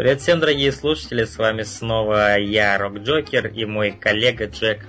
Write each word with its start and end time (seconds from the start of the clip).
Привет 0.00 0.22
всем, 0.22 0.40
дорогие 0.40 0.72
слушатели, 0.72 1.26
с 1.26 1.36
вами 1.36 1.62
снова 1.62 2.38
я, 2.38 2.78
Рок 2.78 3.00
Джокер, 3.00 3.48
и 3.48 3.66
мой 3.66 3.90
коллега 3.90 4.46
Джек. 4.46 4.86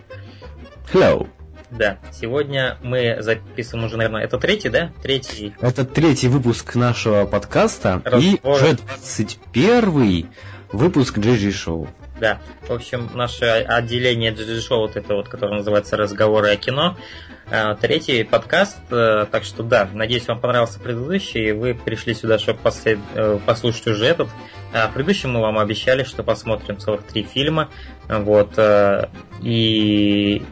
Hello. 0.93 1.27
Да, 1.69 1.97
сегодня 2.13 2.77
мы 2.81 3.17
записываем 3.19 3.87
уже, 3.87 3.97
наверное, 3.97 4.23
это 4.23 4.37
третий, 4.37 4.69
да? 4.69 4.93
Третий. 5.03 5.53
Это 5.59 5.83
третий 5.83 6.29
выпуск 6.29 6.75
нашего 6.75 7.25
подкаста, 7.25 8.01
Разбор. 8.05 8.21
и 8.21 8.39
уже 8.41 8.77
21 8.77 10.29
выпуск 10.71 11.17
JG 11.17 11.49
Show. 11.49 11.89
Да, 12.21 12.37
в 12.67 12.71
общем, 12.71 13.09
наше 13.15 13.45
отделение 13.45 14.31
Show, 14.31 14.77
вот 14.77 14.95
это 14.95 15.15
вот, 15.15 15.27
которое 15.27 15.55
называется 15.55 15.97
«Разговоры 15.97 16.51
о 16.51 16.55
кино», 16.55 16.95
э, 17.49 17.75
третий 17.81 18.23
подкаст, 18.23 18.77
э, 18.91 19.25
так 19.31 19.43
что 19.43 19.63
да, 19.63 19.89
надеюсь, 19.91 20.27
вам 20.27 20.39
понравился 20.39 20.79
предыдущий, 20.79 21.49
и 21.49 21.51
вы 21.51 21.73
пришли 21.73 22.13
сюда, 22.13 22.37
чтобы 22.37 22.59
послед- 22.61 22.99
э, 23.15 23.39
послушать 23.43 23.87
уже 23.87 24.05
этот. 24.05 24.29
А 24.71 24.87
в 24.87 24.93
предыдущем 24.93 25.31
мы 25.31 25.41
вам 25.41 25.57
обещали, 25.57 26.03
что 26.03 26.21
посмотрим 26.21 26.77
целых 26.77 27.01
три 27.01 27.23
фильма, 27.23 27.71
вот, 28.07 28.53
и 29.41 30.43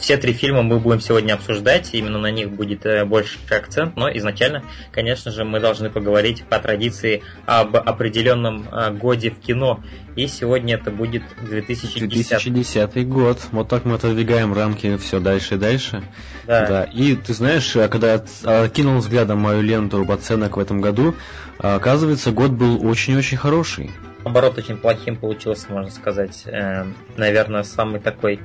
все 0.00 0.16
три 0.16 0.32
фильма 0.32 0.62
мы 0.62 0.78
будем 0.78 1.00
сегодня 1.00 1.34
обсуждать, 1.34 1.90
именно 1.92 2.18
на 2.18 2.30
них 2.30 2.50
будет 2.50 2.84
э, 2.86 3.04
больше 3.04 3.38
акцент, 3.50 3.96
но 3.96 4.10
изначально, 4.16 4.62
конечно 4.90 5.30
же, 5.30 5.44
мы 5.44 5.60
должны 5.60 5.90
поговорить 5.90 6.44
по 6.44 6.58
традиции 6.58 7.22
об 7.46 7.76
определенном 7.76 8.68
э, 8.70 8.90
годе 8.92 9.30
в 9.30 9.38
кино, 9.40 9.82
и 10.16 10.26
сегодня 10.26 10.74
это 10.74 10.90
будет 10.90 11.22
2010. 11.42 12.08
2010 12.08 13.08
год. 13.08 13.38
Вот 13.52 13.68
так 13.68 13.84
мы 13.84 13.94
отодвигаем 13.94 14.52
рамки 14.52 14.96
все 14.98 15.20
дальше 15.20 15.54
и 15.54 15.58
дальше. 15.58 16.02
Да. 16.46 16.66
Да. 16.66 16.82
И 16.84 17.16
ты 17.16 17.32
знаешь, 17.32 17.74
а 17.76 17.88
когда 17.88 18.14
я 18.44 18.68
кинул 18.68 18.98
взглядом 18.98 19.38
мою 19.38 19.62
ленту 19.62 20.04
оценок 20.10 20.56
в 20.56 20.60
этом 20.60 20.80
году, 20.80 21.14
а, 21.58 21.76
оказывается, 21.76 22.32
год 22.32 22.50
был 22.50 22.84
очень-очень 22.86 23.36
хороший. 23.36 23.90
Наоборот, 24.24 24.58
очень 24.58 24.76
плохим 24.76 25.16
получился, 25.16 25.72
можно 25.72 25.90
сказать. 25.90 26.42
Э, 26.46 26.84
наверное, 27.16 27.62
самый 27.64 28.00
такой 28.00 28.40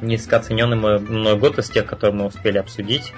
низкооцененный 0.00 0.76
мой- 0.76 0.98
мной 1.00 1.36
год 1.36 1.58
из 1.58 1.70
тех, 1.70 1.86
которые 1.86 2.16
мы 2.16 2.26
успели 2.26 2.58
обсудить. 2.58 3.12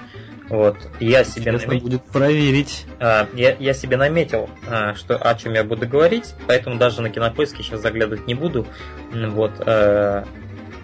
Вот. 0.49 0.77
Я 0.99 1.23
себе 1.23 1.51
наметил, 1.51 1.79
будет 1.79 2.03
проверить. 2.05 2.85
а, 2.99 3.27
я, 3.35 3.55
я 3.59 3.73
себе 3.73 3.97
наметил, 3.97 4.49
а, 4.67 4.95
что, 4.95 5.15
о 5.15 5.35
чем 5.35 5.53
я 5.53 5.63
буду 5.63 5.87
говорить, 5.87 6.33
поэтому 6.47 6.77
даже 6.77 7.01
на 7.01 7.09
кинопоиске 7.11 7.61
сейчас 7.61 7.81
заглядывать 7.81 8.25
не 8.25 8.33
буду. 8.33 8.65
Вот. 9.13 9.51
э, 9.59 10.23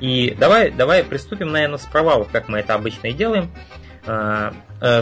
И 0.02 0.36
давай, 0.38 0.70
давай 0.72 1.04
приступим, 1.04 1.52
наверное, 1.52 1.78
с 1.80 1.86
провалов, 1.86 2.28
как 2.32 2.48
мы 2.48 2.60
это 2.60 2.76
обычно 2.76 3.08
и 3.08 3.14
делаем. 3.14 3.50
А, 4.06 4.54
э, 4.82 5.02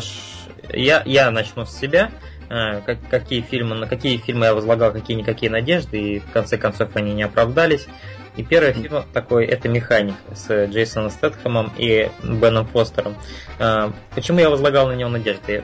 Я, 0.72 1.02
я 1.06 1.30
начну 1.30 1.66
с 1.66 1.76
себя. 1.78 2.10
А, 2.50 2.80
как- 2.82 3.10
какие 3.10 3.42
фильмы, 3.42 3.76
на 3.76 3.86
какие 3.88 4.16
фильмы 4.18 4.46
я 4.46 4.54
возлагал 4.54 4.94
какие-никакие 4.94 5.52
надежды, 5.52 6.00
и 6.00 6.20
в 6.20 6.32
конце 6.32 6.58
концов 6.58 6.96
они 6.96 7.14
не 7.14 7.24
оправдались. 7.24 7.88
И 8.36 8.44
первый 8.44 8.74
фильм 8.74 9.04
такой, 9.14 9.46
это 9.46 9.70
«Механик» 9.70 10.16
с 10.34 10.66
Джейсоном 10.66 11.12
Стэтхэмом 11.12 11.72
и 11.78 12.10
Беном 12.24 12.66
Фостером. 12.66 13.16
А, 13.60 13.94
Почему 14.16 14.40
я 14.40 14.50
возлагал 14.50 14.88
на 14.88 14.94
него 14.94 15.10
надежды? 15.10 15.64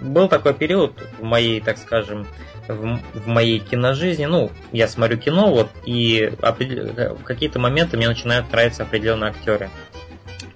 Был 0.00 0.28
такой 0.28 0.52
период 0.52 0.92
в 1.18 1.22
моей, 1.22 1.60
так 1.60 1.78
скажем, 1.78 2.26
в, 2.68 3.00
в 3.14 3.26
моей 3.26 3.60
киножизни, 3.60 4.26
ну, 4.26 4.50
я 4.72 4.88
смотрю 4.88 5.16
кино, 5.16 5.50
вот, 5.50 5.70
и 5.86 6.32
в 6.38 7.22
какие-то 7.22 7.58
моменты 7.58 7.96
мне 7.96 8.08
начинают 8.08 8.50
нравиться 8.52 8.82
определенные 8.82 9.30
актеры, 9.30 9.70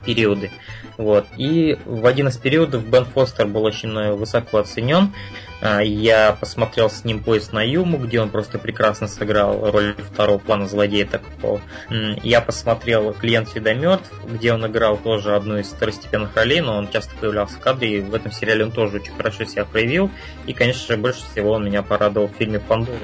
периоды. 0.05 0.51
Вот. 0.97 1.27
И 1.37 1.79
в 1.87 2.07
один 2.07 2.29
из 2.29 2.37
периодов 2.37 2.87
Бен 2.87 3.07
Фостер 3.07 3.47
был 3.47 3.65
очень 3.65 3.97
э, 3.97 4.13
высоко 4.13 4.59
оценен. 4.59 5.15
А, 5.61 5.81
Я 5.81 6.33
посмотрел 6.33 6.89
с 6.89 7.05
ним 7.05 7.23
поезд 7.23 7.53
на 7.53 7.63
Юму, 7.63 7.99
где 7.99 8.21
он 8.21 8.31
просто 8.31 8.59
прекрасно 8.59 9.09
сыграл 9.09 9.71
роль 9.71 9.95
второго 10.13 10.39
плана 10.39 10.67
злодея 10.67 11.07
такого. 11.07 11.61
Я 12.23 12.41
посмотрел 12.41 13.13
«Клиент 13.13 13.49
всегда 13.49 13.75
мертв», 13.75 14.11
где 14.27 14.53
он 14.53 14.67
играл 14.67 14.97
тоже 14.97 15.37
одну 15.37 15.59
из 15.59 15.69
второстепенных 15.69 16.35
ролей, 16.35 16.61
но 16.61 16.77
он 16.77 16.91
часто 16.91 17.15
появлялся 17.17 17.57
в 17.57 17.61
кадре, 17.61 17.99
и 17.99 18.01
в 18.01 18.15
этом 18.15 18.33
сериале 18.33 18.65
он 18.65 18.73
тоже 18.73 18.97
очень 18.97 19.15
хорошо 19.15 19.45
себя 19.45 19.65
проявил. 19.65 20.11
И, 20.47 20.53
конечно 20.53 20.87
же, 20.87 21.01
больше 21.01 21.21
всего 21.31 21.53
он 21.53 21.65
меня 21.65 21.83
порадовал 21.83 22.29
в 22.29 22.37
фильме 22.37 22.59
«Пандора» 22.59 22.99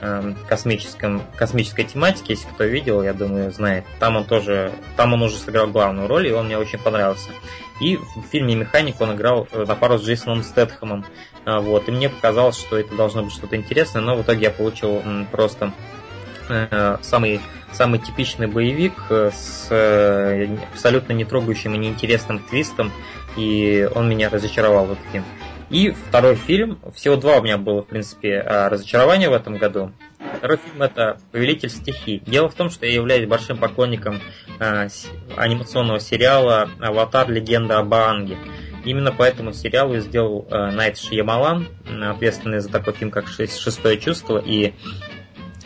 эм, 0.00 0.36
космическом, 0.46 1.22
космической 1.36 1.84
тематике, 1.84 2.34
если 2.34 2.48
кто 2.48 2.64
видел, 2.64 3.02
я 3.02 3.14
думаю, 3.14 3.50
знает. 3.50 3.84
Там 3.98 4.16
он 4.16 4.24
тоже, 4.24 4.72
там 4.96 5.14
он 5.14 5.22
уже 5.22 5.36
сыграл 5.36 5.68
главную 5.68 6.06
роль, 6.06 6.28
и 6.28 6.32
он 6.32 6.46
мне 6.46 6.58
очень 6.58 6.78
понравился. 6.78 7.30
И 7.80 7.96
в 7.96 8.22
фильме 8.30 8.56
«Механик» 8.56 9.00
он 9.00 9.14
играл 9.14 9.46
э, 9.52 9.64
на 9.64 9.74
пару 9.76 9.98
с 9.98 10.02
Джейсоном 10.02 10.42
Стэтхэмом. 10.42 11.04
А, 11.48 11.60
Вот, 11.60 11.88
и 11.88 11.92
мне 11.92 12.10
показалось, 12.10 12.58
что 12.58 12.78
это 12.78 12.94
должно 12.94 13.22
быть 13.22 13.32
что-то 13.32 13.56
интересное, 13.56 14.02
но 14.02 14.16
в 14.16 14.22
итоге 14.22 14.42
я 14.42 14.50
получил 14.50 15.02
просто 15.32 15.72
э, 16.50 16.98
самый, 17.00 17.40
самый 17.72 18.00
типичный 18.00 18.46
боевик 18.46 18.92
э, 19.08 19.30
с 19.32 19.68
э, 19.70 20.46
абсолютно 20.70 21.14
не 21.14 21.24
трогающим 21.24 21.74
и 21.74 21.78
неинтересным 21.78 22.40
твистом, 22.40 22.92
и 23.38 23.88
он 23.94 24.10
меня 24.10 24.28
разочаровал 24.28 24.84
в 24.84 24.92
итоге. 24.92 25.24
И 25.70 25.90
второй 25.90 26.34
фильм, 26.34 26.78
всего 26.94 27.16
два 27.16 27.38
у 27.38 27.42
меня 27.42 27.56
было, 27.56 27.80
в 27.80 27.86
принципе, 27.86 28.40
а, 28.40 28.68
разочарования 28.68 29.30
в 29.30 29.34
этом 29.34 29.56
году. 29.56 29.92
Второй 30.36 30.58
фильм 30.58 30.82
это 30.82 31.18
«Повелитель 31.32 31.70
стихий». 31.70 32.22
Дело 32.26 32.50
в 32.50 32.54
том, 32.54 32.68
что 32.68 32.84
я 32.84 32.92
являюсь 32.92 33.26
большим 33.26 33.56
поклонником 33.56 34.20
анимационного 34.58 36.00
сериала 36.00 36.70
«Аватар. 36.80 37.30
Легенда 37.30 37.78
об 37.78 37.92
Аанге». 37.92 38.36
Именно 38.88 39.12
по 39.12 39.22
этому 39.22 39.52
сериалу 39.52 39.92
я 39.94 40.00
сделал 40.00 40.46
а, 40.50 40.70
Найт 40.70 40.96
Шьямалан, 40.98 41.68
м, 41.90 42.10
ответственный 42.10 42.60
за 42.60 42.70
такой 42.70 42.94
фильм, 42.94 43.10
как 43.10 43.28
«Шесть- 43.28 43.58
«Шестое 43.60 43.98
чувство» 43.98 44.38
и 44.38 44.72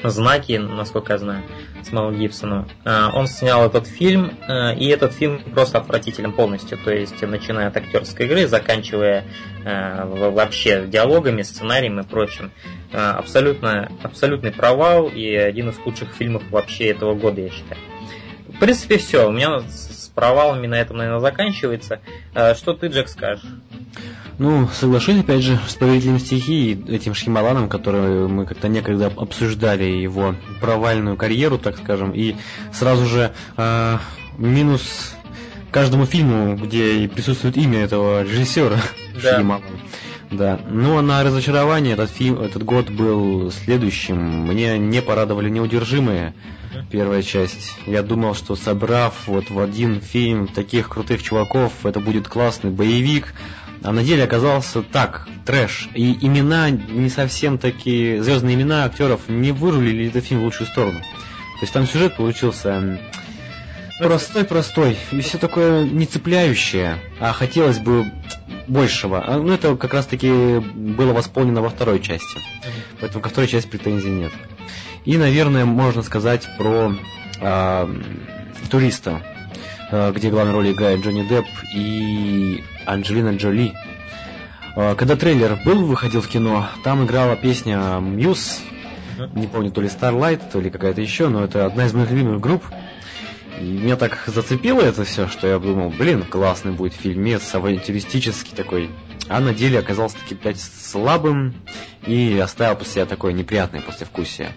«Знаки», 0.03 0.55
насколько 0.55 1.13
я 1.13 1.19
знаю, 1.21 1.45
с 1.85 1.93
Мелом 1.93 2.19
Гибсоном. 2.19 2.69
А, 2.85 3.13
Он 3.15 3.29
снял 3.29 3.65
этот 3.65 3.87
фильм, 3.87 4.33
а, 4.49 4.73
и 4.73 4.89
этот 4.89 5.13
фильм 5.13 5.41
просто 5.55 5.79
отвратителен 5.79 6.33
полностью. 6.33 6.77
То 6.79 6.93
есть, 6.93 7.23
начиная 7.23 7.69
от 7.69 7.77
актерской 7.77 8.27
игры, 8.27 8.49
заканчивая 8.49 9.25
в- 9.65 10.31
вообще 10.31 10.87
диалогами, 10.89 11.43
сценарием 11.43 12.01
и 12.01 12.03
прочим. 12.03 12.51
А, 12.93 13.13
Абсолютно, 13.19 13.93
абсолютный 14.03 14.51
провал 14.51 15.07
и 15.07 15.33
один 15.33 15.69
из 15.69 15.77
худших 15.77 16.09
фильмов 16.15 16.43
вообще 16.51 16.87
этого 16.87 17.15
года, 17.15 17.41
я 17.41 17.51
считаю. 17.51 17.81
В 18.63 18.65
принципе, 18.65 18.97
все. 18.97 19.29
У 19.29 19.33
меня 19.33 19.59
с 19.59 20.09
провалами 20.15 20.69
на 20.69 20.77
этом, 20.77 20.99
наверное, 20.99 21.19
заканчивается. 21.19 21.99
А, 22.33 22.55
Что 22.55 22.75
ты, 22.75 22.87
Джек, 22.87 23.09
скажешь? 23.09 23.45
Ну, 24.39 24.69
соглашусь, 24.69 25.19
опять 25.19 25.43
же, 25.43 25.59
с 25.67 25.75
повелителем 25.75 26.21
стихии, 26.21 26.81
этим 26.89 27.13
Шхималаном, 27.13 27.69
который 27.69 28.29
мы 28.29 28.47
как-то 28.47 28.69
некогда 28.69 29.09
обсуждали 29.17 29.83
его 29.83 30.37
провальную 30.61 31.17
карьеру, 31.17 31.59
так 31.59 31.77
скажем, 31.77 32.13
и 32.13 32.37
сразу 32.73 33.05
же 33.05 33.33
а, 33.57 33.99
минус 34.39 35.17
каждому 35.73 36.07
фильму, 36.07 36.55
где 36.55 37.09
присутствует 37.09 37.57
имя 37.57 37.81
этого 37.81 38.23
режиссера 38.23 38.77
Да. 39.21 39.39
Шхималана. 39.39 39.67
Да. 40.31 40.61
Ну, 40.71 40.99
а 40.99 41.03
на 41.03 41.25
разочарование 41.25 41.95
этот 41.95 42.11
фильм, 42.13 42.41
этот 42.41 42.63
год 42.63 42.91
был 42.91 43.51
следующим. 43.51 44.47
Мне 44.47 44.79
не 44.79 45.03
порадовали 45.03 45.51
неудержимые. 45.51 46.33
Первая 46.91 47.23
часть. 47.23 47.77
Я 47.87 48.03
думал, 48.03 48.35
что 48.35 48.57
собрав 48.57 49.27
вот 49.27 49.51
в 49.51 49.59
один 49.59 50.01
фильм 50.01 50.49
таких 50.49 50.89
крутых 50.89 51.23
чуваков, 51.23 51.85
это 51.85 52.01
будет 52.01 52.29
классный 52.29 52.71
боевик. 52.71 53.35
А 53.85 53.93
на 53.93 54.05
деле 54.05 54.23
оказался 54.23 54.83
так, 54.83 55.27
трэш. 55.45 55.89
И 55.95 56.13
имена 56.25 56.71
не 56.71 57.09
совсем 57.09 57.59
такие, 57.59 58.23
звездные 58.23 58.55
имена 58.55 58.85
актеров 58.85 59.29
не 59.29 59.51
вырулили 59.51 60.07
этот 60.07 60.25
фильм 60.25 60.41
в 60.41 60.45
лучшую 60.45 60.69
сторону. 60.69 61.01
То 61.01 61.63
есть 61.63 61.73
там 61.73 61.87
сюжет 61.87 62.17
получился 62.17 63.01
простой-простой. 63.99 64.97
И 65.11 65.21
все 65.21 65.39
такое 65.39 65.85
не 65.85 66.07
цепляющее. 66.07 66.99
А 67.21 67.33
хотелось 67.33 67.79
бы 67.79 68.07
большего. 68.69 69.23
А, 69.25 69.39
Ну, 69.39 69.53
это 69.53 69.77
как 69.77 69.95
раз-таки 69.95 70.31
было 70.31 71.13
восполнено 71.13 71.61
во 71.61 71.69
второй 71.69 72.01
части. 72.01 72.39
Поэтому 73.01 73.23
ко 73.23 73.29
второй 73.29 73.49
части 73.49 73.69
претензий 73.69 74.11
нет. 74.11 74.33
И, 75.05 75.17
наверное, 75.17 75.65
можно 75.65 76.03
сказать 76.03 76.49
про 76.57 76.95
а, 77.41 77.91
туриста, 78.71 79.21
а, 79.91 80.13
где 80.13 80.31
главную 80.31 80.55
роль 80.55 80.71
играет 80.73 81.01
Джонни 81.01 81.27
Депп 81.27 81.47
и 81.75 82.63
Анджелина 82.87 83.37
Джоли. 83.37 83.75
А, 84.77 84.95
Когда 84.95 85.17
трейлер 85.17 85.59
был, 85.65 85.85
выходил 85.85 86.21
в 86.21 86.29
кино, 86.29 86.69
там 86.85 87.05
играла 87.05 87.35
песня 87.35 87.99
Мьюз, 88.01 88.61
не 89.35 89.47
помню, 89.49 89.71
то 89.73 89.81
ли 89.81 89.89
Starlight, 89.89 90.41
то 90.53 90.61
ли 90.61 90.71
какая-то 90.71 91.01
еще, 91.01 91.29
но 91.29 91.45
это 91.45 91.67
одна 91.67 91.87
из 91.87 91.93
моих 91.95 92.11
любимых 92.11 92.41
групп. 92.41 92.65
И 93.61 93.65
меня 93.65 93.97
так 93.97 94.25
зацепило 94.27 94.81
это 94.81 95.05
все, 95.05 95.29
что 95.29 95.47
я 95.47 95.59
думал, 95.59 95.91
блин, 95.91 96.25
классный 96.25 96.73
будет 96.73 96.95
фильмец, 96.95 97.55
авантюристический 97.55 98.57
такой. 98.57 98.91
А 99.29 99.41
на 99.41 99.53
деле 99.53 99.79
оказался 99.79 100.17
таки 100.19 100.35
опять 100.35 100.61
слабым 100.61 101.55
и 102.07 102.39
оставил 102.43 102.77
после 102.77 102.95
себя 102.95 103.07
такое 103.07 103.33
неприятное 103.33 103.81
послевкусие. 103.81 104.53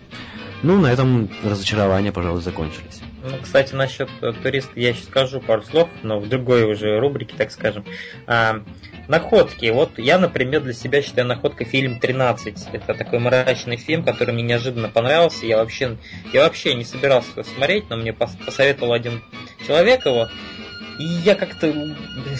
Ну, 0.66 0.82
на 0.82 0.88
этом 0.88 1.30
разочарования, 1.44 2.12
пожалуй, 2.12 2.42
закончились. 2.42 3.02
Ну, 3.22 3.38
кстати, 3.40 3.76
насчет 3.76 4.10
э, 4.22 4.32
туриста 4.32 4.72
я 4.80 4.94
сейчас 4.94 5.06
скажу 5.06 5.40
пару 5.40 5.62
слов, 5.62 5.90
но 6.02 6.20
в 6.20 6.28
другой 6.28 6.64
уже 6.64 7.00
рубрике, 7.00 7.36
так 7.38 7.52
скажем. 7.52 7.86
А, 8.26 8.64
находки. 9.08 9.68
Вот 9.68 10.00
я, 10.00 10.18
например, 10.18 10.62
для 10.62 10.74
себя 10.74 11.04
считаю 11.04 11.28
находкой 11.28 11.68
фильм 11.68 12.00
«13». 12.02 12.70
Это 12.74 12.96
такой 12.96 13.20
мрачный 13.20 13.78
фильм, 13.78 14.04
который 14.04 14.34
мне 14.34 14.42
неожиданно 14.42 14.90
понравился. 14.90 15.46
Я 15.46 15.58
вообще, 15.58 15.98
я 16.34 16.42
вообще 16.42 16.74
не 16.74 16.84
собирался 16.84 17.30
его 17.36 17.44
смотреть, 17.44 17.88
но 17.92 17.98
мне 17.98 18.12
посоветовал 18.12 18.94
один 18.94 19.22
человек 19.68 20.08
его. 20.08 20.30
И 20.98 21.04
я 21.04 21.36
как-то 21.36 21.96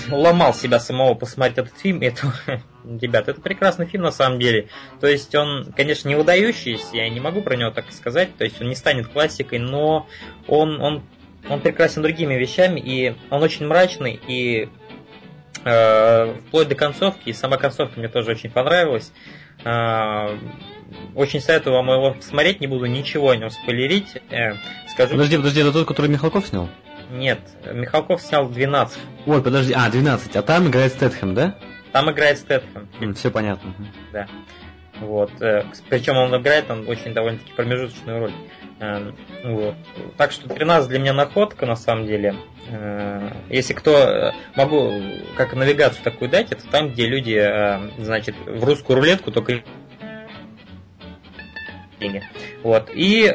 ломал 0.10 0.54
себя 0.54 0.80
самого 0.80 1.14
посмотреть 1.14 1.58
этот 1.58 1.78
фильм. 1.78 2.02
Это, 2.02 2.34
ребят, 2.84 3.28
это 3.28 3.42
прекрасный 3.42 3.86
фильм 3.86 4.04
на 4.04 4.12
самом 4.12 4.40
деле. 4.40 4.70
То 5.00 5.08
есть 5.08 5.34
он, 5.36 5.74
конечно, 5.76 6.08
не 6.08 6.16
выдающийся, 6.16 6.88
я 6.94 7.10
не 7.10 7.20
могу 7.20 7.42
про 7.42 7.56
него 7.56 7.72
так 7.72 7.92
сказать. 7.92 8.36
То 8.38 8.44
есть 8.44 8.62
он 8.62 8.70
не 8.70 8.76
станет 8.76 9.08
классикой, 9.08 9.60
но 9.60 10.08
он, 10.48 10.82
он, 10.82 11.04
он 11.50 11.62
прекрасен 11.62 12.02
другими 12.02 12.36
вещами. 12.36 12.80
И 12.80 13.16
он 13.30 13.44
очень 13.44 13.68
мрачный. 13.68 14.20
И 14.28 14.70
э, 15.66 16.34
вплоть 16.48 16.68
до 16.68 16.76
концовки. 16.76 17.30
И 17.30 17.34
сама 17.34 17.58
концовка 17.58 18.00
мне 18.00 18.08
тоже 18.08 18.32
очень 18.32 18.50
понравилась. 18.50 19.12
Э, 19.64 20.38
очень 21.16 21.42
советую 21.42 21.76
вам 21.76 21.90
его 21.90 22.14
посмотреть, 22.14 22.62
не 22.62 22.68
буду 22.68 22.86
ничего 22.86 23.32
о 23.32 23.36
нем 23.36 23.50
спойлерить. 23.50 24.16
Э, 24.30 24.54
скажу, 24.88 25.12
подожди, 25.12 25.38
подожди, 25.38 25.62
это 25.62 25.72
тот, 25.72 25.88
который 25.88 26.10
Михалков 26.10 26.48
снял? 26.48 26.70
Нет, 27.12 27.40
Михалков 27.72 28.22
снял 28.22 28.50
12. 28.50 28.98
Ой, 29.26 29.42
подожди, 29.42 29.74
а, 29.74 29.90
12, 29.90 30.36
а 30.36 30.42
там 30.42 30.68
играет 30.68 30.94
Стэтхэм, 30.94 31.36
да? 31.36 31.56
Там 31.92 32.12
играет 32.12 32.38
Стэтхэм. 32.40 33.14
Все 33.14 33.32
понятно. 33.32 33.74
Да. 34.12 34.28
Вот. 35.00 35.32
Э, 35.42 35.64
Причем 35.90 36.18
он 36.18 36.36
играет 36.40 36.68
там 36.68 36.88
очень 36.88 37.14
довольно-таки 37.14 37.52
промежуточную 37.54 38.20
роль. 38.20 38.32
Эм, 38.80 39.16
вот. 39.44 39.76
Так 40.18 40.32
что 40.32 40.48
13 40.48 40.90
для 40.90 41.00
меня 41.00 41.14
находка 41.14 41.66
на 41.66 41.76
самом 41.76 42.06
деле. 42.06 42.36
Э, 42.70 43.30
если 43.50 43.74
кто 43.74 43.92
э, 43.98 44.32
могу 44.56 44.94
как 45.36 45.54
навигацию 45.54 46.04
такую 46.04 46.30
дать, 46.30 46.52
это 46.52 46.66
там, 46.68 46.90
где 46.90 47.08
люди, 47.08 47.80
значит, 47.98 48.36
в 48.46 48.64
русскую 48.64 48.98
рулетку 48.98 49.32
только 49.32 49.64
вот. 52.64 52.90
И 52.94 53.34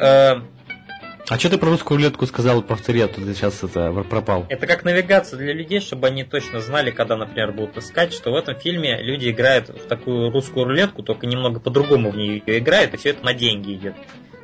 а 1.30 1.38
что 1.38 1.48
ты 1.48 1.58
про 1.58 1.68
русскую 1.68 1.96
рулетку 1.96 2.26
сказал, 2.26 2.60
повтори, 2.60 3.02
а 3.02 3.06
то 3.06 3.20
ты 3.20 3.34
сейчас 3.34 3.62
это 3.62 3.92
пропал. 4.02 4.46
Это 4.48 4.66
как 4.66 4.84
навигация 4.84 5.38
для 5.38 5.52
людей, 5.52 5.80
чтобы 5.80 6.08
они 6.08 6.24
точно 6.24 6.60
знали, 6.60 6.90
когда, 6.90 7.16
например, 7.16 7.52
будут 7.52 7.78
искать, 7.78 8.12
что 8.12 8.32
в 8.32 8.34
этом 8.34 8.58
фильме 8.58 9.00
люди 9.00 9.30
играют 9.30 9.68
в 9.68 9.86
такую 9.86 10.32
русскую 10.32 10.64
рулетку, 10.64 11.04
только 11.04 11.28
немного 11.28 11.60
по-другому 11.60 12.10
в 12.10 12.16
нее 12.16 12.42
играют, 12.44 12.94
и 12.94 12.96
все 12.96 13.10
это 13.10 13.24
на 13.24 13.32
деньги 13.32 13.74
идет. 13.74 13.94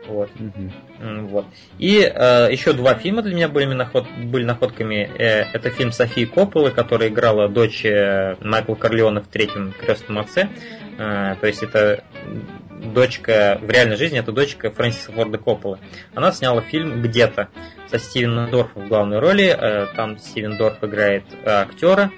Вот. 0.06 0.30
Угу. 0.38 1.26
вот. 1.26 1.46
И 1.80 1.98
э, 1.98 2.48
еще 2.52 2.72
два 2.72 2.94
фильма 2.94 3.22
для 3.22 3.34
меня 3.34 3.48
были, 3.48 3.64
наход, 3.64 4.06
были 4.22 4.44
находками. 4.44 5.10
Э, 5.18 5.46
это 5.52 5.70
фильм 5.70 5.90
Софии 5.90 6.24
Копполы, 6.24 6.70
которая 6.70 7.08
играла 7.08 7.48
дочь 7.48 7.84
э, 7.84 8.36
Майкла 8.42 8.76
Корлеона 8.76 9.22
в 9.22 9.26
третьем 9.26 9.72
крестном 9.72 10.20
отце. 10.20 10.48
Э, 10.98 11.34
то 11.40 11.46
есть 11.48 11.64
это 11.64 12.04
дочка, 12.92 13.58
в 13.60 13.70
реальной 13.70 13.96
жизни 13.96 14.18
это 14.18 14.32
дочка 14.32 14.70
Фрэнсиса 14.70 15.12
Форда 15.12 15.38
Копполы. 15.38 15.78
Она 16.14 16.32
сняла 16.32 16.62
фильм 16.62 17.02
«Где-то» 17.02 17.48
со 17.88 17.98
Стивеном 17.98 18.50
Дорфом 18.50 18.86
в 18.86 18.88
главной 18.88 19.18
роли. 19.18 19.46
Э, 19.46 19.86
там 19.94 20.18
Стивен 20.18 20.56
Дорф 20.56 20.82
играет 20.82 21.24
э, 21.44 21.50
актера, 21.50 22.10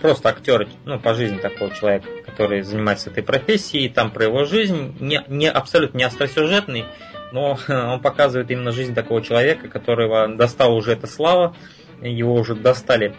просто 0.00 0.28
актер, 0.28 0.68
ну, 0.84 1.00
по 1.00 1.14
жизни 1.14 1.38
такого 1.38 1.74
человека, 1.74 2.08
который 2.24 2.62
занимается 2.62 3.10
этой 3.10 3.22
профессией, 3.22 3.88
там 3.88 4.10
про 4.10 4.24
его 4.24 4.44
жизнь, 4.44 4.96
не, 5.00 5.22
не 5.28 5.50
абсолютно 5.50 5.98
не 5.98 6.04
остросюжетный, 6.04 6.84
но 7.32 7.58
он 7.68 8.00
показывает 8.00 8.50
именно 8.50 8.72
жизнь 8.72 8.94
такого 8.94 9.22
человека, 9.22 9.68
которого 9.68 10.28
достала 10.28 10.74
уже 10.74 10.92
эта 10.92 11.06
слава, 11.06 11.56
его 12.00 12.34
уже 12.34 12.54
достали 12.54 13.14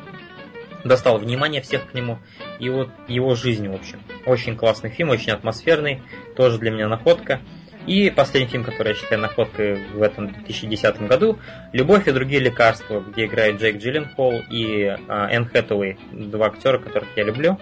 достал 0.84 1.18
внимание 1.18 1.62
всех 1.62 1.90
к 1.90 1.94
нему, 1.94 2.20
и 2.60 2.70
вот 2.70 2.90
его 3.08 3.36
жизнь, 3.36 3.68
в 3.68 3.74
общем. 3.74 4.02
Очень 4.26 4.56
классный 4.56 4.90
фильм, 4.90 5.10
очень 5.10 5.32
атмосферный, 5.32 6.02
тоже 6.36 6.58
для 6.58 6.72
меня 6.72 6.88
находка. 6.88 7.40
И 7.88 8.12
последний 8.12 8.50
фильм, 8.50 8.64
который 8.64 8.90
я 8.90 8.94
считаю 8.94 9.22
находкой 9.22 9.86
в 9.94 10.04
этом 10.04 10.32
2010 10.32 11.08
году, 11.08 11.40
«Любовь 11.72 12.08
и 12.08 12.12
другие 12.12 12.42
лекарства», 12.42 13.00
где 13.00 13.26
играет 13.26 13.60
Джейк 13.60 13.78
Джилленхол 13.78 14.44
и 14.52 14.96
а, 15.08 15.30
Энн 15.32 15.46
Хэтэуэй, 15.46 15.98
два 16.12 16.48
актера, 16.48 16.78
которых 16.78 17.10
я 17.16 17.24
люблю. 17.24 17.58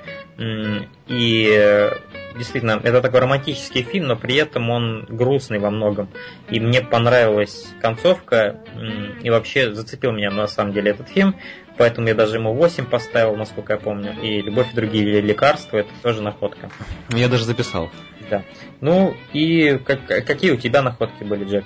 И 1.08 1.90
действительно, 2.36 2.80
это 2.84 3.02
такой 3.02 3.22
романтический 3.22 3.84
фильм, 3.84 4.08
но 4.08 4.16
при 4.16 4.36
этом 4.36 4.70
он 4.70 5.06
грустный 5.08 5.60
во 5.60 5.70
многом. 5.70 6.10
И 6.50 6.60
мне 6.60 6.82
понравилась 6.82 7.74
концовка, 7.82 8.60
и 9.22 9.30
вообще 9.30 9.74
зацепил 9.74 10.12
меня 10.12 10.32
на 10.32 10.48
самом 10.48 10.74
деле 10.74 10.92
этот 10.92 11.10
фильм. 11.10 11.36
Поэтому 11.78 12.08
я 12.08 12.16
даже 12.16 12.38
ему 12.38 12.54
8 12.54 12.86
поставил, 12.86 13.36
насколько 13.36 13.74
я 13.74 13.80
помню. 13.80 14.16
И 14.22 14.42
«Любовь 14.42 14.72
и 14.74 14.76
другие 14.76 15.22
лекарства»— 15.22 15.78
это 15.78 15.90
тоже 16.02 16.22
находка. 16.22 16.70
Я 17.10 17.28
даже 17.28 17.46
записал. 17.46 17.90
Да. 18.30 18.44
Ну, 18.82 19.16
и 19.34 19.80
как, 19.86 20.06
какие 20.06 20.52
у 20.52 20.58
тебя 20.58 20.82
находки 20.82 21.24
были, 21.24 21.46
Джек? 21.46 21.66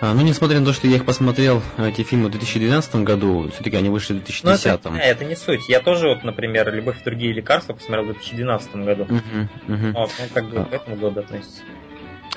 А, 0.00 0.14
ну, 0.14 0.22
несмотря 0.22 0.60
на 0.60 0.66
то, 0.66 0.72
что 0.72 0.86
я 0.86 0.96
их 0.96 1.04
посмотрел, 1.04 1.62
эти 1.76 2.02
фильмы 2.02 2.28
в 2.28 2.30
2012 2.30 2.96
году, 2.96 3.50
все-таки 3.52 3.76
они 3.76 3.90
вышли 3.90 4.14
в 4.14 4.24
2010. 4.24 4.84
Ну, 4.84 4.96
это, 4.96 5.04
это 5.04 5.24
не 5.26 5.36
суть. 5.36 5.68
Я 5.68 5.80
тоже, 5.80 6.08
вот, 6.08 6.24
например, 6.24 6.72
«Любовь 6.72 7.02
и 7.02 7.04
другие 7.04 7.34
лекарства» 7.34 7.74
посмотрел 7.74 8.04
в 8.04 8.12
2012 8.12 8.76
году. 8.76 9.04
Uh-huh, 9.04 9.48
uh-huh. 9.68 9.92
Вот, 9.92 10.10
ну, 10.18 10.24
как 10.32 10.48
бы 10.48 10.64
к 10.64 10.72
этому 10.72 10.96
году 10.96 11.20
относится. 11.20 11.60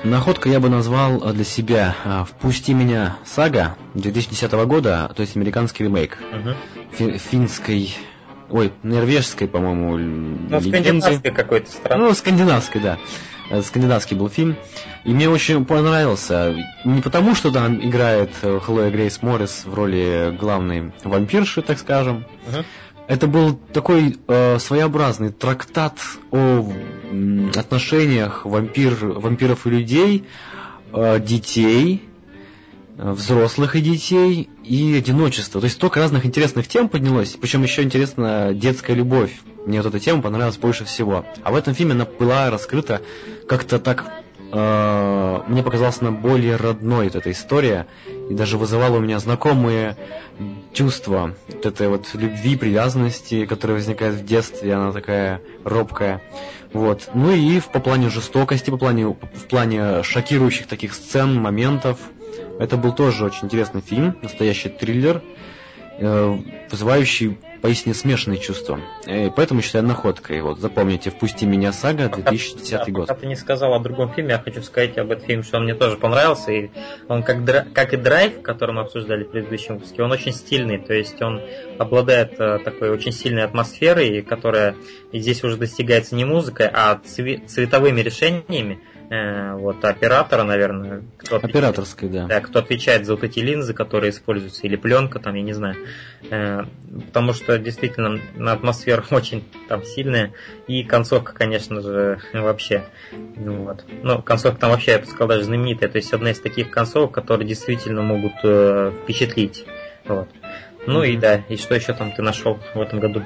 Находка 0.03 0.49
я 0.49 0.59
бы 0.59 0.67
назвал 0.69 1.19
для 1.33 1.45
себя 1.45 1.95
а, 2.03 2.25
«Впусти 2.25 2.73
меня, 2.73 3.17
сага» 3.25 3.77
2010 3.93 4.51
года, 4.65 5.09
то 5.15 5.21
есть 5.21 5.37
американский 5.37 5.85
ремейк 5.85 6.17
угу. 6.31 7.17
финской, 7.17 7.95
ой, 8.49 8.73
норвежской, 8.83 9.47
по-моему, 9.47 9.97
Ну, 10.49 10.59
скандинавской 10.59 11.31
какой-то 11.31 11.71
страны. 11.71 12.03
Ну, 12.03 12.13
скандинавской, 12.13 12.81
да. 12.81 12.97
Э, 13.49 13.61
скандинавский 13.61 14.17
был 14.17 14.29
фильм. 14.29 14.57
И 15.05 15.13
мне 15.13 15.29
очень 15.29 15.63
понравился. 15.63 16.53
Не 16.83 17.01
потому, 17.01 17.33
что 17.33 17.51
там 17.51 17.79
играет 17.79 18.31
э, 18.41 18.59
Хлоя 18.59 18.91
Грейс 18.91 19.21
Моррис 19.21 19.63
в 19.65 19.73
роли 19.73 20.35
главной 20.37 20.91
вампирши, 21.03 21.61
так 21.61 21.79
скажем. 21.79 22.25
Uh-huh. 22.47 22.65
Это 23.07 23.27
был 23.27 23.59
такой 23.73 24.17
э, 24.27 24.59
своеобразный 24.59 25.31
трактат 25.31 25.97
о 26.31 26.71
отношениях 27.55 28.45
вампир, 28.45 28.95
вампиров 29.01 29.67
и 29.67 29.69
людей, 29.69 30.25
э, 30.93 31.19
детей, 31.19 32.07
э, 32.97 33.11
взрослых 33.11 33.75
и 33.75 33.81
детей 33.81 34.49
и 34.63 34.95
одиночество. 34.95 35.59
То 35.59 35.65
есть 35.65 35.75
столько 35.75 35.99
разных 35.99 36.25
интересных 36.25 36.67
тем 36.69 36.87
поднялось, 36.87 37.35
причем 37.39 37.63
еще 37.63 37.83
интересна 37.83 38.53
детская 38.53 38.93
любовь. 38.93 39.33
Мне 39.65 39.81
вот 39.81 39.93
эта 39.93 39.99
тема 39.99 40.21
понравилась 40.21 40.57
больше 40.57 40.85
всего. 40.85 41.25
А 41.43 41.51
в 41.51 41.55
этом 41.55 41.73
фильме 41.73 41.93
она 41.93 42.05
была 42.05 42.49
раскрыта 42.49 43.01
как-то 43.49 43.79
так 43.79 44.22
э, 44.53 45.41
мне 45.47 45.63
показалась 45.63 45.97
она 46.01 46.11
более 46.11 46.55
родной, 46.55 47.05
вот 47.05 47.15
эта 47.15 47.31
история, 47.31 47.87
и 48.29 48.33
даже 48.33 48.57
вызывала 48.57 48.97
у 48.97 48.99
меня 48.99 49.19
знакомые 49.19 49.97
чувства 50.73 51.35
вот 51.47 51.65
этой 51.65 51.87
вот 51.89 52.07
любви, 52.13 52.55
привязанности, 52.55 53.45
которая 53.45 53.77
возникает 53.77 54.15
в 54.15 54.25
детстве, 54.25 54.73
она 54.73 54.91
такая 54.91 55.41
робкая. 55.63 56.21
Вот. 56.71 57.09
Ну 57.13 57.31
и 57.31 57.59
по 57.59 57.79
плане 57.79 58.09
жестокости, 58.09 58.69
по 58.69 58.77
плане, 58.77 59.07
в 59.07 59.47
плане 59.49 60.03
шокирующих 60.03 60.67
таких 60.67 60.93
сцен, 60.93 61.35
моментов. 61.35 61.99
Это 62.59 62.77
был 62.77 62.93
тоже 62.93 63.25
очень 63.25 63.45
интересный 63.45 63.81
фильм, 63.81 64.15
настоящий 64.21 64.69
триллер, 64.69 65.21
вызывающий 65.99 67.37
поистине 67.63 67.95
смешанные 67.95 68.39
чувства. 68.39 68.81
И 69.07 69.31
поэтому 69.33 69.61
считаю 69.61 69.85
находкой. 69.85 70.41
Вот, 70.41 70.59
запомните, 70.59 71.11
«Впусти 71.11 71.45
меня, 71.45 71.71
сага», 71.71 72.09
2010 72.09 72.71
да, 72.71 72.85
год. 72.91 73.07
Пока 73.07 73.21
ты 73.21 73.25
не 73.25 73.37
сказал 73.37 73.73
о 73.73 73.79
другом 73.79 74.13
фильме, 74.13 74.31
я 74.31 74.39
хочу 74.39 74.61
сказать 74.61 74.97
об 74.97 75.11
этом 75.11 75.25
фильме, 75.25 75.43
что 75.43 75.57
он 75.57 75.63
мне 75.63 75.73
тоже 75.73 75.95
понравился. 75.95 76.51
И 76.51 76.71
он 77.07 77.23
как, 77.23 77.37
как 77.73 77.93
и 77.93 77.97
«Драйв», 77.97 78.41
который 78.41 78.75
мы 78.75 78.81
обсуждали 78.81 79.23
в 79.23 79.31
предыдущем 79.31 79.75
выпуске, 79.75 80.03
он 80.03 80.11
очень 80.11 80.33
стильный. 80.33 80.77
То 80.77 80.93
есть 80.93 81.21
он 81.21 81.41
обладает 81.79 82.37
э, 82.37 82.59
такой 82.59 82.89
очень 82.89 83.13
сильной 83.13 83.43
атмосферой, 83.43 84.23
которая 84.23 84.75
здесь 85.13 85.41
уже 85.45 85.55
достигается 85.55 86.15
не 86.15 86.25
музыкой, 86.25 86.67
а 86.67 86.99
цветовыми 87.05 88.01
решениями 88.01 88.81
э, 88.92 88.92
вот 89.09 89.83
оператора, 89.85 90.43
наверное. 90.43 91.03
Кто 91.17 91.35
Операторской, 91.35 92.09
да. 92.09 92.25
да. 92.25 92.41
Кто 92.41 92.59
отвечает 92.59 93.05
за 93.05 93.15
вот 93.15 93.23
эти 93.23 93.39
линзы, 93.39 93.73
которые 93.73 94.11
используются, 94.11 94.61
или 94.63 94.75
пленка, 94.75 95.19
там, 95.19 95.35
я 95.35 95.41
не 95.41 95.53
знаю. 95.53 95.75
Э, 96.29 96.63
потому 97.07 97.33
что 97.33 97.57
действительно 97.59 98.19
атмосфера 98.51 99.03
очень 99.11 99.43
там 99.67 99.83
сильная, 99.83 100.33
и 100.67 100.83
концовка, 100.83 101.33
конечно 101.33 101.81
же, 101.81 102.19
вообще. 102.33 102.85
Ну, 103.11 103.65
вот. 103.65 103.85
Ну, 104.01 104.21
концовка 104.21 104.59
там 104.59 104.71
вообще, 104.71 104.91
я 104.91 104.99
бы 104.99 105.05
сказал, 105.05 105.27
даже 105.27 105.43
знаменитая. 105.43 105.89
То 105.89 105.97
есть 105.97 106.11
одна 106.13 106.31
из 106.31 106.39
таких 106.39 106.71
концовок, 106.71 107.11
которые 107.11 107.47
действительно 107.47 108.01
могут 108.01 108.33
э, 108.43 108.91
впечатлить. 109.03 109.65
Вот. 110.05 110.29
Ну 110.85 111.03
mm-hmm. 111.03 111.09
и 111.09 111.17
да, 111.17 111.35
и 111.47 111.57
что 111.57 111.75
еще 111.75 111.93
там 111.93 112.11
ты 112.11 112.21
нашел 112.21 112.59
в 112.73 112.81
этом 112.81 112.99
году? 112.99 113.23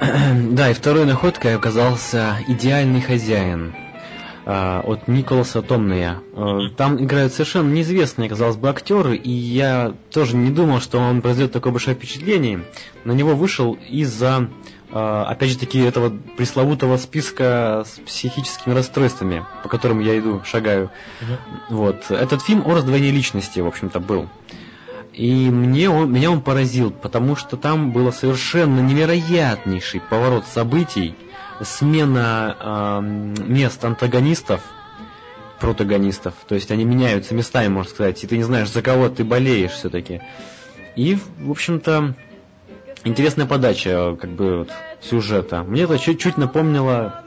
Да, 0.50 0.70
и 0.70 0.74
второй 0.74 1.04
находкой 1.04 1.54
оказался 1.56 2.36
идеальный 2.48 3.00
хозяин. 3.00 3.74
а, 4.46 4.80
от 4.80 5.06
Николаса 5.08 5.62
Томнея. 5.62 6.18
Там 6.76 7.02
играют 7.02 7.32
совершенно 7.32 7.70
неизвестные, 7.70 8.28
казалось 8.28 8.56
бы, 8.56 8.68
актеры, 8.68 9.16
и 9.16 9.30
я 9.30 9.94
тоже 10.10 10.36
не 10.36 10.50
думал, 10.50 10.80
что 10.80 10.98
он 10.98 11.22
произведет 11.22 11.52
такое 11.52 11.72
большое 11.72 11.96
впечатление. 11.96 12.64
На 13.04 13.12
него 13.12 13.34
вышел 13.34 13.78
из-за, 13.88 14.48
а, 14.90 15.24
опять 15.24 15.50
же 15.50 15.58
таки, 15.58 15.78
этого 15.80 16.10
пресловутого 16.36 16.96
списка 16.96 17.84
с 17.86 18.00
психическими 18.00 18.74
расстройствами, 18.74 19.44
по 19.62 19.68
которым 19.68 20.00
я 20.00 20.18
иду, 20.18 20.42
шагаю. 20.44 20.90
Угу. 21.20 21.76
Вот. 21.76 22.10
Этот 22.10 22.42
фильм 22.42 22.62
о 22.66 22.74
раздвоении 22.74 23.10
личности, 23.10 23.60
в 23.60 23.66
общем-то, 23.66 24.00
был. 24.00 24.28
И 25.12 25.50
мне 25.50 25.90
он, 25.90 26.12
меня 26.12 26.30
он 26.30 26.40
поразил, 26.40 26.90
потому 26.90 27.36
что 27.36 27.56
там 27.56 27.90
было 27.90 28.10
совершенно 28.10 28.80
невероятнейший 28.80 30.00
поворот 30.00 30.46
событий, 30.46 31.14
смена 31.62 32.56
э, 32.58 33.00
мест 33.02 33.84
антагонистов, 33.84 34.62
протагонистов, 35.58 36.34
то 36.48 36.54
есть 36.54 36.70
они 36.70 36.84
меняются 36.84 37.34
местами, 37.34 37.68
можно 37.68 37.90
сказать, 37.90 38.22
и 38.24 38.26
ты 38.26 38.36
не 38.36 38.44
знаешь, 38.44 38.70
за 38.70 38.82
кого 38.82 39.08
ты 39.08 39.24
болеешь 39.24 39.72
все-таки. 39.72 40.22
И, 40.96 41.18
в 41.38 41.50
общем-то, 41.50 42.14
интересная 43.04 43.46
подача 43.46 44.16
как 44.20 44.30
бы 44.30 44.58
вот, 44.58 44.70
сюжета. 45.02 45.62
Мне 45.62 45.82
это 45.82 45.98
чуть-чуть 45.98 46.36
напомнило 46.36 47.24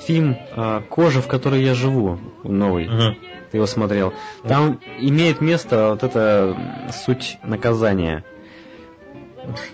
фильм 0.00 0.36
э, 0.56 0.82
«Кожа, 0.88 1.20
в 1.20 1.26
которой 1.26 1.62
я 1.62 1.74
живу», 1.74 2.18
новый. 2.44 2.86
Uh-huh. 2.86 3.16
Ты 3.54 3.58
его 3.58 3.68
смотрел. 3.68 4.12
Там 4.42 4.80
имеет 4.98 5.40
место 5.40 5.90
вот 5.90 6.02
эта 6.02 6.90
суть 7.06 7.38
наказания. 7.44 8.24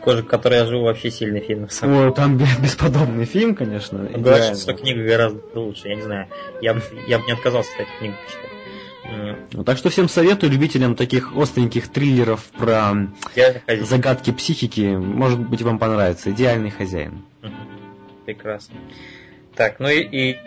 Кожа, 0.03 0.23
в 0.23 0.27
которой 0.27 0.57
я 0.57 0.67
живу, 0.67 0.83
вообще 0.83 1.11
сильный 1.11 1.41
фильм. 1.41 1.67
О, 1.81 2.11
там 2.11 2.37
бесподобный 2.37 3.25
фильм, 3.25 3.55
конечно. 3.55 4.01
Говорят, 4.01 4.59
что 4.59 4.75
книга 4.75 5.03
гораздо 5.03 5.41
лучше, 5.55 5.89
я 5.89 5.95
не 5.95 6.03
знаю. 6.03 6.27
Я, 6.61 6.79
я 7.07 7.19
бы 7.19 7.25
не 7.25 7.33
отказался, 7.33 7.71
кстати, 7.71 7.89
книгу 7.99 8.17
почитать. 8.23 9.49
Ну, 9.53 9.65
так 9.65 9.79
что 9.79 9.89
всем 9.89 10.11
советую 10.11 10.53
любителям 10.53 10.95
таких 10.95 11.35
остреньких 11.35 11.89
триллеров 11.89 12.45
про 12.59 12.93
загадки 13.81 14.31
психики. 14.31 14.95
Может 14.95 15.41
быть, 15.41 15.63
вам 15.63 15.79
понравится. 15.79 16.33
Идеальный 16.33 16.69
хозяин. 16.69 17.23
Прекрасно. 18.27 18.77
Так, 19.55 19.81
ну 19.81 19.89
и, 19.89 20.01
и... 20.03 20.39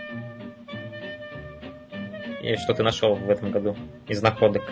И 2.43 2.57
что 2.57 2.73
ты 2.73 2.83
нашел 2.83 3.15
в 3.15 3.29
этом 3.29 3.51
году 3.51 3.77
из 4.05 4.21
находок? 4.21 4.63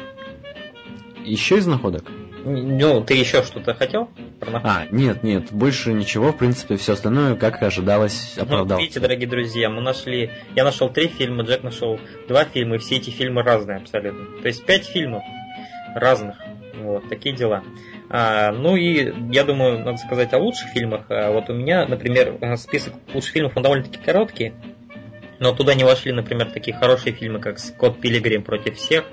Еще 1.23 1.57
из 1.57 1.67
находок? 1.67 2.03
Ну, 2.43 3.01
ты 3.01 3.13
еще 3.13 3.43
что-то 3.43 3.73
хотел? 3.73 4.09
А, 4.41 4.87
нет, 4.91 5.23
нет, 5.23 5.53
больше 5.53 5.93
ничего, 5.93 6.33
в 6.33 6.37
принципе, 6.37 6.75
все 6.75 6.93
остальное, 6.93 7.35
как 7.35 7.63
ожидалось, 7.63 8.37
оправдалось. 8.37 8.71
Ну, 8.71 8.79
видите, 8.79 8.99
дорогие 8.99 9.29
друзья, 9.29 9.69
мы 9.69 9.81
нашли, 9.81 10.31
я 10.53 10.65
нашел 10.65 10.89
три 10.89 11.07
фильма, 11.07 11.43
Джек 11.43 11.63
нашел 11.63 11.97
два 12.27 12.43
фильма, 12.43 12.75
и 12.75 12.77
все 12.79 12.97
эти 12.97 13.09
фильмы 13.09 13.41
разные 13.43 13.77
абсолютно. 13.77 14.41
То 14.41 14.47
есть 14.47 14.65
пять 14.65 14.85
фильмов 14.85 15.23
разных. 15.95 16.37
Вот, 16.81 17.07
такие 17.07 17.35
дела. 17.35 17.63
А, 18.09 18.51
ну 18.51 18.75
и 18.75 19.13
я 19.31 19.43
думаю, 19.45 19.79
надо 19.79 19.97
сказать 19.97 20.33
о 20.33 20.39
лучших 20.39 20.69
фильмах. 20.71 21.05
А, 21.09 21.31
вот 21.31 21.49
у 21.49 21.53
меня, 21.53 21.85
например, 21.85 22.37
список 22.57 22.95
лучших 23.13 23.31
фильмов, 23.31 23.53
он 23.55 23.63
довольно-таки 23.63 23.99
короткий. 24.03 24.53
Но 25.41 25.53
туда 25.53 25.73
не 25.73 25.83
вошли, 25.83 26.11
например, 26.11 26.51
такие 26.51 26.77
хорошие 26.77 27.13
фильмы, 27.13 27.39
как 27.39 27.57
«Скотт 27.57 27.99
Пилигрим 27.99 28.43
против 28.43 28.77
всех», 28.77 29.05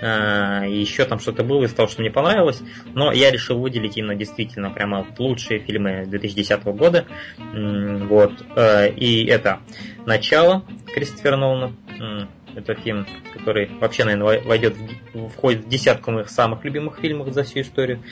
э, 0.00 0.66
и 0.66 0.80
еще 0.80 1.04
там 1.04 1.18
что-то 1.18 1.44
было 1.44 1.64
из 1.64 1.74
того, 1.74 1.88
что 1.88 2.00
мне 2.00 2.10
понравилось. 2.10 2.62
Но 2.94 3.12
я 3.12 3.30
решил 3.30 3.58
выделить 3.58 3.98
именно 3.98 4.14
действительно 4.14 4.70
прямо 4.70 5.06
лучшие 5.18 5.60
фильмы 5.60 6.06
2010 6.06 6.64
года. 6.64 7.04
Вот. 7.52 8.32
Э, 8.56 8.90
и 8.90 9.26
это 9.26 9.60
«Начало» 10.06 10.64
Кристофера 10.94 11.36
Нолана. 11.36 11.76
Это 12.56 12.74
фильм, 12.74 13.06
который 13.32 13.70
вообще, 13.80 14.04
наверное, 14.04 14.40
войдет 14.42 14.74
в, 15.12 15.28
входит 15.28 15.64
в 15.64 15.68
десятку 15.68 16.10
моих 16.10 16.28
самых 16.28 16.64
любимых 16.64 16.98
фильмов 16.98 17.32
за 17.32 17.42
всю 17.42 17.60
историю. 17.60 18.02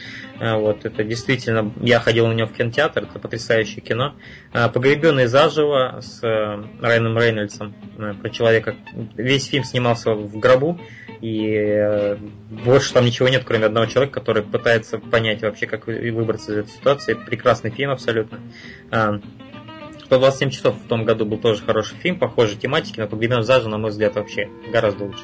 Э, 0.41 0.57
вот, 0.57 0.85
это 0.85 1.05
действительно, 1.05 1.73
я 1.81 2.01
ходил 2.01 2.27
на 2.27 2.33
него 2.33 2.49
в 2.49 2.53
кинотеатр, 2.53 3.05
это 3.05 3.19
потрясающее 3.19 3.81
кино. 3.81 4.15
Э, 4.53 4.69
Погребенный 4.69 5.27
заживо 5.27 6.01
с 6.01 6.23
э, 6.23 6.65
Райаном 6.81 7.19
Рейнольдсом 7.19 7.75
про 8.21 8.31
человека. 8.31 8.77
Весь 9.17 9.47
фильм 9.47 9.65
снимался 9.65 10.13
в 10.13 10.39
гробу, 10.39 10.81
и 11.21 12.19
больше 12.51 12.93
там 12.93 13.05
ничего 13.05 13.29
нет, 13.29 13.45
кроме 13.45 13.67
одного 13.67 13.87
человека, 13.87 14.19
который 14.19 14.43
пытается 14.43 14.99
понять 14.99 15.43
вообще, 15.43 15.67
как 15.67 15.87
выбраться 15.87 16.53
из 16.53 16.59
этой 16.59 16.71
ситуации. 16.71 17.15
Прекрасный 17.15 17.71
фильм 17.71 17.91
абсолютно. 17.91 18.41
127 20.13 20.51
часов 20.51 20.77
в 20.77 20.89
том 20.89 21.07
году 21.07 21.25
был 21.25 21.39
тоже 21.39 21.63
хороший 21.63 21.97
фильм, 21.97 22.19
похожей 22.19 22.59
тематики, 22.59 23.01
но 23.01 23.09
«Погребен 23.09 23.43
заживо», 23.45 23.71
на 23.71 23.79
мой 23.79 23.91
взгляд, 23.93 24.15
вообще 24.17 24.51
гораздо 24.71 25.05
лучше. 25.05 25.23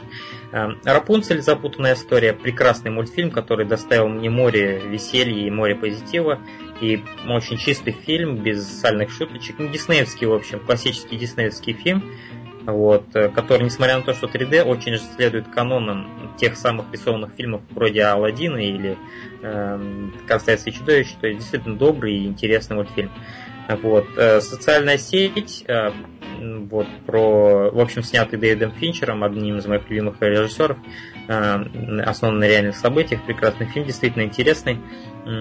Эм, 0.52 0.78
«Рапунцель. 0.82 1.42
Запутанная 1.42 1.92
история»– 1.92 2.32
прекрасный 2.42 2.90
мультфильм, 2.90 3.30
который 3.30 3.66
доставил 3.66 4.08
мне 4.08 4.30
море 4.30 4.80
веселья 4.80 5.46
и 5.46 5.50
море 5.50 5.74
позитива. 5.74 6.40
И 6.80 7.04
очень 7.28 7.58
чистый 7.58 7.92
фильм, 7.92 8.36
без 8.36 8.66
сальных 8.66 9.10
шуточек. 9.10 9.56
Ну, 9.58 9.68
диснеевский, 9.68 10.26
в 10.26 10.32
общем, 10.32 10.58
классический 10.60 11.18
диснеевский 11.18 11.74
фильм, 11.74 12.02
вот, 12.64 13.04
э, 13.14 13.28
который, 13.28 13.64
несмотря 13.64 13.98
на 13.98 14.04
то, 14.04 14.14
что 14.14 14.26
3D, 14.26 14.62
очень 14.62 14.94
же 14.94 15.00
следует 15.16 15.48
канонам 15.48 16.34
тех 16.38 16.56
самых 16.56 16.86
рисованных 16.92 17.32
фильмов 17.36 17.60
вроде 17.70 18.04
Алладина 18.04 18.56
или 18.56 18.96
э, 19.42 20.08
«Красавица 20.26 20.70
и 20.70 20.72
чудовище», 20.72 21.14
то 21.20 21.26
есть 21.26 21.40
действительно 21.40 21.76
добрый 21.76 22.14
и 22.14 22.26
интересный 22.26 22.76
мультфильм. 22.76 23.10
Вот. 23.10 23.47
Э, 23.68 24.40
социальная 24.40 24.96
сеть, 24.96 25.64
э, 25.68 25.90
вот, 26.40 26.86
про, 27.06 27.70
в 27.70 27.78
общем, 27.78 28.02
снятый 28.02 28.38
Дэвидом 28.38 28.72
Финчером, 28.72 29.22
одним 29.22 29.58
из 29.58 29.66
моих 29.66 29.88
любимых 29.90 30.16
режиссеров, 30.20 30.78
э, 31.28 32.00
основан 32.00 32.38
на 32.38 32.48
реальных 32.48 32.76
событиях. 32.76 33.22
Прекрасный 33.26 33.66
фильм, 33.66 33.84
действительно 33.84 34.22
интересный. 34.22 34.78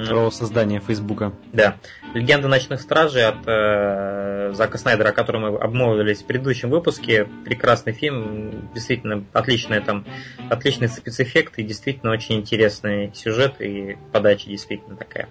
Про 0.10 0.30
создание 0.32 0.82
Фейсбука. 0.82 1.32
Да. 1.54 1.78
Легенда 2.14 2.50
ночных 2.50 2.82
стражей 2.82 3.26
от 3.26 3.48
э, 3.48 4.52
Зака 4.54 4.78
Снайдера, 4.78 5.10
о 5.10 5.14
котором 5.14 5.44
мы 5.44 5.58
обмолвились 5.58 6.22
в 6.22 6.26
предыдущем 6.26 6.70
выпуске. 6.70 7.30
Прекрасный 7.46 7.94
фильм, 7.94 8.70
действительно 8.74 9.24
отличный 9.32 9.80
там, 9.80 10.04
отличный 10.50 10.90
спецэффект 10.90 11.54
и 11.58 11.64
действительно 11.64 12.12
очень 12.12 12.36
интересный 12.36 13.12
сюжет 13.14 13.62
и 13.62 13.98
подача 14.12 14.50
действительно 14.50 14.98
такая 14.98 15.30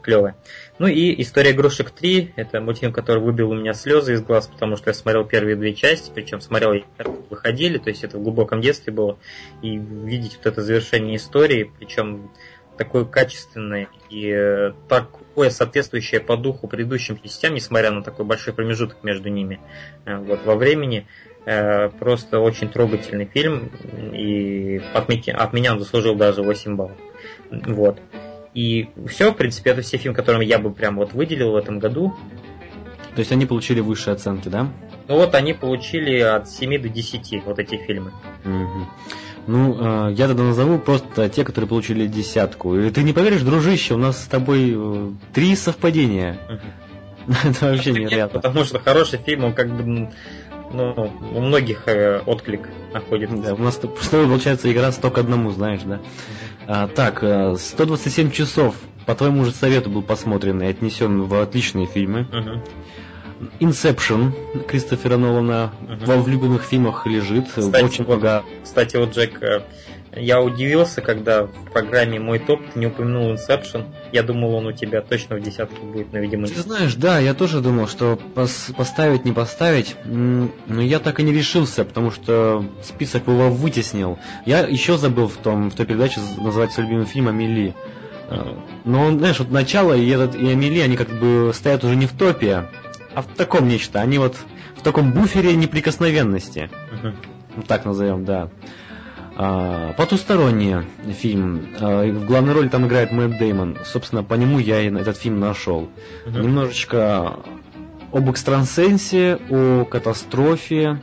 клевая. 0.00 0.36
Ну 0.78 0.86
и 0.86 1.20
«История 1.22 1.52
игрушек 1.52 1.92
3»— 1.98 2.32
это 2.36 2.60
мультфильм, 2.60 2.92
который 2.92 3.22
выбил 3.22 3.50
у 3.50 3.54
меня 3.54 3.74
слезы 3.74 4.14
из 4.14 4.22
глаз, 4.22 4.46
потому 4.46 4.76
что 4.76 4.90
я 4.90 4.94
смотрел 4.94 5.24
первые 5.24 5.56
две 5.56 5.74
части, 5.74 6.10
причем 6.14 6.40
смотрел 6.40 6.72
их 6.72 6.84
выходили, 7.28 7.78
то 7.78 7.90
есть 7.90 8.04
это 8.04 8.18
в 8.18 8.22
глубоком 8.22 8.60
детстве 8.60 8.92
было, 8.92 9.18
и 9.62 9.76
видеть 9.76 10.36
вот 10.36 10.46
это 10.46 10.62
завершение 10.62 11.16
истории, 11.16 11.70
причем 11.78 12.30
такое 12.80 13.04
качественное 13.04 13.88
и 14.08 14.30
э, 14.30 14.72
такое 14.88 15.50
соответствующее 15.50 16.18
по 16.18 16.38
духу 16.38 16.66
предыдущим 16.66 17.20
частям, 17.20 17.52
несмотря 17.52 17.90
на 17.90 18.02
такой 18.02 18.24
большой 18.24 18.54
промежуток 18.54 19.04
между 19.04 19.28
ними 19.28 19.60
э, 20.06 20.16
вот, 20.16 20.46
во 20.46 20.54
времени, 20.54 21.06
э, 21.44 21.90
просто 21.90 22.38
очень 22.38 22.70
трогательный 22.70 23.26
фильм, 23.26 23.70
и 24.14 24.80
от 24.94 25.52
меня 25.52 25.72
он 25.74 25.78
заслужил 25.78 26.14
даже 26.14 26.42
8 26.42 26.76
баллов. 26.76 26.96
Вот. 27.50 27.98
И 28.54 28.88
все, 29.08 29.32
в 29.32 29.36
принципе, 29.36 29.70
это 29.70 29.82
все 29.82 29.96
фильмы, 29.96 30.16
которыми 30.16 30.44
я 30.44 30.58
бы 30.58 30.72
прям 30.72 30.96
вот 30.96 31.12
выделил 31.12 31.52
в 31.52 31.56
этом 31.56 31.78
году. 31.78 32.14
То 33.14 33.20
есть 33.20 33.32
они 33.32 33.46
получили 33.46 33.80
высшие 33.80 34.14
оценки, 34.14 34.48
да? 34.48 34.68
Ну 35.08 35.16
вот 35.16 35.34
они 35.34 35.52
получили 35.52 36.18
от 36.18 36.48
7 36.48 36.80
до 36.80 36.88
10, 36.88 37.44
вот 37.44 37.58
эти 37.58 37.76
фильмы. 37.76 38.12
Угу. 38.44 38.86
Ну, 39.46 40.08
э, 40.10 40.12
я 40.12 40.28
тогда 40.28 40.44
назову 40.44 40.78
просто 40.78 41.28
те, 41.28 41.44
которые 41.44 41.68
получили 41.68 42.06
десятку. 42.06 42.76
И 42.76 42.90
ты 42.90 43.02
не 43.02 43.12
поверишь, 43.12 43.42
дружище, 43.42 43.94
у 43.94 43.98
нас 43.98 44.22
с 44.22 44.26
тобой 44.26 44.74
э, 44.76 45.10
три 45.32 45.56
совпадения. 45.56 46.38
Это 47.44 47.66
вообще 47.72 47.92
невероятно. 47.92 48.40
Потому 48.40 48.64
что 48.64 48.78
хороший 48.78 49.18
фильм, 49.18 49.44
он 49.44 49.54
как 49.54 49.70
бы 49.70 50.10
ну, 50.72 51.10
у 51.34 51.40
многих 51.40 51.88
э, 51.88 52.20
отклик 52.26 52.68
находит. 52.92 53.30
Да, 53.42 53.54
у 53.54 53.58
нас 53.58 53.74
что 53.76 53.88
получается 53.88 54.70
игра 54.70 54.92
100 54.92 55.10
к 55.10 55.18
одному, 55.18 55.50
знаешь, 55.50 55.82
да? 55.82 56.00
А, 56.72 56.86
так, 56.86 57.18
127 57.58 58.28
э, 58.28 58.30
часов 58.30 58.76
по 59.04 59.16
твоему 59.16 59.44
же 59.44 59.50
совету 59.50 59.90
был 59.90 60.02
посмотрен 60.02 60.62
и 60.62 60.66
отнесен 60.66 61.22
в 61.22 61.34
отличные 61.42 61.86
фильмы. 61.86 62.28
Угу. 62.30 63.48
Inception 63.58 64.66
Кристофера 64.68 65.16
Нолана 65.16 65.72
угу. 65.82 66.20
в 66.20 66.28
любимых 66.28 66.62
фильмах 66.62 67.08
лежит. 67.08 67.48
Кстати, 67.48 67.82
очень 67.82 68.04
вот, 68.04 68.18
много. 68.18 68.44
Кстати, 68.62 68.96
вот 68.98 69.16
Джек 69.16 69.42
э, 69.42 69.62
я 70.12 70.40
удивился, 70.40 71.00
когда 71.00 71.44
в 71.44 71.70
программе 71.72 72.18
«Мой 72.18 72.38
топ» 72.38 72.60
ты 72.72 72.78
не 72.78 72.86
упомянул 72.86 73.32
Inception. 73.32 73.86
Я 74.12 74.22
думал, 74.22 74.54
он 74.54 74.66
у 74.66 74.72
тебя 74.72 75.02
точно 75.02 75.36
в 75.36 75.40
десятке 75.40 75.80
будет, 75.80 76.12
но, 76.12 76.18
видимо, 76.18 76.48
Ты 76.48 76.60
знаешь, 76.60 76.94
да, 76.94 77.20
я 77.20 77.32
тоже 77.32 77.60
думал, 77.60 77.86
что 77.86 78.18
пос 78.34 78.70
поставить, 78.76 79.24
не 79.24 79.32
поставить, 79.32 79.96
но 80.04 80.82
я 80.82 80.98
так 80.98 81.20
и 81.20 81.22
не 81.22 81.32
решился, 81.32 81.84
потому 81.84 82.10
что 82.10 82.64
список 82.82 83.28
его 83.28 83.50
вытеснил. 83.50 84.18
Я 84.46 84.60
еще 84.60 84.98
забыл 84.98 85.28
в, 85.28 85.36
том, 85.36 85.70
в 85.70 85.74
той 85.74 85.86
передаче 85.86 86.20
называть 86.38 86.72
свой 86.72 86.86
любимый 86.86 87.06
фильм 87.06 87.28
«Амели». 87.28 87.74
Э, 88.28 88.54
но, 88.84 89.10
знаешь, 89.10 89.38
вот 89.38 89.50
начало 89.50 89.94
и, 89.94 90.08
этот, 90.08 90.34
и 90.34 90.50
Амели, 90.50 90.80
они 90.80 90.96
как 90.96 91.08
бы 91.08 91.52
стоят 91.54 91.84
уже 91.84 91.94
не 91.94 92.06
в 92.06 92.12
топе, 92.12 92.66
а 93.14 93.22
в 93.22 93.26
таком 93.26 93.68
нечто. 93.68 94.00
Они 94.00 94.18
вот 94.18 94.36
в 94.76 94.82
таком 94.82 95.12
буфере 95.12 95.54
неприкосновенности. 95.54 96.68
Угу. 96.92 97.64
Так 97.68 97.84
назовем, 97.84 98.24
да. 98.24 98.48
А, 99.42 99.94
потусторонний 99.94 100.84
фильм. 101.14 101.68
А, 101.80 102.04
в 102.04 102.26
главной 102.26 102.52
роли 102.52 102.68
там 102.68 102.86
играет 102.86 103.10
Мэтт 103.10 103.38
Деймон. 103.38 103.78
Собственно, 103.86 104.22
по 104.22 104.34
нему 104.34 104.58
я 104.58 104.82
и 104.82 104.94
этот 104.94 105.16
фильм 105.16 105.40
нашел. 105.40 105.88
Угу. 106.26 106.38
Немножечко 106.38 107.38
об 108.12 108.28
экстрасенсе, 108.28 109.38
о 109.48 109.86
катастрофе, 109.86 111.00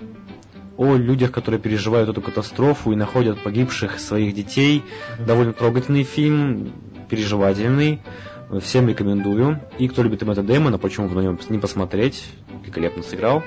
о 0.78 0.96
людях, 0.98 1.32
которые 1.32 1.60
переживают 1.60 2.10
эту 2.10 2.22
катастрофу 2.22 2.92
и 2.92 2.96
находят 2.96 3.42
погибших 3.42 4.00
своих 4.00 4.36
детей. 4.36 4.84
Довольно 5.18 5.54
трогательный 5.54 6.04
фильм, 6.04 6.74
переживательный. 7.10 8.02
Всем 8.62 8.88
рекомендую. 8.88 9.62
И 9.80 9.88
кто 9.88 10.04
любит 10.04 10.22
Мэтта 10.22 10.44
Дэймона, 10.44 10.78
почему 10.78 11.10
бы 11.10 11.16
на 11.16 11.22
нем 11.22 11.40
не 11.50 11.58
посмотреть. 11.58 12.24
Великолепно 12.62 13.02
сыграл. 13.02 13.42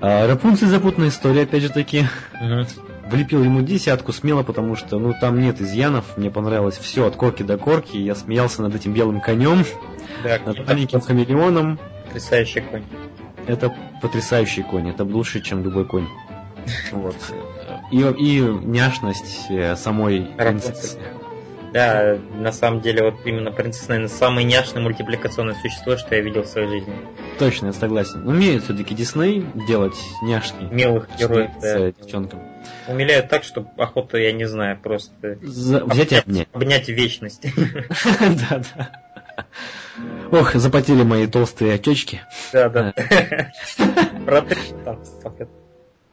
А, 0.00 0.28
Рапунцель 0.28 0.68
запутанная 0.68 1.08
история, 1.08 1.42
опять 1.42 1.62
же 1.62 1.70
таки. 1.70 2.04
Угу. 2.40 2.85
Влепил 3.06 3.44
ему 3.44 3.62
десятку 3.62 4.12
смело, 4.12 4.42
потому 4.42 4.74
что 4.74 4.98
ну 4.98 5.14
там 5.20 5.40
нет 5.40 5.60
изъянов. 5.60 6.16
Мне 6.16 6.30
понравилось 6.30 6.76
все 6.76 7.06
от 7.06 7.14
корки 7.14 7.44
до 7.44 7.56
корки. 7.56 7.96
Я 7.96 8.16
смеялся 8.16 8.62
над 8.62 8.74
этим 8.74 8.92
белым 8.92 9.20
конем, 9.20 9.64
да, 10.24 10.40
над 10.44 10.66
маленьким 10.66 11.00
хамелеоном. 11.00 11.78
Потрясающий 12.06 12.60
конь. 12.60 12.84
Это 13.46 13.72
потрясающий 14.02 14.62
конь. 14.62 14.90
Это 14.90 15.04
лучше, 15.04 15.40
чем 15.40 15.62
любой 15.62 15.86
конь. 15.86 16.08
Вот. 16.92 17.16
И, 17.92 18.00
и 18.00 18.40
няшность 18.40 19.46
э, 19.50 19.76
самой 19.76 20.22
принцессы. 20.36 20.98
Да, 21.76 22.18
на 22.32 22.52
самом 22.52 22.80
деле, 22.80 23.02
вот 23.02 23.16
именно 23.26 23.52
принцесса, 23.52 23.90
наверное, 23.90 24.08
самое 24.08 24.46
няшное 24.46 24.82
мультипликационное 24.82 25.54
существо, 25.60 25.98
что 25.98 26.14
я 26.14 26.22
видел 26.22 26.44
в 26.44 26.46
своей 26.46 26.68
жизни. 26.68 26.94
Точно, 27.38 27.66
я 27.66 27.74
согласен. 27.74 28.26
Умеют 28.26 28.64
все-таки 28.64 28.94
Дисней 28.94 29.44
делать 29.68 29.92
няшки. 30.22 30.64
Милых 30.70 31.06
героев, 31.18 31.50
да. 31.60 31.92
девчонкам. 31.92 32.40
Умиляют 32.88 33.28
так, 33.28 33.44
что 33.44 33.66
охота, 33.76 34.16
я 34.16 34.32
не 34.32 34.46
знаю, 34.46 34.78
просто... 34.82 35.38
За... 35.42 35.84
Взять 35.84 36.12
и 36.12 36.14
обнять. 36.14 36.48
Обнять 36.54 36.88
вечность. 36.88 37.44
Да, 38.48 38.62
да. 38.74 39.44
Ох, 40.32 40.54
запотели 40.54 41.02
мои 41.02 41.26
толстые 41.26 41.74
отечки. 41.74 42.22
Да, 42.54 42.70
да. 42.70 42.94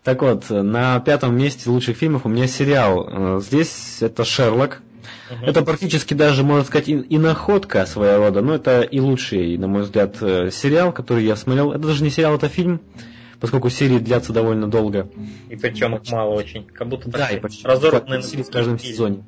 Так 0.04 0.22
вот, 0.22 0.50
на 0.50 1.00
пятом 1.00 1.38
месте 1.38 1.70
лучших 1.70 1.96
фильмов 1.96 2.26
у 2.26 2.30
меня 2.30 2.48
сериал. 2.48 3.40
Здесь 3.40 4.02
это 4.02 4.26
Шерлок. 4.26 4.82
Угу. 5.34 5.46
Это 5.46 5.62
практически 5.64 6.14
даже, 6.14 6.44
можно 6.44 6.64
сказать, 6.66 6.90
и, 6.90 6.94
и 6.94 7.18
находка 7.18 7.86
своего 7.86 8.26
рода, 8.26 8.42
но 8.42 8.56
это 8.56 8.82
и 8.82 9.00
лучший, 9.00 9.58
на 9.58 9.68
мой 9.68 9.84
взгляд, 9.84 10.18
э, 10.22 10.50
сериал, 10.52 10.92
который 10.92 11.24
я 11.26 11.36
смотрел. 11.36 11.72
Это 11.72 11.88
даже 11.88 12.04
не 12.04 12.10
сериал, 12.10 12.36
это 12.36 12.50
фильм, 12.50 12.82
поскольку 13.40 13.70
серии 13.70 14.00
длятся 14.00 14.34
довольно 14.34 14.70
долго. 14.70 15.10
И 15.50 15.56
причем 15.56 15.96
их 15.96 16.10
мало 16.12 16.34
очень, 16.34 16.66
как 16.66 16.88
будто 16.88 17.10
да, 17.10 17.30
и 17.30 17.40
почти 17.40 17.66
разорванные 17.66 18.22
в 18.22 18.52
каждом 18.52 18.80
сезоне. 18.80 19.24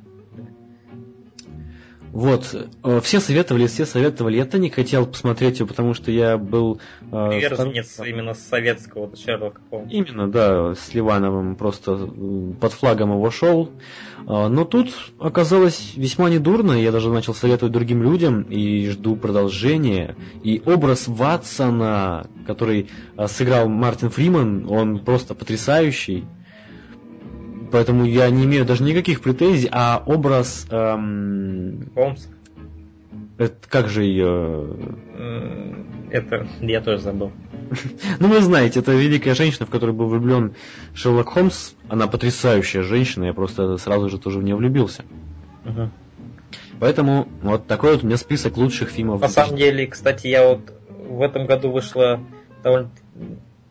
Вот, 2.15 2.55
э, 2.81 2.99
все 3.01 3.19
советовали, 3.19 3.67
все 3.67 3.85
советовали. 3.85 4.37
Я-то 4.37 4.57
не 4.57 4.69
хотел 4.69 5.05
посмотреть 5.05 5.59
его, 5.59 5.67
потому 5.67 5.93
что 5.93 6.11
я 6.11 6.37
был... 6.37 6.79
Э, 7.11 7.27
Приверженец 7.27 7.89
втор... 7.89 8.07
именно 8.07 8.33
советского 8.33 9.13
Шерлока 9.17 9.59
Холмса. 9.69 9.91
Именно, 9.91 10.31
да, 10.31 10.75
с 10.75 10.93
Ливановым 10.93 11.57
просто 11.57 12.09
под 12.61 12.71
флагом 12.71 13.11
его 13.11 13.29
шел. 13.31 13.69
Но 14.25 14.63
тут 14.63 14.93
оказалось 15.19 15.91
весьма 15.97 16.29
недурно, 16.29 16.71
я 16.71 16.93
даже 16.93 17.09
начал 17.09 17.35
советовать 17.35 17.73
другим 17.73 18.01
людям 18.01 18.43
и 18.43 18.89
жду 18.89 19.17
продолжения. 19.17 20.15
И 20.41 20.61
образ 20.65 21.09
Ватсона, 21.09 22.27
который 22.47 22.89
сыграл 23.27 23.67
Мартин 23.67 24.09
Фриман, 24.09 24.71
он 24.71 24.99
просто 24.99 25.35
потрясающий. 25.35 26.23
Поэтому 27.75 28.05
я 28.05 28.29
не 28.29 28.45
имею 28.45 28.63
даже 28.63 28.83
никаких 28.83 29.19
претензий, 29.19 29.67
а 29.69 30.01
образ... 30.05 30.65
Эм... 30.69 31.91
Холмс? 31.93 32.27
Это 33.37 33.55
как 33.67 33.89
же 33.89 34.05
ее... 34.05 34.69
Это 36.09 36.47
я 36.61 36.79
тоже 36.79 36.99
забыл. 36.99 37.33
Ну, 38.19 38.29
вы 38.29 38.39
знаете, 38.39 38.79
это 38.79 38.93
великая 38.93 39.35
женщина, 39.35 39.65
в 39.65 39.69
которую 39.69 39.93
был 39.93 40.07
влюблен 40.07 40.55
Шерлок 40.93 41.27
Холмс. 41.31 41.73
Она 41.89 42.07
потрясающая 42.07 42.81
женщина, 42.81 43.25
я 43.25 43.33
просто 43.33 43.75
сразу 43.75 44.07
же 44.07 44.19
тоже 44.19 44.39
в 44.39 44.43
нее 44.43 44.55
влюбился. 44.55 45.03
Угу. 45.65 45.89
Поэтому 46.79 47.27
вот 47.41 47.67
такой 47.67 47.95
вот 47.95 48.05
у 48.05 48.07
меня 48.07 48.15
список 48.15 48.55
лучших 48.55 48.87
фильмов. 48.87 49.19
На 49.19 49.27
самом 49.27 49.57
деле, 49.57 49.85
кстати, 49.85 50.27
я 50.27 50.47
вот 50.47 50.61
в 51.09 51.21
этом 51.21 51.45
году 51.45 51.71
вышла 51.71 52.21
довольно 52.63 52.89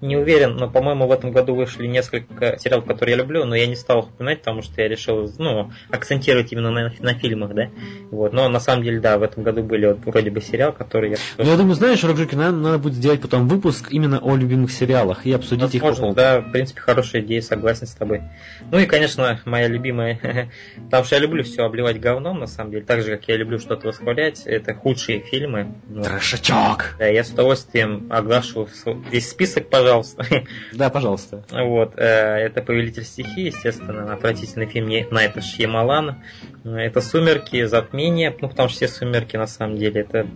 не 0.05 0.17
уверен, 0.17 0.57
но, 0.57 0.69
по-моему, 0.69 1.07
в 1.07 1.13
этом 1.13 1.33
году 1.33 1.55
вышли 1.55 1.87
несколько 1.87 2.59
сериалов, 2.59 2.85
которые 2.85 3.17
я 3.17 3.23
люблю, 3.23 3.45
но 3.45 3.55
я 3.55 3.67
не 3.67 3.75
стал 3.75 4.01
их 4.01 4.07
упоминать, 4.07 4.41
потому 4.41 4.63
что 4.63 4.81
я 4.83 4.89
решил, 4.89 5.33
ну, 5.39 5.73
акцентировать 5.91 6.53
именно 6.53 6.71
на, 6.71 6.93
на 7.01 7.15
фильмах, 7.15 7.55
да. 7.55 7.71
Вот. 8.11 8.33
Но 8.33 8.49
на 8.49 8.61
самом 8.61 8.85
деле, 8.85 9.01
да, 9.01 9.19
в 9.19 9.23
этом 9.23 9.43
году 9.43 9.63
были 9.63 9.87
вот 9.87 9.99
вроде 10.05 10.31
бы 10.31 10.41
сериал, 10.41 10.73
который 10.73 11.13
я... 11.13 11.17
Ну, 11.39 11.45
я 11.45 11.57
думаю, 11.57 11.75
знаешь, 11.75 12.05
Рокжики, 12.05 12.35
надо, 12.35 12.57
надо 12.57 12.79
будет 12.79 12.95
сделать 12.95 13.23
потом 13.23 13.49
выпуск 13.49 13.89
именно 13.91 14.19
о 14.19 14.37
любимых 14.37 14.71
сериалах 14.71 15.25
и 15.27 15.33
обсудить 15.33 15.81
Возможно, 15.81 16.07
их 16.07 16.11
по 16.11 16.15
Да, 16.15 16.41
в 16.41 16.53
принципе, 16.53 16.81
хорошая 16.81 17.23
идея, 17.23 17.41
согласен 17.41 17.87
с 17.87 17.95
тобой. 17.95 18.23
Ну 18.71 18.79
и, 18.79 18.87
конечно, 18.87 19.41
моя 19.47 19.69
любимая, 19.69 20.51
потому 20.85 21.05
что 21.05 21.15
я 21.17 21.21
люблю 21.23 21.43
все 21.45 21.65
обливать 21.65 21.99
говном, 21.99 22.41
на 22.41 22.47
самом 22.47 22.73
деле, 22.73 22.85
так 22.85 23.03
же, 23.03 23.17
как 23.17 23.27
я 23.29 23.37
люблю 23.37 23.59
что-то 23.59 23.89
восхвалять, 23.89 24.43
это 24.45 24.75
худшие 24.75 25.21
фильмы. 25.21 25.75
Ну, 25.89 26.03
Трешачок! 26.03 26.97
Да, 26.99 27.07
я 27.07 27.25
с 27.25 27.31
удовольствием 27.31 28.07
оглашу 28.11 28.69
весь 29.11 29.31
список, 29.31 29.71
пожалуйста, 29.71 29.94
пожалуйста. 29.95 30.25
Да, 30.73 30.91
пожалуйста. 30.91 31.45
Вот, 31.51 31.95
э, 31.97 32.03
это 32.03 32.63
«Повелитель 32.63 33.05
стихии», 33.05 33.47
естественно, 33.47 34.13
отвратительный 34.13 34.67
фильм 34.67 34.89
Найта 35.11 35.41
Шьямалана. 35.41 36.23
Это 36.65 37.01
«Сумерки», 37.01 37.65
«Затмение», 37.65 38.35
ну, 38.41 38.49
потому 38.49 38.69
что 38.69 38.77
все 38.77 38.89
«Сумерки» 38.89 39.37
на 39.37 39.47
самом 39.47 39.77
деле 39.77 40.03
это 40.03 40.27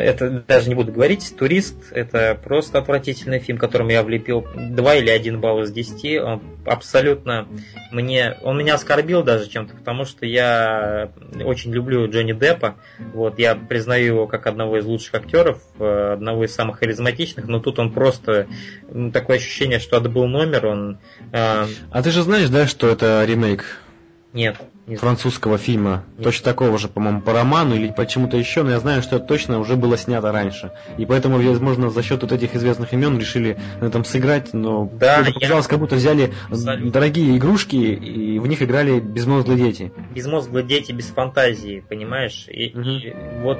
это 0.00 0.44
даже 0.46 0.68
не 0.68 0.74
буду 0.74 0.92
говорить, 0.92 1.34
«Турист»— 1.38 1.76
это 1.92 2.38
просто 2.42 2.78
отвратительный 2.78 3.38
фильм, 3.38 3.58
которому 3.58 3.90
я 3.90 4.02
влепил 4.02 4.46
2 4.54 4.94
или 4.96 5.10
1 5.10 5.40
балл 5.40 5.62
из 5.62 5.72
10. 5.72 6.22
Он 6.22 6.42
абсолютно 6.66 7.46
мне... 7.90 8.36
Он 8.42 8.58
меня 8.58 8.74
оскорбил 8.74 9.22
даже 9.22 9.48
чем-то, 9.48 9.76
потому 9.76 10.04
что 10.04 10.26
я 10.26 11.10
очень 11.44 11.72
люблю 11.72 12.10
Джонни 12.10 12.32
Деппа. 12.32 12.76
Вот, 13.12 13.38
я 13.38 13.54
признаю 13.54 14.06
его 14.06 14.26
как 14.26 14.46
одного 14.46 14.78
из 14.78 14.84
лучших 14.84 15.14
актеров, 15.14 15.62
одного 15.78 16.44
из 16.44 16.54
самых 16.54 16.78
харизматичных, 16.78 17.46
но 17.46 17.60
тут 17.60 17.78
он 17.78 17.92
просто... 17.92 18.46
Такое 19.12 19.36
ощущение, 19.36 19.78
что 19.78 19.96
отбыл 19.96 20.26
номер, 20.26 20.66
он... 20.66 20.98
Э... 21.32 21.66
А 21.90 22.02
ты 22.02 22.10
же 22.10 22.22
знаешь, 22.22 22.48
да, 22.48 22.66
что 22.66 22.88
это 22.88 23.24
ремейк? 23.24 23.64
Нет 24.32 24.56
французского 24.96 25.58
фильма, 25.58 26.04
Нет. 26.16 26.24
точно 26.24 26.44
такого 26.44 26.78
же, 26.78 26.88
по-моему, 26.88 27.20
по 27.20 27.32
роману 27.32 27.74
или 27.74 27.92
почему-то 27.92 28.36
еще, 28.36 28.62
но 28.62 28.70
я 28.70 28.80
знаю, 28.80 29.02
что 29.02 29.16
это 29.16 29.26
точно 29.26 29.58
уже 29.58 29.76
было 29.76 29.96
снято 29.96 30.32
раньше. 30.32 30.72
И 30.98 31.06
поэтому, 31.06 31.38
возможно, 31.38 31.90
за 31.90 32.02
счет 32.02 32.22
вот 32.22 32.32
этих 32.32 32.54
известных 32.54 32.92
имен 32.92 33.18
решили 33.18 33.58
на 33.80 33.86
этом 33.86 34.04
сыграть, 34.04 34.52
но 34.52 34.90
да, 34.92 35.20
это 35.20 35.32
показалось, 35.32 35.66
я... 35.66 35.70
как 35.70 35.78
будто 35.78 35.96
взяли 35.96 36.32
Абсолютно. 36.48 36.90
дорогие 36.90 37.36
игрушки 37.36 37.76
и 37.76 38.38
в 38.38 38.46
них 38.46 38.62
играли 38.62 39.00
безмозглые 39.00 39.58
дети. 39.58 39.92
Безмозглые 40.14 40.64
дети 40.64 40.92
без 40.92 41.06
фантазии, 41.06 41.84
понимаешь? 41.88 42.46
И, 42.48 42.72
угу. 42.76 42.88
и 42.88 43.14
вот 43.42 43.58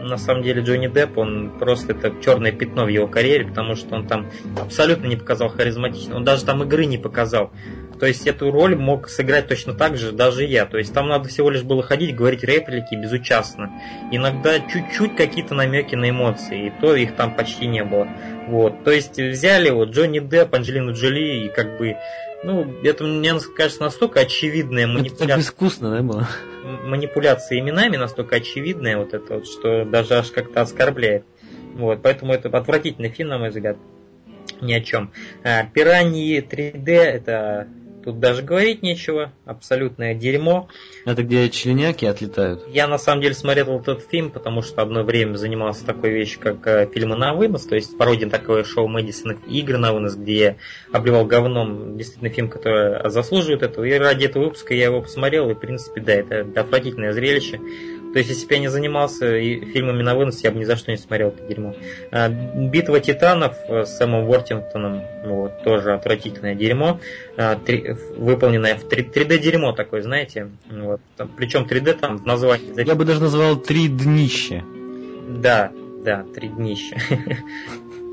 на 0.00 0.16
самом 0.16 0.42
деле 0.42 0.62
Джонни 0.62 0.88
Депп, 0.88 1.18
он 1.18 1.52
просто 1.58 1.92
это 1.92 2.12
черное 2.22 2.52
пятно 2.52 2.84
в 2.84 2.88
его 2.88 3.06
карьере, 3.06 3.46
потому 3.46 3.74
что 3.74 3.94
он 3.94 4.06
там 4.06 4.30
абсолютно 4.58 5.06
не 5.06 5.16
показал 5.16 5.48
харизматично, 5.48 6.16
он 6.16 6.24
даже 6.24 6.44
там 6.44 6.62
игры 6.62 6.86
не 6.86 6.98
показал. 6.98 7.52
То 8.00 8.06
есть 8.06 8.26
эту 8.26 8.50
роль 8.50 8.76
мог 8.76 9.10
сыграть 9.10 9.46
точно 9.46 9.74
так 9.74 9.98
же 9.98 10.12
даже 10.12 10.44
я. 10.44 10.64
То 10.64 10.78
есть 10.78 10.94
там 10.94 11.08
надо 11.08 11.28
всего 11.28 11.50
лишь 11.50 11.62
было 11.62 11.82
ходить, 11.82 12.16
говорить 12.16 12.42
реплики 12.42 12.94
безучастно. 12.94 13.70
Иногда 14.10 14.58
чуть-чуть 14.58 15.16
какие-то 15.16 15.54
намеки 15.54 15.94
на 15.94 16.08
эмоции, 16.08 16.68
и 16.68 16.72
то 16.80 16.96
их 16.96 17.14
там 17.14 17.36
почти 17.36 17.66
не 17.66 17.84
было. 17.84 18.08
Вот. 18.48 18.84
То 18.84 18.90
есть 18.90 19.18
взяли 19.18 19.68
вот 19.68 19.90
Джонни 19.90 20.18
Депп, 20.18 20.54
Анджелину 20.54 20.94
Джоли, 20.94 21.44
и 21.44 21.48
как 21.50 21.76
бы, 21.76 21.96
ну, 22.42 22.66
это 22.82 23.04
мне 23.04 23.34
кажется 23.54 23.82
настолько 23.82 24.20
очевидная 24.20 24.86
манипуляция. 24.86 25.26
Это 25.26 25.36
безвкусно, 25.36 25.90
да, 25.90 26.02
было? 26.02 26.26
Манипуляция 26.84 27.58
именами 27.58 27.98
настолько 27.98 28.36
очевидная, 28.36 28.96
вот 28.96 29.12
это 29.12 29.34
вот, 29.34 29.46
что 29.46 29.84
даже 29.84 30.14
аж 30.14 30.30
как-то 30.30 30.62
оскорбляет. 30.62 31.24
Вот, 31.74 32.00
поэтому 32.02 32.32
это 32.32 32.48
отвратительный 32.48 33.10
фильм, 33.10 33.28
на 33.28 33.38
мой 33.38 33.50
взгляд. 33.50 33.76
Ни 34.62 34.72
о 34.72 34.80
чем. 34.80 35.12
А, 35.44 35.64
Пираньи 35.64 36.40
3D 36.40 36.90
это 36.90 37.68
Тут 38.04 38.18
даже 38.18 38.42
говорить 38.42 38.82
нечего, 38.82 39.32
абсолютное 39.44 40.14
дерьмо. 40.14 40.68
Это 41.04 41.22
где 41.22 41.50
членяки 41.50 42.06
отлетают? 42.06 42.66
Я 42.68 42.86
на 42.86 42.96
самом 42.96 43.20
деле 43.20 43.34
смотрел 43.34 43.78
этот 43.80 44.08
фильм, 44.08 44.30
потому 44.30 44.62
что 44.62 44.80
одно 44.80 45.02
время 45.02 45.36
занимался 45.36 45.84
такой 45.84 46.10
вещью, 46.10 46.40
как 46.40 46.66
э, 46.66 46.88
фильмы 46.92 47.16
на 47.16 47.34
вынос, 47.34 47.66
то 47.66 47.74
есть 47.74 47.96
пародия 47.98 48.28
такое 48.30 48.64
шоу 48.64 48.88
Мэдисона 48.88 49.36
игры 49.48 49.76
на 49.76 49.92
вынос, 49.92 50.16
где 50.16 50.38
я 50.38 50.56
обливал 50.92 51.26
говном 51.26 51.98
действительно 51.98 52.30
фильм, 52.30 52.48
который 52.48 53.10
заслуживает 53.10 53.62
этого. 53.62 53.84
И 53.84 53.92
ради 53.92 54.24
этого 54.24 54.44
выпуска 54.44 54.72
я 54.72 54.86
его 54.86 55.02
посмотрел, 55.02 55.50
и 55.50 55.54
в 55.54 55.58
принципе, 55.58 56.00
да, 56.00 56.14
это 56.14 56.46
отвратительное 56.60 57.12
зрелище. 57.12 57.60
То 58.12 58.18
есть, 58.18 58.30
если 58.30 58.46
бы 58.46 58.54
я 58.54 58.60
не 58.60 58.68
занимался 58.68 59.40
фильмами 59.40 60.02
на 60.02 60.14
вынос, 60.14 60.42
я 60.42 60.50
бы 60.50 60.58
ни 60.58 60.64
за 60.64 60.76
что 60.76 60.90
не 60.90 60.96
смотрел 60.96 61.28
это 61.28 61.46
дерьмо. 61.46 61.74
А, 62.10 62.28
Битва 62.28 63.00
титанов 63.00 63.56
с 63.68 63.96
Сэмом 63.96 64.28
Уортингтоном, 64.28 65.02
вот, 65.24 65.62
тоже 65.62 65.94
отвратительное 65.94 66.54
дерьмо, 66.54 67.00
а, 67.36 67.58
выполненное 68.16 68.74
в 68.74 68.84
3D 68.84 69.38
дерьмо 69.38 69.72
такое, 69.72 70.02
знаете. 70.02 70.50
Вот. 70.70 71.00
Причем 71.36 71.66
3D 71.70 71.94
там 71.94 72.18
в 72.18 72.26
названии. 72.26 72.84
Я 72.84 72.94
бы 72.94 73.04
даже 73.04 73.20
назвал 73.20 73.56
3 73.56 73.88
днище. 73.88 74.64
Да, 75.28 75.70
да, 76.04 76.24
три 76.34 76.48
днища. 76.48 76.96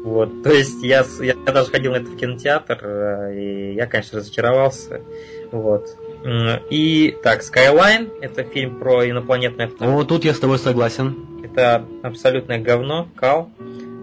Вот, 0.03 0.41
то 0.41 0.53
есть 0.53 0.81
я, 0.83 1.03
я 1.19 1.33
даже 1.33 1.69
ходил 1.69 1.91
на 1.91 1.97
это 1.97 2.05
в 2.05 2.15
кинотеатр, 2.15 2.79
э, 2.81 3.35
и 3.35 3.73
я, 3.73 3.87
конечно, 3.87 4.19
разочаровался. 4.19 5.01
Вот. 5.51 5.97
И 6.69 7.15
так, 7.23 7.41
Skyline 7.41 8.09
это 8.21 8.43
фильм 8.43 8.79
про 8.79 9.09
инопланетное 9.09 9.67
автомобиль. 9.67 9.97
Вот 9.97 10.07
тут 10.07 10.25
я 10.25 10.33
с 10.33 10.39
тобой 10.39 10.59
согласен. 10.59 11.15
Это 11.43 11.85
абсолютное 12.03 12.59
говно, 12.59 13.07
кал. 13.15 13.51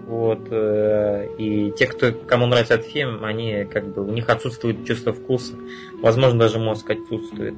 Вот, 0.07 0.47
э, 0.51 1.29
и 1.39 1.71
те, 1.71 1.87
кто, 1.87 2.11
кому 2.11 2.45
нравится 2.45 2.75
этот 2.75 2.85
фильм, 2.85 3.25
они 3.25 3.65
как 3.65 3.87
бы 3.87 4.03
у 4.05 4.11
них 4.11 4.29
отсутствует 4.29 4.85
чувство 4.85 5.13
вкуса, 5.13 5.55
возможно 5.99 6.39
даже 6.39 6.59
мозг 6.59 6.87
отсутствует. 6.91 7.55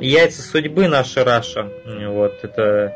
Яйца 0.00 0.42
судьбы 0.42 0.88
наша 0.88 1.22
Раша, 1.22 1.70
вот 1.84 2.34
это 2.42 2.92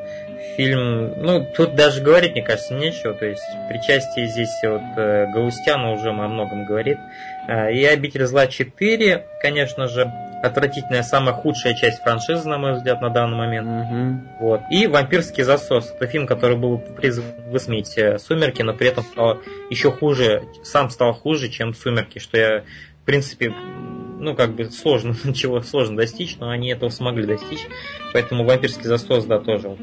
фильм, 0.56 1.12
ну 1.22 1.46
тут 1.56 1.76
даже 1.76 2.02
говорить 2.02 2.32
мне 2.32 2.42
кажется 2.42 2.74
нечего, 2.74 3.14
то 3.14 3.24
есть 3.24 3.42
причастие 3.68 4.26
здесь 4.26 4.50
вот 4.64 4.82
э, 4.96 5.30
Галустяна 5.32 5.92
уже 5.92 6.10
о 6.10 6.12
многом 6.12 6.66
говорит. 6.66 6.98
Э, 7.48 7.72
и 7.72 7.84
Обитель 7.84 8.26
зла 8.26 8.48
4, 8.48 9.26
конечно 9.40 9.86
же, 9.86 10.10
отвратительная, 10.42 11.02
самая 11.02 11.34
худшая 11.34 11.74
часть 11.74 12.02
франшизы, 12.02 12.48
на 12.48 12.58
мой 12.58 12.72
взгляд, 12.74 13.00
на 13.00 13.10
данный 13.10 13.36
момент. 13.36 13.68
Угу. 13.68 14.46
Вот. 14.46 14.60
И 14.70 14.86
«Вампирский 14.86 15.42
засос». 15.42 15.92
Это 15.94 16.06
фильм, 16.06 16.26
который 16.26 16.56
был 16.56 16.78
призван 16.78 17.26
высмеять 17.48 17.96
э, 17.98 18.18
«Сумерки», 18.18 18.62
но 18.62 18.74
при 18.74 18.88
этом 18.88 19.04
стал 19.04 19.40
еще 19.70 19.90
хуже, 19.90 20.44
сам 20.62 20.90
стал 20.90 21.12
хуже, 21.12 21.48
чем 21.48 21.74
«Сумерки», 21.74 22.18
что 22.18 22.38
я, 22.38 22.64
в 23.02 23.04
принципе, 23.04 23.50
ну, 23.50 24.34
как 24.34 24.54
бы 24.54 24.66
сложно, 24.70 25.14
чего 25.34 25.60
сложно 25.60 25.96
достичь, 25.96 26.36
но 26.38 26.50
они 26.50 26.70
этого 26.70 26.90
смогли 26.90 27.26
достичь. 27.26 27.66
Поэтому 28.12 28.44
«Вампирский 28.44 28.84
засос», 28.84 29.24
да, 29.24 29.38
тоже 29.38 29.76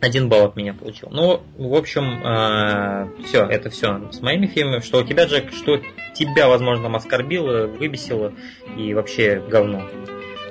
один 0.00 0.28
балл 0.28 0.46
от 0.46 0.56
меня 0.56 0.74
получил. 0.74 1.08
Ну, 1.10 1.42
в 1.56 1.74
общем, 1.74 2.20
э, 2.24 3.08
все, 3.24 3.44
это 3.44 3.70
все 3.70 4.10
с 4.12 4.20
моими 4.20 4.46
фильмами. 4.46 4.80
Что 4.80 4.98
у 4.98 5.04
тебя, 5.04 5.24
Джек, 5.24 5.52
что 5.52 5.80
тебя, 6.14 6.48
возможно, 6.48 6.94
оскорбило, 6.94 7.66
выбесило 7.66 8.32
и 8.76 8.94
вообще 8.94 9.42
говно. 9.48 9.82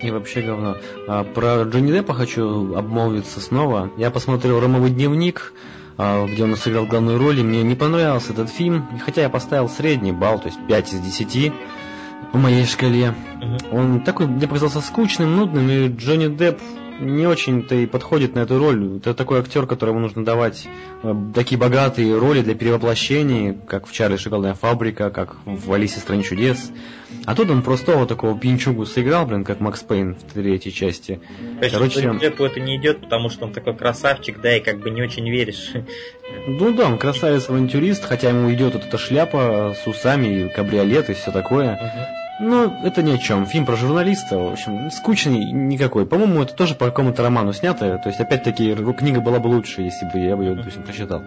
И 0.02 0.12
вообще 0.12 0.42
говно. 0.42 0.78
А, 1.08 1.24
про 1.24 1.64
Джонни 1.64 1.92
Деппа 1.92 2.14
хочу 2.14 2.76
обмолвиться 2.76 3.40
снова. 3.40 3.92
Я 3.98 4.12
посмотрел 4.12 4.60
«Ромовый 4.60 4.92
дневник», 4.92 5.54
а, 5.98 6.26
где 6.28 6.44
он 6.44 6.56
сыграл 6.58 6.86
главную 6.86 7.18
роль, 7.18 7.40
и 7.40 7.44
мне 7.44 7.64
не 7.64 7.76
понравился 7.76 8.34
этот 8.34 8.50
фильм, 8.50 8.88
хотя 9.04 9.22
я 9.22 9.30
поставил 9.30 9.70
средний 9.70 10.12
балл, 10.12 10.40
то 10.40 10.48
есть 10.48 10.60
5 10.68 10.94
из 10.94 11.00
10 11.00 11.54
по 12.32 12.38
моей 12.38 12.66
шкале. 12.66 13.14
Угу. 13.42 13.78
Он 13.78 14.02
такой, 14.02 14.28
мне 14.28 14.48
показался 14.48 14.82
скучным, 14.82 15.36
нудным, 15.38 15.70
и 15.70 15.88
Джонни 15.88 16.28
Депп 16.28 16.60
не 17.00 17.28
очень-то 17.28 17.76
и 17.76 17.86
подходит 17.86 18.36
на 18.36 18.40
эту 18.40 18.60
роль. 18.60 18.98
Это 18.98 19.14
такой 19.14 19.40
актер, 19.40 19.68
которому 19.68 20.00
нужно 20.00 20.24
давать 20.24 20.68
э, 21.04 21.14
такие 21.34 21.58
богатые 21.58 22.18
роли 22.18 22.42
для 22.42 22.56
перевоплощений, 22.56 23.58
как 23.68 23.88
в 23.88 23.92
Чарли 23.92 24.18
Шоколадная 24.18 24.54
фабрика, 24.54 25.10
как 25.10 25.38
в 25.46 25.72
Алисе 25.74 26.00
стране 26.00 26.24
чудес. 26.24 26.72
А 27.26 27.36
тут 27.36 27.50
он 27.50 27.62
простого 27.62 28.06
такого 28.06 28.38
пинчугу 28.38 28.86
сыграл, 28.86 29.26
блин, 29.26 29.44
как 29.44 29.60
Макс 29.60 29.82
Пейн 29.82 30.16
в 30.16 30.34
третьей 30.34 30.74
части. 30.74 31.22
Короче, 31.72 32.02
Джеку 32.02 32.44
это 32.44 32.60
не 32.60 32.78
идет, 32.78 33.02
потому 33.02 33.30
что 33.30 33.46
он 33.46 33.54
такой 33.54 33.76
красавчик, 33.76 34.40
да, 34.42 34.58
и 34.58 34.60
как 34.60 34.80
бы 34.80 34.90
не 34.90 35.02
очень 35.02 35.30
веришь. 35.30 35.72
Ну 36.48 36.74
да, 36.74 36.88
он 36.88 36.98
красавец-авантюрист, 36.98 38.04
хотя 38.04 38.30
ему 38.30 38.52
идет 38.54 38.74
вот 38.74 38.86
эта 38.86 38.98
шляпа 38.98 39.76
с 39.82 39.88
усами, 39.88 40.52
кабриолет 40.54 41.10
и 41.10 41.14
все 41.14 41.32
такое. 41.32 41.74
Угу. 41.74 42.25
Ну, 42.40 42.74
это 42.84 43.02
ни 43.02 43.12
о 43.12 43.18
чем. 43.18 43.46
Фильм 43.46 43.66
про 43.66 43.76
журналиста, 43.76 44.38
в 44.38 44.52
общем, 44.52 44.92
скучный 44.92 45.52
никакой. 45.52 46.06
По-моему, 46.06 46.44
это 46.44 46.54
тоже 46.54 46.76
по 46.76 46.86
какому-то 46.86 47.24
роману 47.24 47.54
снято. 47.54 47.98
То 47.98 48.10
есть, 48.10 48.20
опять-таки, 48.20 48.76
книга 48.98 49.22
была 49.22 49.40
бы 49.40 49.48
лучше, 49.48 49.82
если 49.82 50.06
бы 50.06 50.20
я 50.20 50.36
бы 50.36 50.44
ее, 50.44 50.56
допустим, 50.56 50.84
прочитал. 50.84 51.24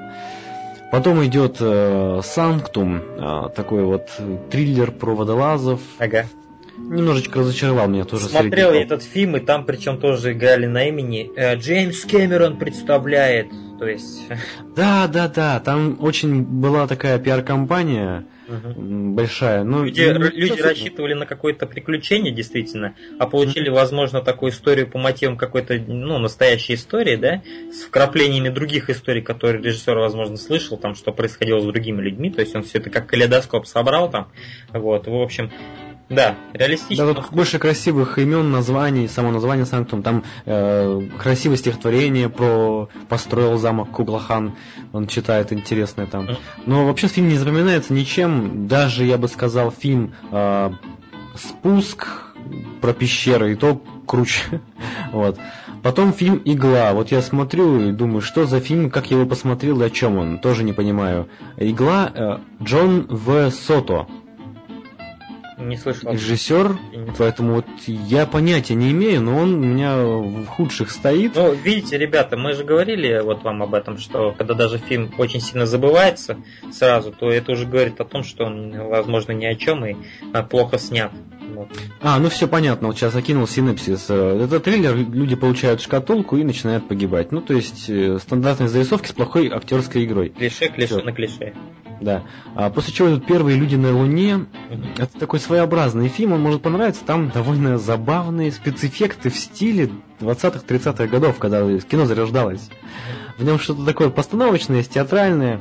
Потом 0.91 1.25
идет 1.25 1.57
э, 1.61 2.21
Санктум, 2.25 3.03
э, 3.03 3.49
такой 3.55 3.85
вот 3.85 4.09
триллер 4.51 4.91
про 4.91 5.15
водолазов. 5.15 5.81
Ага. 5.99 6.27
Немножечко 6.79 7.41
разочаровал 7.41 7.89
меня 7.89 8.05
тоже. 8.05 8.29
Смотрел 8.29 8.73
я 8.73 8.83
этот 8.83 9.03
фильм, 9.03 9.37
и 9.37 9.41
там 9.41 9.65
причем 9.65 9.99
тоже 9.99 10.33
играли 10.33 10.67
на 10.67 10.89
имени. 10.89 11.31
Э, 11.37 11.57
Джеймс 11.57 12.05
Кэмерон 12.05 12.59
представляет. 12.59 13.51
То 13.79 13.87
есть... 13.87 14.29
Да, 14.77 15.09
да, 15.09 15.29
да. 15.29 15.61
Там 15.61 15.97
очень 16.01 16.43
была 16.43 16.87
такая 16.87 17.19
пиар-компания 17.19 18.25
угу. 18.49 19.13
большая. 19.15 19.63
Ну, 19.65 19.85
люди 19.85 20.03
ну, 20.03 20.31
люди 20.31 20.61
рассчитывали 20.61 21.15
на 21.15 21.27
какое-то 21.27 21.67
приключение, 21.67 22.33
действительно, 22.33 22.95
а 23.19 23.27
получили, 23.27 23.69
возможно, 23.69 24.21
такую 24.21 24.53
историю 24.53 24.89
по 24.89 24.99
мотивам 24.99 25.37
какой-то 25.37 25.75
ну, 25.75 26.19
настоящей 26.19 26.75
истории, 26.75 27.17
да, 27.17 27.43
с 27.73 27.83
вкраплениями 27.83 28.49
других 28.49 28.91
историй, 28.91 29.23
которые 29.23 29.63
режиссер, 29.63 29.97
возможно, 29.97 30.37
слышал, 30.37 30.77
там, 30.79 30.95
что 30.95 31.13
происходило 31.13 31.61
с 31.61 31.65
другими 31.65 32.01
людьми. 32.01 32.31
То 32.31 32.41
есть 32.41 32.55
он 32.57 32.63
все 32.63 32.79
это 32.79 32.91
как 32.91 33.07
калейдоскоп 33.07 33.67
собрал 33.67 34.11
там. 34.11 34.29
Вот, 34.73 35.07
в 35.07 35.15
общем, 35.15 35.51
да, 36.09 36.37
реалистично. 36.55 37.07
Да, 37.07 37.15
тут 37.15 37.33
больше 37.33 37.59
красивых 37.59 38.19
имен, 38.19 38.51
названий, 38.51 39.09
само 39.09 39.31
название 39.31 39.67
Санктум. 39.67 40.03
Там 40.03 40.25
э, 40.47 41.03
красивое 41.19 41.59
стихотворение 41.59 42.31
про 42.31 42.89
построил 43.09 43.59
замок 43.59 43.91
Куглахан. 43.91 44.55
Он 44.93 45.07
читает 45.07 45.53
интересное 45.53 46.07
там. 46.07 46.29
Но 46.65 46.87
вообще 46.87 47.09
фильм 47.09 47.29
не 47.29 47.37
запоминается 47.37 47.93
ничем. 47.93 48.67
Даже, 48.69 49.05
я 49.05 49.19
бы 49.19 49.29
сказал, 49.29 49.71
фильм 49.71 50.15
э, 50.33 50.71
«Спуск» 51.35 52.07
про 52.81 52.95
пещеры, 52.95 53.53
и 53.53 53.55
то 53.55 53.83
круче. 54.07 54.63
вот. 55.13 55.39
Потом 55.83 56.15
фильм 56.15 56.41
«Игла». 56.43 56.95
Вот 56.95 57.13
я 57.13 57.21
смотрю 57.21 57.89
и 57.89 57.93
думаю, 57.93 58.23
что 58.23 58.47
за 58.47 58.61
фильм, 58.61 58.91
как 58.91 59.11
я 59.11 59.19
его 59.19 59.29
посмотрел 59.29 59.83
и 59.83 59.85
о 59.85 59.91
чем 59.91 60.17
он. 60.17 60.39
Тоже 60.39 60.65
не 60.65 60.73
понимаю. 60.73 61.29
«Игла» 61.59 62.11
э, 62.15 62.39
Джон 62.63 63.07
В. 63.11 63.51
Сото. 63.51 64.07
Не 65.59 65.77
слышал. 65.77 66.13
Режиссер, 66.13 66.79
поэтому 67.19 67.55
вот 67.55 67.67
я 67.87 68.27
понятия 68.27 68.75
не 68.75 68.93
имею, 68.93 69.21
но 69.23 69.37
он 69.39 69.55
у 69.55 69.59
меня 69.59 69.97
в 69.97 70.47
худших 70.47 70.91
стоит. 70.91 71.35
Ну, 71.35 71.53
видите, 71.53 71.99
ребята, 71.99 72.37
мы 72.37 72.53
же 72.53 72.63
говорили 72.63 73.21
вот 73.21 73.43
вам 73.43 73.63
об 73.63 73.75
этом, 73.75 73.99
что 73.99 74.33
когда 74.39 74.55
даже 74.55 74.79
фильм 74.79 75.13
очень 75.19 75.41
сильно 75.41 75.67
забывается 75.67 76.37
сразу, 76.71 77.13
то 77.13 77.29
это 77.29 77.53
уже 77.53 77.67
говорит 77.67 78.01
о 78.01 78.05
том, 78.05 78.23
что 78.23 78.45
он, 78.45 78.71
возможно, 78.89 79.33
ни 79.33 79.47
о 79.47 79.57
чем 79.57 79.85
и 79.85 79.97
а, 80.33 80.45
плохо 80.45 80.79
снят. 80.79 81.11
А, 82.01 82.19
ну 82.19 82.29
все 82.29 82.47
понятно, 82.47 82.89
вот 82.89 82.97
сейчас 82.97 83.13
закинул 83.13 83.47
синопсис. 83.47 84.07
Э, 84.09 84.41
это 84.45 84.61
триллер, 84.61 84.97
люди 84.97 85.35
получают 85.35 85.81
шкатулку 85.81 86.37
и 86.37 86.45
начинают 86.45 86.89
погибать. 86.89 87.33
Ну, 87.33 87.41
то 87.41 87.55
есть 87.55 87.89
э, 87.89 88.19
стандартные 88.21 88.69
зарисовки 88.69 89.09
с 89.09 89.13
плохой 89.13 89.49
актерской 89.49 90.05
игрой. 90.05 90.31
Клише, 90.31 90.69
клише 90.69 90.97
все. 90.97 91.03
на 91.05 91.13
клише. 91.13 91.55
Да. 92.01 92.25
А 92.55 92.71
после 92.71 92.93
чего 92.93 93.09
идут 93.09 93.27
первые 93.27 93.57
люди 93.57 93.77
на 93.77 93.97
Луне. 93.97 94.47
Это 94.99 95.19
такой 95.19 95.41
своеобразный 95.41 96.09
фильм, 96.09 96.33
он 96.33 96.41
может 96.41 96.63
понравиться. 96.63 97.05
Там 97.05 97.31
довольно 97.31 97.79
забавные 97.79 98.53
спецэффекты 98.53 99.31
в 99.31 99.37
стиле 99.37 99.91
20-х, 100.21 100.61
30-х 100.67 101.07
годов, 101.07 101.39
когда 101.39 101.67
кино 101.81 102.07
зарождалось. 102.07 102.69
В 103.39 103.45
нем 103.45 103.59
что-то 103.59 103.85
такое 103.85 104.11
постановочное, 104.11 104.83
театральное, 104.83 105.61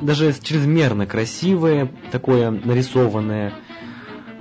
даже 0.00 0.34
чрезмерно 0.40 1.06
красивое, 1.06 1.90
такое 2.12 2.50
нарисованное, 2.50 3.54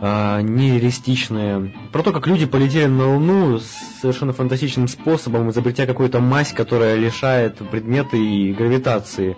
а, 0.02 0.42
нереалистичное. 0.42 1.72
Про 1.92 2.04
то, 2.04 2.12
как 2.12 2.28
люди 2.28 2.46
полетели 2.46 2.88
на 2.88 3.14
Луну 3.14 3.60
совершенно 4.02 4.34
фантастичным 4.34 4.88
способом, 4.88 5.50
изобретя 5.50 5.86
какую-то 5.86 6.20
мазь, 6.20 6.54
которая 6.54 6.96
лишает 6.96 7.58
предметы 7.70 8.18
и 8.18 8.54
гравитации. 8.54 9.38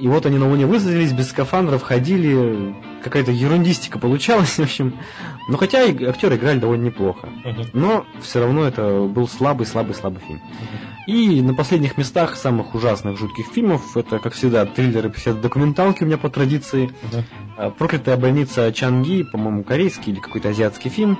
И 0.00 0.08
вот 0.08 0.24
они 0.24 0.38
на 0.38 0.48
Луне 0.48 0.64
высадились, 0.64 1.12
без 1.12 1.28
скафандров 1.28 1.82
ходили, 1.82 2.74
какая-то 3.04 3.32
ерундистика 3.32 3.98
получалась, 3.98 4.48
в 4.58 4.60
общем. 4.60 4.94
Но 5.48 5.58
хотя 5.58 5.82
и 5.82 6.04
актеры 6.04 6.36
играли 6.36 6.58
довольно 6.58 6.84
неплохо. 6.84 7.28
Но 7.74 8.06
все 8.22 8.40
равно 8.40 8.64
это 8.64 9.02
был 9.02 9.28
слабый, 9.28 9.66
слабый, 9.66 9.94
слабый 9.94 10.22
фильм. 10.26 10.40
И 11.06 11.40
на 11.42 11.54
последних 11.54 11.96
местах 11.96 12.36
самых 12.36 12.74
ужасных, 12.74 13.18
жутких 13.18 13.46
фильмов, 13.46 13.96
это, 13.96 14.18
как 14.18 14.34
всегда, 14.34 14.66
триллеры, 14.66 15.10
все 15.10 15.32
документалки 15.32 16.02
у 16.02 16.06
меня 16.06 16.18
по 16.18 16.28
традиции. 16.28 16.90
Uh-huh. 17.10 17.72
Проклятая 17.72 18.16
больница 18.16 18.72
Чанги, 18.72 19.24
по-моему, 19.24 19.64
корейский 19.64 20.12
или 20.12 20.20
какой-то 20.20 20.50
азиатский 20.50 20.90
фильм. 20.90 21.18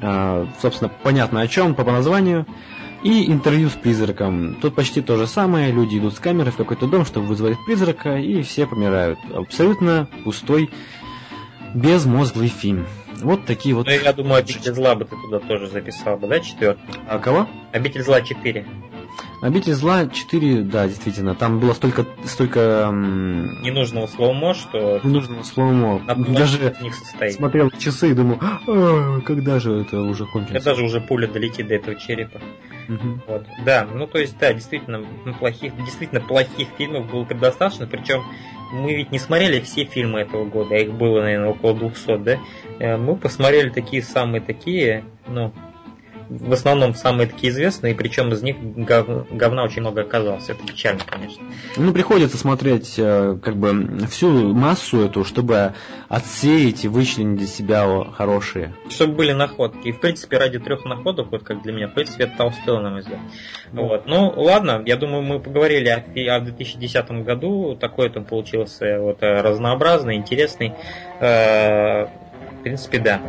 А, 0.00 0.46
собственно, 0.60 0.90
понятно 1.02 1.40
о 1.40 1.48
чем, 1.48 1.74
по, 1.74 1.84
названию. 1.84 2.46
И 3.02 3.30
интервью 3.30 3.68
с 3.68 3.72
призраком. 3.72 4.56
Тут 4.62 4.74
почти 4.74 5.02
то 5.02 5.16
же 5.16 5.26
самое. 5.26 5.70
Люди 5.72 5.98
идут 5.98 6.14
с 6.14 6.18
камерой 6.18 6.52
в 6.52 6.56
какой-то 6.56 6.86
дом, 6.86 7.04
чтобы 7.04 7.26
вызвать 7.26 7.58
призрака, 7.66 8.16
и 8.16 8.42
все 8.42 8.66
помирают. 8.66 9.18
Абсолютно 9.34 10.08
пустой, 10.24 10.70
безмозглый 11.74 12.48
фильм. 12.48 12.86
Вот 13.22 13.44
такие 13.44 13.74
вот. 13.74 13.86
Ну, 13.86 13.92
я 13.92 14.12
думаю, 14.12 14.36
обитель 14.36 14.72
зла 14.72 14.94
бы 14.94 15.04
ты 15.04 15.16
туда 15.16 15.38
тоже 15.40 15.68
записал 15.68 16.16
бы, 16.16 16.28
да, 16.28 16.40
четвертый? 16.40 16.82
А 17.08 17.18
кого? 17.18 17.48
Обитель 17.72 18.02
зла 18.02 18.20
4. 18.20 18.66
Обитель 19.42 19.74
зла 19.74 20.06
4, 20.08 20.62
да, 20.62 20.88
действительно. 20.88 21.34
Там 21.34 21.60
было 21.60 21.74
столько, 21.74 22.06
столько 22.24 22.88
Ненужного 23.62 24.06
slow-mo, 24.06 24.54
что 24.54 25.00
ненужного 25.02 25.42
slow-mo. 25.42 26.00
Даже 26.28 26.74
них 26.80 26.94
состоит. 26.94 27.34
смотрел 27.34 27.70
часы 27.70 28.10
и 28.10 28.14
думал, 28.14 28.38
«А, 28.40 29.20
когда 29.20 29.58
же 29.58 29.82
это 29.82 30.00
уже 30.00 30.24
кончится? 30.24 30.54
Когда 30.54 30.74
же 30.74 30.84
уже 30.84 31.00
пуля 31.00 31.28
долетит 31.28 31.66
до 31.66 31.74
этого 31.74 31.96
черепа. 31.96 32.40
Мгм. 32.88 33.22
Вот. 33.26 33.46
Да, 33.64 33.86
ну 33.92 34.06
то 34.06 34.18
есть, 34.18 34.38
да, 34.38 34.52
действительно, 34.52 35.04
ну, 35.24 35.34
плохих, 35.34 35.76
действительно 35.76 36.20
плохих 36.20 36.68
фильмов 36.76 37.10
было 37.10 37.24
предостаточно, 37.24 37.86
причем 37.86 38.22
мы 38.72 38.94
ведь 38.94 39.10
не 39.12 39.18
смотрели 39.18 39.60
все 39.60 39.84
фильмы 39.84 40.20
этого 40.20 40.44
года, 40.44 40.74
а 40.74 40.78
их 40.78 40.92
было, 40.92 41.20
наверное, 41.20 41.50
около 41.50 41.74
200, 41.74 42.16
да? 42.18 42.38
Э, 42.78 42.96
Мы 42.96 43.16
посмотрели 43.16 43.70
такие 43.70 44.02
самые 44.02 44.40
такие, 44.40 45.04
ну, 45.26 45.52
в 46.28 46.52
основном 46.52 46.94
самые 46.94 47.28
такие 47.28 47.52
известные, 47.52 47.94
причем 47.94 48.32
из 48.32 48.42
них 48.42 48.56
гов- 48.58 49.26
говна 49.30 49.62
очень 49.64 49.82
много 49.82 50.02
оказалось. 50.02 50.48
Это 50.48 50.66
печально, 50.66 51.02
конечно. 51.06 51.42
Ну, 51.76 51.92
приходится 51.92 52.38
смотреть 52.38 52.94
э, 52.96 53.38
как 53.42 53.56
бы 53.56 54.06
всю 54.08 54.54
массу 54.54 55.02
эту, 55.04 55.24
чтобы 55.24 55.74
отсеять 56.08 56.84
и 56.84 56.88
вычленить 56.88 57.36
для 57.38 57.46
себя 57.46 57.86
хорошие. 58.12 58.72
Чтобы 58.88 59.14
были 59.14 59.32
находки. 59.32 59.88
И, 59.88 59.92
в 59.92 60.00
принципе, 60.00 60.38
ради 60.38 60.58
трех 60.58 60.84
находок, 60.84 61.30
вот 61.30 61.42
как 61.42 61.62
для 61.62 61.72
меня, 61.72 61.88
в 61.88 61.92
принципе, 61.94 62.24
это 62.24 62.36
толстело, 62.38 62.80
на 62.80 62.90
мой 62.90 63.00
взгляд. 63.00 63.20
Вот. 63.72 64.06
Ну, 64.06 64.32
ладно, 64.36 64.82
я 64.86 64.96
думаю, 64.96 65.22
мы 65.22 65.40
поговорили 65.40 65.88
о, 65.88 66.36
о 66.36 66.40
2010 66.40 67.10
году. 67.22 67.76
Такой 67.78 68.08
там 68.08 68.24
получился 68.24 68.98
вот 68.98 69.22
э, 69.22 69.42
разнообразный, 69.42 70.16
интересный. 70.16 70.72
Э, 71.20 72.06
принципе, 72.64 72.98
да. 72.98 73.20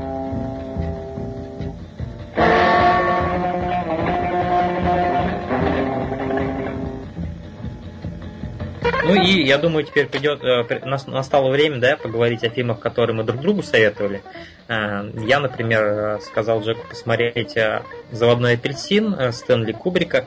Ну 9.04 9.14
и 9.14 9.44
я 9.44 9.58
думаю, 9.60 9.84
теперь 9.86 10.08
придет, 10.08 10.44
э, 10.44 10.64
настало 10.86 11.50
время, 11.52 11.78
да, 11.80 11.96
поговорить 11.98 12.44
о 12.44 12.50
фильмах, 12.50 12.80
которые 12.80 13.16
мы 13.16 13.24
друг 13.24 13.40
другу 13.42 13.62
советовали. 13.62 14.22
Э, 14.68 15.10
Я, 15.26 15.40
например, 15.40 16.20
сказал 16.22 16.62
Джеку 16.62 16.88
посмотреть 16.88 17.56
э, 17.56 17.84
«Заводной 18.12 18.54
апельсин» 18.56 19.32
Стэнли 19.32 19.74
Кубрика, 19.74 20.26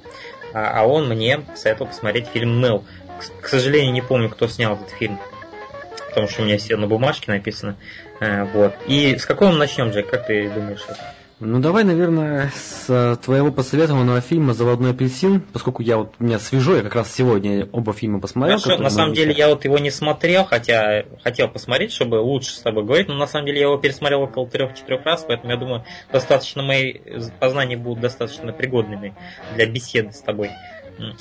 а 0.55 0.81
а 0.81 0.87
он 0.87 1.09
мне 1.09 1.41
советовал 1.57 1.89
посмотреть 1.89 2.29
фильм 2.29 2.61
«Нел». 2.61 2.85
К- 3.19 3.43
К 3.43 3.49
сожалению, 3.49 3.93
не 3.93 4.01
помню, 4.03 4.29
кто 4.29 4.47
снял 4.47 4.75
этот 4.77 4.91
фильм, 4.91 5.19
потому 6.09 6.29
что 6.29 6.43
у 6.43 6.45
меня 6.45 6.57
все 6.59 6.77
на 6.77 6.87
бумажке 6.87 7.33
написано. 7.33 7.77
Э, 8.21 8.45
Вот. 8.53 8.75
И 8.87 9.17
с 9.17 9.27
какого 9.27 9.51
мы 9.51 9.59
начнем, 9.59 9.91
Джек, 9.91 10.11
как 10.11 10.27
ты 10.27 10.51
думаешь? 10.51 10.81
Ну, 11.41 11.61
давай, 11.61 11.85
наверное, 11.85 12.51
с 12.53 12.87
э, 12.89 13.17
твоего 13.25 13.53
посоветованного 13.53 14.21
фильма 14.21 14.55
«Заводной 14.55 14.91
апельсин», 14.91 15.41
поскольку 15.41 15.83
я 15.83 15.99
вот, 15.99 16.15
у 16.19 16.25
меня 16.25 16.41
свежо, 16.41 16.75
я 16.75 16.83
как 16.83 16.97
раз 16.97 17.15
сегодня 17.15 17.69
оба 17.71 17.93
фильма 17.93 18.21
посмотрел. 18.21 18.59
Хорошо, 18.59 18.83
на 18.83 18.91
самом 18.91 19.15
деле 19.15 19.33
я 19.33 19.49
вот 19.49 19.65
его 19.65 19.79
не 19.79 19.93
смотрел, 19.93 20.45
хотя 20.45 21.05
хотел 21.23 21.49
посмотреть, 21.49 21.93
чтобы 21.93 22.17
лучше 22.17 22.51
с 22.51 22.59
тобой 22.59 22.83
говорить, 22.83 23.07
но 23.07 23.15
на 23.15 23.29
самом 23.29 23.47
деле 23.47 23.61
я 23.61 23.67
его 23.67 23.77
пересмотрел 23.77 24.23
около 24.23 24.49
трех-четырех 24.49 25.05
раз, 25.05 25.25
поэтому 25.29 25.53
я 25.53 25.57
думаю, 25.57 25.85
достаточно 26.11 26.65
мои 26.65 26.95
познания 27.39 27.77
будут 27.77 28.01
достаточно 28.01 28.53
пригодными 28.53 29.15
для 29.55 29.67
беседы 29.67 30.13
с 30.13 30.21
тобой. 30.21 30.51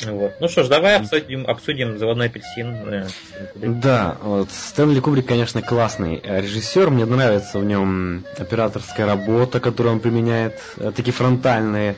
Вот. 0.05 0.33
Ну 0.39 0.47
что 0.47 0.63
ж, 0.63 0.67
давай 0.67 0.97
обсудим, 0.97 1.45
обсудим 1.47 1.97
заводной 1.97 2.27
апельсин. 2.27 2.75
э, 2.93 3.07
Да, 3.55 4.17
вот 4.21 4.49
Стэнли 4.51 4.99
Кубрик, 4.99 5.27
конечно, 5.27 5.61
классный 5.61 6.19
э, 6.23 6.41
режиссер. 6.41 6.89
Мне 6.89 7.05
нравится 7.05 7.59
в 7.59 7.65
нем 7.65 8.25
операторская 8.37 9.05
работа, 9.05 9.59
которую 9.59 9.93
он 9.95 9.99
применяет, 9.99 10.59
э, 10.77 10.91
такие 10.95 11.13
фронтальные 11.13 11.95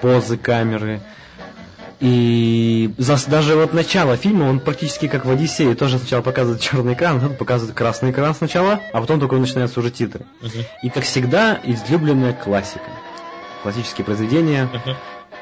позы 0.00 0.36
камеры. 0.36 1.00
И 1.98 2.90
даже 3.28 3.56
вот 3.56 3.72
начало 3.72 4.16
фильма, 4.18 4.44
он 4.44 4.60
практически 4.60 5.08
как 5.08 5.24
в 5.24 5.30
Одиссее, 5.30 5.74
тоже 5.74 5.98
сначала 5.98 6.20
показывает 6.20 6.60
черный 6.60 6.92
экран, 6.92 7.18
потом 7.20 7.36
показывает 7.36 7.74
красный 7.74 8.10
экран 8.10 8.34
сначала, 8.34 8.80
а 8.92 9.00
потом 9.00 9.18
только 9.18 9.36
начинаются 9.36 9.80
уже 9.80 9.90
титры. 9.90 10.20
Мгм, 10.42 10.64
И 10.82 10.90
как 10.90 11.04
всегда, 11.04 11.58
излюбленная 11.64 12.34
классика. 12.34 12.90
Классические 13.62 14.04
произведения. 14.04 14.68
мгм. 14.70 14.94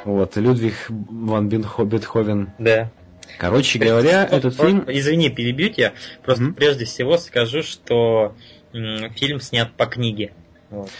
Вот, 0.04 0.36
Людвиг 0.36 0.74
ван 0.88 1.48
Бетховен. 1.48 2.52
Да. 2.58 2.90
Короче 3.38 3.78
говоря, 3.78 4.26
Просто- 4.26 4.36
этот 4.36 4.56
фильм... 4.56 4.84
Извини, 4.86 5.30
перебью 5.30 5.70
тебя. 5.70 5.92
Просто 6.22 6.44
Мгм. 6.44 6.54
прежде 6.54 6.84
всего 6.84 7.16
скажу, 7.18 7.62
что 7.62 8.34
фильм 8.72 9.40
снят 9.40 9.72
по 9.72 9.86
книге. 9.86 10.32
Вот. 10.70 10.90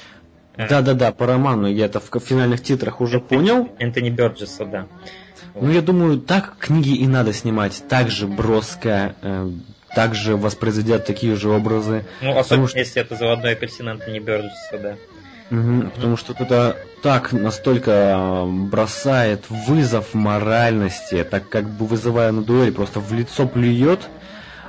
Э, 0.57 0.69
Да-да-да, 0.69 1.13
по 1.13 1.27
роману 1.27 1.67
я 1.69 1.87
это 1.87 2.01
в 2.01 2.09
финальных 2.21 2.63
титрах 2.63 3.01
уже 3.01 3.21
понял. 3.21 3.69
Энтони 3.79 4.11
Бёрджеса, 4.11 4.65
да. 4.65 4.87
Ну, 5.55 5.71
я 5.71 5.83
думаю, 5.83 6.19
так 6.19 6.57
книги 6.59 6.95
и 6.97 7.07
надо 7.07 7.33
снимать. 7.33 7.83
Так 7.89 8.11
же 8.11 8.27
броско, 8.27 9.15
э, 9.23 9.51
так 9.95 10.15
же 10.15 10.37
воспроизведят 10.37 11.07
такие 11.07 11.37
же 11.37 11.51
образы. 11.51 12.05
Ну, 12.23 12.37
особенно 12.37 12.69
что- 12.69 12.79
если 12.79 13.03
это 13.03 13.17
заводной 13.17 13.53
апельсин 13.53 13.89
Энтони 13.89 14.19
Бёрджеса, 14.19 14.79
да. 14.83 14.97
Потому 15.49 16.17
что 16.17 16.33
это 16.33 16.77
так 17.03 17.33
настолько 17.33 17.91
э, 17.91 18.47
бросает 18.47 19.51
вызов 19.51 20.15
моральности, 20.15 21.23
так 21.31 21.49
как 21.49 21.65
бы 21.65 21.87
вызывая 21.87 22.33
на 22.33 22.43
дуэль, 22.43 22.73
просто 22.73 23.01
в 23.01 23.13
лицо 23.13 23.47
плюет 23.47 24.01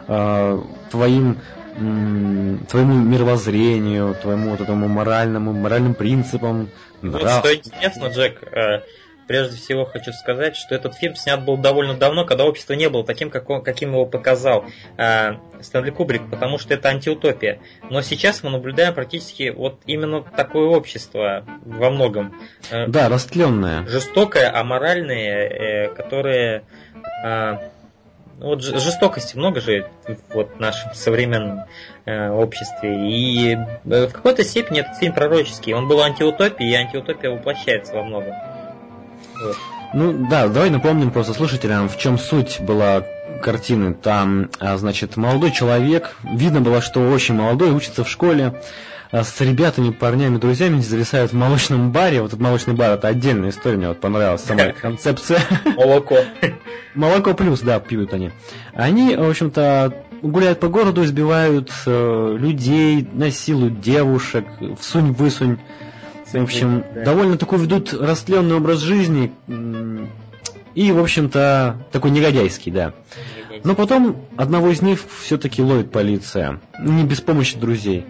э, 0.07 0.59
твоим 0.91 1.39
м, 1.77 2.65
твоему 2.69 2.95
мировоззрению, 2.95 4.15
твоему 4.21 4.51
вот 4.51 4.61
этому 4.61 4.87
моральному, 4.87 5.53
моральным 5.53 5.93
принципам. 5.93 6.69
Вот 7.01 7.21
нрав- 7.23 7.39
что 7.39 7.55
интересно, 7.55 8.05
Джек, 8.07 8.43
э, 8.43 8.81
прежде 9.27 9.57
всего 9.57 9.85
хочу 9.85 10.11
сказать, 10.13 10.55
что 10.55 10.75
этот 10.75 10.95
фильм 10.95 11.15
снят 11.15 11.43
был 11.43 11.57
довольно 11.57 11.93
давно, 11.95 12.25
когда 12.25 12.45
общество 12.45 12.73
не 12.73 12.89
было 12.89 13.03
таким, 13.03 13.29
как 13.29 13.49
он- 13.49 13.61
каким 13.63 13.91
его 13.91 14.05
показал 14.05 14.65
э, 14.97 15.33
Стэнли 15.61 15.89
Кубрик, 15.91 16.29
потому 16.29 16.57
что 16.57 16.73
это 16.73 16.89
антиутопия. 16.89 17.59
Но 17.89 18.01
сейчас 18.01 18.43
мы 18.43 18.49
наблюдаем 18.51 18.93
практически 18.93 19.49
вот 19.49 19.79
именно 19.85 20.21
такое 20.21 20.67
общество 20.67 21.43
во 21.65 21.89
многом. 21.89 22.33
Э, 22.71 22.87
Да, 22.87 23.09
растленная. 23.09 23.85
жестокое, 23.87 24.55
аморальное, 24.55 25.47
э, 25.87 25.87
которое... 25.93 26.63
э, 27.23 27.57
вот 28.37 28.61
жестокости 28.61 29.37
много 29.37 29.61
же 29.61 29.87
вот, 30.33 30.49
в 30.57 30.59
нашем 30.59 30.93
современном 30.93 31.61
э, 32.03 32.29
обществе. 32.29 33.09
И 33.09 33.53
э, 33.55 34.07
в 34.07 34.11
какой-то 34.11 34.43
степени 34.43 34.81
этот 34.81 34.97
фильм 34.97 35.13
пророческий. 35.13 35.73
Он 35.73 35.87
был 35.87 36.01
антиутопией, 36.01 36.71
и 36.71 36.75
антиутопия 36.75 37.31
воплощается 37.31 37.95
во 37.95 38.03
многом. 38.03 38.33
Ну 39.93 40.27
да, 40.29 40.47
давай 40.47 40.69
напомним 40.69 41.11
просто 41.11 41.33
слушателям, 41.33 41.87
в 41.87 41.97
чем 41.97 42.17
суть 42.17 42.59
была 42.59 43.03
картины. 43.41 43.93
Там, 43.93 44.49
а, 44.59 44.77
значит, 44.77 45.17
молодой 45.17 45.51
человек, 45.51 46.15
видно 46.23 46.61
было, 46.61 46.81
что 46.81 46.99
очень 47.09 47.35
молодой, 47.35 47.71
учится 47.71 48.03
в 48.03 48.09
школе, 48.09 48.59
а, 49.11 49.23
с 49.23 49.39
ребятами, 49.39 49.91
парнями, 49.91 50.37
друзьями 50.37 50.81
зависают 50.81 51.31
в 51.31 51.35
молочном 51.35 51.91
баре. 51.91 52.21
Вот 52.21 52.29
этот 52.29 52.41
молочный 52.41 52.73
бар 52.73 52.91
это 52.91 53.07
отдельная 53.07 53.49
история, 53.49 53.77
мне 53.77 53.87
вот 53.87 54.01
понравилась 54.01 54.41
сама 54.41 54.73
концепция. 54.73 55.39
Молоко. 55.77 56.17
Молоко 56.95 57.33
плюс, 57.33 57.61
да, 57.61 57.79
пьют 57.79 58.13
они. 58.13 58.31
Они, 58.73 59.15
в 59.15 59.29
общем-то, 59.29 59.93
гуляют 60.21 60.59
по 60.59 60.67
городу, 60.67 61.03
избивают 61.03 61.71
э, 61.85 62.35
людей, 62.37 63.07
насилуют 63.13 63.79
девушек, 63.79 64.45
всунь-высунь. 64.79 65.59
В 66.41 66.43
общем, 66.43 66.83
Да. 66.93 67.03
довольно 67.03 67.37
такой 67.37 67.59
ведут 67.59 67.93
растленный 67.93 68.55
образ 68.55 68.79
жизни. 68.79 69.31
И, 70.73 70.91
в 70.91 70.99
общем-то, 70.99 71.77
такой 71.91 72.11
негодяйский, 72.11 72.71
да. 72.71 72.93
Но 73.63 73.75
потом 73.75 74.17
одного 74.35 74.69
из 74.69 74.81
них 74.81 74.99
все-таки 75.21 75.61
ловит 75.61 75.91
полиция. 75.91 76.59
Не 76.79 77.03
без 77.03 77.21
помощи 77.21 77.57
друзей. 77.57 78.05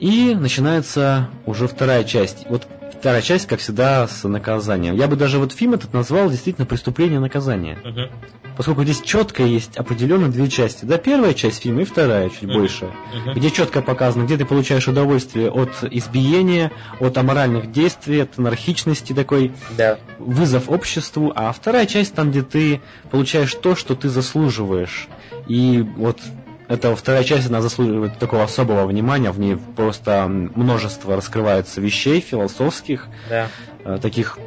И 0.00 0.34
начинается 0.34 1.28
уже 1.46 1.68
вторая 1.68 2.04
часть. 2.04 2.46
Вот 2.48 2.66
вторая 2.98 3.22
часть, 3.22 3.46
как 3.46 3.60
всегда, 3.60 4.06
с 4.06 4.26
наказанием. 4.26 4.96
Я 4.96 5.06
бы 5.08 5.16
даже 5.16 5.38
вот 5.38 5.52
фильм 5.52 5.74
этот 5.74 5.92
назвал 5.92 6.30
действительно 6.30 6.66
«Преступление 6.66 7.20
наказания». 7.20 7.78
Мгм. 7.84 8.08
Поскольку 8.56 8.82
здесь 8.82 9.00
четко 9.02 9.44
есть 9.44 9.76
определенно 9.76 10.28
две 10.28 10.48
части. 10.48 10.84
Да, 10.84 10.98
первая 10.98 11.32
часть 11.32 11.62
фильма 11.62 11.82
и 11.82 11.84
вторая, 11.84 12.28
чуть 12.28 12.42
Мгм. 12.42 12.52
больше. 12.54 12.90
Мгм. 13.14 13.34
Где 13.34 13.50
четко 13.52 13.82
показано, 13.82 14.24
где 14.24 14.36
ты 14.36 14.44
получаешь 14.44 14.88
удовольствие 14.88 15.48
от 15.48 15.70
избиения, 15.88 16.72
от 16.98 17.16
аморальных 17.16 17.70
действий, 17.70 18.18
от 18.20 18.36
анархичности 18.36 19.12
такой, 19.12 19.52
Да. 19.76 19.98
вызов 20.18 20.68
обществу. 20.68 21.32
А 21.36 21.52
вторая 21.52 21.86
часть 21.86 22.14
там, 22.16 22.30
где 22.30 22.42
ты 22.42 22.80
получаешь 23.12 23.54
то, 23.54 23.76
что 23.76 23.94
ты 23.94 24.08
заслуживаешь. 24.08 25.06
И 25.46 25.80
вот 25.96 26.18
эта 26.68 26.94
вторая 26.94 27.24
часть, 27.24 27.48
она 27.48 27.62
заслуживает 27.62 28.18
такого 28.18 28.44
особого 28.44 28.86
внимания. 28.86 29.30
В 29.30 29.40
ней 29.40 29.56
просто 29.56 30.26
множество 30.28 31.16
раскрывается 31.16 31.80
вещей 31.80 32.20
философских, 32.20 33.08
Да. 33.28 33.48
э, 33.84 33.98
таких 34.00 34.38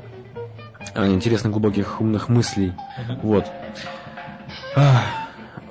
э, 0.93 1.07
интересных, 1.07 1.51
глубоких, 1.53 1.99
умных 1.99 2.29
мыслей. 2.29 2.73
Мгм. 2.97 3.19
Вот. 3.21 3.51
Ах, 4.75 5.03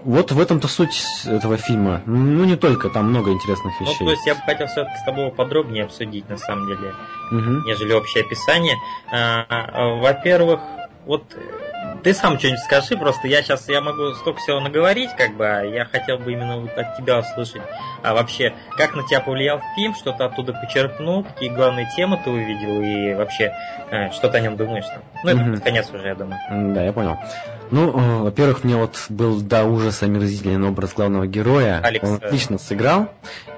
вот 0.03 0.33
в 0.33 0.41
этом-то 0.41 0.67
суть 0.67 1.03
этого 1.27 1.57
фильма. 1.57 2.03
Ну, 2.07 2.45
не 2.45 2.57
только, 2.57 2.89
там 2.89 3.11
много 3.11 3.31
интересных 3.33 3.81
вещей. 3.81 3.97
Ну, 4.01 4.07
то 4.07 4.11
есть 4.13 4.27
я 4.27 4.35
бы 4.35 4.41
хотел 4.41 4.67
все-таки 4.67 4.97
с 4.99 5.03
тобой 5.03 5.31
подробнее 5.31 5.85
обсудить, 5.85 6.29
на 6.29 6.37
самом 6.37 6.67
деле, 6.67 6.95
Мгм. 7.31 7.65
нежели 7.65 7.93
общее 7.93 8.25
описание. 8.25 8.77
А, 9.13 9.45
а, 9.49 9.95
Во-первых, 9.97 10.61
вот 11.07 11.37
ты 12.01 12.15
сам 12.15 12.39
что-нибудь 12.39 12.61
скажи, 12.61 12.97
просто 12.97 13.29
я 13.29 13.43
сейчас 13.43 13.69
я 13.69 13.81
могу 13.81 14.13
столько 14.15 14.41
всего 14.41 14.61
наговорить, 14.61 15.11
как 15.17 15.37
бы, 15.37 15.47
а 15.47 15.63
я 15.63 15.85
хотел 15.85 16.19
бы 16.19 16.33
именно 16.33 16.59
вот 16.59 16.77
от 16.77 16.97
тебя 16.97 17.19
услышать. 17.19 17.63
А 18.03 18.15
вообще, 18.15 18.55
как 18.77 18.95
на 18.95 19.03
тебя 19.03 19.21
повлиял 19.21 19.61
фильм, 19.75 19.95
что 19.95 20.13
ты 20.13 20.25
оттуда 20.25 20.53
почерпнул, 20.53 21.25
какие 21.25 21.51
главные 21.51 21.87
темы 21.87 22.19
ты 22.23 22.31
увидел 22.31 22.81
и 22.81 23.15
вообще, 23.15 23.55
э, 23.91 24.11
что 24.11 24.29
ты 24.29 24.39
о 24.39 24.41
нем 24.41 24.57
думаешь 24.57 24.87
там. 24.87 25.03
Ну, 25.23 25.31
это 25.31 25.51
под 25.53 25.65
конец 25.65 25.91
уже, 25.93 26.09
я 26.09 26.15
думаю. 26.15 26.41
Да, 26.75 26.83
я 26.83 26.93
понял. 26.93 27.19
Ну, 27.71 27.91
э, 27.91 28.23
во-первых, 28.25 28.65
мне 28.65 28.77
вот 28.77 28.97
был 29.09 29.41
до 29.41 29.65
ужаса 29.65 30.07
омерзительный 30.07 30.69
образ 30.69 30.95
главного 30.95 31.27
героя. 31.27 31.81
Алекс, 31.83 32.09
Он 32.09 32.17
э, 32.17 32.27
отлично 32.27 32.59
сыграл, 32.59 33.09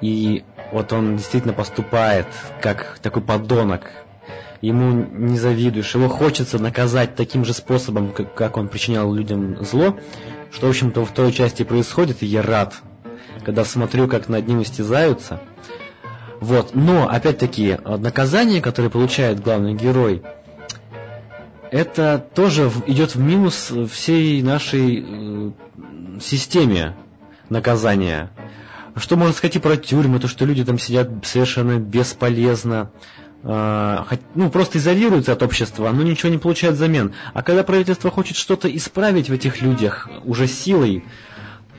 и 0.00 0.44
вот 0.72 0.92
он 0.92 1.16
действительно 1.16 1.54
поступает 1.54 2.26
как 2.60 2.98
такой 3.02 3.22
подонок. 3.22 3.90
Ему 4.62 4.92
не 4.92 5.38
завидуешь, 5.38 5.92
его 5.94 6.08
хочется 6.08 6.58
наказать 6.60 7.16
таким 7.16 7.44
же 7.44 7.52
способом, 7.52 8.12
как, 8.12 8.56
он 8.56 8.68
причинял 8.68 9.12
людям 9.12 9.62
зло, 9.64 9.98
что, 10.52 10.66
в 10.68 10.70
общем-то, 10.70 11.00
во 11.00 11.06
второй 11.06 11.32
части 11.32 11.64
происходит, 11.64 12.22
и 12.22 12.26
я 12.26 12.42
рад, 12.42 12.74
когда 13.44 13.64
смотрю, 13.64 14.06
как 14.06 14.28
над 14.28 14.46
ним 14.46 14.62
истязаются. 14.62 15.40
Вот, 16.40 16.74
но, 16.74 17.08
опять-таки, 17.08 17.78
наказание, 17.84 18.60
которое 18.62 18.88
получает 18.88 19.40
главный 19.40 19.74
герой, 19.74 20.22
это 21.72 22.24
тоже 22.34 22.68
в- 22.68 22.88
идет 22.88 23.14
в 23.16 23.20
минус 23.20 23.72
всей 23.90 24.42
нашей 24.42 25.04
э, 25.06 25.50
системе 26.20 26.94
наказания. 27.48 28.30
Что 28.94 29.16
можно 29.16 29.32
сказать 29.32 29.56
и 29.56 29.58
про 29.58 29.76
тюрьмы, 29.76 30.20
то, 30.20 30.28
что 30.28 30.44
люди 30.44 30.64
там 30.64 30.78
сидят 30.78 31.08
совершенно 31.24 31.78
бесполезно, 31.78 32.90
ну, 33.44 34.50
просто 34.52 34.78
изолируются 34.78 35.32
от 35.32 35.42
общества, 35.42 35.90
но 35.90 36.02
ничего 36.02 36.30
не 36.30 36.38
получают 36.38 36.76
взамен. 36.76 37.12
А 37.34 37.42
когда 37.42 37.64
правительство 37.64 38.10
хочет 38.10 38.36
что-то 38.36 38.74
исправить 38.74 39.28
в 39.28 39.32
этих 39.32 39.60
людях 39.60 40.08
уже 40.24 40.46
силой, 40.46 41.04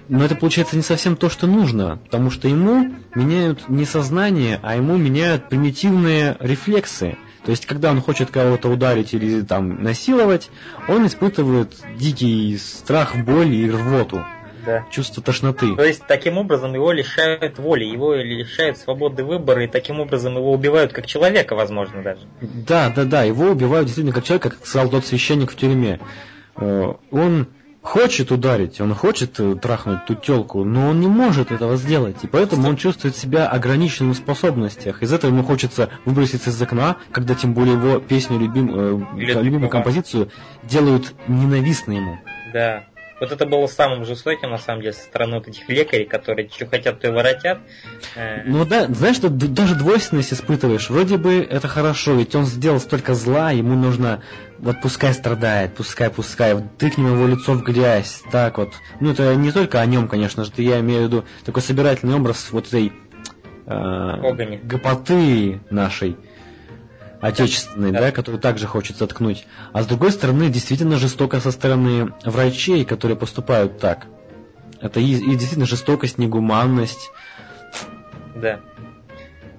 но 0.09 0.25
это 0.25 0.35
получается 0.35 0.75
не 0.75 0.81
совсем 0.81 1.15
то, 1.15 1.29
что 1.29 1.47
нужно, 1.47 1.99
потому 2.03 2.29
что 2.29 2.47
ему 2.47 2.93
меняют 3.15 3.69
не 3.69 3.85
сознание, 3.85 4.59
а 4.61 4.75
ему 4.75 4.97
меняют 4.97 5.47
примитивные 5.47 6.35
рефлексы. 6.39 7.17
То 7.45 7.51
есть, 7.51 7.65
когда 7.65 7.91
он 7.91 8.01
хочет 8.01 8.29
кого-то 8.29 8.69
ударить 8.69 9.13
или 9.13 9.41
там 9.41 9.83
насиловать, 9.83 10.49
он 10.87 11.07
испытывает 11.07 11.75
дикий 11.97 12.57
страх, 12.57 13.15
боль 13.17 13.53
и 13.53 13.69
рвоту, 13.69 14.23
Да. 14.65 14.85
чувство 14.91 15.21
тошноты. 15.21 15.75
То 15.75 15.83
есть, 15.83 16.03
таким 16.07 16.37
образом 16.37 16.73
его 16.73 16.91
лишают 16.91 17.59
воли, 17.59 17.85
его 17.85 18.13
лишают 18.15 18.77
свободы 18.77 19.23
выбора, 19.23 19.63
и 19.63 19.67
таким 19.67 19.99
образом 19.99 20.35
его 20.37 20.51
убивают 20.53 20.93
как 20.93 21.05
человека, 21.05 21.55
возможно, 21.55 22.01
даже. 22.01 22.21
Да, 22.41 22.91
да, 22.95 23.03
да, 23.03 23.23
его 23.23 23.45
убивают 23.47 23.85
действительно 23.87 24.13
как 24.13 24.23
человека, 24.23 24.51
как 24.51 24.65
сказал 24.65 24.89
тот 24.89 25.05
священник 25.05 25.51
в 25.51 25.55
тюрьме. 25.55 25.99
Э, 26.55 26.93
Он 27.11 27.47
хочет 27.83 28.31
ударить, 28.31 28.79
он 28.79 28.95
хочет 28.95 29.39
э, 29.39 29.55
трахнуть 29.55 30.05
ту 30.05 30.15
телку, 30.15 30.63
но 30.63 30.89
он 30.89 31.01
не 31.01 31.07
может 31.07 31.51
этого 31.51 31.75
сделать, 31.75 32.15
и 32.23 32.27
поэтому 32.27 32.69
он 32.69 32.77
чувствует 32.77 33.15
себя 33.15 33.45
ограниченным 33.47 34.13
в 34.13 34.17
способностях. 34.17 35.03
Из 35.03 35.11
этого 35.11 35.31
ему 35.31 35.43
хочется 35.43 35.89
выброситься 36.05 36.49
из 36.49 36.61
окна, 36.61 36.95
когда 37.11 37.35
тем 37.35 37.53
более 37.53 37.73
его 37.73 37.99
песню, 37.99 38.39
любим, 38.39 38.71
э, 38.73 39.05
любимую 39.17 39.69
композицию 39.69 40.29
делают 40.63 41.13
ненавистной 41.27 41.97
ему. 41.97 42.19
Да. 42.53 42.85
Вот 43.23 43.31
это 43.31 43.45
было 43.45 43.67
самым 43.67 44.03
жестоким, 44.03 44.49
на 44.51 44.57
самом 44.57 44.81
деле, 44.81 44.91
со 44.91 45.03
стороны 45.03 45.37
вот 45.37 45.47
этих 45.47 45.69
лекарей, 45.69 46.05
которые 46.05 46.49
что 46.49 46.65
хотят, 46.65 46.99
то 46.99 47.07
и 47.07 47.11
воротят. 47.11 47.59
Э, 48.17 48.43
Ну 48.45 48.65
да, 48.65 48.87
знаешь, 48.87 49.19
д- 49.19 49.29
даже 49.29 49.75
двойственность 49.75 50.33
испытываешь. 50.33 50.89
Вроде 50.89 51.15
бы 51.15 51.35
это 51.35 51.69
хорошо, 51.69 52.15
ведь 52.15 52.35
он 52.35 52.45
сделал 52.45 52.81
столько 52.81 53.13
зла, 53.13 53.51
ему 53.51 53.75
нужно, 53.75 54.21
вот 54.59 54.81
пускай 54.81 55.13
страдает, 55.13 55.73
пускай, 55.73 56.09
пускай, 56.09 56.53
вот 56.53 56.77
тыкнем 56.77 57.13
его 57.13 57.25
лицо 57.25 57.53
в 57.53 57.63
грязь, 57.63 58.23
так 58.29 58.57
вот. 58.57 58.73
Ну 58.99 59.11
это 59.11 59.33
не 59.35 59.53
только 59.53 59.79
о 59.79 59.85
нем, 59.85 60.09
конечно 60.09 60.43
же, 60.43 60.51
я 60.57 60.81
имею 60.81 61.03
в 61.03 61.05
виду 61.05 61.25
такой 61.45 61.61
собирательный 61.61 62.15
образ 62.15 62.49
вот 62.51 62.67
этой 62.67 62.91
э, 63.67 64.57
гопоты 64.63 65.61
нашей 65.69 66.17
отечественной, 67.23 67.91
Да. 67.91 68.01
да, 68.01 68.11
которую 68.11 68.41
также 68.41 68.67
хочется 68.67 69.07
ткнуть. 69.07 69.47
А 69.71 69.81
с 69.81 69.87
другой 69.87 70.11
стороны, 70.11 70.49
действительно 70.49 70.97
жестоко 70.97 71.39
со 71.39 71.51
стороны 71.51 72.13
врачей, 72.25 72.83
которые 72.85 73.17
поступают 73.17 73.79
так. 73.79 74.07
Это 74.81 74.99
и, 74.99 75.13
и 75.13 75.31
действительно 75.31 75.65
жестокость, 75.65 76.17
негуманность. 76.17 77.11
Да. 78.35 78.59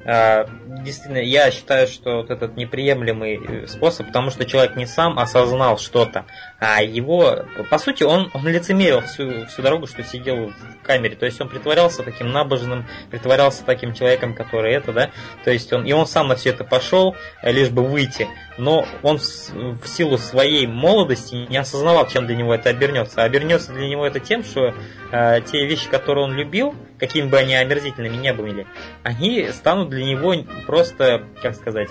А, 0.06 0.46
Действительно, 0.84 1.18
я 1.18 1.50
считаю, 1.50 1.86
что 1.86 2.18
вот 2.18 2.30
этот 2.30 2.56
неприемлемый 2.56 3.40
э, 3.42 3.66
способ, 3.66 4.08
потому 4.08 4.30
что 4.30 4.44
человек 4.44 4.76
не 4.76 4.84
сам 4.84 5.18
осознал 5.18 5.78
что-то, 5.78 6.26
а 6.58 6.82
его, 6.82 7.46
по 7.70 7.78
сути, 7.78 8.02
он, 8.02 8.30
он 8.34 8.46
лицемерил 8.46 9.00
всю, 9.00 9.46
всю 9.46 9.62
дорогу, 9.62 9.86
что 9.86 10.04
сидел 10.04 10.48
в 10.48 10.82
камере. 10.82 11.16
То 11.16 11.24
есть 11.24 11.40
он 11.40 11.48
притворялся 11.48 12.02
таким 12.02 12.32
набожным, 12.32 12.86
притворялся 13.10 13.64
таким 13.64 13.94
человеком, 13.94 14.34
который 14.34 14.74
это, 14.74 14.92
да. 14.92 15.10
То 15.42 15.50
есть 15.50 15.72
он, 15.72 15.86
и 15.86 15.92
он 15.92 16.06
сам 16.06 16.28
на 16.28 16.36
все 16.36 16.50
это 16.50 16.64
пошел, 16.64 17.16
лишь 17.42 17.70
бы 17.70 17.82
выйти. 17.82 18.28
Но 18.56 18.86
он 19.02 19.18
в, 19.18 19.86
силу 19.86 20.18
своей 20.18 20.66
молодости 20.66 21.34
не 21.34 21.56
осознавал, 21.56 22.08
чем 22.08 22.26
для 22.26 22.36
него 22.36 22.54
это 22.54 22.70
обернется. 22.70 23.22
А 23.22 23.24
обернется 23.24 23.72
для 23.72 23.88
него 23.88 24.06
это 24.06 24.20
тем, 24.20 24.44
что 24.44 24.74
э, 25.10 25.40
те 25.42 25.66
вещи, 25.66 25.88
которые 25.88 26.24
он 26.24 26.34
любил, 26.34 26.74
какими 26.98 27.28
бы 27.28 27.38
они 27.38 27.54
омерзительными 27.54 28.16
не 28.16 28.32
были, 28.32 28.66
они 29.02 29.48
станут 29.48 29.90
для 29.90 30.04
него 30.04 30.34
просто, 30.66 31.24
как 31.42 31.54
сказать, 31.54 31.88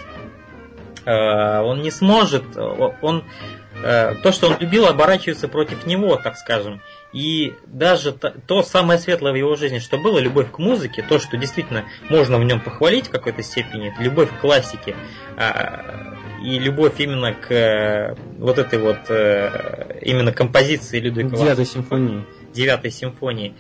э, 1.06 1.60
он 1.60 1.82
не 1.82 1.92
сможет, 1.92 2.44
он 2.58 3.24
э, 3.84 4.16
то, 4.22 4.32
что 4.32 4.48
он 4.48 4.58
любил, 4.60 4.88
оборачивается 4.88 5.48
против 5.48 5.86
него, 5.86 6.16
так 6.16 6.38
скажем. 6.38 6.82
И 7.12 7.54
даже 7.68 8.12
то, 8.12 8.32
то 8.48 8.64
самое 8.64 9.00
светлое 9.00 9.34
в 9.34 9.36
его 9.36 9.56
жизни, 9.56 9.80
что 9.80 9.98
было, 9.98 10.18
любовь 10.18 10.50
к 10.52 10.58
музыке, 10.58 11.06
то, 11.08 11.20
что 11.20 11.38
действительно 11.38 11.86
можно 12.10 12.40
в 12.40 12.44
нем 12.44 12.60
похвалить 12.60 13.08
в 13.08 13.12
какой-то 13.12 13.44
степени, 13.44 13.94
любовь 14.00 14.30
к 14.32 14.42
классике, 14.42 14.96
а, 15.38 16.18
и 16.44 16.60
любовь 16.60 17.00
именно 17.00 17.34
к 17.34 17.52
э, 17.52 18.16
вот 18.38 18.58
этой 18.60 18.78
вот 18.78 18.98
э, 19.10 20.00
именно 20.02 20.34
композиции 20.34 21.00
Людвига 21.00 21.38
Девятой 21.38 21.66
симфонии. 21.66 22.26
девятой 22.54 22.92
симфонии. 22.92 23.56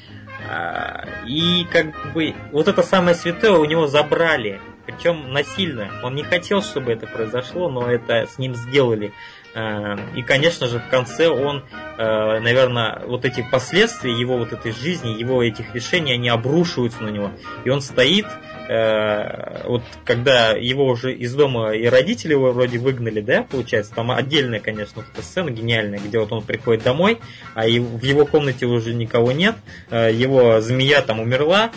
А, 0.49 1.05
И 1.25 1.65
как 1.71 2.13
бы 2.13 2.35
вот 2.51 2.67
это 2.67 2.83
самое 2.83 3.15
святое 3.15 3.53
у 3.53 3.65
него 3.65 3.87
забрали, 3.87 4.59
причем 4.85 5.31
насильно. 5.31 5.89
Он 6.03 6.15
не 6.15 6.23
хотел, 6.23 6.61
чтобы 6.61 6.91
это 6.91 7.07
произошло, 7.07 7.69
но 7.69 7.89
это 7.89 8.27
с 8.27 8.37
ним 8.37 8.53
сделали. 8.53 9.13
А, 9.55 9.97
И, 10.15 10.21
конечно 10.21 10.67
же, 10.67 10.79
в 10.79 10.89
конце 10.89 11.29
он, 11.29 11.63
наверное, 11.97 13.03
вот 13.05 13.23
эти 13.23 13.47
последствия 13.49 14.11
его 14.11 14.37
вот 14.37 14.51
этой 14.51 14.73
жизни, 14.73 15.09
его 15.09 15.41
этих 15.41 15.73
решений, 15.73 16.13
они 16.13 16.27
обрушиваются 16.27 17.01
на 17.03 17.09
него. 17.09 17.31
И 17.63 17.69
он 17.69 17.79
стоит, 17.81 18.25
э, 18.73 19.67
вот 19.67 19.83
когда 20.05 20.51
его 20.51 20.87
уже 20.87 21.13
из 21.13 21.33
дома 21.33 21.73
и 21.73 21.85
родители 21.85 22.31
его 22.31 22.51
вроде 22.51 22.79
выгнали, 22.79 23.21
да, 23.21 23.43
получается, 23.43 23.93
там 23.93 24.11
отдельная, 24.11 24.59
конечно, 24.59 25.01
эта 25.01 25.21
сцена 25.21 25.49
гениальная, 25.49 25.99
где 25.99 26.19
вот 26.19 26.31
он 26.31 26.43
приходит 26.43 26.83
домой, 26.83 27.19
а 27.55 27.63
в 27.65 28.03
его 28.03 28.25
комнате 28.25 28.65
уже 28.65 28.93
никого 28.93 29.31
нет, 29.31 29.55
э, 29.89 30.11
его 30.13 30.59
змея 30.61 31.01
там 31.01 31.19
умерла, 31.19 31.71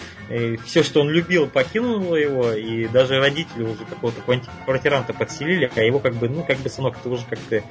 все, 0.64 0.82
что 0.82 1.02
он 1.02 1.10
любил, 1.10 1.46
покинуло 1.46 2.16
его, 2.16 2.52
и 2.52 2.88
даже 2.88 3.20
родители 3.20 3.62
уже 3.62 3.84
какого-то 3.84 4.20
квартиранта 4.64 5.12
подселили, 5.12 5.70
а 5.74 5.80
его 5.80 6.00
как 6.00 6.14
бы, 6.14 6.28
ну, 6.28 6.42
как 6.42 6.58
бы, 6.58 6.68
сынок, 6.68 6.96
ты 7.00 7.08
уже 7.08 7.24
как-то, 7.28 7.62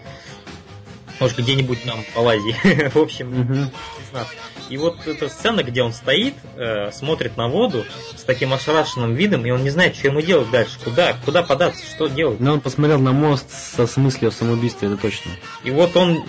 может, 1.19 1.37
где-нибудь 1.37 1.85
нам 1.85 1.99
полази. 2.13 2.55
В 2.93 2.97
общем, 2.97 3.29
Мгм. 3.29 3.63
не 3.63 3.69
знаю. 4.11 4.27
И 4.69 4.77
вот 4.77 5.05
эта 5.05 5.29
сцена, 5.29 5.61
где 5.63 5.83
он 5.83 5.93
стоит, 5.93 6.33
э, 6.57 6.91
смотрит 6.91 7.37
на 7.37 7.47
воду 7.47 7.85
с 8.17 8.23
таким 8.23 8.51
ошарашенным 8.53 9.13
видом, 9.13 9.45
и 9.45 9.51
он 9.51 9.63
не 9.63 9.69
знает, 9.69 9.95
что 9.95 10.07
ему 10.07 10.21
делать 10.21 10.49
дальше, 10.49 10.79
куда, 10.83 11.13
куда 11.23 11.43
податься, 11.43 11.85
что 11.85 12.07
делать. 12.07 12.39
Но 12.39 12.53
он 12.53 12.61
посмотрел 12.61 12.99
на 12.99 13.11
мост 13.11 13.45
со 13.51 13.85
с 13.85 13.97
мыслью 13.97 14.29
о 14.29 14.31
самоубийстве, 14.31 14.87
это 14.87 14.97
точно. 14.97 15.31
И 15.63 15.69
вот 15.69 15.95
он, 15.95 16.23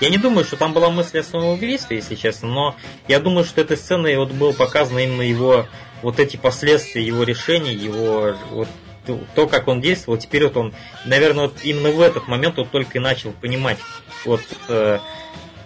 я 0.00 0.10
не 0.10 0.18
думаю, 0.18 0.44
что 0.44 0.56
там 0.56 0.72
была 0.72 0.90
мысль 0.90 1.20
о 1.20 1.22
самоубийстве, 1.22 1.98
если 1.98 2.16
честно, 2.16 2.48
но 2.48 2.76
я 3.06 3.20
думаю, 3.20 3.44
что 3.44 3.60
этой 3.60 3.76
сценой 3.76 4.16
вот 4.16 4.32
было 4.32 4.52
показано 4.52 4.98
именно 4.98 5.22
его, 5.22 5.66
вот 6.02 6.18
эти 6.18 6.36
последствия 6.36 7.02
его 7.06 7.22
решений, 7.22 7.74
его 7.74 8.34
вот 8.50 8.68
то- 9.06 9.20
то, 9.34 9.46
как 9.46 9.68
он 9.68 9.80
действовал, 9.80 10.18
теперь 10.18 10.44
вот 10.44 10.56
он, 10.56 10.74
наверное, 11.04 11.44
вот 11.44 11.58
именно 11.62 11.90
в 11.90 12.00
этот 12.00 12.28
момент 12.28 12.58
он 12.58 12.66
только 12.68 12.98
и 12.98 13.00
начал 13.00 13.32
понимать, 13.32 13.78
вот 14.24 14.40
э, 14.68 14.98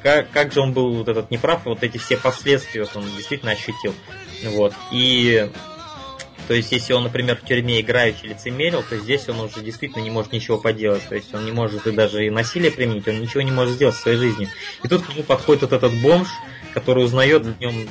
как, 0.02 0.30
как 0.30 0.52
же 0.52 0.60
он 0.60 0.72
был 0.72 0.92
вот 0.94 1.08
этот 1.08 1.30
неправ, 1.30 1.62
вот 1.64 1.82
эти 1.82 1.98
все 1.98 2.16
последствия 2.16 2.82
вот 2.84 2.96
он 2.96 3.04
действительно 3.16 3.52
ощутил. 3.52 3.94
Вот. 4.44 4.72
И 4.92 5.50
То 6.48 6.54
есть, 6.54 6.72
если 6.72 6.94
он, 6.94 7.04
например, 7.04 7.36
в 7.36 7.46
тюрьме 7.46 7.80
играющий 7.80 8.28
лицемерил, 8.28 8.82
то 8.82 8.96
здесь 8.96 9.28
он 9.28 9.38
уже 9.38 9.60
действительно 9.62 10.02
не 10.02 10.10
может 10.10 10.32
ничего 10.32 10.58
поделать. 10.58 11.02
То 11.08 11.14
есть, 11.14 11.32
он 11.32 11.44
не 11.44 11.52
может 11.52 11.86
и 11.86 11.92
даже 11.92 12.26
и 12.26 12.30
насилие 12.30 12.72
применить, 12.72 13.06
он 13.06 13.20
ничего 13.20 13.42
не 13.42 13.52
может 13.52 13.74
сделать 13.74 13.94
в 13.94 14.00
своей 14.00 14.16
жизни. 14.16 14.48
И 14.82 14.88
тут 14.88 15.04
к 15.04 15.10
нему 15.10 15.22
подходит 15.22 15.62
вот 15.62 15.72
этот 15.72 15.92
бомж, 16.00 16.28
который 16.74 17.04
узнает 17.04 17.44
в 17.46 17.60
нем 17.60 17.88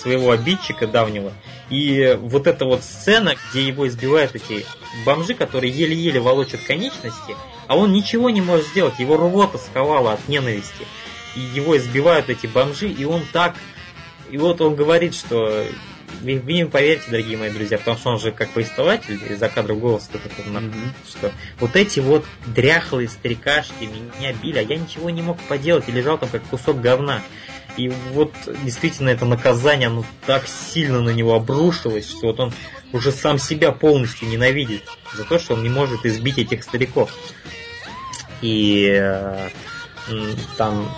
своего 0.00 0.30
обидчика 0.30 0.86
давнего. 0.86 1.32
И 1.68 2.18
вот 2.20 2.46
эта 2.46 2.64
вот 2.64 2.82
сцена, 2.82 3.34
где 3.50 3.66
его 3.66 3.86
избивают 3.86 4.34
эти 4.34 4.64
бомжи, 5.04 5.34
которые 5.34 5.72
еле-еле 5.72 6.20
волочат 6.20 6.60
конечности, 6.62 7.36
а 7.66 7.76
он 7.76 7.92
ничего 7.92 8.30
не 8.30 8.40
может 8.40 8.66
сделать, 8.66 8.98
его 8.98 9.16
рвота 9.16 9.58
сковала 9.58 10.14
от 10.14 10.28
ненависти. 10.28 10.86
И 11.36 11.40
его 11.40 11.76
избивают 11.76 12.28
эти 12.28 12.46
бомжи, 12.46 12.88
и 12.88 13.04
он 13.04 13.22
так... 13.32 13.54
И 14.30 14.38
вот 14.38 14.60
он 14.60 14.76
говорит, 14.76 15.14
что 15.14 15.64
вы, 16.22 16.38
вы 16.38 16.52
не 16.52 16.66
поверите, 16.66 17.10
дорогие 17.10 17.36
мои 17.36 17.50
друзья, 17.50 17.78
потому 17.78 17.96
что 17.96 18.10
он 18.10 18.18
же 18.18 18.32
как 18.32 18.50
повествователь, 18.50 19.18
из-за 19.30 19.48
кадров 19.48 19.78
голос 19.78 20.08
mm-hmm. 20.12 20.92
что 21.08 21.32
вот 21.58 21.76
эти 21.76 22.00
вот 22.00 22.24
дряхлые 22.46 23.08
старикашки 23.08 23.84
меня 23.84 24.32
били, 24.32 24.58
а 24.58 24.62
я 24.62 24.76
ничего 24.76 25.10
не 25.10 25.22
мог 25.22 25.38
поделать 25.42 25.88
и 25.88 25.92
лежал 25.92 26.18
там 26.18 26.28
как 26.28 26.42
кусок 26.44 26.80
говна. 26.80 27.22
И 27.76 27.88
вот 27.88 28.32
действительно 28.62 29.10
это 29.10 29.24
наказание, 29.24 29.88
оно 29.88 30.04
так 30.26 30.46
сильно 30.46 31.00
на 31.00 31.10
него 31.10 31.34
обрушилось, 31.34 32.08
что 32.08 32.28
вот 32.28 32.40
он 32.40 32.52
уже 32.92 33.12
сам 33.12 33.38
себя 33.38 33.72
полностью 33.72 34.28
ненавидит 34.28 34.82
за 35.14 35.24
то, 35.24 35.38
что 35.38 35.54
он 35.54 35.62
не 35.62 35.68
может 35.68 36.04
избить 36.04 36.38
этих 36.38 36.62
стариков. 36.64 37.10
И 38.42 38.88
э, 38.90 39.48
там 40.56 40.90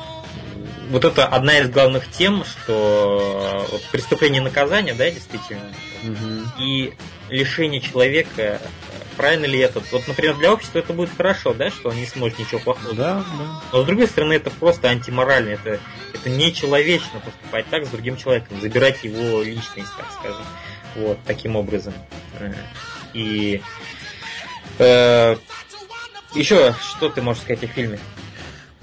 вот 0.91 1.05
это 1.05 1.27
одна 1.27 1.59
из 1.59 1.71
главных 1.71 2.09
тем, 2.11 2.45
что 2.45 3.67
вот, 3.71 3.83
преступление 3.91 4.41
и 4.41 4.45
наказание, 4.45 4.95
да, 4.95 5.11
действительно, 5.11 5.73
угу. 6.03 6.63
и 6.63 6.93
лишение 7.29 7.81
человека, 7.81 8.61
правильно 9.17 9.47
ли 9.47 9.59
это? 9.59 9.83
Вот, 9.91 10.07
например, 10.09 10.37
для 10.37 10.53
общества 10.53 10.79
это 10.79 10.93
будет 10.93 11.11
хорошо, 11.17 11.55
да, 11.55 11.71
что 11.71 11.91
он 11.91 11.97
не 11.97 12.07
сможет 12.07 12.39
ничего 12.39 12.61
плохого. 12.61 12.95
Да, 12.95 13.25
да. 13.39 13.63
Но 13.73 13.83
с 13.83 13.87
другой 13.87 14.07
стороны, 14.07 14.35
это 14.35 14.51
просто 14.51 14.89
антиморально, 14.89 15.51
это, 15.51 15.81
это 16.13 16.31
нечеловечно 16.31 17.21
поступать 17.21 17.67
так 17.69 17.87
с 17.87 17.89
другим 17.89 18.17
человеком, 18.17 18.61
забирать 18.61 19.05
его 19.05 19.43
личность, 19.43 19.93
так 19.97 20.07
скажем. 20.19 20.45
Вот, 20.97 21.19
таким 21.27 21.57
образом. 21.57 21.95
Э, 22.39 22.53
и 23.15 23.63
э, 24.79 25.37
еще 26.35 26.75
что 26.81 27.09
ты 27.09 27.23
можешь 27.23 27.43
сказать 27.43 27.65
о 27.65 27.67
фильме? 27.67 27.99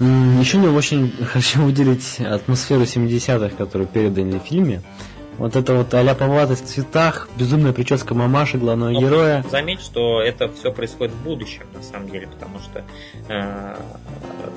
Еще 0.00 0.56
не 0.56 0.68
очень 0.68 1.12
хочу 1.32 1.62
выделить 1.62 2.20
атмосферу 2.20 2.82
70-х, 2.82 3.54
которую 3.56 3.86
передали 3.86 4.38
в 4.38 4.42
фильме. 4.42 4.82
Вот 5.40 5.56
это 5.56 5.72
вот 5.72 5.94
а-ля 5.94 6.14
в 6.14 6.54
цветах, 6.54 7.30
безумная 7.34 7.72
прическа 7.72 8.14
мамаши, 8.14 8.58
главного 8.58 8.90
Но 8.90 9.00
героя. 9.00 9.42
Заметь, 9.50 9.80
что 9.80 10.20
это 10.20 10.52
все 10.52 10.70
происходит 10.70 11.14
в 11.14 11.22
будущем, 11.22 11.62
на 11.74 11.82
самом 11.82 12.10
деле, 12.10 12.26
потому 12.26 12.58
что 12.58 12.84
э, 13.26 13.76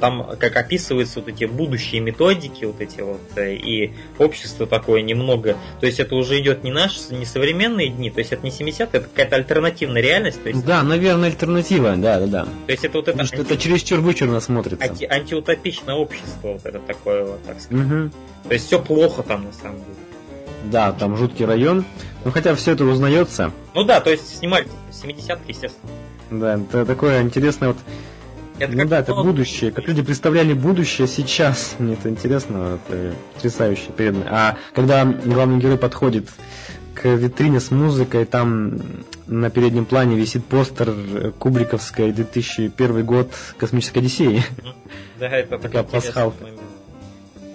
там, 0.01 0.35
как 0.37 0.57
описываются 0.57 1.21
вот 1.21 1.29
эти 1.29 1.45
будущие 1.45 2.01
методики, 2.01 2.65
вот 2.65 2.81
эти 2.81 2.99
вот, 2.99 3.21
э, 3.37 3.53
и 3.55 3.93
общество 4.19 4.67
такое 4.67 5.03
немного, 5.03 5.55
то 5.79 5.85
есть 5.85 6.01
это 6.01 6.15
уже 6.15 6.37
идет 6.41 6.65
не 6.65 6.71
наши, 6.71 7.15
не 7.15 7.23
современные 7.23 7.87
дни, 7.87 8.11
то 8.11 8.19
есть 8.19 8.33
это 8.33 8.45
не 8.45 8.51
70-е, 8.51 8.89
это 8.91 8.99
какая-то 9.07 9.37
альтернативная 9.37 10.01
реальность. 10.01 10.43
То 10.43 10.49
есть... 10.49 10.65
Да, 10.65 10.83
наверное, 10.83 11.29
альтернатива, 11.29 11.95
да, 11.95 12.19
да, 12.19 12.27
да. 12.27 12.43
То 12.43 12.71
есть 12.73 12.83
это 12.83 12.97
вот 12.97 13.07
это... 13.07 13.11
Потому 13.13 13.27
что 13.27 13.37
анти... 13.37 13.53
это 13.53 13.57
чересчур 13.57 14.01
вычурно 14.01 14.41
смотрится. 14.41 14.83
Анти... 14.83 15.05
Антиутопичное 15.05 15.95
общество, 15.95 16.49
вот 16.49 16.65
это 16.65 16.79
такое 16.79 17.23
вот, 17.23 17.43
так 17.45 17.61
сказать. 17.61 17.85
Угу. 17.85 18.11
То 18.49 18.53
есть 18.53 18.65
все 18.65 18.81
плохо 18.81 19.23
там, 19.23 19.45
на 19.45 19.53
самом 19.53 19.77
деле. 19.77 20.12
Да, 20.63 20.91
там 20.93 21.17
жуткий 21.17 21.45
район. 21.45 21.85
Ну 22.23 22.31
хотя 22.31 22.55
все 22.55 22.71
это 22.71 22.85
узнается. 22.85 23.51
Ну 23.73 23.83
да, 23.83 23.99
то 23.99 24.09
есть 24.09 24.37
снимали 24.37 24.67
70-ки, 24.91 25.49
естественно. 25.49 25.91
Да, 26.31 26.55
это 26.55 26.85
такое 26.85 27.21
интересное 27.21 27.69
вот. 27.69 27.77
Это 28.59 28.71
ну 28.73 28.85
да, 28.85 28.99
это 28.99 29.13
будущее. 29.15 29.71
Как 29.71 29.87
люди 29.87 30.01
представляли 30.01 30.53
будущее 30.53 31.07
сейчас. 31.07 31.75
Мне 31.79 31.93
это 31.93 32.09
интересно, 32.09 32.79
это 32.87 33.15
потрясающе 33.33 33.91
передано. 33.95 34.25
А 34.29 34.57
когда 34.73 35.05
главный 35.05 35.59
герой 35.59 35.77
подходит 35.77 36.29
к 36.93 37.05
витрине 37.07 37.59
с 37.59 37.71
музыкой, 37.71 38.25
там 38.25 38.79
на 39.27 39.49
переднем 39.49 39.85
плане 39.85 40.15
висит 40.15 40.45
постер 40.45 40.93
Кубриковской 41.39 42.11
2001 42.11 43.05
год 43.05 43.31
Космической 43.57 43.99
Одиссеи. 43.99 44.43
Да, 45.19 45.27
это 45.27 45.57
такая 45.57 45.83
пасхалка. 45.83 46.45
А 46.45 46.82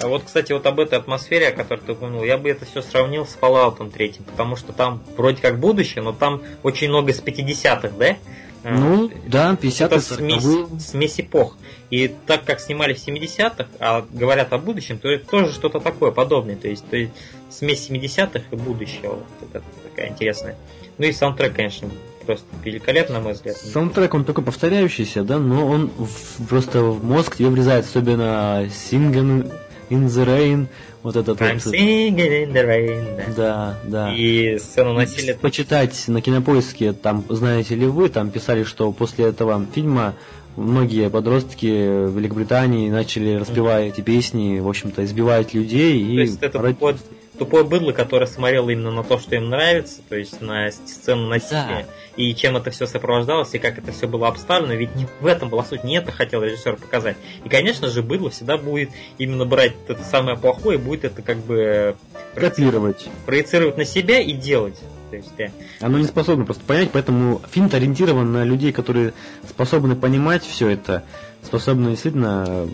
вот, 0.07 0.25
кстати, 0.25 0.53
вот 0.53 0.65
об 0.67 0.79
этой 0.79 0.99
атмосфере, 0.99 1.49
о 1.49 1.53
которой 1.53 1.81
ты 1.81 1.93
упомянул, 1.93 2.23
я 2.23 2.39
бы 2.39 2.49
это 2.49 2.65
все 2.65 2.83
сравнил 2.83 3.27
с 3.27 3.37
Fallout 3.41 3.91
3, 3.91 4.21
потому 4.27 4.55
что 4.55 4.73
там 4.73 5.03
вроде 5.17 5.43
как 5.43 5.59
будущее, 5.59 6.03
но 6.03 6.13
там 6.13 6.43
очень 6.63 6.89
много 6.89 7.13
с 7.13 7.21
50-х, 7.21 7.91
да? 7.99 8.17
А, 8.65 8.71
ну, 8.71 9.11
да, 9.27 9.57
50-е, 9.61 9.87
Это 9.87 10.01
смесь, 10.01 10.83
смесь 10.85 11.21
эпох. 11.21 11.57
И 11.91 12.15
так 12.27 12.45
как 12.45 12.61
снимали 12.61 12.93
в 12.93 12.99
70-х, 12.99 13.67
а 13.79 14.05
говорят 14.11 14.53
о 14.53 14.59
будущем, 14.59 14.99
то 14.99 15.09
это 15.09 15.29
тоже 15.29 15.53
что-то 15.53 15.81
такое 15.81 16.11
подобное. 16.11 16.57
То 16.57 16.69
есть, 16.69 16.89
то 16.89 16.97
есть 16.97 17.13
смесь 17.51 17.89
70-х 17.89 18.43
и 18.51 18.57
будущего. 18.57 19.21
Вот 19.41 19.55
это 19.55 19.65
такая 19.89 20.11
интересная. 20.11 20.57
Ну 20.99 21.07
и 21.07 21.13
саундтрек, 21.13 21.55
конечно, 21.55 21.89
просто 22.27 22.47
великолепно, 22.63 23.15
на 23.15 23.21
мой 23.21 23.33
взгляд. 23.33 23.57
Саундтрек, 23.57 24.13
он 24.13 24.25
такой 24.25 24.45
повторяющийся, 24.45 25.23
да, 25.23 25.39
но 25.39 25.67
он 25.67 25.91
в, 25.97 26.47
просто 26.49 26.83
в 26.83 27.05
мозг 27.05 27.37
тебе 27.37 27.49
влезает, 27.49 27.87
особенно 27.87 28.69
Синген 28.71 29.51
in 29.91 30.07
the 30.07 30.27
rain, 30.27 30.67
вот 31.03 31.17
этот 31.17 31.41
I'm 31.41 31.55
вот... 31.55 31.75
singing 31.75 32.17
in 32.17 32.53
the 32.53 32.67
rain. 32.67 33.35
Да, 33.37 33.79
да. 33.85 34.15
И 34.15 34.59
сцену 34.59 34.93
насилия. 34.95 35.35
Почитать 35.35 36.05
на 36.09 36.21
кинопоиске, 36.21 36.93
там, 36.93 37.25
знаете 37.29 37.75
ли 37.75 37.87
вы, 37.87 38.09
там 38.09 38.31
писали, 38.31 38.65
что 38.65 38.93
после 38.93 39.27
этого 39.27 39.65
фильма 39.75 40.15
многие 40.57 41.09
подростки 41.09 42.07
в 42.07 42.17
Великобритании 42.17 42.91
начали 42.91 43.35
распевать 43.35 43.93
эти 43.93 44.01
песни, 44.01 44.59
в 44.59 44.69
общем-то, 44.69 45.05
избивать 45.05 45.55
людей. 45.55 46.05
То 46.05 46.11
и 46.11 46.17
есть 46.17 46.39
это 46.43 46.59
пород 46.59 46.97
тупое 47.39 47.65
быдло, 47.65 47.93
которое 47.93 48.27
смотрело 48.27 48.69
именно 48.71 48.91
на 48.91 49.05
то, 49.05 49.19
что 49.19 49.35
им 49.37 49.49
нравится, 49.49 50.01
то 50.09 50.17
есть 50.17 50.41
на 50.41 50.71
сцену 50.71 51.29
насилия, 51.29 51.87
да. 51.87 51.87
и 52.17 52.35
чем 52.35 52.57
это 52.57 52.71
все 52.71 52.87
сопровождалось, 52.87 53.55
и 53.55 53.59
как 53.59 53.79
это 53.79 53.93
все 53.93 54.07
было 54.07 54.29
обставлено, 54.29 54.75
ведь 54.75 54.95
не 54.95 55.07
в 55.21 55.27
этом 55.27 55.49
была 55.49 55.65
суть, 55.65 55.85
не 55.85 55.97
это 55.97 56.13
хотел 56.13 56.43
режиссер 56.43 56.77
показать. 56.77 57.17
И, 57.45 57.49
конечно 57.49 57.89
же, 57.89 58.03
быдло 58.03 58.31
всегда 58.31 58.59
будет 58.59 58.91
именно 59.19 59.45
брать 59.45 59.75
это 59.87 60.03
самое 60.03 60.37
плохое, 60.37 60.79
и 60.79 60.83
будет 60.83 61.05
это 61.05 61.23
как 61.23 61.39
бы... 61.39 61.97
Копировать. 62.35 63.09
Проецировать 63.27 63.79
на 63.79 63.85
себя 63.85 64.21
и 64.21 64.33
делать. 64.33 64.79
То 65.11 65.17
есть, 65.17 65.33
да. 65.39 65.47
Оно 65.81 65.99
не 65.99 66.05
способно 66.05 66.45
просто 66.45 66.65
понять, 66.65 66.91
поэтому 66.93 67.41
фильм 67.51 67.71
ориентирован 67.73 68.31
на 68.31 68.45
людей, 68.45 68.73
которые 68.73 69.15
способны 69.49 69.97
понимать 69.97 70.43
все 70.45 70.69
это, 70.69 71.05
способны 71.43 71.91
действительно 71.91 72.69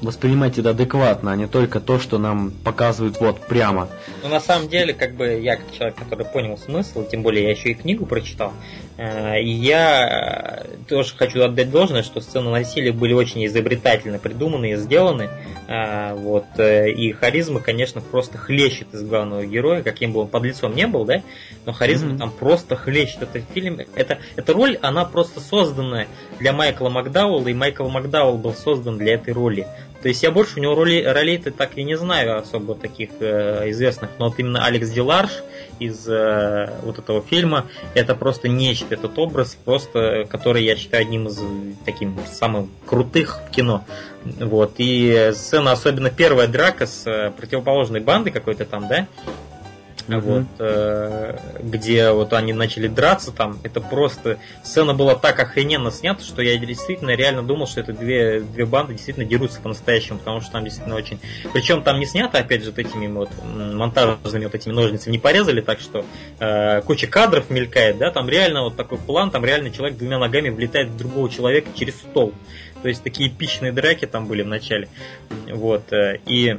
воспринимать 0.00 0.58
это 0.58 0.70
адекватно, 0.70 1.32
а 1.32 1.36
не 1.36 1.46
только 1.46 1.80
то, 1.80 1.98
что 1.98 2.18
нам 2.18 2.50
показывают 2.50 3.20
вот 3.20 3.40
прямо. 3.40 3.88
Ну, 4.22 4.28
на 4.28 4.40
самом 4.40 4.68
деле, 4.68 4.94
как 4.94 5.14
бы 5.14 5.40
я 5.40 5.56
как 5.56 5.72
человек, 5.72 5.96
который 5.96 6.24
понял 6.26 6.56
смысл, 6.56 7.06
тем 7.06 7.22
более 7.22 7.44
я 7.44 7.50
еще 7.50 7.70
и 7.70 7.74
книгу 7.74 8.06
прочитал, 8.06 8.52
э, 8.96 9.40
и 9.40 9.50
я 9.50 10.64
э, 10.64 10.76
тоже 10.88 11.14
хочу 11.16 11.42
отдать 11.42 11.70
должное, 11.70 12.02
что 12.02 12.20
сцены 12.20 12.50
насилия 12.50 12.92
были 12.92 13.12
очень 13.12 13.44
изобретательно 13.46 14.18
придуманы 14.18 14.72
и 14.72 14.76
сделаны. 14.76 15.30
Э, 15.68 16.14
вот, 16.14 16.46
и 16.58 17.12
харизма, 17.12 17.60
конечно, 17.60 18.00
просто 18.00 18.38
хлещет 18.38 18.92
из 18.94 19.02
главного 19.02 19.44
героя, 19.44 19.82
каким 19.82 20.12
бы 20.12 20.20
он 20.20 20.28
под 20.28 20.44
лицом 20.44 20.74
не 20.74 20.86
был, 20.86 21.04
да, 21.04 21.22
но 21.66 21.72
харизма 21.72 22.12
mm-hmm. 22.12 22.18
там 22.18 22.30
просто 22.30 22.76
хлещет. 22.76 23.22
Этот 23.22 23.44
фильм, 23.52 23.78
это, 23.94 24.18
эта 24.36 24.52
роль, 24.52 24.78
она 24.80 25.04
просто 25.04 25.40
создана 25.40 26.06
для 26.38 26.52
Майкла 26.52 26.88
Макдауэлла, 26.88 27.48
и 27.48 27.54
Майкл 27.54 27.88
Макдауэлл 27.88 28.38
был 28.38 28.54
создан 28.54 28.98
для 28.98 29.14
этой 29.14 29.32
роли. 29.32 29.66
То 30.02 30.08
есть 30.08 30.22
я 30.22 30.30
больше 30.30 30.58
у 30.58 30.62
него 30.62 30.74
роли, 30.74 31.02
ролей-то 31.02 31.50
так 31.50 31.76
и 31.76 31.82
не 31.82 31.96
знаю 31.96 32.38
особо 32.38 32.74
таких 32.74 33.10
э, 33.20 33.70
известных, 33.70 34.10
но 34.18 34.28
вот 34.28 34.38
именно 34.38 34.64
Алекс 34.64 34.88
Диларш 34.90 35.42
из 35.80 36.08
э, 36.08 36.72
вот 36.82 36.98
этого 36.98 37.20
фильма, 37.20 37.66
это 37.94 38.14
просто 38.14 38.48
нечто, 38.48 38.94
этот 38.94 39.18
образ, 39.18 39.56
просто, 39.64 40.24
который 40.28 40.64
я 40.64 40.76
считаю 40.76 41.02
одним 41.02 41.26
из 41.26 41.40
таких 41.84 42.10
самых 42.30 42.66
крутых 42.86 43.40
в 43.48 43.50
кино. 43.50 43.84
Вот, 44.24 44.74
и 44.78 45.30
сцена, 45.34 45.72
особенно 45.72 46.10
первая 46.10 46.46
драка 46.46 46.86
с 46.86 47.06
э, 47.06 47.32
противоположной 47.36 48.00
бандой 48.00 48.30
какой-то 48.30 48.64
там, 48.64 48.86
да, 48.88 49.08
mm-hmm. 50.16 50.20
вот, 50.20 50.46
э, 50.58 51.38
где 51.62 52.10
вот 52.10 52.32
они 52.32 52.52
начали 52.52 52.88
драться 52.88 53.32
там, 53.32 53.58
это 53.62 53.80
просто 53.80 54.38
сцена 54.64 54.94
была 54.94 55.14
так 55.14 55.38
охрененно 55.38 55.90
снята, 55.90 56.22
что 56.22 56.42
я 56.42 56.56
действительно 56.58 57.10
реально 57.10 57.42
думал, 57.42 57.66
что 57.66 57.80
это 57.80 57.92
две, 57.92 58.40
две 58.40 58.66
банды 58.66 58.94
действительно 58.94 59.26
дерутся 59.26 59.60
по-настоящему, 59.60 60.18
потому 60.18 60.40
что 60.40 60.52
там 60.52 60.64
действительно 60.64 60.96
очень... 60.96 61.20
Причем 61.52 61.82
там 61.82 61.98
не 61.98 62.06
снято, 62.06 62.38
опять 62.38 62.62
же, 62.62 62.70
вот 62.70 62.78
этими 62.78 63.06
вот 63.06 63.30
монтажными 63.44 64.44
вот 64.44 64.54
этими 64.54 64.72
ножницами 64.72 65.12
не 65.12 65.18
порезали, 65.18 65.60
так 65.60 65.80
что 65.80 66.04
э, 66.38 66.82
куча 66.82 67.06
кадров 67.06 67.50
мелькает, 67.50 67.98
да, 67.98 68.10
там 68.10 68.28
реально 68.28 68.62
вот 68.62 68.76
такой 68.76 68.98
план, 68.98 69.30
там 69.30 69.44
реально 69.44 69.70
человек 69.70 69.98
двумя 69.98 70.18
ногами 70.18 70.48
влетает 70.48 70.88
в 70.88 70.96
другого 70.96 71.30
человека 71.30 71.68
через 71.74 71.94
стол. 71.96 72.32
То 72.82 72.88
есть 72.88 73.02
такие 73.02 73.28
эпичные 73.28 73.72
драки 73.72 74.06
там 74.06 74.26
были 74.26 74.42
в 74.42 74.46
начале. 74.46 74.88
Вот. 75.48 75.92
Э, 75.92 76.18
и 76.26 76.58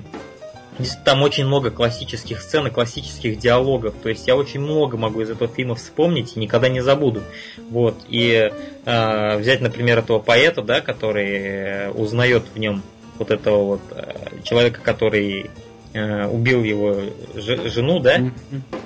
там 1.03 1.21
очень 1.21 1.45
много 1.45 1.71
классических 1.71 2.41
сцен 2.41 2.67
и 2.67 2.69
классических 2.69 3.37
диалогов. 3.37 3.95
То 4.01 4.09
есть 4.09 4.27
я 4.27 4.35
очень 4.35 4.59
много 4.61 4.97
могу 4.97 5.21
из 5.21 5.29
этого 5.29 5.51
фильма 5.51 5.75
вспомнить 5.75 6.35
и 6.35 6.39
никогда 6.39 6.69
не 6.69 6.81
забуду. 6.81 7.21
Вот. 7.69 7.95
И 8.07 8.51
э, 8.85 9.37
взять, 9.37 9.61
например, 9.61 9.99
этого 9.99 10.19
поэта, 10.19 10.61
да, 10.61 10.81
который 10.81 11.91
узнает 11.91 12.43
в 12.53 12.59
нем 12.59 12.81
вот 13.17 13.31
этого 13.31 13.63
вот 13.63 13.81
э, 13.91 14.41
человека, 14.43 14.81
который 14.81 15.51
э, 15.93 16.27
убил 16.27 16.63
его 16.63 16.95
жену, 17.35 17.99
да. 17.99 18.21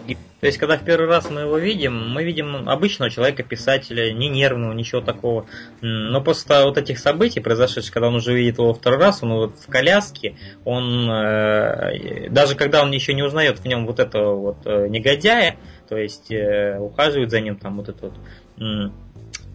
И, 0.07 0.17
то 0.43 0.47
есть, 0.47 0.57
когда 0.57 0.77
в 0.77 0.83
первый 0.83 1.07
раз 1.07 1.29
мы 1.29 1.39
его 1.39 1.57
видим, 1.57 2.09
мы 2.09 2.25
видим 2.25 2.67
обычного 2.67 3.09
человека, 3.09 3.43
писателя, 3.43 4.11
не 4.11 4.27
нервного, 4.27 4.73
ничего 4.73 4.99
такого. 4.99 5.45
Но 5.79 6.19
после 6.19 6.65
вот 6.65 6.77
этих 6.77 6.99
событий, 6.99 7.39
произошедших, 7.39 7.93
когда 7.93 8.09
он 8.09 8.15
уже 8.15 8.33
видит 8.33 8.57
его 8.57 8.73
второй 8.73 8.99
раз, 8.99 9.23
он 9.23 9.31
вот 9.35 9.57
в 9.57 9.67
коляске, 9.67 10.35
он 10.65 11.09
э, 11.09 12.27
даже 12.29 12.55
когда 12.55 12.83
он 12.83 12.91
еще 12.91 13.13
не 13.13 13.23
узнает 13.23 13.59
в 13.59 13.65
нем 13.65 13.87
вот 13.87 14.01
этого 14.01 14.35
вот 14.35 14.57
э, 14.65 14.89
негодяя, 14.89 15.55
то 15.87 15.95
есть 15.95 16.29
э, 16.29 16.77
ухаживает 16.77 17.31
за 17.31 17.39
ним 17.39 17.55
там 17.55 17.77
вот 17.77 17.87
этот 17.87 18.01
вот 18.01 18.91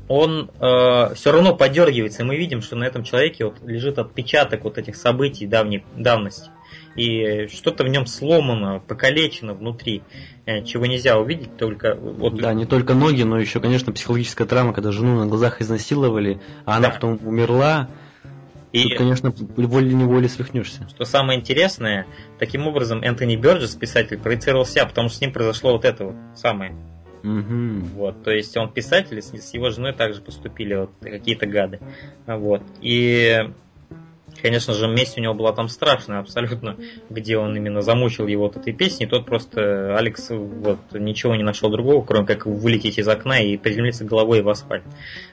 он 0.09 0.51
э, 0.61 1.15
все 1.15 1.33
равно 1.33 1.55
подергивается, 1.55 2.23
и 2.23 2.25
мы 2.25 2.37
видим, 2.37 2.63
что 2.63 2.77
на 2.77 2.85
этом 2.85 3.05
человеке 3.05 3.45
вот 3.45 3.57
лежит 3.65 3.99
отпечаток 3.99 4.65
вот 4.65 4.79
этих 4.79 4.97
событий 4.97 5.47
давней 5.47 5.85
давности 5.97 6.51
и 6.99 7.47
что-то 7.47 7.85
в 7.85 7.89
нем 7.89 8.07
сломано, 8.07 8.81
покалечено 8.81 9.55
внутри, 9.55 10.03
э, 10.47 10.65
чего 10.65 10.87
нельзя 10.87 11.19
увидеть 11.19 11.57
только... 11.57 11.95
Вот... 11.95 12.35
Да, 12.37 12.53
не 12.53 12.67
только 12.67 12.95
ноги, 12.95 13.23
но 13.23 13.39
еще, 13.39 13.61
конечно, 13.61 13.93
психологическая 13.93 14.47
травма, 14.47 14.73
когда 14.73 14.91
жену 14.91 15.19
на 15.19 15.27
глазах 15.27 15.61
изнасиловали, 15.61 16.41
а 16.65 16.77
она 16.77 16.89
да. 16.89 16.95
потом 16.95 17.19
умерла. 17.25 17.89
И, 18.73 18.83
Тут, 18.83 18.99
конечно, 18.99 19.31
волей-неволей 19.31 20.29
свихнешься. 20.29 20.87
Что 20.91 21.05
самое 21.05 21.39
интересное, 21.39 22.07
таким 22.39 22.67
образом 22.67 23.03
Энтони 23.03 23.37
Бёрджес, 23.37 23.75
писатель, 23.75 24.19
проецировал 24.19 24.67
себя, 24.67 24.85
потому 24.85 25.09
что 25.09 25.19
с 25.19 25.21
ним 25.23 25.33
произошло 25.33 25.73
вот 25.73 25.87
это 25.87 26.05
вот 26.05 26.17
самое. 26.35 26.75
Угу. 27.29 27.87
Вот, 27.97 28.23
то 28.23 28.31
есть 28.31 28.57
он 28.57 28.73
писатель, 28.73 29.21
с 29.21 29.55
его 29.55 29.71
женой 29.71 29.93
также 29.93 30.21
поступили 30.21 30.75
вот 30.75 30.91
какие-то 31.01 31.47
гады. 31.47 31.81
Вот. 32.27 32.63
И 32.81 33.51
Конечно 34.41 34.73
же, 34.73 34.87
месть 34.87 35.19
у 35.19 35.21
него 35.21 35.35
была 35.35 35.53
там 35.53 35.69
страшная 35.69 36.21
абсолютно, 36.21 36.77
где 37.11 37.39
он 37.39 37.57
именно 37.57 37.83
замучил 37.83 38.27
его 38.27 38.45
вот 38.45 38.57
этой 38.57 38.73
песней. 38.73 39.07
Тот 39.07 39.27
просто, 39.27 39.97
Алекс, 39.97 40.29
вот, 40.31 40.79
ничего 40.93 41.35
не 41.35 41.43
нашел 41.43 41.71
другого, 41.71 42.05
кроме 42.05 42.27
как 42.27 42.47
вылететь 42.47 42.99
из 42.99 43.09
окна 43.09 43.41
и 43.41 43.57
приземлиться 43.57 44.05
головой 44.05 44.43
в 44.43 44.49
асфальт. 44.49 44.85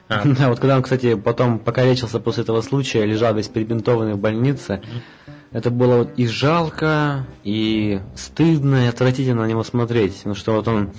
А. 0.08 0.22
Да, 0.36 0.48
вот 0.48 0.58
когда 0.58 0.76
он, 0.76 0.82
кстати, 0.82 1.14
потом 1.14 1.58
покалечился 1.58 2.20
после 2.20 2.42
этого 2.42 2.60
случая, 2.62 3.04
лежал 3.04 3.34
весь 3.34 3.48
перебинтованный 3.48 4.14
в 4.14 4.18
больнице, 4.18 4.82
это 5.52 5.70
было 5.70 5.98
вот 5.98 6.10
и 6.16 6.26
жалко, 6.26 7.26
и 7.44 8.00
стыдно, 8.14 8.84
и 8.84 8.88
отвратительно 8.88 9.42
на 9.42 9.46
него 9.46 9.62
смотреть. 9.62 10.22
Ну 10.24 10.34
что 10.34 10.52
вот 10.52 10.68
он 10.68 10.90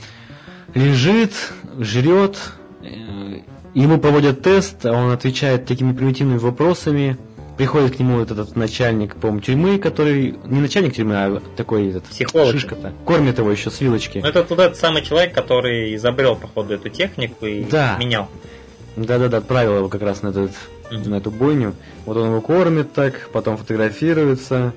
лежит, 0.74 1.34
жрет, 1.80 2.38
э, 2.82 3.41
ему 3.74 3.99
проводят 3.99 4.41
тест, 4.41 4.86
а 4.86 4.91
он 4.91 5.11
отвечает 5.11 5.65
такими 5.65 5.93
примитивными 5.93 6.38
вопросами, 6.38 7.18
приходит 7.57 7.95
к 7.95 7.99
нему 7.99 8.20
вот 8.20 8.32
этот 8.32 8.55
начальник, 8.55 9.15
по 9.15 9.38
тюрьмы, 9.39 9.80
который 9.80 10.36
не 10.45 10.61
начальник 10.61 10.95
тюрьмы, 10.95 11.15
а 11.15 11.41
такой 11.55 11.89
этот 11.89 12.03
Психолог. 12.05 12.51
шишка-то. 12.51 12.93
Кормит 13.05 13.39
его 13.39 13.51
еще 13.51 13.72
с 13.72 13.82
вилочки. 13.82 14.20
Ну, 14.20 14.28
это 14.28 14.43
тот 14.43 14.59
этот 14.59 14.78
самый 14.78 15.01
человек, 15.01 15.34
который 15.34 15.95
изобрел, 15.95 16.36
походу, 16.36 16.76
эту 16.76 16.89
технику 16.89 17.45
и 17.45 17.63
да. 17.63 17.97
менял. 17.99 18.30
Да-да-да, 18.95 19.38
отправил 19.38 19.78
его 19.78 19.89
как 19.89 20.01
раз 20.01 20.22
на, 20.22 20.30
этот, 20.30 20.51
mm-hmm. 20.89 21.09
на 21.09 21.15
эту 21.15 21.32
бойню. 21.32 21.76
Вот 22.05 22.18
он 22.18 22.28
его 22.28 22.41
кормит 22.41 22.93
так, 22.93 23.30
потом 23.32 23.57
фотографируется. 23.57 24.74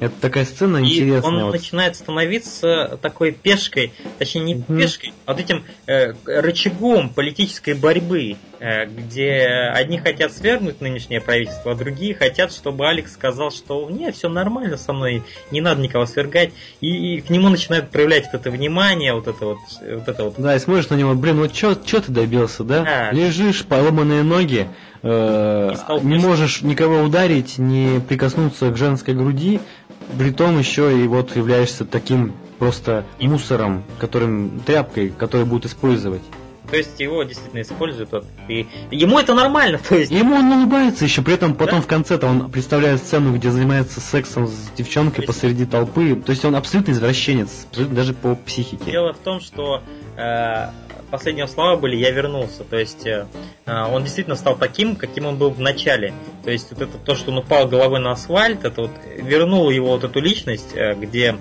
Это 0.00 0.14
такая 0.20 0.44
сцена 0.44 0.78
и 0.78 0.84
интересная. 0.84 1.30
Он 1.30 1.44
вот. 1.44 1.52
начинает 1.52 1.96
становиться 1.96 2.98
такой 3.00 3.32
пешкой, 3.32 3.92
точнее 4.18 4.42
не 4.42 4.54
mm-hmm. 4.54 4.78
пешкой, 4.78 5.12
а 5.24 5.32
вот 5.32 5.40
этим 5.40 5.64
э, 5.86 6.12
рычагом 6.26 7.08
политической 7.10 7.74
борьбы, 7.74 8.36
э, 8.58 8.86
где 8.86 9.70
одни 9.72 9.98
хотят 9.98 10.32
свергнуть 10.32 10.80
нынешнее 10.80 11.20
правительство, 11.20 11.72
а 11.72 11.74
другие 11.74 12.14
хотят, 12.14 12.52
чтобы 12.52 12.88
Алекс 12.88 13.12
сказал, 13.12 13.50
что 13.50 13.88
нет, 13.88 14.16
все 14.16 14.28
нормально 14.28 14.76
со 14.76 14.92
мной, 14.92 15.22
не 15.50 15.60
надо 15.60 15.80
никого 15.80 16.06
свергать. 16.06 16.52
И, 16.80 17.16
и 17.16 17.20
к 17.20 17.30
нему 17.30 17.48
начинают 17.48 17.90
проявлять 17.90 18.24
вот 18.24 18.34
это 18.34 18.50
внимание, 18.50 19.14
вот 19.14 19.28
это 19.28 19.46
вот, 19.46 19.58
вот 19.80 20.08
это 20.08 20.24
вот. 20.24 20.34
Да, 20.38 20.56
и 20.56 20.58
смотришь 20.58 20.88
на 20.90 20.96
него, 20.96 21.14
блин, 21.14 21.38
вот 21.38 21.54
что 21.54 21.74
ты 21.74 22.10
добился, 22.10 22.64
да? 22.64 22.82
да? 22.82 23.10
Лежишь, 23.12 23.64
поломанные 23.64 24.22
ноги, 24.22 24.68
э, 25.02 25.74
не 26.02 26.18
можешь 26.18 26.62
никого 26.62 27.00
ударить, 27.02 27.58
не 27.58 28.00
прикоснуться 28.00 28.70
к 28.70 28.76
женской 28.76 29.14
груди, 29.14 29.60
при 30.18 30.30
том 30.30 30.58
еще 30.58 30.98
и 30.98 31.06
вот 31.06 31.36
являешься 31.36 31.84
таким 31.84 32.32
просто 32.58 33.04
мусором, 33.20 33.84
которым 33.98 34.60
тряпкой, 34.64 35.10
который 35.10 35.46
будут 35.46 35.66
использовать. 35.66 36.22
То 36.70 36.78
есть 36.78 36.98
его 36.98 37.22
действительно 37.22 37.60
используют, 37.60 38.10
вот, 38.10 38.24
и 38.48 38.66
ему 38.90 39.18
это 39.18 39.34
нормально, 39.34 39.78
то 39.88 39.94
есть. 39.94 40.10
Ему 40.10 40.34
он 40.36 40.50
улыбается 40.50 41.04
еще, 41.04 41.22
при 41.22 41.34
этом 41.34 41.54
потом 41.54 41.80
да? 41.80 41.82
в 41.82 41.86
конце-то 41.86 42.26
он 42.26 42.50
представляет 42.50 43.00
сцену, 43.00 43.34
где 43.34 43.50
занимается 43.50 44.00
сексом 44.00 44.46
с 44.48 44.70
девчонкой 44.76 45.20
есть... 45.20 45.26
посреди 45.26 45.66
толпы. 45.66 46.16
То 46.16 46.30
есть 46.30 46.44
он 46.44 46.56
абсолютно 46.56 46.92
извращенец, 46.92 47.66
абсолютно 47.70 47.96
даже 47.96 48.14
по 48.14 48.34
психике. 48.34 48.90
Дело 48.90 49.12
в 49.12 49.18
том, 49.18 49.40
что 49.40 49.82
э, 50.16 50.70
последние 51.14 51.46
слова 51.46 51.76
были 51.76 51.94
«я 51.94 52.10
вернулся». 52.10 52.64
То 52.64 52.76
есть 52.76 53.06
э, 53.06 53.28
он 53.66 54.02
действительно 54.02 54.34
стал 54.34 54.56
таким, 54.56 54.96
каким 54.96 55.26
он 55.26 55.38
был 55.38 55.50
в 55.50 55.60
начале. 55.60 56.12
То 56.42 56.50
есть 56.50 56.72
вот 56.72 56.82
это 56.82 56.98
то, 56.98 57.14
что 57.14 57.30
он 57.30 57.38
упал 57.38 57.68
головой 57.68 58.00
на 58.00 58.10
асфальт, 58.10 58.64
это 58.64 58.82
вот 58.82 58.90
вернуло 59.16 59.70
его 59.70 59.90
вот 59.90 60.02
эту 60.02 60.18
личность, 60.18 60.74
э, 60.74 60.94
где 60.94 61.36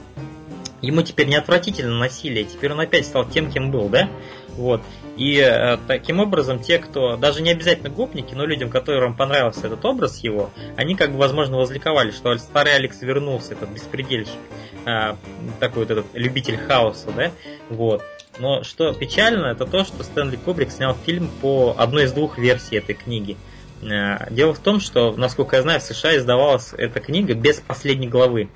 ему 0.84 1.01
теперь 1.01 1.28
не 1.28 1.38
отвратительно 1.38 1.97
насилие, 1.97 2.43
теперь 2.43 2.71
он 2.71 2.82
опять 2.82 3.07
стал 3.07 3.28
тем, 3.28 3.49
кем 3.49 3.71
был, 3.71 3.89
да? 3.89 4.09
Вот. 4.49 4.84
И 5.17 5.39
э, 5.39 5.78
таким 5.88 6.19
образом 6.19 6.59
те, 6.59 6.78
кто, 6.78 7.17
даже 7.17 7.41
не 7.41 7.49
обязательно 7.49 7.89
гопники, 7.89 8.36
но 8.36 8.45
людям, 8.45 8.69
которым 8.69 9.17
понравился 9.17 9.65
этот 9.65 9.84
образ 9.86 10.19
его, 10.19 10.51
они 10.76 10.93
как 10.93 11.11
бы, 11.13 11.17
возможно, 11.17 11.57
возликовали, 11.57 12.11
что 12.11 12.38
старый 12.38 12.76
Алекс 12.76 13.01
вернулся, 13.01 13.53
этот 13.53 13.69
беспредельщик, 13.69 14.38
э, 14.86 15.15
такой 15.59 15.84
вот 15.86 15.89
этот 15.89 16.05
любитель 16.13 16.57
хаоса, 16.57 17.09
да? 17.15 17.32
Вот. 17.71 18.03
Но 18.39 18.63
что 18.63 18.93
печально, 18.93 19.47
это 19.47 19.65
то, 19.65 19.84
что 19.84 20.03
Стэнли 20.03 20.38
Кубрик 20.38 20.71
снял 20.71 20.95
фильм 20.95 21.29
по 21.41 21.75
одной 21.77 22.05
из 22.05 22.13
двух 22.13 22.38
версий 22.38 22.77
этой 22.77 22.95
книги. 22.95 23.38
Э, 23.81 24.31
дело 24.31 24.53
в 24.53 24.59
том, 24.59 24.79
что, 24.79 25.13
насколько 25.15 25.55
я 25.55 25.61
знаю, 25.61 25.79
в 25.79 25.84
США 25.84 26.17
издавалась 26.17 26.73
эта 26.77 26.99
книга 26.99 27.36
без 27.36 27.59
последней 27.59 28.07
главы. 28.07 28.49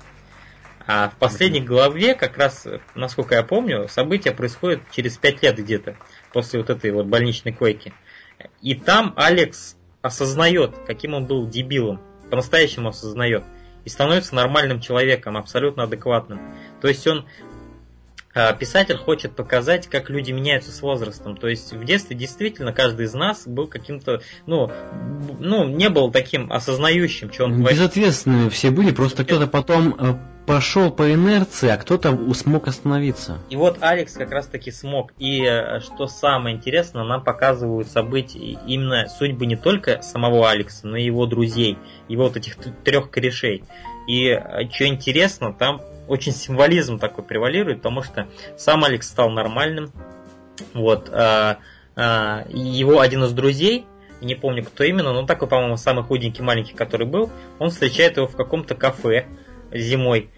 А 0.86 1.10
в 1.10 1.16
последней 1.16 1.60
главе, 1.60 2.14
как 2.14 2.38
раз, 2.38 2.66
насколько 2.94 3.34
я 3.34 3.42
помню, 3.42 3.88
события 3.88 4.32
происходят 4.32 4.80
через 4.90 5.18
пять 5.18 5.42
лет 5.42 5.56
где-то, 5.58 5.96
после 6.32 6.60
вот 6.60 6.70
этой 6.70 6.90
вот 6.90 7.06
больничной 7.06 7.52
койки. 7.52 7.92
И 8.62 8.74
там 8.74 9.12
Алекс 9.16 9.76
осознает, 10.00 10.74
каким 10.86 11.14
он 11.14 11.26
был 11.26 11.46
дебилом, 11.46 12.00
по-настоящему 12.30 12.88
осознает, 12.88 13.44
и 13.84 13.90
становится 13.90 14.34
нормальным 14.34 14.80
человеком, 14.80 15.36
абсолютно 15.36 15.84
адекватным. 15.84 16.40
То 16.80 16.88
есть 16.88 17.06
он 17.06 17.26
писатель 18.58 18.96
хочет 18.96 19.34
показать, 19.34 19.86
как 19.88 20.10
люди 20.10 20.32
меняются 20.32 20.72
с 20.72 20.82
возрастом. 20.82 21.36
То 21.36 21.48
есть 21.48 21.72
в 21.72 21.84
детстве 21.84 22.16
действительно 22.16 22.72
каждый 22.72 23.06
из 23.06 23.14
нас 23.14 23.46
был 23.46 23.66
каким-то, 23.66 24.22
ну, 24.46 24.70
ну 25.38 25.68
не 25.68 25.88
был 25.88 26.10
таким 26.10 26.52
осознающим, 26.52 27.32
что 27.32 27.44
он 27.44 27.62
Безответственными 27.64 28.48
все 28.48 28.70
были, 28.70 28.92
просто 28.92 29.24
кто-то 29.24 29.46
потом 29.46 29.94
э, 29.98 30.14
пошел 30.48 30.90
по 30.90 31.12
инерции, 31.12 31.68
а 31.68 31.76
кто-то 31.76 32.16
смог 32.32 32.68
остановиться. 32.68 33.38
И 33.50 33.56
вот 33.56 33.78
Алекс 33.82 34.14
как 34.14 34.32
раз 34.32 34.46
таки 34.46 34.70
смог. 34.70 35.12
И 35.18 35.44
э, 35.44 35.80
что 35.80 36.06
самое 36.06 36.56
интересное, 36.56 37.04
нам 37.04 37.22
показывают 37.22 37.88
события, 37.88 38.38
именно 38.66 39.08
судьбы 39.08 39.44
не 39.44 39.56
только 39.56 40.00
самого 40.00 40.48
Алекса, 40.48 40.86
но 40.86 40.96
и 40.96 41.04
его 41.04 41.26
друзей, 41.26 41.76
его 42.08 42.24
вот 42.24 42.36
этих 42.38 42.56
трех 42.82 43.10
корешей. 43.10 43.64
И 44.08 44.28
э, 44.28 44.68
что 44.72 44.86
интересно, 44.86 45.52
там 45.52 45.82
очень 46.08 46.32
символизм 46.32 46.98
такой 46.98 47.24
превалирует, 47.24 47.78
потому 47.78 48.02
что 48.02 48.26
сам 48.56 48.84
Алекс 48.84 49.08
стал 49.08 49.30
нормальным. 49.30 49.92
Вот, 50.74 51.08
а, 51.10 51.58
а, 51.94 52.44
его 52.48 53.00
один 53.00 53.24
из 53.24 53.32
друзей, 53.32 53.86
не 54.20 54.34
помню 54.34 54.64
кто 54.64 54.84
именно, 54.84 55.12
но 55.12 55.24
такой, 55.26 55.48
по-моему, 55.48 55.76
самый 55.76 56.04
худенький 56.04 56.42
маленький, 56.42 56.74
который 56.74 57.06
был, 57.06 57.30
он 57.58 57.70
встречает 57.70 58.16
его 58.16 58.26
в 58.26 58.36
каком-то 58.36 58.74
кафе 58.74 59.26
зимой. 59.72 60.30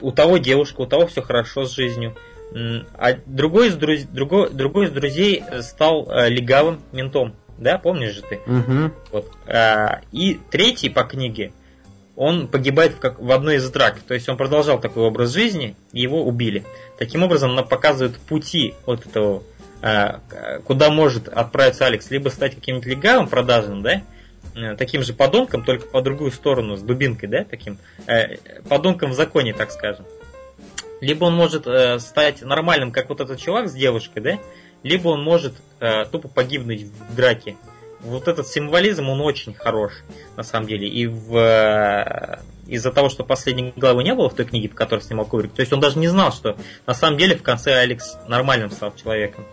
У 0.00 0.12
того 0.12 0.38
девушка, 0.38 0.82
у 0.82 0.86
того 0.86 1.06
все 1.06 1.22
хорошо 1.22 1.64
с 1.64 1.74
жизнью. 1.74 2.16
А 2.52 3.14
другой 3.26 3.68
из, 3.68 3.76
друз... 3.76 4.02
другой, 4.02 4.50
другой 4.50 4.86
из 4.86 4.90
друзей 4.92 5.42
стал 5.62 6.08
э, 6.08 6.28
легавым 6.28 6.80
ментом. 6.92 7.34
Да, 7.58 7.78
помнишь 7.78 8.14
же 8.14 8.22
ты? 8.22 8.40
Угу. 8.46 8.92
Вот. 9.12 9.32
А, 9.46 10.00
и 10.12 10.38
третий 10.50 10.90
по 10.90 11.02
книге 11.02 11.52
он 12.16 12.48
погибает 12.48 12.94
в, 12.94 12.98
как, 12.98 13.20
в 13.20 13.30
одной 13.30 13.56
из 13.56 13.70
драк. 13.70 14.00
То 14.00 14.14
есть 14.14 14.28
он 14.28 14.36
продолжал 14.36 14.80
такой 14.80 15.04
образ 15.04 15.32
жизни, 15.32 15.76
и 15.92 16.00
его 16.00 16.24
убили. 16.24 16.64
Таким 16.98 17.22
образом, 17.22 17.54
нам 17.54 17.68
показывают 17.68 18.18
пути 18.18 18.74
вот 18.86 19.06
этого, 19.06 19.42
э, 19.82 20.18
куда 20.64 20.90
может 20.90 21.28
отправиться 21.28 21.86
Алекс, 21.86 22.10
либо 22.10 22.30
стать 22.30 22.54
каким-нибудь 22.54 22.86
легавым 22.86 23.28
продажным, 23.28 23.82
да, 23.82 24.02
э, 24.54 24.74
таким 24.76 25.02
же 25.02 25.12
подонком, 25.12 25.62
только 25.62 25.86
по 25.86 26.00
другую 26.00 26.32
сторону, 26.32 26.76
с 26.76 26.82
дубинкой, 26.82 27.28
да, 27.28 27.44
таким 27.44 27.76
э, 28.06 28.38
подонком 28.68 29.10
в 29.10 29.14
законе, 29.14 29.52
так 29.52 29.70
скажем. 29.70 30.06
Либо 31.02 31.24
он 31.24 31.34
может 31.34 31.66
стать 32.00 32.40
нормальным, 32.40 32.90
как 32.90 33.10
вот 33.10 33.20
этот 33.20 33.38
чувак 33.38 33.68
с 33.68 33.74
девушкой, 33.74 34.20
да, 34.20 34.38
либо 34.82 35.08
он 35.08 35.22
может 35.22 35.52
тупо 36.10 36.28
погибнуть 36.28 36.84
в 36.84 37.14
драке. 37.14 37.56
Вот 38.00 38.28
этот 38.28 38.46
символизм, 38.46 39.08
он 39.08 39.20
очень 39.20 39.54
хорош, 39.54 39.92
на 40.36 40.42
самом 40.42 40.66
деле. 40.68 40.88
И 40.88 41.06
в, 41.06 41.36
э, 41.36 42.40
из-за 42.66 42.92
того, 42.92 43.08
что 43.08 43.24
последней 43.24 43.72
главы 43.74 44.04
не 44.04 44.14
было 44.14 44.28
в 44.28 44.34
той 44.34 44.46
книге, 44.46 44.68
по 44.68 44.76
которой 44.76 45.00
снимал 45.00 45.26
Кубрик, 45.26 45.52
то 45.52 45.60
есть 45.60 45.72
он 45.72 45.80
даже 45.80 45.98
не 45.98 46.08
знал, 46.08 46.32
что 46.32 46.56
на 46.86 46.94
самом 46.94 47.18
деле 47.18 47.36
в 47.36 47.42
конце 47.42 47.74
Алекс 47.74 48.16
нормальным 48.28 48.70
стал 48.70 48.94
человеком. 48.94 49.46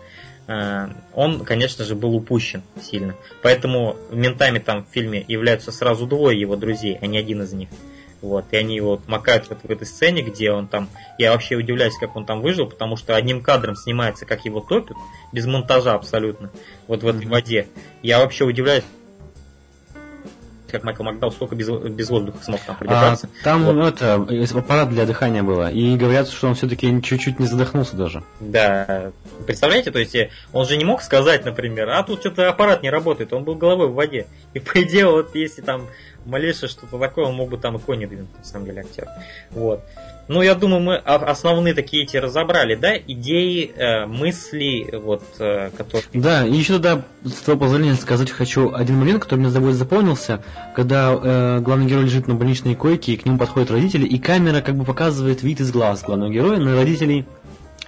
Э, 0.46 0.88
он, 1.14 1.44
конечно 1.44 1.84
же, 1.84 1.94
был 1.94 2.14
упущен 2.14 2.62
сильно. 2.80 3.14
Поэтому 3.42 3.96
ментами 4.10 4.58
там 4.58 4.84
в 4.84 4.88
фильме 4.92 5.24
являются 5.26 5.72
сразу 5.72 6.06
двое 6.06 6.38
его 6.38 6.56
друзей, 6.56 6.98
а 7.00 7.06
не 7.06 7.18
один 7.18 7.42
из 7.42 7.52
них. 7.52 7.68
Вот, 8.24 8.46
и 8.52 8.56
они 8.56 8.74
его 8.74 9.02
макают 9.06 9.50
вот 9.50 9.58
в 9.62 9.70
этой 9.70 9.86
сцене, 9.86 10.22
где 10.22 10.50
он 10.50 10.66
там... 10.66 10.88
Я 11.18 11.32
вообще 11.32 11.56
удивляюсь, 11.56 11.98
как 12.00 12.16
он 12.16 12.24
там 12.24 12.40
выжил, 12.40 12.66
потому 12.66 12.96
что 12.96 13.14
одним 13.14 13.42
кадром 13.42 13.76
снимается, 13.76 14.24
как 14.24 14.46
его 14.46 14.60
топят, 14.60 14.96
без 15.30 15.44
монтажа 15.44 15.92
абсолютно, 15.92 16.50
вот 16.86 17.02
в 17.02 17.06
этой 17.06 17.26
воде. 17.26 17.68
Я 18.02 18.20
вообще 18.20 18.44
удивляюсь, 18.44 18.84
как 20.74 20.84
Майкл 20.84 21.02
Макдау 21.02 21.30
сколько 21.30 21.54
без, 21.54 21.68
без 21.68 22.08
воздуха 22.08 22.38
смог 22.42 22.60
там 22.62 22.76
продержаться. 22.76 23.28
А, 23.42 23.44
там 23.44 23.64
вот. 23.64 23.94
это 23.94 24.14
аппарат 24.58 24.88
для 24.88 25.04
дыхания 25.04 25.42
было. 25.42 25.70
И 25.70 25.96
говорят, 25.96 26.28
что 26.28 26.48
он 26.48 26.54
все-таки 26.54 27.00
чуть-чуть 27.02 27.38
не 27.38 27.46
задохнулся 27.46 27.94
даже. 27.94 28.24
Да. 28.40 29.12
Представляете, 29.46 29.90
то 29.90 29.98
есть 29.98 30.16
он 30.52 30.66
же 30.66 30.76
не 30.78 30.84
мог 30.84 31.02
сказать, 31.02 31.44
например, 31.44 31.90
а 31.90 32.02
тут 32.02 32.20
что-то 32.20 32.48
аппарат 32.48 32.82
не 32.82 32.90
работает, 32.90 33.32
он 33.34 33.44
был 33.44 33.54
головой 33.54 33.88
в 33.88 33.94
воде. 33.94 34.26
И 34.54 34.58
по 34.58 34.82
идее, 34.82 35.06
вот 35.06 35.34
если 35.34 35.60
там 35.60 35.86
малейшее 36.24 36.68
что-то 36.68 36.98
такое, 36.98 37.26
он 37.26 37.34
мог 37.34 37.50
бы 37.50 37.58
там 37.58 37.76
и 37.76 37.78
кони 37.78 38.06
двинуть, 38.06 38.36
на 38.38 38.44
самом 38.44 38.66
деле, 38.66 38.80
актер. 38.80 39.08
Вот. 39.50 39.80
Ну, 40.26 40.40
я 40.40 40.54
думаю, 40.54 40.80
мы 40.80 40.96
основные 40.96 41.74
такие 41.74 42.04
эти 42.04 42.16
разобрали, 42.16 42.76
да, 42.76 42.96
идеи, 42.96 43.70
э, 43.76 44.06
мысли, 44.06 44.88
вот, 44.96 45.22
э, 45.38 45.70
которые... 45.76 46.04
Да, 46.14 46.46
и 46.46 46.52
еще 46.54 46.74
тогда, 46.74 47.02
с 47.24 47.42
твоего 47.42 47.60
позволения, 47.60 47.94
сказать 47.94 48.30
хочу 48.30 48.72
один 48.72 48.96
момент, 48.96 49.22
который 49.22 49.40
мне 49.40 49.50
с 49.50 49.54
тобой 49.54 49.74
запомнился, 49.74 50.42
когда 50.74 51.12
э, 51.12 51.60
главный 51.60 51.86
герой 51.86 52.04
лежит 52.04 52.26
на 52.26 52.36
больничной 52.36 52.74
койке, 52.74 53.12
и 53.12 53.16
к 53.18 53.26
нему 53.26 53.36
подходят 53.36 53.70
родители, 53.70 54.06
и 54.06 54.18
камера 54.18 54.62
как 54.62 54.76
бы 54.76 54.84
показывает 54.84 55.42
вид 55.42 55.60
из 55.60 55.70
глаз 55.70 56.02
главного 56.02 56.32
героя 56.32 56.58
на 56.58 56.74
родителей, 56.74 57.26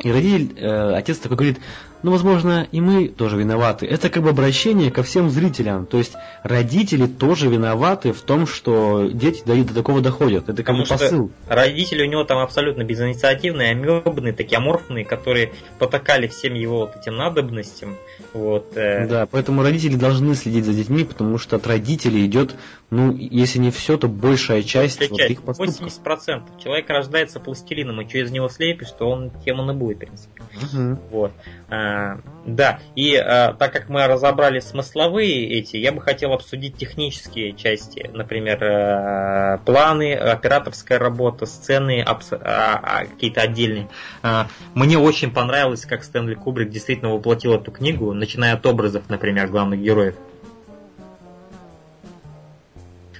и 0.00 0.12
родитель, 0.12 0.58
э, 0.58 0.94
отец 0.94 1.18
такой 1.18 1.38
говорит, 1.38 1.58
ну, 2.02 2.10
возможно, 2.10 2.68
и 2.70 2.80
мы 2.80 3.08
тоже 3.08 3.36
виноваты. 3.36 3.86
Это 3.86 4.10
как 4.10 4.22
бы 4.22 4.30
обращение 4.30 4.90
ко 4.90 5.02
всем 5.02 5.30
зрителям. 5.30 5.86
То 5.86 5.98
есть 5.98 6.14
родители 6.42 7.06
тоже 7.06 7.48
виноваты 7.48 8.12
в 8.12 8.22
том, 8.22 8.46
что 8.46 9.08
дети 9.12 9.42
до, 9.44 9.56
до 9.64 9.74
такого 9.74 10.00
доходят. 10.00 10.48
Это 10.48 10.62
как 10.62 10.76
бы 10.76 10.84
посыл. 10.84 11.30
Родители 11.48 12.02
у 12.02 12.10
него 12.10 12.24
там 12.24 12.38
абсолютно 12.38 12.84
безинициативные, 12.84 13.70
амебные, 13.70 14.32
такие 14.32 14.58
аморфные, 14.58 15.04
которые 15.04 15.52
потакали 15.78 16.26
всем 16.28 16.54
его 16.54 16.80
вот 16.80 16.96
этим 16.96 17.16
надобностям. 17.16 17.96
Вот, 18.32 18.76
э... 18.76 19.06
Да, 19.06 19.26
поэтому 19.26 19.62
родители 19.62 19.96
должны 19.96 20.34
следить 20.34 20.64
за 20.64 20.72
детьми, 20.72 21.04
потому 21.04 21.38
что 21.38 21.56
от 21.56 21.66
родителей 21.66 22.26
идет, 22.26 22.54
ну, 22.90 23.12
если 23.12 23.58
не 23.58 23.70
все, 23.70 23.96
то 23.96 24.08
большая 24.08 24.62
часть, 24.62 25.00
вот 25.10 25.18
часть 25.18 25.30
их 25.30 25.42
поступков. 25.42 25.92
80%. 26.04 26.62
Человек 26.62 26.88
рождается 26.88 27.40
пластилином, 27.40 28.00
и 28.00 28.08
что 28.08 28.18
из 28.18 28.30
него 28.30 28.48
слепишь, 28.48 28.90
то 28.90 29.08
он 29.08 29.30
тем 29.44 29.60
он 29.60 29.70
и 29.70 29.74
будет, 29.74 29.96
в 29.96 30.00
принципе. 30.00 30.42
Угу. 30.62 30.98
Вот. 31.10 31.32
А, 31.68 32.18
да, 32.44 32.80
и 32.94 33.16
а, 33.16 33.54
так 33.54 33.72
как 33.72 33.88
мы 33.88 34.06
разобрали 34.06 34.60
смысловые 34.60 35.48
эти, 35.58 35.76
я 35.76 35.92
бы 35.92 36.00
хотел 36.00 36.32
обсудить 36.32 36.76
технические 36.76 37.54
части, 37.54 38.08
например, 38.12 38.58
а, 38.62 39.58
планы, 39.64 40.14
операторская 40.14 40.98
работа, 40.98 41.46
сцены, 41.46 42.02
абс- 42.02 42.32
а, 42.32 42.80
а, 42.82 43.06
какие-то 43.06 43.40
отдельные. 43.40 43.88
А, 44.22 44.48
мне 44.74 44.98
очень 44.98 45.32
понравилось, 45.32 45.84
как 45.84 46.04
Стэнли 46.04 46.34
Кубрик 46.34 46.70
действительно 46.70 47.12
воплотил 47.12 47.54
эту 47.54 47.72
книгу, 47.72 48.05
начиная 48.12 48.54
от 48.54 48.64
образов, 48.66 49.04
например, 49.08 49.48
главных 49.48 49.80
героев 49.80 50.14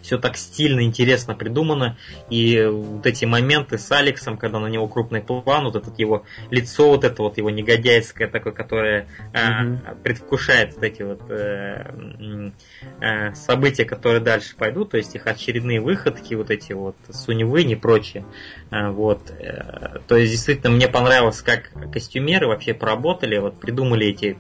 все 0.07 0.19
так 0.19 0.37
стильно, 0.37 0.85
интересно 0.85 1.35
придумано. 1.35 1.99
И 2.31 2.65
вот 2.65 3.05
эти 3.07 3.25
моменты 3.25 3.77
с 3.77 3.91
Алексом, 3.91 4.39
когда 4.39 4.61
на 4.61 4.69
него 4.69 4.87
крупный 4.87 5.21
план, 5.21 5.65
вот 5.65 5.75
это 5.75 5.91
его 5.99 6.25
лицо, 6.51 6.89
вот 6.89 7.03
это 7.03 7.23
вот 7.23 7.39
его 7.39 7.51
негодяйское 7.51 8.29
такое, 8.29 8.53
которое 8.53 9.09
mm-hmm. 9.33 9.79
э, 9.85 9.95
предвкушает 10.05 10.75
вот 10.75 10.85
эти 10.85 11.03
вот 11.03 11.23
э, 11.29 12.53
э, 13.01 13.35
события, 13.35 13.85
которые 13.85 14.21
дальше 14.21 14.55
пойдут, 14.57 14.91
то 14.91 14.97
есть 14.97 15.15
их 15.17 15.27
очередные 15.27 15.81
выходки, 15.81 16.35
вот 16.35 16.51
эти 16.51 16.73
вот 16.73 16.97
суневы 17.11 17.63
и 17.63 17.75
прочее. 17.75 18.25
Э, 18.71 18.91
вот. 18.91 19.31
Э, 19.31 19.99
то 20.07 20.17
есть 20.17 20.31
действительно 20.31 20.73
мне 20.73 20.87
понравилось, 20.87 21.43
как 21.43 21.73
костюмеры 21.93 22.47
вообще 22.47 22.75
поработали, 22.75 23.39
вот 23.39 23.59
придумали 23.59 24.07
эти 24.07 24.39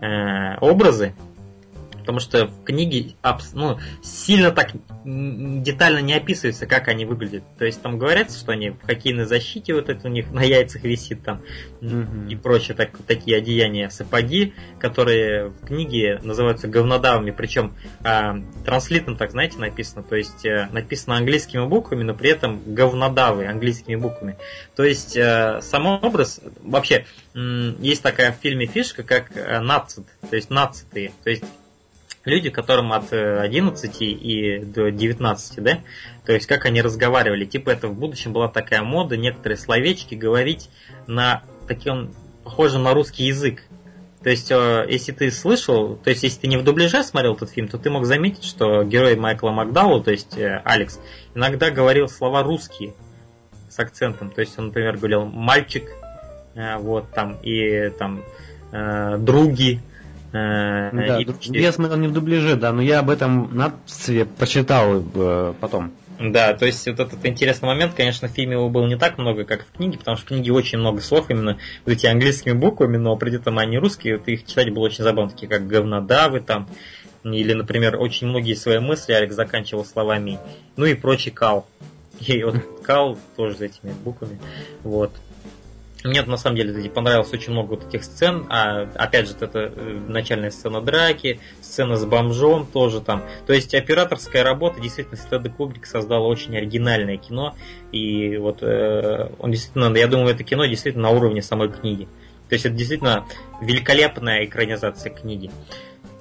э, 0.00 0.56
образы, 0.60 1.12
потому 2.08 2.20
что 2.20 2.46
в 2.46 2.64
книге 2.64 3.16
ну, 3.52 3.78
сильно 4.02 4.50
так 4.50 4.70
детально 5.04 5.98
не 5.98 6.14
описывается, 6.14 6.66
как 6.66 6.88
они 6.88 7.04
выглядят. 7.04 7.44
То 7.58 7.66
есть 7.66 7.82
там 7.82 7.98
говорится, 7.98 8.38
что 8.38 8.52
они 8.52 8.70
в 8.70 8.80
хоккейной 8.80 9.26
защите, 9.26 9.74
вот 9.74 9.90
это 9.90 10.08
у 10.08 10.10
них 10.10 10.30
на 10.30 10.42
яйцах 10.42 10.84
висит 10.84 11.22
там 11.22 11.42
mm-hmm. 11.82 12.30
и 12.30 12.36
прочее, 12.36 12.74
так, 12.78 12.96
такие 13.06 13.36
одеяния, 13.36 13.90
сапоги, 13.90 14.54
которые 14.80 15.48
в 15.48 15.66
книге 15.66 16.18
называются 16.22 16.66
говнодавами, 16.66 17.30
причем 17.30 17.74
э, 18.02 18.42
транслитом 18.64 19.18
так, 19.18 19.32
знаете, 19.32 19.58
написано, 19.58 20.02
то 20.02 20.16
есть 20.16 20.46
э, 20.46 20.70
написано 20.72 21.16
английскими 21.16 21.66
буквами, 21.66 22.04
но 22.04 22.14
при 22.14 22.30
этом 22.30 22.62
говнодавы 22.72 23.44
английскими 23.44 23.96
буквами. 23.96 24.38
То 24.74 24.82
есть 24.82 25.14
э, 25.14 25.60
сам 25.60 25.84
образ, 25.84 26.40
вообще, 26.62 27.04
э, 27.34 27.38
есть 27.80 28.02
такая 28.02 28.32
в 28.32 28.36
фильме 28.36 28.64
фишка, 28.64 29.02
как 29.02 29.36
э, 29.36 29.60
нацит, 29.60 30.06
то 30.30 30.36
есть 30.36 30.48
нацитые, 30.48 31.12
то 31.22 31.28
есть 31.28 31.44
люди, 32.28 32.50
которым 32.50 32.92
от 32.92 33.12
11 33.12 34.00
э, 34.00 34.04
и 34.04 34.58
до 34.60 34.90
19, 34.90 35.62
да, 35.62 35.78
то 36.24 36.32
есть 36.32 36.46
как 36.46 36.66
они 36.66 36.82
разговаривали, 36.82 37.44
типа 37.44 37.70
это 37.70 37.88
в 37.88 37.94
будущем 37.94 38.32
была 38.32 38.48
такая 38.48 38.82
мода, 38.82 39.16
некоторые 39.16 39.58
словечки 39.58 40.14
говорить 40.14 40.70
на 41.06 41.42
таким 41.66 42.14
похожем 42.44 42.82
на 42.84 42.94
русский 42.94 43.24
язык. 43.24 43.62
То 44.22 44.30
есть, 44.30 44.50
э, 44.50 44.86
если 44.88 45.12
ты 45.12 45.30
слышал, 45.30 45.96
то 45.96 46.10
есть, 46.10 46.22
если 46.22 46.40
ты 46.40 46.46
не 46.48 46.56
в 46.56 46.64
дубляже 46.64 47.02
смотрел 47.02 47.34
этот 47.34 47.50
фильм, 47.50 47.68
то 47.68 47.78
ты 47.78 47.88
мог 47.88 48.04
заметить, 48.04 48.44
что 48.44 48.82
герой 48.84 49.16
Майкла 49.16 49.50
Макдауэлла, 49.50 50.02
то 50.02 50.10
есть 50.10 50.36
э, 50.36 50.60
Алекс, 50.64 50.98
иногда 51.34 51.70
говорил 51.70 52.08
слова 52.08 52.42
русские 52.42 52.94
с 53.70 53.78
акцентом. 53.78 54.30
То 54.30 54.40
есть, 54.40 54.58
он, 54.58 54.66
например, 54.66 54.96
говорил 54.96 55.24
мальчик, 55.24 55.84
вот 56.80 57.08
там, 57.12 57.36
и 57.44 57.90
там 57.90 58.24
други, 58.72 59.80
да, 60.32 61.20
и... 61.20 61.26
Я 61.58 61.72
смотрел 61.72 61.98
не 61.98 62.08
в 62.08 62.12
дубляже, 62.12 62.56
да, 62.56 62.72
но 62.72 62.82
я 62.82 63.00
об 63.00 63.10
этом 63.10 63.54
надписи 63.54 64.24
прочитал 64.24 65.02
э, 65.14 65.54
потом. 65.60 65.92
Да, 66.20 66.52
то 66.54 66.66
есть 66.66 66.84
вот 66.86 66.98
этот 66.98 67.24
интересный 67.24 67.66
момент, 67.66 67.94
конечно, 67.94 68.26
в 68.26 68.32
фильме 68.32 68.54
его 68.54 68.68
было 68.68 68.86
не 68.86 68.96
так 68.96 69.18
много, 69.18 69.44
как 69.44 69.64
в 69.64 69.76
книге, 69.76 69.98
потому 69.98 70.16
что 70.16 70.26
в 70.26 70.28
книге 70.28 70.52
очень 70.52 70.78
много 70.78 71.00
слов 71.00 71.30
именно 71.30 71.58
вот 71.86 71.92
эти 71.92 72.06
английскими 72.06 72.52
буквами, 72.52 72.96
но 72.96 73.16
при 73.16 73.34
этом 73.34 73.56
они 73.58 73.78
русские, 73.78 74.18
вот 74.18 74.26
их 74.26 74.44
читать 74.44 74.72
было 74.72 74.84
очень 74.84 75.04
забавно, 75.04 75.30
такие 75.30 75.48
как 75.48 75.68
говнодавы 75.68 76.40
там, 76.40 76.68
или, 77.22 77.52
например, 77.52 77.96
очень 78.00 78.26
многие 78.26 78.54
свои 78.54 78.80
мысли 78.80 79.12
Алекс 79.12 79.34
заканчивал 79.34 79.84
словами, 79.84 80.38
ну 80.76 80.86
и 80.86 80.94
прочий 80.94 81.30
кал. 81.30 81.66
И 82.20 82.42
вот 82.42 82.56
кал 82.82 83.16
тоже 83.36 83.56
с 83.56 83.60
этими 83.60 83.92
буквами. 84.04 84.40
Вот. 84.82 85.12
Мне 86.04 86.22
на 86.22 86.36
самом 86.36 86.56
деле 86.56 86.88
понравилось 86.90 87.32
очень 87.32 87.52
много 87.52 87.70
вот 87.70 87.84
таких 87.84 88.04
сцен. 88.04 88.46
А, 88.48 88.82
опять 88.94 89.26
же, 89.26 89.34
это 89.40 89.72
э, 89.74 90.00
начальная 90.06 90.50
сцена 90.50 90.80
драки, 90.80 91.40
сцена 91.60 91.96
с 91.96 92.04
бомжом 92.04 92.66
тоже 92.66 93.00
там. 93.00 93.24
То 93.46 93.52
есть 93.52 93.74
операторская 93.74 94.44
работа 94.44 94.80
действительно 94.80 95.16
Стеда 95.16 95.50
Кубрик 95.50 95.86
создала 95.86 96.26
очень 96.26 96.56
оригинальное 96.56 97.16
кино. 97.16 97.56
И 97.90 98.36
вот 98.36 98.62
э, 98.62 99.28
он 99.40 99.50
действительно, 99.50 99.96
я 99.96 100.06
думаю, 100.06 100.34
это 100.34 100.44
кино 100.44 100.66
действительно 100.66 101.10
на 101.10 101.16
уровне 101.16 101.42
самой 101.42 101.68
книги. 101.68 102.06
То 102.48 102.54
есть 102.54 102.64
это 102.64 102.76
действительно 102.76 103.26
великолепная 103.60 104.44
экранизация 104.44 105.12
книги. 105.12 105.50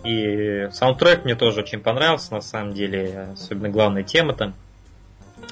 И 0.03 0.69
саундтрек 0.71 1.23
мне 1.23 1.35
тоже 1.35 1.61
очень 1.61 1.81
понравился, 1.81 2.33
на 2.33 2.41
самом 2.41 2.73
деле, 2.73 3.29
особенно 3.33 3.69
главная 3.69 4.03
тема 4.03 4.33
там 4.33 4.55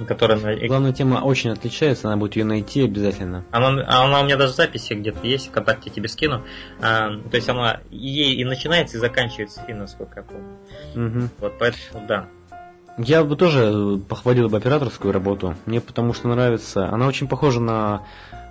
которая... 0.08 0.68
Главная 0.68 0.94
тема 0.94 1.18
очень 1.24 1.52
отличается, 1.52 2.08
она 2.08 2.18
будет 2.18 2.36
ее 2.36 2.46
найти 2.46 2.84
обязательно. 2.84 3.46
Она, 3.52 3.84
она 3.88 4.22
у 4.22 4.26
меня 4.26 4.38
даже 4.38 4.54
в 4.54 4.56
записи 4.56 4.94
где-то 4.94 5.26
есть, 5.26 5.48
ВКонтакте 5.48 5.90
тебе 5.90 6.08
скину. 6.08 6.44
А, 6.82 7.10
то 7.30 7.36
есть 7.36 7.48
она 7.50 7.82
ей 7.90 8.36
и 8.36 8.44
начинается, 8.46 8.98
и 8.98 9.00
заканчивается 9.00 9.62
фильм, 9.66 9.80
насколько 9.80 10.20
я 10.20 10.24
помню. 10.24 11.20
Угу. 11.20 11.30
Вот 11.40 11.54
поэтому, 11.60 12.08
да. 12.08 12.28
Я 12.98 13.24
бы 13.26 13.36
тоже 13.36 14.00
похвалил 14.08 14.48
бы 14.48 14.58
операторскую 14.58 15.14
работу. 15.14 15.56
Мне 15.66 15.82
потому 15.82 16.14
что 16.14 16.30
нравится. 16.30 16.88
Она 16.88 17.08
очень 17.08 17.28
похожа 17.28 17.60
на 17.60 18.04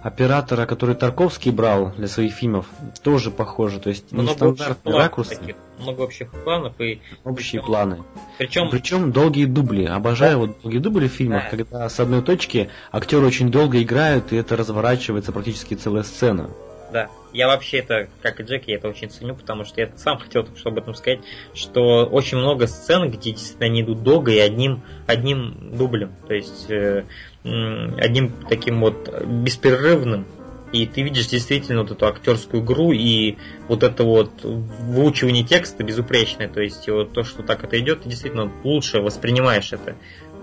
оператора, 0.04 0.66
который 0.66 0.94
Тарковский 0.94 1.50
брал 1.50 1.92
для 1.96 2.08
своих 2.08 2.34
фильмов, 2.34 2.66
тоже 3.02 3.30
похоже. 3.30 3.80
То 3.80 3.88
есть 3.88 4.12
много 4.12 4.32
нестандартные 4.32 4.96
ракурсы. 4.96 5.36
Таких, 5.36 5.56
много 5.78 6.02
общих 6.02 6.30
планов 6.30 6.78
и 6.78 7.00
общие 7.24 7.62
причем, 7.62 7.66
планы. 7.66 8.04
Причем, 8.36 8.70
причем 8.70 9.12
долгие 9.12 9.46
дубли. 9.46 9.86
Обожаю 9.86 10.40
вот 10.40 10.60
долгие 10.62 10.78
дубли 10.78 11.08
в 11.08 11.12
фильмах, 11.12 11.44
да. 11.44 11.50
когда 11.50 11.88
с 11.88 11.98
одной 11.98 12.20
точки 12.20 12.68
актеры 12.92 13.26
очень 13.26 13.50
долго 13.50 13.82
играют, 13.82 14.30
и 14.34 14.36
это 14.36 14.56
разворачивается 14.56 15.32
практически 15.32 15.72
целая 15.72 16.02
сцена. 16.02 16.50
Да. 16.92 17.08
Я 17.32 17.48
вообще 17.48 17.78
это, 17.78 18.08
как 18.20 18.38
и 18.40 18.42
Джек, 18.44 18.68
я 18.68 18.76
это 18.76 18.88
очень 18.88 19.08
ценю, 19.08 19.34
потому 19.34 19.64
что 19.64 19.80
я 19.80 19.90
сам 19.96 20.18
хотел 20.20 20.44
только 20.44 20.58
что 20.58 20.68
об 20.68 20.76
этом 20.76 20.94
сказать, 20.94 21.20
что 21.54 22.04
очень 22.04 22.36
много 22.36 22.66
сцен, 22.66 23.10
где 23.10 23.32
действительно 23.32 23.66
они 23.66 23.80
идут 23.80 24.02
долго 24.02 24.32
и 24.32 24.38
одним, 24.38 24.82
одним 25.06 25.76
дублем. 25.76 26.12
То 26.28 26.34
есть 26.34 26.70
э, 26.70 27.04
одним 27.44 28.32
таким 28.48 28.80
вот 28.80 29.08
беспрерывным. 29.24 30.26
И 30.72 30.86
ты 30.86 31.02
видишь 31.02 31.28
действительно 31.28 31.82
вот 31.82 31.92
эту 31.92 32.06
актерскую 32.06 32.64
игру 32.64 32.90
и 32.90 33.36
вот 33.68 33.84
это 33.84 34.02
вот 34.02 34.42
выучивание 34.42 35.44
текста 35.44 35.84
безупречное. 35.84 36.48
То 36.48 36.60
есть 36.60 36.88
вот 36.88 37.12
то, 37.12 37.22
что 37.22 37.44
так 37.44 37.62
это 37.62 37.78
идет, 37.78 38.02
ты 38.02 38.08
действительно 38.08 38.50
лучше 38.64 39.00
воспринимаешь 39.00 39.72
это, 39.72 39.94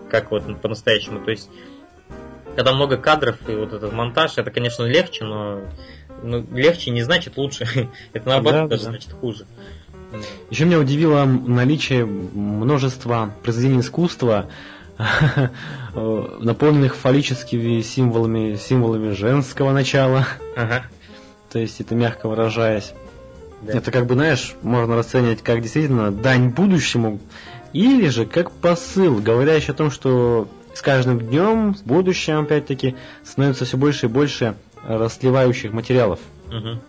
как 0.10 0.32
вот 0.32 0.62
по-настоящему. 0.62 1.20
То 1.20 1.32
есть 1.32 1.50
когда 2.56 2.74
много 2.74 2.98
кадров 2.98 3.38
и 3.48 3.56
вот 3.56 3.74
этот 3.74 3.92
монтаж, 3.94 4.38
это, 4.38 4.52
конечно, 4.52 4.84
легче, 4.84 5.26
но 5.26 5.62
ну, 6.24 6.46
легче 6.54 6.92
не 6.92 7.02
значит 7.02 7.38
лучше. 7.38 7.66
Это 8.14 8.28
наоборот 8.28 8.64
да, 8.64 8.68
даже 8.68 8.84
да. 8.84 8.90
значит 8.92 9.12
хуже. 9.14 9.46
Еще 10.50 10.66
меня 10.66 10.80
удивило 10.80 11.24
наличие 11.24 12.06
множества 12.06 13.34
произведений 13.44 13.80
искусства, 13.80 14.50
наполненных 15.94 16.96
фаллическими 16.96 17.82
символами, 17.82 18.56
символами 18.56 19.12
женского 19.12 19.72
начала. 19.72 20.28
Ага. 20.56 20.84
То 21.52 21.60
есть 21.60 21.82
это 21.82 21.96
мягко 21.96 22.28
выражаясь. 22.30 22.94
Да. 23.62 23.78
Это 23.78 23.92
как 23.92 24.08
бы, 24.08 24.16
знаешь, 24.16 24.56
можно 24.62 24.96
расценивать 24.96 25.44
как 25.44 25.62
действительно 25.62 26.12
дань 26.12 26.50
будущему, 26.50 27.20
или 27.74 28.08
же 28.10 28.26
как 28.26 28.52
посыл, 28.52 29.20
говорящий 29.20 29.72
о 29.72 29.76
том, 29.76 29.92
что 29.92 30.48
с 30.74 30.82
каждым 30.82 31.20
днем, 31.20 31.74
в 31.74 31.84
будущем, 31.84 32.40
опять-таки, 32.40 32.96
становится 33.24 33.66
все 33.66 33.78
больше 33.78 34.08
и 34.08 34.10
больше 34.10 34.56
расливающих 34.88 35.74
материалов. 35.74 36.20
Угу. 36.48 36.80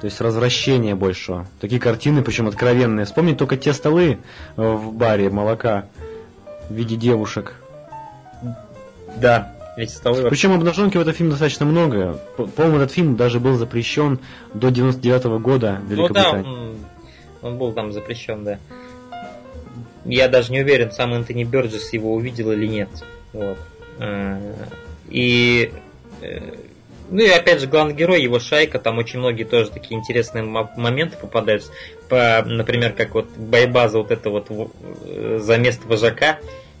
То 0.00 0.04
есть 0.04 0.20
развращение 0.20 0.94
большего. 0.94 1.46
Такие 1.60 1.80
картины, 1.80 2.22
причем 2.22 2.46
откровенные. 2.46 3.06
Вспомни 3.06 3.34
только 3.34 3.56
те 3.56 3.72
столы 3.72 4.18
э, 4.56 4.62
в 4.62 4.92
баре 4.92 5.28
молока 5.30 5.86
в 6.68 6.74
виде 6.74 6.96
девушек. 6.96 7.54
Да, 9.16 9.52
эти 9.76 9.90
столы. 9.90 10.28
Причем 10.28 10.52
обнаженки 10.52 10.96
в 10.96 11.00
этом 11.00 11.14
фильме 11.14 11.30
достаточно 11.30 11.66
много. 11.66 12.20
По-моему, 12.36 12.78
этот 12.78 12.92
фильм 12.92 13.16
даже 13.16 13.40
был 13.40 13.56
запрещен 13.56 14.18
до 14.54 14.70
99 14.70 15.24
-го 15.24 15.38
года 15.38 15.80
в 15.82 15.90
Великобритании. 15.90 16.46
Ну 16.46 16.54
да, 16.54 16.60
он, 16.60 17.52
он 17.52 17.58
был 17.58 17.72
там 17.72 17.92
запрещен, 17.92 18.44
да. 18.44 18.58
Я 20.04 20.28
даже 20.28 20.52
не 20.52 20.60
уверен, 20.60 20.90
сам 20.90 21.12
Энтони 21.14 21.44
Бёрджес 21.44 21.92
его 21.92 22.14
увидел 22.14 22.52
или 22.52 22.66
нет. 22.66 22.88
Вот. 23.32 23.58
Э, 23.98 24.54
и 25.08 25.72
э, 26.22 26.40
ну 27.10 27.22
и 27.22 27.28
опять 27.28 27.60
же, 27.60 27.66
главный 27.66 27.94
герой, 27.94 28.22
его 28.22 28.38
шайка, 28.38 28.78
там 28.78 28.98
очень 28.98 29.18
многие 29.18 29.44
тоже 29.44 29.70
такие 29.70 29.98
интересные 29.98 30.44
моменты 30.44 31.16
попадаются. 31.16 31.72
По, 32.08 32.42
например, 32.44 32.92
как 32.92 33.14
вот 33.14 33.28
байбаза 33.36 33.98
вот 33.98 34.10
это 34.10 34.30
вот 34.30 34.48
э, 34.50 35.38
за 35.40 35.56
место 35.58 35.86
вожака, 35.86 36.38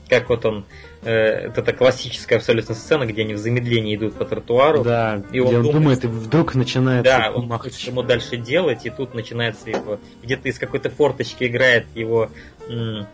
как 0.08 0.28
вот 0.28 0.44
он 0.44 0.64
э, 1.02 1.12
это 1.12 1.72
классическая 1.72 2.36
абсолютно 2.36 2.74
сцена, 2.74 3.06
где 3.06 3.22
они 3.22 3.34
в 3.34 3.38
замедлении 3.38 3.96
идут 3.96 4.14
по 4.14 4.24
тротуару. 4.24 4.82
Да, 4.84 5.22
и 5.32 5.40
он, 5.40 5.54
он 5.54 5.62
думает, 5.62 6.04
и 6.04 6.06
вдруг 6.06 6.54
начинает 6.54 7.04
Да, 7.04 7.30
он 7.34 7.48
думает, 7.48 7.74
что 7.74 7.90
ему 7.90 8.02
дальше 8.02 8.36
делать, 8.36 8.86
и 8.86 8.90
тут 8.90 9.14
начинается 9.14 9.70
его... 9.70 9.98
Где-то 10.22 10.48
из 10.48 10.58
какой-то 10.58 10.90
форточки 10.90 11.44
играет 11.44 11.86
его 11.94 12.30
э, 12.68 13.04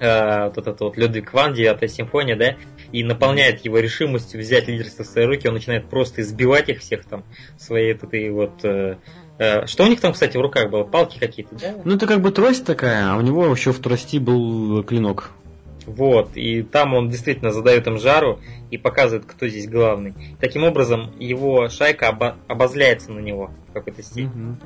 вот 0.00 0.58
этот 0.58 0.80
вот 0.80 0.96
Людвиг 0.96 1.32
Ван, 1.32 1.54
9 1.54 1.90
симфония, 1.90 2.36
да, 2.36 2.56
и 2.92 3.04
наполняет 3.04 3.64
его 3.64 3.78
решимостью 3.78 4.40
взять 4.40 4.68
лидерство 4.68 5.04
в 5.04 5.06
свои 5.06 5.26
руки, 5.26 5.48
он 5.48 5.54
начинает 5.54 5.88
просто 5.88 6.22
избивать 6.22 6.68
их 6.68 6.80
всех 6.80 7.04
там 7.04 7.24
своей 7.58 7.92
этой 7.92 8.30
вот... 8.30 8.64
Э, 8.64 8.96
э, 9.38 9.66
что 9.66 9.84
у 9.84 9.88
них 9.88 10.00
там, 10.00 10.12
кстати, 10.12 10.36
в 10.36 10.40
руках 10.40 10.70
было? 10.70 10.84
Палки 10.84 11.18
какие-то, 11.18 11.54
да? 11.56 11.74
Ну, 11.84 11.96
это 11.96 12.06
как 12.06 12.20
бы 12.20 12.30
трость 12.30 12.64
такая, 12.64 13.12
а 13.12 13.16
у 13.16 13.20
него 13.20 13.46
еще 13.46 13.72
в 13.72 13.78
трости 13.78 14.18
был 14.18 14.82
клинок. 14.84 15.32
Вот, 15.88 16.36
и 16.36 16.62
там 16.62 16.92
он 16.92 17.08
действительно 17.08 17.50
задает 17.50 17.86
им 17.86 17.98
жару 17.98 18.40
и 18.70 18.76
показывает, 18.76 19.24
кто 19.24 19.48
здесь 19.48 19.66
главный. 19.66 20.12
Таким 20.38 20.64
образом, 20.64 21.10
его 21.18 21.70
шайка 21.70 22.08
обо- 22.08 22.36
обозляется 22.46 23.10
на 23.10 23.20
него 23.20 23.50
в 23.68 23.72
какой-то 23.72 24.02
степени. 24.02 24.50
Угу. 24.50 24.56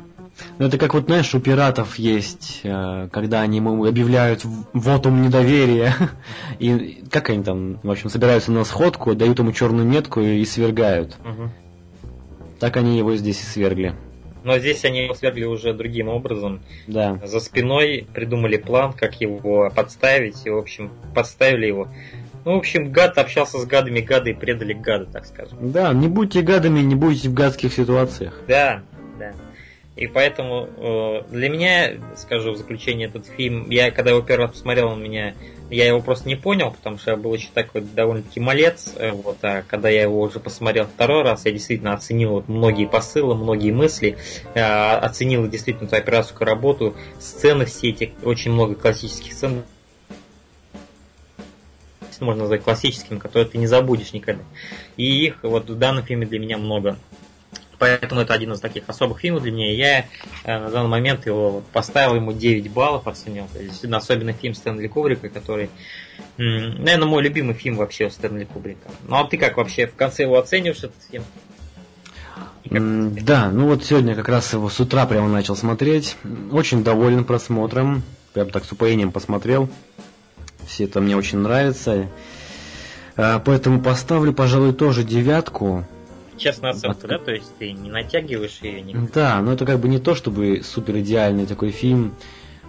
Ну, 0.59 0.67
это 0.67 0.79
как 0.79 0.95
вот, 0.95 1.07
знаешь, 1.07 1.35
у 1.35 1.41
пиратов 1.41 1.99
есть, 1.99 2.61
э, 2.65 3.09
когда 3.13 3.41
они 3.41 3.59
ему 3.59 3.85
объявляют 3.85 4.45
вотум 4.73 5.23
недоверия, 5.23 5.95
и 6.59 7.05
как 7.11 7.31
они 7.31 7.43
там, 7.43 7.81
в 7.83 7.91
общем, 7.91 8.11
собираются 8.11 8.53
на 8.53 8.65
сходку, 8.65 9.15
дают 9.15 9.39
ему 9.39 9.53
черную 9.53 9.87
метку 9.87 10.21
и 10.21 10.45
свергают. 10.45 11.17
Угу. 11.25 11.51
Так 12.61 12.77
они 12.77 12.99
его 12.99 13.17
здесь 13.17 13.41
и 13.41 13.45
свергли. 13.45 13.95
Но 14.45 14.59
здесь 14.59 14.85
они 14.85 15.05
его 15.05 15.15
свергли 15.15 15.45
уже 15.45 15.73
другим 15.73 16.09
образом. 16.09 16.63
Да. 16.87 17.19
За 17.25 17.39
спиной 17.39 18.07
придумали 18.13 18.57
план, 18.57 18.93
как 18.93 19.21
его 19.21 19.71
подставить, 19.75 20.45
и, 20.47 20.51
в 20.51 20.59
общем, 20.59 20.91
подставили 21.15 21.67
его. 21.67 21.89
Ну, 22.45 22.55
в 22.55 22.59
общем, 22.59 22.91
гад 22.91 23.19
общался 23.19 23.59
с 23.59 23.67
гадами, 23.67 24.01
гады 24.01 24.35
предали 24.35 24.73
гада, 24.73 25.07
так 25.07 25.27
скажем. 25.27 25.71
Да, 25.71 25.93
не 25.93 26.09
будьте 26.09 26.43
гадами, 26.43 26.81
не 26.81 26.97
будете 26.97 27.29
в 27.29 27.35
гадских 27.35 27.73
ситуациях. 27.73 28.41
Да. 28.49 28.83
И 30.03 30.09
поэтому 30.09 30.69
э, 30.79 31.23
для 31.31 31.49
меня, 31.49 31.93
скажу 32.17 32.51
в 32.51 32.57
заключение, 32.57 33.07
этот 33.07 33.25
фильм, 33.25 33.71
я 33.71 33.93
когда 33.93 34.11
его 34.11 34.21
первый 34.21 34.47
раз 34.47 34.55
посмотрел, 34.55 34.89
он 34.89 35.01
меня, 35.01 35.37
я 35.71 35.87
его 35.87 36.01
просто 36.01 36.27
не 36.27 36.35
понял, 36.35 36.73
потому 36.73 36.99
что 36.99 37.13
я 37.13 37.17
был 37.17 37.33
еще 37.33 37.51
такой 37.55 37.83
довольно-таки 37.83 38.41
малец, 38.41 38.95
э, 38.97 39.13
вот, 39.13 39.37
а 39.43 39.63
когда 39.63 39.89
я 39.89 40.03
его 40.03 40.21
уже 40.21 40.41
посмотрел 40.41 40.87
второй 40.87 41.23
раз, 41.23 41.45
я 41.45 41.53
действительно 41.53 41.93
оценил 41.93 42.31
вот 42.31 42.49
многие 42.49 42.89
посылы, 42.89 43.37
многие 43.37 43.71
мысли, 43.71 44.17
э, 44.55 44.61
оценил 44.61 45.49
действительно 45.49 45.87
эту 45.87 45.95
операторскую 45.95 46.49
работу, 46.49 46.97
сцены 47.21 47.65
все 47.65 47.91
эти, 47.91 48.13
очень 48.25 48.51
много 48.51 48.75
классических 48.75 49.33
сцен, 49.33 49.63
можно 52.21 52.43
назвать 52.43 52.65
классическими, 52.65 53.21
которые 53.21 53.49
ты 53.49 53.57
не 53.59 53.69
забудешь 53.69 54.13
никогда. 54.13 54.43
И 54.97 55.27
их 55.27 55.45
вот 55.45 55.71
в 55.71 55.79
данном 55.79 56.05
фильме 56.05 56.27
для 56.27 56.41
меня 56.41 56.59
много 56.59 56.97
поэтому 57.83 58.21
это 58.21 58.33
один 58.33 58.53
из 58.53 58.61
таких 58.61 58.85
особых 58.87 59.19
фильмов 59.19 59.43
для 59.43 59.51
меня. 59.51 59.73
Я 59.73 60.07
э, 60.45 60.59
на 60.61 60.71
данный 60.71 60.89
момент 60.89 61.27
его 61.27 61.65
поставил 61.73 62.15
ему 62.15 62.33
9 62.33 62.71
баллов, 62.71 63.09
оценил. 63.09 63.49
То 63.53 63.61
есть, 63.61 63.85
особенно 63.85 64.33
фильм 64.33 64.55
Стэнли 64.55 64.87
Кубрика, 64.87 65.29
который, 65.29 65.69
наверное, 66.37 67.09
мой 67.09 67.25
любимый 67.25 67.55
фильм 67.55 67.75
вообще 67.75 68.09
Стэнли 68.09 68.45
Кубрика. 68.45 68.89
Ну 69.09 69.17
а 69.17 69.27
ты 69.27 69.37
как 69.37 69.57
вообще 69.57 69.89
в 69.89 69.97
конце 69.97 70.23
его 70.23 70.39
оцениваешь 70.39 70.79
этот 70.79 70.95
фильм? 71.11 71.25
Да, 72.71 73.51
ну 73.51 73.67
вот 73.67 73.85
сегодня 73.85 74.15
как 74.15 74.29
раз 74.29 74.53
его 74.53 74.71
с 74.71 74.79
утра 74.79 75.05
прямо 75.05 75.27
начал 75.29 75.57
смотреть. 75.57 76.17
Очень 76.53 76.85
доволен 76.85 77.25
просмотром. 77.25 78.05
Прям 78.33 78.51
так 78.51 78.65
с 78.65 78.71
упоением 78.71 79.11
посмотрел. 79.11 79.69
Все 80.69 80.85
это 80.85 81.01
мне 81.01 81.17
очень 81.17 81.39
нравится. 81.39 82.09
Э, 83.17 83.41
поэтому 83.45 83.83
поставлю, 83.83 84.33
пожалуй, 84.33 84.73
тоже 84.73 85.03
девятку 85.03 85.85
честная 86.43 86.71
оценка, 86.71 87.07
да? 87.07 87.19
То 87.19 87.33
есть 87.33 87.57
ты 87.59 87.73
не 87.73 87.91
натягиваешь 87.91 88.59
ее 88.63 88.83
не. 88.83 88.95
Да, 88.95 89.41
но 89.41 89.53
это 89.53 89.65
как 89.65 89.79
бы 89.79 89.89
не 89.89 89.99
то, 89.99 90.15
чтобы 90.15 90.63
супер 90.65 90.99
идеальный 90.99 91.47
такой 91.47 91.71
фильм. 91.71 92.15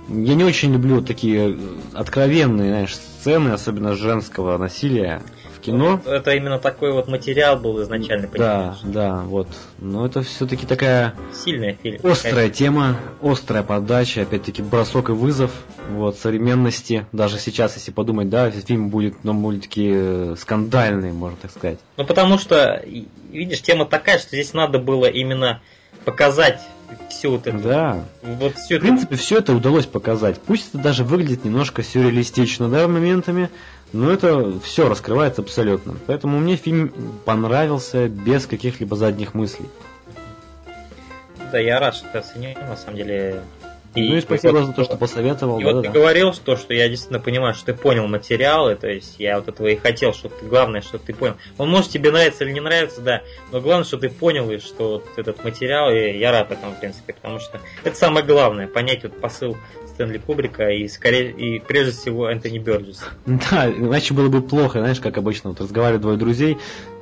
Я 0.09 0.35
не 0.35 0.43
очень 0.43 0.73
люблю 0.73 1.01
такие 1.01 1.57
откровенные, 1.93 2.69
знаешь, 2.69 2.95
сцены, 2.95 3.49
особенно 3.49 3.95
женского 3.95 4.57
насилия 4.57 5.21
кино. 5.63 6.01
Вот 6.03 6.07
это 6.07 6.31
именно 6.31 6.59
такой 6.59 6.91
вот 6.91 7.07
материал 7.07 7.57
был 7.57 7.81
изначально, 7.81 8.27
понимаешь? 8.27 8.77
Да, 8.83 8.89
да, 8.91 9.21
вот. 9.23 9.47
Но 9.79 10.05
это 10.05 10.21
все-таки 10.21 10.65
такая 10.65 11.13
сильная 11.33 11.75
фильм. 11.81 11.99
Острая 12.03 12.49
тема, 12.49 12.99
острая 13.21 13.63
подача, 13.63 14.21
опять-таки 14.21 14.61
бросок 14.61 15.09
и 15.09 15.13
вызов 15.13 15.51
вот, 15.89 16.17
современности. 16.17 17.05
Даже 17.11 17.37
сейчас, 17.37 17.75
если 17.75 17.91
подумать, 17.91 18.29
да, 18.29 18.51
фильм 18.51 18.89
будет, 18.89 19.23
ну, 19.23 19.33
мультики 19.33 19.91
э, 19.93 20.35
скандальный, 20.37 21.11
можно 21.11 21.37
так 21.41 21.51
сказать. 21.51 21.79
Ну, 21.97 22.05
потому 22.05 22.37
что, 22.37 22.83
видишь, 23.31 23.61
тема 23.61 23.85
такая, 23.85 24.19
что 24.19 24.29
здесь 24.29 24.53
надо 24.53 24.79
было 24.79 25.05
именно 25.05 25.61
показать 26.05 26.59
всю 27.09 27.31
вот 27.31 27.47
эту... 27.47 27.59
Да. 27.59 28.03
Вот 28.21 28.55
всю 28.55 28.77
В 28.77 28.81
принципе, 28.81 29.15
все 29.15 29.37
это 29.37 29.53
удалось 29.53 29.85
показать. 29.85 30.39
Пусть 30.41 30.69
это 30.69 30.83
даже 30.83 31.03
выглядит 31.03 31.45
немножко 31.45 31.83
сюрреалистично, 31.83 32.69
да, 32.69 32.87
моментами, 32.87 33.49
но 33.91 34.11
это 34.11 34.59
все 34.59 34.89
раскрывается 34.89 35.41
абсолютно. 35.41 35.95
Поэтому 36.07 36.39
мне 36.39 36.55
фильм 36.55 36.93
понравился 37.25 38.07
без 38.07 38.45
каких-либо 38.45 38.95
задних 38.95 39.33
мыслей. 39.33 39.67
Да, 41.51 41.59
я 41.59 41.79
рад, 41.79 41.95
что 41.95 42.07
ты 42.11 42.17
оценил, 42.17 42.57
на 42.67 42.75
самом 42.75 42.97
деле. 42.97 43.43
И, 43.95 44.09
ну 44.09 44.15
и 44.15 44.21
спасибо 44.21 44.53
вот, 44.53 44.65
за 44.65 44.73
то, 44.73 44.83
что 44.83 44.97
посоветовал. 44.97 45.59
И 45.59 45.63
да, 45.63 45.71
вот 45.71 45.83
да, 45.83 45.87
ты 45.87 45.93
да. 45.93 45.99
говорил, 45.99 46.33
что, 46.33 46.55
что 46.55 46.73
я 46.73 46.89
действительно 46.89 47.19
понимаю, 47.19 47.53
что 47.53 47.67
ты 47.67 47.73
понял 47.73 48.07
материалы, 48.07 48.75
то 48.75 48.87
есть 48.87 49.15
я 49.19 49.37
вот 49.37 49.47
этого 49.47 49.67
и 49.67 49.75
хотел, 49.75 50.13
что 50.13 50.29
ты, 50.29 50.45
главное, 50.45 50.81
что 50.81 50.97
ты 50.97 51.13
понял. 51.13 51.35
Он 51.57 51.69
может 51.69 51.91
тебе 51.91 52.11
нравится 52.11 52.43
или 52.43 52.51
не 52.51 52.59
нравится, 52.59 53.01
да, 53.01 53.21
но 53.51 53.61
главное, 53.61 53.85
что 53.85 53.97
ты 53.97 54.09
понял, 54.09 54.49
и 54.49 54.57
что 54.57 54.93
вот 54.93 55.05
этот 55.17 55.43
материал, 55.43 55.91
и 55.91 56.17
я 56.17 56.31
рад 56.31 56.51
этому, 56.51 56.73
в 56.73 56.79
принципе, 56.79 57.13
потому 57.13 57.39
что 57.39 57.61
это 57.83 57.95
самое 57.95 58.25
главное, 58.25 58.67
понять 58.67 59.03
вот 59.03 59.19
посыл 59.19 59.57
Стэнли 59.93 60.17
Кубрика 60.17 60.69
и, 60.69 60.87
скорее, 60.87 61.31
и 61.31 61.59
прежде 61.59 61.91
всего 61.91 62.29
Энтони 62.29 62.57
Бёрджес. 62.57 63.03
Да, 63.25 63.69
иначе 63.69 64.13
было 64.13 64.29
бы 64.29 64.41
плохо, 64.41 64.79
знаешь, 64.79 64.99
как 64.99 65.17
обычно, 65.17 65.51
вот 65.51 65.61
разговаривают 65.61 66.01
двое 66.01 66.17
друзей, 66.17 66.57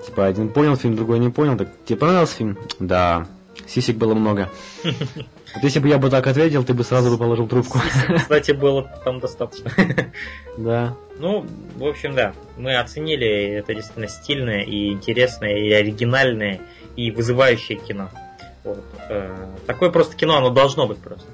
типа 0.06 0.26
один 0.26 0.50
понял 0.50 0.76
фильм, 0.76 0.96
другой 0.96 1.20
не 1.20 1.30
понял, 1.30 1.58
так 1.58 1.70
тебе 1.86 2.00
понравился 2.00 2.36
фильм? 2.36 2.58
Да, 2.80 3.28
сисек 3.66 3.96
было 3.96 4.14
много. 4.14 4.50
Вот 5.54 5.64
если 5.64 5.80
бы 5.80 5.90
я 5.90 5.98
бы 5.98 6.10
так 6.10 6.26
ответил, 6.28 6.64
ты 6.64 6.74
бы 6.74 6.84
сразу 6.84 7.12
бы 7.12 7.18
положил 7.18 7.48
трубку. 7.48 7.80
Кстати, 8.16 8.52
было 8.52 8.90
там 9.04 9.20
достаточно. 9.20 9.72
Да. 10.58 10.96
Ну, 11.18 11.46
в 11.78 11.86
общем, 11.86 12.14
да. 12.14 12.34
Мы 12.58 12.76
оценили 12.76 13.28
это 13.28 13.74
действительно 13.74 14.10
стильное 14.10 14.64
и 14.64 14.90
интересное, 14.90 15.56
и 15.58 15.72
оригинальное, 15.72 16.60
и 16.98 17.10
вызывающее 17.10 17.78
кино. 17.78 18.10
Вот. 18.64 18.84
Э, 19.10 19.48
такое 19.66 19.92
просто 19.92 20.16
кино, 20.18 20.38
оно 20.38 20.50
должно 20.50 20.88
быть 20.88 20.98
просто. 20.98 21.28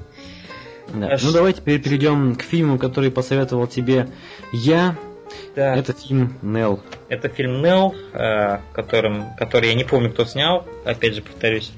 Да. 0.93 1.13
Аж... 1.13 1.24
Ну 1.24 1.32
давай 1.32 1.53
теперь 1.53 1.82
перейдем 1.82 2.36
к 2.36 2.43
фильму, 2.43 2.78
который 2.78 3.11
посоветовал 3.11 3.68
тебе 3.68 4.07
я. 4.51 4.95
Да. 5.55 5.76
Это 5.76 5.93
фильм 5.93 6.38
Нел. 6.41 6.82
Это 7.09 7.28
фильм 7.30 7.61
Нел, 7.61 7.95
э, 8.13 8.59
которым, 8.74 9.36
который 9.38 9.70
я 9.70 9.76
не 9.76 9.84
помню, 9.84 10.11
кто 10.11 10.26
снял. 10.26 10.65
Опять 10.86 11.15
же, 11.15 11.22
повторюсь. 11.22 11.72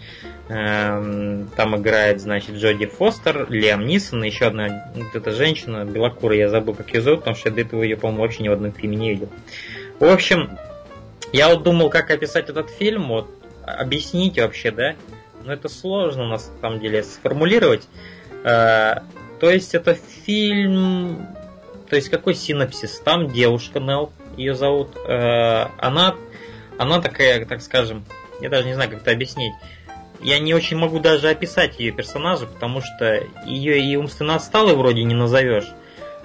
Эм, 0.50 1.48
там 1.56 1.78
играет, 1.78 2.20
значит, 2.20 2.56
Джоди 2.56 2.88
Фостер, 2.88 3.46
Лиам 3.52 3.86
Нисон, 3.86 4.24
еще 4.24 4.46
одна 4.46 4.92
вот 4.96 5.16
эта 5.16 5.32
женщина, 5.32 5.86
белокурая, 5.86 6.40
я 6.40 6.50
забыл, 6.50 6.74
как 6.74 6.92
ее 6.92 7.02
зовут, 7.02 7.20
потому 7.20 7.36
что 7.36 7.50
я 7.50 7.56
до 7.56 7.62
этого 7.62 7.84
ее, 7.84 7.96
по-моему, 7.96 8.24
вообще 8.24 8.42
ни 8.42 8.50
в 8.50 8.54
одном 8.54 8.72
фильме 8.72 8.98
не 8.98 9.10
видел. 9.12 9.30
В 10.00 10.06
общем, 10.06 10.58
я 11.34 11.50
вот 11.50 11.62
думал, 11.62 11.92
как 11.92 12.10
описать 12.10 12.50
этот 12.50 12.72
фильм, 12.72 13.10
вот, 13.10 13.30
объяснить 13.64 14.40
вообще, 14.40 14.72
да, 14.72 14.96
но 15.46 15.54
это 15.54 15.70
сложно, 15.70 16.28
на 16.28 16.40
самом 16.40 16.80
деле, 16.80 17.04
сформулировать. 17.04 17.88
Э, 18.44 19.02
то 19.40 19.52
есть 19.52 19.76
это 19.76 19.94
фильм, 19.94 21.28
то 21.88 21.96
есть 21.96 22.10
какой 22.10 22.34
синопсис? 22.34 23.00
Там 23.02 23.30
девушка 23.30 23.80
Нел, 23.80 24.12
ее 24.36 24.56
зовут, 24.56 24.96
э, 24.96 25.68
она, 25.78 26.16
она 26.80 27.02
такая, 27.02 27.46
так 27.46 27.62
скажем, 27.62 28.04
я 28.42 28.50
даже 28.50 28.66
не 28.66 28.74
знаю, 28.74 28.90
как 28.90 29.02
это 29.02 29.12
объяснить 29.12 29.54
я 30.22 30.40
не 30.40 30.54
очень 30.54 30.78
могу 30.78 31.00
даже 31.00 31.30
описать 31.30 31.80
ее 31.80 31.92
персонажа, 31.92 32.46
потому 32.46 32.82
что 32.82 33.24
ее 33.46 33.80
и 33.80 33.96
умственно 33.96 34.36
отсталой 34.36 34.76
вроде 34.76 35.04
не 35.04 35.16
назовешь. 35.16 35.68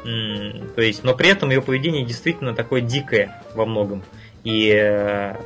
То 0.02 0.82
есть, 0.82 1.02
но 1.04 1.14
при 1.14 1.30
этом 1.30 1.50
ее 1.50 1.62
поведение 1.62 2.04
действительно 2.04 2.54
такое 2.54 2.80
дикое 2.82 3.40
во 3.54 3.64
многом. 3.64 4.02
И 4.42 4.68
э, 4.70 5.36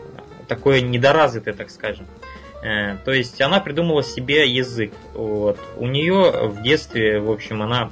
такое 0.49 0.81
недоразвитое, 0.81 1.55
так 1.55 1.71
скажем. 1.71 2.07
Э, 2.65 2.97
то 3.05 3.13
есть 3.13 3.41
она 3.41 3.61
придумала 3.61 4.03
себе 4.03 4.49
язык. 4.49 4.93
Вот. 5.15 5.61
У 5.77 5.87
нее 5.87 6.49
в 6.49 6.63
детстве, 6.63 7.21
в 7.21 7.31
общем, 7.31 7.63
она... 7.63 7.91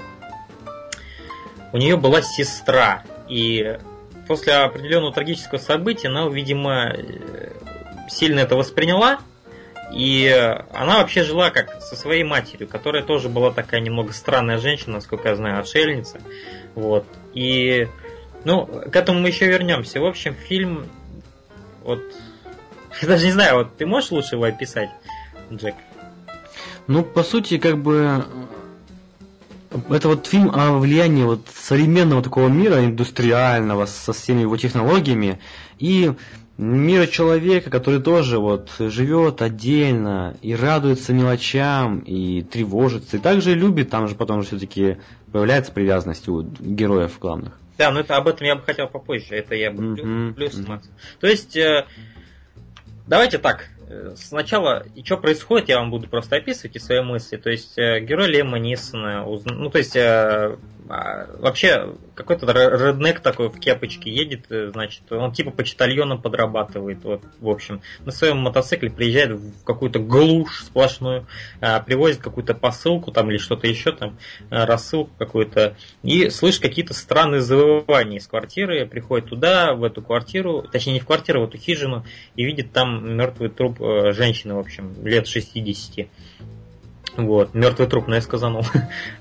У 1.72 1.76
нее 1.76 1.96
была 1.96 2.20
сестра. 2.22 3.04
И 3.28 3.78
после 4.26 4.54
определенного 4.54 5.12
трагического 5.12 5.58
события 5.58 6.08
она, 6.08 6.28
видимо, 6.28 6.94
э, 6.96 7.52
сильно 8.08 8.40
это 8.40 8.56
восприняла 8.56 9.20
и 9.92 10.28
она 10.72 10.98
вообще 10.98 11.22
жила 11.22 11.50
как 11.50 11.80
со 11.80 11.96
своей 11.96 12.24
матерью, 12.24 12.68
которая 12.68 13.02
тоже 13.02 13.28
была 13.28 13.50
такая 13.52 13.80
немного 13.80 14.12
странная 14.12 14.58
женщина, 14.58 14.94
насколько 14.94 15.28
я 15.28 15.36
знаю, 15.36 15.60
отшельница. 15.60 16.20
Вот. 16.74 17.06
И, 17.34 17.88
ну, 18.44 18.66
к 18.66 18.94
этому 18.94 19.20
мы 19.20 19.28
еще 19.28 19.46
вернемся. 19.46 20.00
В 20.00 20.06
общем, 20.06 20.34
фильм, 20.34 20.86
вот, 21.84 22.02
я 23.02 23.08
даже 23.08 23.26
не 23.26 23.32
знаю, 23.32 23.58
вот 23.58 23.76
ты 23.76 23.86
можешь 23.86 24.10
лучше 24.10 24.34
его 24.34 24.44
описать, 24.44 24.90
Джек? 25.52 25.74
Ну, 26.88 27.02
по 27.02 27.22
сути, 27.22 27.58
как 27.58 27.78
бы 27.78 28.24
это 29.90 30.08
вот 30.08 30.26
фильм 30.26 30.50
о 30.54 30.78
влиянии 30.78 31.24
вот 31.24 31.46
современного 31.54 32.22
такого 32.22 32.48
мира, 32.48 32.84
индустриального, 32.84 33.86
со 33.86 34.12
всеми 34.12 34.42
его 34.42 34.56
технологиями, 34.56 35.40
и 35.78 36.12
мира 36.58 37.06
человека, 37.06 37.70
который 37.70 38.00
тоже 38.00 38.38
вот 38.38 38.70
живет 38.78 39.42
отдельно 39.42 40.36
и 40.42 40.54
радуется 40.54 41.12
мелочам 41.12 41.98
и 42.00 42.42
тревожится, 42.42 43.16
и 43.16 43.20
также 43.20 43.54
любит, 43.54 43.90
там 43.90 44.08
же 44.08 44.14
потом 44.14 44.42
все-таки 44.42 44.98
появляется 45.32 45.72
привязанность 45.72 46.28
у 46.28 46.42
героев 46.42 47.18
главных. 47.18 47.58
Да, 47.78 47.90
но 47.90 48.00
это 48.00 48.16
об 48.16 48.26
этом 48.26 48.46
я 48.46 48.56
бы 48.56 48.62
хотел 48.62 48.88
попозже, 48.88 49.34
это 49.34 49.54
я 49.54 49.70
бы 49.70 49.82
mm-hmm. 49.82 50.34
плюс, 50.34 50.54
mm-hmm. 50.54 50.80
То 51.20 51.26
есть, 51.26 51.56
э, 51.56 51.84
давайте 53.06 53.36
так, 53.36 53.68
Э, 53.88 54.14
сначала, 54.16 54.84
и 54.94 55.04
что 55.04 55.16
происходит, 55.16 55.68
я 55.68 55.78
вам 55.78 55.90
буду 55.90 56.08
просто 56.08 56.36
описывать 56.36 56.76
и 56.76 56.80
свои 56.80 57.02
мысли. 57.02 57.36
То 57.36 57.50
есть, 57.50 57.78
э, 57.78 58.00
герой 58.00 58.28
Лема 58.28 58.58
Нисона, 58.58 59.24
ну, 59.24 59.70
то 59.70 59.78
есть, 59.78 59.94
э, 59.94 60.56
а, 60.88 61.26
вообще, 61.38 61.94
какой-то 62.14 62.46
реднек 62.46 63.20
такой 63.20 63.48
в 63.48 63.58
кепочке 63.58 64.10
едет, 64.10 64.46
значит, 64.48 65.10
он 65.10 65.32
типа 65.32 65.50
почтальоном 65.50 66.20
подрабатывает, 66.20 67.04
вот, 67.04 67.22
в 67.40 67.48
общем. 67.48 67.80
На 68.04 68.12
своем 68.12 68.38
мотоцикле 68.38 68.90
приезжает 68.90 69.32
в 69.32 69.64
какую-то 69.64 69.98
глушь 69.98 70.64
сплошную, 70.64 71.26
привозит 71.60 72.20
какую-то 72.20 72.54
посылку 72.54 73.12
там 73.12 73.30
или 73.30 73.38
что-то 73.38 73.66
еще 73.66 73.92
там, 73.92 74.18
рассылку 74.50 75.10
какую-то, 75.18 75.76
и 76.02 76.30
слышит 76.30 76.62
какие-то 76.62 76.94
странные 76.94 77.40
завывания 77.40 78.18
из 78.18 78.26
квартиры, 78.26 78.86
приходит 78.86 79.28
туда, 79.28 79.74
в 79.74 79.84
эту 79.84 80.02
квартиру, 80.02 80.62
точнее, 80.70 80.94
не 80.94 81.00
в 81.00 81.06
квартиру, 81.06 81.40
а 81.40 81.46
в 81.46 81.48
эту 81.48 81.58
хижину, 81.58 82.04
и 82.34 82.44
видит 82.44 82.72
там 82.72 83.16
мертвый 83.16 83.50
труп 83.50 83.80
э, 83.80 84.12
женщины, 84.12 84.54
в 84.54 84.58
общем, 84.58 84.94
лет 85.04 85.26
60. 85.26 86.08
Вот, 87.16 87.54
мертвый 87.54 87.88
труп, 87.88 88.08
но 88.08 88.16
я 88.16 88.20
сказанул. 88.20 88.62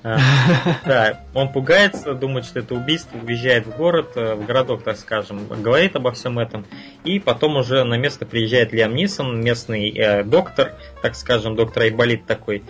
А, 0.04 0.18
да, 0.86 1.22
он 1.34 1.52
пугается, 1.52 2.14
думает, 2.14 2.46
что 2.46 2.60
это 2.60 2.76
убийство, 2.76 3.18
уезжает 3.18 3.66
в 3.66 3.76
город, 3.78 4.12
э, 4.16 4.36
в 4.36 4.46
городок, 4.46 4.84
так 4.84 4.98
скажем, 4.98 5.48
говорит 5.48 5.96
обо 5.96 6.12
всем 6.12 6.38
этом. 6.38 6.66
И 7.04 7.20
потом 7.20 7.56
уже 7.56 7.84
на 7.84 7.98
место 7.98 8.26
приезжает 8.26 8.74
Лиам 8.74 8.96
Нисон, 8.96 9.40
местный 9.42 9.90
э, 9.92 10.24
доктор, 10.24 10.76
так 11.02 11.16
скажем, 11.16 11.56
доктор 11.56 11.84
Айболит 11.84 12.26
такой, 12.26 12.64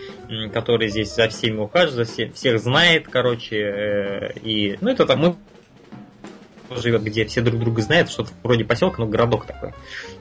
который 0.53 0.89
здесь 0.89 1.13
за 1.15 1.27
всеми 1.29 1.57
ухаживает, 1.57 2.07
за 2.07 2.31
всех 2.31 2.59
знает, 2.59 3.07
короче. 3.09 3.57
Э, 3.57 4.33
и, 4.43 4.77
ну, 4.81 4.91
это 4.91 5.05
там 5.05 5.37
живет, 6.69 7.03
где 7.03 7.25
все 7.25 7.41
друг 7.41 7.59
друга 7.59 7.81
знают, 7.81 8.09
что-то 8.09 8.31
вроде 8.43 8.63
поселка, 8.63 9.01
но 9.01 9.07
городок 9.07 9.45
такой. 9.45 9.73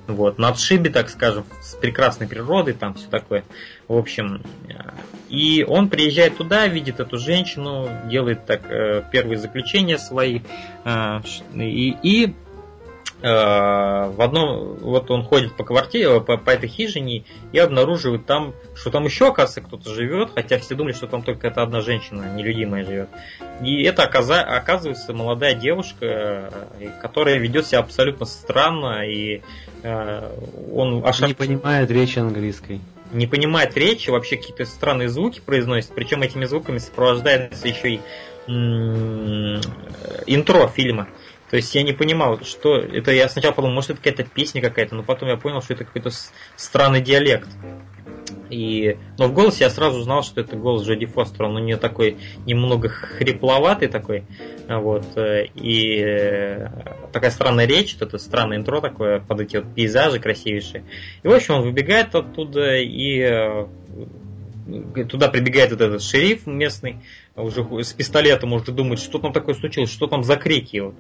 Вот, 0.06 0.38
на 0.38 0.48
отшибе, 0.48 0.90
так 0.90 1.08
скажем, 1.08 1.44
с 1.62 1.74
прекрасной 1.74 2.26
природой, 2.26 2.74
там 2.74 2.94
все 2.94 3.08
такое. 3.08 3.44
В 3.88 3.96
общем, 3.96 4.42
и 5.28 5.64
он 5.66 5.88
приезжает 5.88 6.36
туда, 6.36 6.66
видит 6.66 7.00
эту 7.00 7.18
женщину, 7.18 7.88
делает 8.10 8.44
так 8.44 8.70
э, 8.70 9.02
первые 9.10 9.38
заключения 9.38 9.98
свои, 9.98 10.40
э, 10.84 11.20
и, 11.54 11.96
и 12.02 12.34
Э, 12.43 12.43
в 13.24 14.22
одном, 14.22 14.74
вот 14.80 15.10
он 15.10 15.24
ходит 15.24 15.56
по 15.56 15.64
квартире, 15.64 16.20
по, 16.20 16.36
по 16.36 16.50
этой 16.50 16.68
хижине 16.68 17.24
и 17.52 17.58
обнаруживает 17.58 18.26
там, 18.26 18.52
что 18.74 18.90
там 18.90 19.06
еще, 19.06 19.28
оказывается, 19.28 19.62
кто-то 19.62 19.94
живет, 19.94 20.32
хотя 20.34 20.58
все 20.58 20.74
думали, 20.74 20.92
что 20.92 21.06
там 21.06 21.22
только 21.22 21.46
эта 21.46 21.62
одна 21.62 21.80
женщина, 21.80 22.34
нелюдимая 22.36 22.84
живет. 22.84 23.08
И 23.62 23.82
это 23.84 24.02
оказывается 24.02 25.14
молодая 25.14 25.54
девушка, 25.54 26.50
э, 26.78 26.90
которая 27.00 27.38
ведет 27.38 27.66
себя 27.66 27.78
абсолютно 27.78 28.26
странно, 28.26 29.08
и 29.08 29.40
э, 29.82 30.30
он 30.72 31.02
аж... 31.02 31.20
Не 31.20 31.32
понимает 31.32 31.90
речи 31.90 32.18
английской. 32.18 32.80
Не 33.12 33.26
понимает 33.26 33.74
речи, 33.74 34.10
вообще 34.10 34.36
какие-то 34.36 34.66
странные 34.66 35.08
звуки 35.08 35.40
произносит, 35.40 35.92
причем 35.94 36.20
этими 36.20 36.44
звуками 36.44 36.76
сопровождается 36.76 37.66
еще 37.66 37.94
и 37.94 38.00
интро 40.26 40.68
фильма. 40.68 41.08
То 41.54 41.58
есть 41.58 41.72
я 41.72 41.84
не 41.84 41.92
понимал, 41.92 42.40
что 42.42 42.78
это. 42.78 43.12
Я 43.12 43.28
сначала 43.28 43.52
подумал, 43.52 43.76
может 43.76 43.90
это 43.90 44.00
какая-то 44.00 44.24
песня 44.24 44.60
какая-то, 44.60 44.96
но 44.96 45.04
потом 45.04 45.28
я 45.28 45.36
понял, 45.36 45.62
что 45.62 45.74
это 45.74 45.84
какой-то 45.84 46.10
странный 46.56 47.00
диалект. 47.00 47.48
И, 48.50 48.96
но 49.18 49.28
в 49.28 49.32
голосе 49.32 49.62
я 49.62 49.70
сразу 49.70 50.00
узнал, 50.00 50.24
что 50.24 50.40
это 50.40 50.56
голос 50.56 50.84
Джоди 50.84 51.06
Фостера. 51.06 51.46
Он 51.46 51.54
у 51.54 51.60
нее 51.60 51.76
такой 51.76 52.16
немного 52.44 52.88
хрипловатый 52.88 53.86
такой. 53.86 54.24
Вот. 54.68 55.06
И 55.54 56.02
э, 56.04 56.70
такая 57.12 57.30
странная 57.30 57.66
речь, 57.66 57.96
это 58.00 58.18
странное 58.18 58.56
интро 58.56 58.80
такое, 58.80 59.20
под 59.20 59.42
эти 59.42 59.58
вот 59.58 59.72
пейзажи 59.76 60.18
красивейшие. 60.18 60.82
И, 61.22 61.28
в 61.28 61.32
общем, 61.32 61.54
он 61.54 61.62
выбегает 61.62 62.16
оттуда 62.16 62.78
и 62.78 63.20
э, 63.20 63.66
туда 65.08 65.28
прибегает 65.28 65.70
вот 65.70 65.80
этот 65.80 66.02
шериф 66.02 66.46
местный, 66.46 66.96
уже 67.36 67.66
с 67.84 67.92
пистолетом 67.92 68.52
уже 68.52 68.72
думает, 68.72 69.00
что 69.00 69.18
там 69.18 69.32
такое 69.32 69.54
случилось, 69.54 69.90
что 69.90 70.06
там 70.06 70.24
за 70.24 70.36
крики. 70.36 70.78
Вот. 70.78 70.94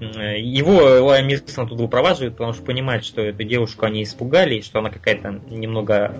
Его 0.00 1.04
Лайм 1.04 1.28
Нисон 1.28 1.68
туда 1.68 1.84
упроваживает, 1.84 2.32
потому 2.32 2.54
что 2.54 2.62
понимает, 2.62 3.04
что 3.04 3.20
эту 3.20 3.44
девушку 3.44 3.84
они 3.84 4.02
испугали, 4.02 4.56
и 4.56 4.62
что 4.62 4.78
она 4.78 4.90
какая-то 4.90 5.40
немного 5.50 6.16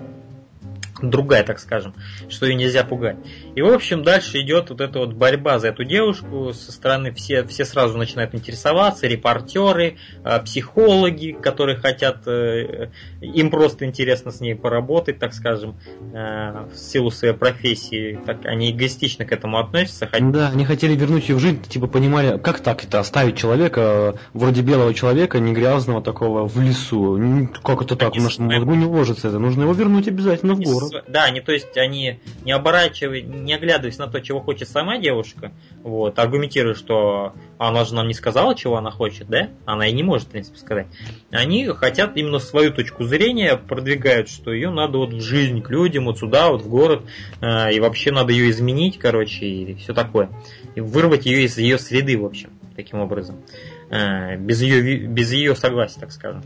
другая, 1.00 1.44
так 1.44 1.58
скажем, 1.58 1.94
что 2.28 2.46
ее 2.46 2.54
нельзя 2.54 2.84
пугать. 2.84 3.16
И, 3.54 3.62
в 3.62 3.72
общем, 3.72 4.02
дальше 4.02 4.40
идет 4.40 4.70
вот 4.70 4.80
эта 4.80 4.98
вот 4.98 5.12
борьба 5.12 5.58
за 5.58 5.68
эту 5.68 5.84
девушку. 5.84 6.52
Со 6.52 6.72
стороны 6.72 7.12
все, 7.12 7.44
все 7.44 7.64
сразу 7.64 7.98
начинают 7.98 8.34
интересоваться, 8.34 9.06
репортеры, 9.06 9.96
а, 10.22 10.38
психологи, 10.40 11.36
которые 11.40 11.76
хотят, 11.76 12.26
э, 12.26 12.90
им 13.20 13.50
просто 13.50 13.84
интересно 13.84 14.30
с 14.30 14.40
ней 14.40 14.54
поработать, 14.54 15.18
так 15.18 15.34
скажем, 15.34 15.76
э, 16.12 16.66
в 16.72 16.76
силу 16.76 17.10
своей 17.10 17.34
профессии. 17.34 18.18
Так, 18.24 18.44
они 18.44 18.70
эгоистично 18.70 19.24
к 19.24 19.32
этому 19.32 19.58
относятся. 19.58 20.08
Да, 20.20 20.48
они 20.48 20.64
хотели 20.64 20.94
вернуть 20.94 21.28
ее 21.28 21.36
в 21.36 21.40
жизнь, 21.40 21.62
типа 21.62 21.86
понимали, 21.86 22.38
как 22.38 22.60
так 22.60 22.84
это 22.84 23.00
оставить 23.00 23.36
человека, 23.36 24.18
вроде 24.32 24.62
белого 24.62 24.94
человека, 24.94 25.38
не 25.40 25.52
грязного 25.52 26.02
такого, 26.02 26.46
в 26.46 26.60
лесу. 26.60 27.48
Как 27.62 27.82
это 27.82 27.96
так? 27.96 28.14
В 28.14 28.22
нашем 28.22 28.46
мозгу 28.46 28.74
не 28.74 28.86
ложится 28.86 29.28
это. 29.28 29.38
Нужно 29.38 29.62
его 29.62 29.72
вернуть 29.72 30.08
обязательно 30.08 30.54
в 30.54 30.60
город. 30.60 31.04
Да, 31.08 31.24
они, 31.24 31.40
то 31.40 31.52
есть, 31.52 31.76
они 31.76 32.20
не 32.44 32.52
оборачиваясь, 32.52 33.24
не 33.44 33.54
оглядываясь 33.54 33.98
на 33.98 34.06
то, 34.06 34.20
чего 34.20 34.40
хочет 34.40 34.68
сама 34.68 34.98
девушка, 34.98 35.52
вот, 35.82 36.18
аргументируя, 36.18 36.74
что 36.74 37.34
она 37.58 37.84
же 37.84 37.94
нам 37.94 38.08
не 38.08 38.14
сказала, 38.14 38.54
чего 38.54 38.76
она 38.76 38.90
хочет, 38.90 39.28
да? 39.28 39.50
Она 39.64 39.86
и 39.86 39.92
не 39.92 40.02
может, 40.02 40.28
в 40.28 40.30
принципе, 40.30 40.58
сказать. 40.58 40.86
Они 41.30 41.66
хотят 41.66 42.16
именно 42.16 42.38
свою 42.38 42.72
точку 42.72 43.04
зрения, 43.04 43.56
продвигают, 43.56 44.28
что 44.28 44.52
ее 44.52 44.70
надо 44.70 44.98
вот 44.98 45.12
в 45.12 45.20
жизнь, 45.20 45.62
к 45.62 45.70
людям, 45.70 46.06
вот 46.06 46.18
сюда, 46.18 46.50
вот 46.50 46.62
в 46.62 46.68
город, 46.68 47.02
э, 47.40 47.72
и 47.72 47.80
вообще 47.80 48.12
надо 48.12 48.32
ее 48.32 48.50
изменить, 48.50 48.98
короче, 48.98 49.46
и 49.46 49.74
все 49.74 49.94
такое. 49.94 50.30
И 50.74 50.80
вырвать 50.80 51.26
ее 51.26 51.44
из 51.44 51.58
ее 51.58 51.78
среды, 51.78 52.18
в 52.18 52.24
общем, 52.24 52.50
таким 52.76 53.00
образом. 53.00 53.42
Э, 53.90 54.36
без 54.36 54.62
ее, 54.62 55.06
без 55.06 55.32
ее 55.32 55.54
согласия, 55.54 56.00
так 56.00 56.12
скажем. 56.12 56.42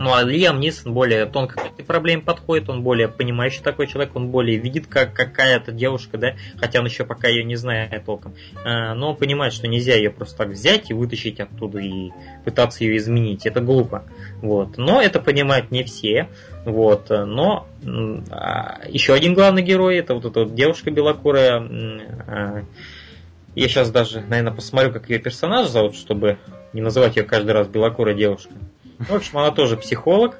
Ну 0.00 0.14
а 0.14 0.22
Лиам 0.22 0.60
Нисон 0.60 0.92
более 0.94 1.26
тонко 1.26 1.56
к 1.56 1.66
этой 1.66 1.84
проблеме 1.84 2.22
подходит, 2.22 2.68
он 2.68 2.82
более 2.82 3.08
понимающий 3.08 3.62
такой 3.62 3.86
человек, 3.86 4.14
он 4.14 4.28
более 4.28 4.58
видит, 4.58 4.86
как 4.86 5.12
какая-то 5.12 5.72
девушка, 5.72 6.18
да, 6.18 6.34
хотя 6.58 6.80
он 6.80 6.86
еще 6.86 7.04
пока 7.04 7.28
ее 7.28 7.44
не 7.44 7.56
знает 7.56 8.04
толком. 8.04 8.34
А, 8.64 8.94
но 8.94 9.10
он 9.10 9.16
понимает, 9.16 9.52
что 9.52 9.66
нельзя 9.66 9.94
ее 9.94 10.10
просто 10.10 10.38
так 10.38 10.48
взять 10.48 10.90
и 10.90 10.94
вытащить 10.94 11.40
оттуда 11.40 11.80
и 11.80 12.10
пытаться 12.44 12.84
ее 12.84 12.96
изменить. 12.96 13.46
Это 13.46 13.60
глупо. 13.60 14.04
Вот. 14.40 14.78
Но 14.78 15.00
это 15.02 15.20
понимают 15.20 15.70
не 15.70 15.82
все. 15.84 16.28
Вот. 16.64 17.10
Но 17.10 17.66
а, 18.30 18.80
еще 18.88 19.14
один 19.14 19.34
главный 19.34 19.62
герой, 19.62 19.96
это 19.96 20.14
вот 20.14 20.24
эта 20.24 20.40
вот 20.40 20.54
девушка 20.54 20.90
белокурая. 20.90 21.60
А, 22.26 22.64
я 23.54 23.68
сейчас 23.68 23.90
даже, 23.90 24.20
наверное, 24.20 24.52
посмотрю, 24.52 24.92
как 24.92 25.10
ее 25.10 25.18
персонаж 25.18 25.68
зовут, 25.68 25.96
чтобы 25.96 26.38
не 26.72 26.80
называть 26.80 27.16
ее 27.16 27.24
каждый 27.24 27.52
раз 27.52 27.66
белокурой 27.66 28.14
девушкой. 28.14 28.56
В 28.98 29.14
общем, 29.14 29.38
она 29.38 29.50
тоже 29.50 29.76
психолог, 29.76 30.38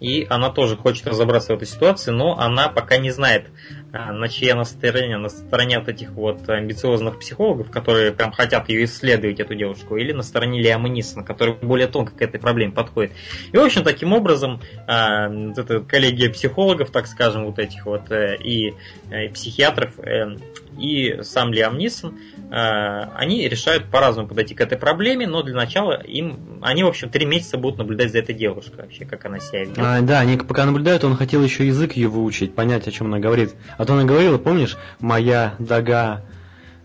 и 0.00 0.26
она 0.28 0.50
тоже 0.50 0.76
хочет 0.76 1.06
разобраться 1.06 1.52
в 1.52 1.56
этой 1.56 1.66
ситуации, 1.66 2.10
но 2.10 2.38
она 2.38 2.68
пока 2.68 2.98
не 2.98 3.10
знает, 3.10 3.46
а, 3.92 4.12
на 4.12 4.28
чьей 4.28 4.52
она 4.52 4.64
стороне, 4.64 5.16
на 5.16 5.28
стороне 5.28 5.78
вот 5.78 5.88
этих 5.88 6.10
вот 6.10 6.48
амбициозных 6.48 7.18
психологов, 7.18 7.70
которые 7.70 8.12
прям 8.12 8.32
хотят 8.32 8.68
ее 8.68 8.84
исследовать, 8.84 9.40
эту 9.40 9.54
девушку, 9.54 9.96
или 9.96 10.12
на 10.12 10.22
стороне 10.22 10.60
Лиама 10.60 10.88
Нисона, 10.88 11.24
который 11.24 11.54
более 11.54 11.86
тонко 11.86 12.12
к 12.12 12.20
этой 12.20 12.38
проблеме 12.38 12.72
подходит. 12.72 13.12
И, 13.52 13.56
в 13.56 13.60
общем, 13.60 13.84
таким 13.84 14.12
образом, 14.12 14.60
а, 14.86 15.28
эта 15.56 15.80
коллегия 15.80 16.30
психологов, 16.30 16.90
так 16.90 17.06
скажем, 17.06 17.46
вот 17.46 17.58
этих 17.58 17.86
вот, 17.86 18.10
э, 18.10 18.36
и, 18.36 18.74
э, 19.10 19.26
и 19.26 19.28
психиатров, 19.28 19.98
э, 20.00 20.36
и 20.78 21.18
сам 21.22 21.52
Лиам 21.52 21.78
Нисон, 21.78 22.18
они 22.50 23.48
решают 23.48 23.90
по-разному 23.90 24.28
подойти 24.28 24.54
к 24.54 24.60
этой 24.60 24.78
проблеме, 24.78 25.26
но 25.26 25.42
для 25.42 25.54
начала 25.54 26.00
им, 26.00 26.60
они, 26.62 26.84
в 26.84 26.86
общем, 26.86 27.08
три 27.10 27.26
месяца 27.26 27.58
будут 27.58 27.78
наблюдать 27.78 28.12
за 28.12 28.18
этой 28.18 28.34
девушкой 28.34 28.82
вообще, 28.82 29.04
как 29.04 29.24
она 29.24 29.40
себя 29.40 29.60
ведет. 29.64 29.78
А, 29.78 30.00
да, 30.00 30.20
они 30.20 30.36
пока 30.36 30.64
наблюдают, 30.64 31.02
он 31.04 31.16
хотел 31.16 31.42
еще 31.42 31.66
язык 31.66 31.94
ее 31.94 32.08
выучить, 32.08 32.54
понять, 32.54 32.86
о 32.86 32.92
чем 32.92 33.08
она 33.08 33.18
говорит. 33.18 33.54
А 33.78 33.84
то 33.84 33.94
она 33.94 34.04
говорила, 34.04 34.38
помнишь, 34.38 34.76
моя 35.00 35.54
дага, 35.58 36.22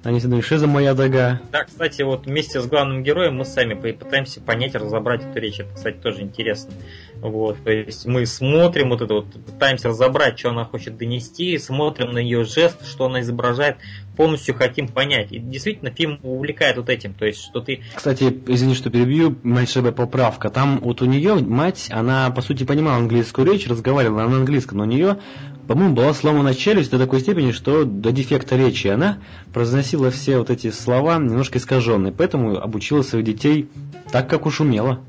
они 0.04 0.20
думают, 0.20 0.46
что 0.46 0.58
за 0.58 0.68
моя 0.68 0.94
дага? 0.94 1.42
Да, 1.52 1.64
кстати, 1.64 2.02
вот 2.02 2.26
вместе 2.26 2.60
с 2.60 2.66
главным 2.66 3.04
героем 3.04 3.36
мы 3.36 3.46
сами 3.46 3.74
пытаемся 3.74 4.42
понять, 4.42 4.76
разобрать 4.76 5.24
эту 5.24 5.40
речь. 5.40 5.60
Это, 5.60 5.74
кстати, 5.74 5.98
тоже 5.98 6.22
интересно. 6.22 6.74
Вот, 7.22 7.58
то 7.64 7.72
есть 7.72 8.08
мы 8.08 8.26
смотрим 8.26 8.90
вот 8.90 9.02
это 9.02 9.14
вот, 9.14 9.32
пытаемся 9.32 9.90
разобрать, 9.90 10.40
что 10.40 10.50
она 10.50 10.66
хочет 10.66 10.98
донести, 10.98 11.56
смотрим 11.60 12.14
на 12.14 12.18
ее 12.18 12.44
жест, 12.46 12.84
что 12.86 13.06
она 13.06 13.22
изображает, 13.22 13.78
полностью 14.18 14.56
хотим 14.56 14.88
понять. 14.88 15.32
И 15.32 15.40
действительно 15.40 15.92
фильм 15.92 16.20
увлекает 16.24 16.78
вот 16.78 16.90
этим, 16.90 17.14
то 17.14 17.26
есть 17.26 17.40
что 17.42 17.62
ты... 17.62 17.82
Кстати, 17.94 18.24
извини, 18.48 18.74
что 18.74 18.90
перебью, 18.90 19.36
большая 19.44 19.92
поправка. 19.92 20.50
Там 20.50 20.80
вот 20.80 21.02
у 21.02 21.06
нее 21.06 21.36
мать, 21.36 21.88
она 21.92 22.30
по 22.32 22.42
сути 22.42 22.64
понимала 22.64 22.98
английскую 22.98 23.46
речь, 23.46 23.68
разговаривала 23.68 24.28
на 24.28 24.38
английском, 24.38 24.80
но 24.80 24.84
у 24.84 24.88
нее 24.88 25.18
по-моему, 25.68 25.96
была 25.96 26.14
сломана 26.14 26.54
челюсть 26.54 26.92
до 26.92 27.00
такой 27.00 27.20
степени, 27.20 27.52
что 27.52 27.86
до 27.86 28.12
дефекта 28.12 28.56
речи. 28.56 28.88
Она 28.88 29.20
произносила 29.54 30.12
все 30.12 30.38
вот 30.38 30.50
эти 30.50 30.72
слова 30.72 31.18
немножко 31.18 31.58
искаженные, 31.58 32.12
поэтому 32.12 32.58
обучила 32.58 33.02
своих 33.02 33.26
детей 33.26 33.70
так, 34.12 34.30
как 34.30 34.46
уж 34.46 34.62
умела. 34.62 35.00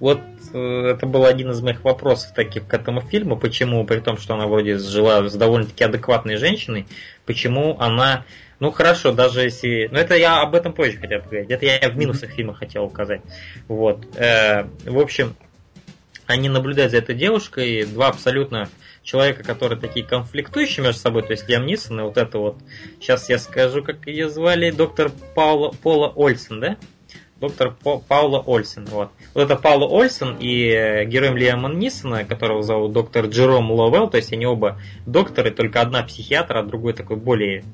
Вот 0.00 0.20
э, 0.52 0.58
это 0.58 1.06
был 1.06 1.24
один 1.24 1.50
из 1.50 1.60
моих 1.60 1.84
вопросов 1.84 2.32
таких 2.34 2.66
к 2.66 2.74
этому 2.74 3.00
фильму, 3.00 3.36
почему, 3.36 3.84
при 3.84 4.00
том, 4.00 4.16
что 4.16 4.34
она 4.34 4.46
вроде 4.46 4.78
жила 4.78 5.28
с 5.28 5.34
довольно-таки 5.34 5.84
адекватной 5.84 6.36
женщиной, 6.36 6.86
почему 7.26 7.76
она, 7.80 8.24
ну 8.60 8.70
хорошо, 8.70 9.12
даже 9.12 9.42
если, 9.42 9.88
ну 9.90 9.98
это 9.98 10.14
я 10.14 10.40
об 10.40 10.54
этом 10.54 10.72
позже 10.72 10.98
хотел 10.98 11.20
поговорить, 11.20 11.50
это 11.50 11.66
я 11.66 11.90
в 11.90 11.96
минусах 11.96 12.30
фильма 12.30 12.54
хотел 12.54 12.84
указать, 12.84 13.22
вот, 13.66 14.06
э, 14.16 14.64
в 14.84 14.98
общем, 14.98 15.34
они 16.26 16.48
наблюдают 16.48 16.92
за 16.92 16.98
этой 16.98 17.16
девушкой, 17.16 17.84
два 17.84 18.08
абсолютно 18.08 18.68
человека, 19.08 19.42
которые 19.42 19.80
такие 19.80 20.04
конфликтующие 20.04 20.84
между 20.84 21.00
собой, 21.00 21.22
то 21.22 21.30
есть 21.30 21.48
Лиам 21.48 21.64
Нисон 21.64 22.00
и 22.00 22.02
вот 22.02 22.18
это 22.18 22.38
вот, 22.38 22.58
сейчас 23.00 23.30
я 23.30 23.38
скажу, 23.38 23.82
как 23.82 24.06
ее 24.06 24.28
звали, 24.28 24.70
доктор 24.70 25.10
Паула, 25.34 25.70
Пола 25.82 26.12
Ольсен, 26.14 26.60
да? 26.60 26.76
Доктор 27.40 27.70
По, 27.70 28.00
Паула 28.00 28.42
Ольсен, 28.46 28.84
вот. 28.84 29.10
Вот 29.32 29.42
это 29.42 29.56
Паула 29.56 29.86
Ольсен 29.86 30.36
и 30.38 30.68
э, 30.68 31.04
героем 31.06 31.36
Лиама 31.38 31.70
Нисона, 31.70 32.24
которого 32.24 32.62
зовут 32.62 32.92
доктор 32.92 33.26
Джером 33.26 33.70
Ловелл, 33.70 34.10
то 34.10 34.18
есть 34.18 34.32
они 34.32 34.44
оба 34.44 34.78
докторы, 35.06 35.52
только 35.52 35.80
одна 35.80 36.02
психиатр, 36.02 36.58
а 36.58 36.62
другой 36.62 36.92
такой 36.92 37.16
более 37.16 37.64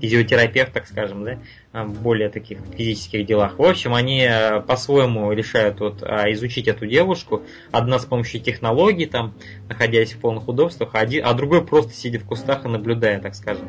физиотерапевт, 0.00 0.72
так 0.72 0.86
скажем, 0.86 1.24
да, 1.24 1.38
в 1.84 2.02
более 2.02 2.28
таких 2.28 2.58
физических 2.76 3.26
делах. 3.26 3.58
В 3.58 3.62
общем, 3.62 3.94
они 3.94 4.26
э, 4.28 4.60
по-своему 4.60 5.30
решают 5.32 5.80
вот, 5.80 6.02
а, 6.02 6.30
изучить 6.32 6.66
эту 6.66 6.86
девушку. 6.86 7.42
Одна 7.70 7.98
с 7.98 8.04
помощью 8.04 8.40
технологий, 8.40 9.06
там, 9.06 9.34
находясь 9.68 10.12
в 10.12 10.18
полных 10.18 10.48
удобствах, 10.48 10.90
а, 10.94 11.00
а 11.00 11.34
другой 11.34 11.64
просто 11.64 11.92
сидя 11.92 12.18
в 12.18 12.24
кустах 12.24 12.64
и 12.64 12.68
наблюдая, 12.68 13.20
так 13.20 13.34
скажем. 13.34 13.66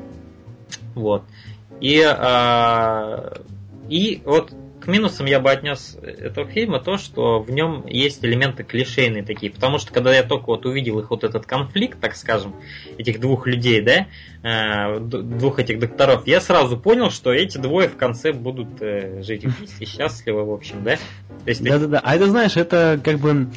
Вот. 0.96 1.24
И, 1.82 2.02
а, 2.02 3.42
и 3.88 4.22
вот 4.26 4.54
к 4.86 4.88
минусам 4.88 5.26
я 5.26 5.40
бы 5.40 5.50
отнес 5.50 5.98
этого 6.02 6.48
фильма 6.48 6.80
то, 6.80 6.98
что 6.98 7.40
в 7.40 7.50
нем 7.50 7.86
есть 7.88 8.24
элементы 8.24 8.64
клишейные 8.64 9.24
такие. 9.24 9.52
Потому 9.52 9.80
что 9.80 9.92
когда 9.92 10.16
я 10.16 10.22
только 10.22 10.46
вот 10.46 10.66
увидел 10.66 11.00
их 11.00 11.10
вот 11.10 11.24
этот 11.24 11.48
конфликт, 11.48 12.00
так 12.00 12.16
скажем, 12.16 12.56
этих 12.98 13.20
двух 13.20 13.48
людей, 13.48 13.82
да, 13.82 14.06
э, 14.44 15.00
двух 15.00 15.58
этих 15.58 15.80
докторов, 15.80 16.28
я 16.28 16.40
сразу 16.40 16.78
понял, 16.78 17.10
что 17.10 17.34
эти 17.34 17.58
двое 17.58 17.90
в 17.90 17.98
конце 17.98 18.32
будут 18.32 18.80
э, 18.82 19.24
жить 19.24 19.44
вместе, 19.44 19.86
счастливы, 19.86 20.46
в 20.46 20.52
общем, 20.52 20.84
да. 20.84 20.98
Да-да-да. 21.46 22.00
А 22.04 22.16
это, 22.16 22.28
знаешь, 22.28 22.56
это 22.56 23.00
как 23.04 23.18
бы 23.18 23.48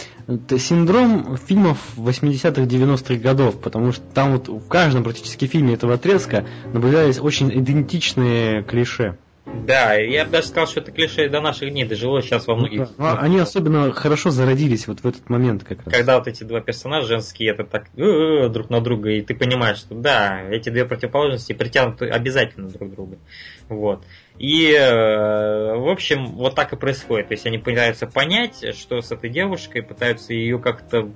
синдром 0.59 1.37
фильмов 1.37 1.79
80-х, 1.97 2.63
90-х 2.63 3.17
годов, 3.17 3.61
потому 3.61 3.93
что 3.93 4.03
там 4.15 4.33
вот 4.33 4.49
в 4.49 4.67
каждом 4.67 5.05
практически 5.05 5.47
фильме 5.47 5.75
этого 5.75 5.95
отрезка 5.95 6.47
наблюдались 6.73 7.19
очень 7.19 7.51
идентичные 7.51 8.63
клише. 8.63 9.19
Да, 9.69 9.95
я 9.95 10.25
бы 10.25 10.31
даже 10.31 10.47
сказал, 10.47 10.67
что 10.67 10.81
это 10.81 10.93
клише 10.93 11.29
до 11.29 11.41
наших 11.41 11.71
дней 11.71 11.85
дожило 11.85 12.23
сейчас 12.23 12.47
во 12.47 12.57
многих. 12.57 12.89
Ну, 12.97 13.07
они 13.19 13.39
особенно 13.39 13.93
хорошо 13.93 14.31
зародились 14.31 14.87
вот 14.89 15.01
в 15.01 15.07
этот 15.07 15.29
момент 15.29 15.63
как 15.63 15.85
раз. 15.85 15.95
Когда 15.95 16.19
вот 16.19 16.27
эти 16.27 16.43
два 16.43 16.61
персонажа 16.61 17.09
женские, 17.09 17.51
это 17.51 17.65
так 17.65 17.89
э, 17.97 18.03
э, 18.03 18.49
друг 18.49 18.71
на 18.71 18.81
друга, 18.81 19.11
и 19.11 19.21
ты 19.21 19.35
понимаешь, 19.35 19.79
что 19.79 19.95
да, 19.95 20.43
эти 20.51 20.71
две 20.71 20.87
противоположности 20.87 21.53
притянуты 21.53 22.09
обязательно 22.09 22.69
друг 22.69 22.91
к 22.91 22.95
другу. 22.95 23.19
Вот. 23.69 24.05
И, 24.39 24.73
э, 24.73 25.77
в 25.77 25.89
общем, 25.91 26.27
вот 26.29 26.55
так 26.55 26.73
и 26.73 26.77
происходит. 26.77 27.29
То 27.29 27.35
есть 27.35 27.45
они 27.45 27.59
пытаются 27.59 28.07
понять, 28.07 28.65
что 28.75 29.03
с 29.03 29.13
этой 29.13 29.29
девушкой, 29.29 29.83
пытаются 29.83 30.33
ее 30.33 30.59
как-то 30.59 31.11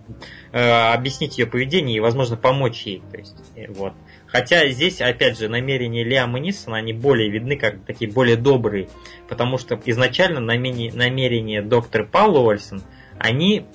объяснить 0.53 1.39
ее 1.39 1.47
поведение 1.47 1.97
и, 1.97 2.01
возможно, 2.01 2.37
помочь 2.37 2.83
ей. 2.83 3.03
То 3.11 3.16
есть, 3.16 3.37
вот. 3.68 3.95
Хотя 4.33 4.66
здесь, 4.70 5.03
опять 5.03 5.39
же, 5.39 5.49
намерения 5.49 6.03
Лиама 6.05 6.41
Нисона, 6.41 6.78
они 6.78 6.95
более 6.95 7.28
видны, 7.30 7.59
как 7.59 7.85
такие 7.85 8.11
более 8.11 8.37
добрые. 8.37 8.89
Потому 9.28 9.59
что 9.59 9.78
изначально 9.85 10.41
намерения 10.41 11.61
доктора 11.61 12.07
Паула 12.07 12.51
Ольсен, 12.51 12.83
они 13.18 13.66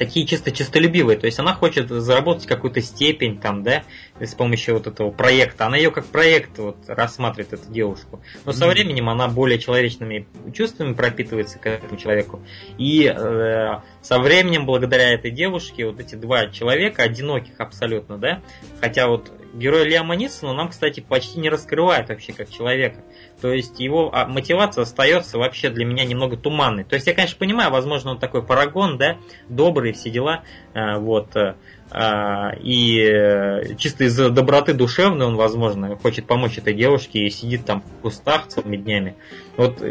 такие 0.00 0.26
чисто 0.26 0.50
чистолюбивые. 0.50 1.18
То 1.18 1.26
есть 1.26 1.38
она 1.38 1.52
хочет 1.52 1.90
заработать 1.90 2.46
какую-то 2.46 2.80
степень, 2.80 3.38
там, 3.38 3.62
да, 3.62 3.82
с 4.18 4.34
помощью 4.34 4.74
вот 4.74 4.86
этого 4.86 5.10
проекта. 5.10 5.66
Она 5.66 5.76
ее 5.76 5.90
как 5.90 6.06
проект 6.06 6.58
вот 6.58 6.78
рассматривает, 6.86 7.52
эту 7.52 7.70
девушку. 7.70 8.22
Но 8.46 8.52
со 8.52 8.66
временем 8.66 9.10
она 9.10 9.28
более 9.28 9.58
человечными 9.58 10.26
чувствами 10.54 10.94
пропитывается 10.94 11.58
к 11.58 11.66
этому 11.66 11.98
человеку. 11.98 12.40
И 12.78 13.04
э, 13.14 13.80
со 14.00 14.18
временем, 14.18 14.64
благодаря 14.64 15.12
этой 15.12 15.30
девушке, 15.30 15.84
вот 15.84 16.00
эти 16.00 16.14
два 16.14 16.46
человека, 16.46 17.02
одиноких 17.02 17.60
абсолютно, 17.60 18.16
да, 18.16 18.40
хотя 18.80 19.06
вот 19.06 19.30
герой 19.52 19.84
Лиама 19.84 20.16
Нисона 20.16 20.54
нам, 20.54 20.70
кстати, 20.70 21.00
почти 21.00 21.40
не 21.40 21.50
раскрывает 21.50 22.08
вообще 22.08 22.32
как 22.32 22.48
человека. 22.48 23.04
То 23.40 23.52
есть 23.52 23.80
его 23.80 24.10
а, 24.12 24.26
мотивация 24.26 24.82
остается 24.82 25.38
вообще 25.38 25.70
для 25.70 25.84
меня 25.84 26.04
немного 26.04 26.36
туманной. 26.36 26.84
То 26.84 26.94
есть 26.94 27.06
я, 27.06 27.14
конечно, 27.14 27.38
понимаю, 27.38 27.70
возможно, 27.70 28.12
он 28.12 28.18
такой 28.18 28.42
парагон, 28.42 28.98
да, 28.98 29.16
добрый, 29.48 29.92
все 29.92 30.10
дела, 30.10 30.42
э, 30.74 30.98
вот, 30.98 31.34
э, 31.36 31.54
а, 31.90 32.52
и 32.60 33.00
э, 33.00 33.74
чисто 33.76 34.04
из 34.04 34.16
доброты 34.16 34.74
душевной 34.74 35.26
он, 35.26 35.36
возможно, 35.36 35.96
хочет 35.96 36.26
помочь 36.26 36.58
этой 36.58 36.74
девушке 36.74 37.20
и 37.20 37.30
сидит 37.30 37.64
там 37.64 37.82
в 37.82 38.02
кустах 38.02 38.46
целыми 38.48 38.76
днями. 38.76 39.16
Вот 39.56 39.82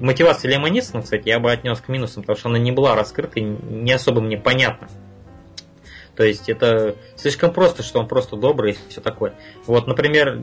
мотивация 0.00 0.50
Лема 0.50 0.68
Нисона, 0.68 1.02
кстати, 1.02 1.28
я 1.28 1.38
бы 1.38 1.52
отнес 1.52 1.80
к 1.80 1.88
минусам, 1.88 2.22
потому 2.22 2.38
что 2.38 2.48
она 2.48 2.58
не 2.58 2.72
была 2.72 2.94
раскрыта 2.94 3.40
и 3.40 3.42
не 3.42 3.92
особо 3.92 4.20
мне 4.20 4.36
понятна. 4.36 4.88
То 6.16 6.24
есть 6.24 6.48
это 6.48 6.96
слишком 7.16 7.52
просто, 7.52 7.82
что 7.82 7.98
он 8.00 8.08
просто 8.08 8.36
добрый 8.36 8.72
и 8.72 8.76
все 8.88 9.00
такое. 9.00 9.34
Вот, 9.66 9.86
например, 9.86 10.40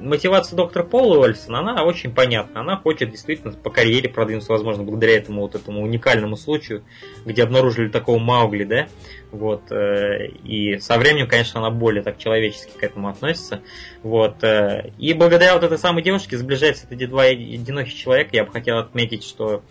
мотивация 0.00 0.56
доктора 0.56 0.84
Пола 0.84 1.18
Уэльсона, 1.18 1.60
она 1.60 1.84
очень 1.84 2.12
понятна. 2.12 2.60
Она 2.60 2.76
хочет 2.76 3.10
действительно 3.10 3.52
по 3.52 3.70
карьере 3.70 4.08
продвинуться, 4.08 4.52
возможно, 4.52 4.82
благодаря 4.82 5.16
этому 5.16 5.42
вот 5.42 5.54
этому 5.54 5.82
уникальному 5.82 6.36
случаю, 6.36 6.82
где 7.24 7.42
обнаружили 7.42 7.88
такого 7.88 8.18
Маугли, 8.18 8.64
да, 8.64 8.88
вот, 9.36 9.70
э, 9.70 10.28
и 10.44 10.78
со 10.78 10.98
временем, 10.98 11.28
конечно, 11.28 11.60
она 11.60 11.70
более 11.70 12.02
так 12.02 12.18
человечески 12.18 12.76
к 12.76 12.82
этому 12.82 13.08
относится, 13.08 13.60
вот, 14.02 14.42
э, 14.42 14.90
и 14.98 15.12
благодаря 15.12 15.54
вот 15.54 15.64
этой 15.64 15.78
самой 15.78 16.02
девушке 16.02 16.36
сближаются 16.36 16.86
эти 16.90 17.06
два 17.06 17.24
одиноких 17.24 17.94
человека, 17.94 18.30
я 18.32 18.44
бы 18.44 18.52
хотел 18.52 18.78
отметить, 18.78 19.24
что 19.24 19.62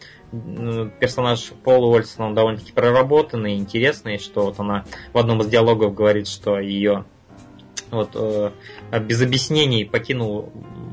персонаж 0.99 1.51
Пола 1.63 1.85
Уольсона 1.85 2.27
он 2.27 2.33
довольно-таки 2.35 2.73
проработанный, 2.73 3.55
интересный, 3.55 4.17
что 4.17 4.45
вот 4.45 4.59
она 4.59 4.85
в 5.13 5.17
одном 5.17 5.41
из 5.41 5.47
диалогов 5.47 5.93
говорит, 5.93 6.27
что 6.27 6.59
ее 6.59 7.05
вот 7.91 8.11
э, 8.15 8.51
без 8.99 9.21
объяснений 9.21 9.85
покинул 9.85 10.51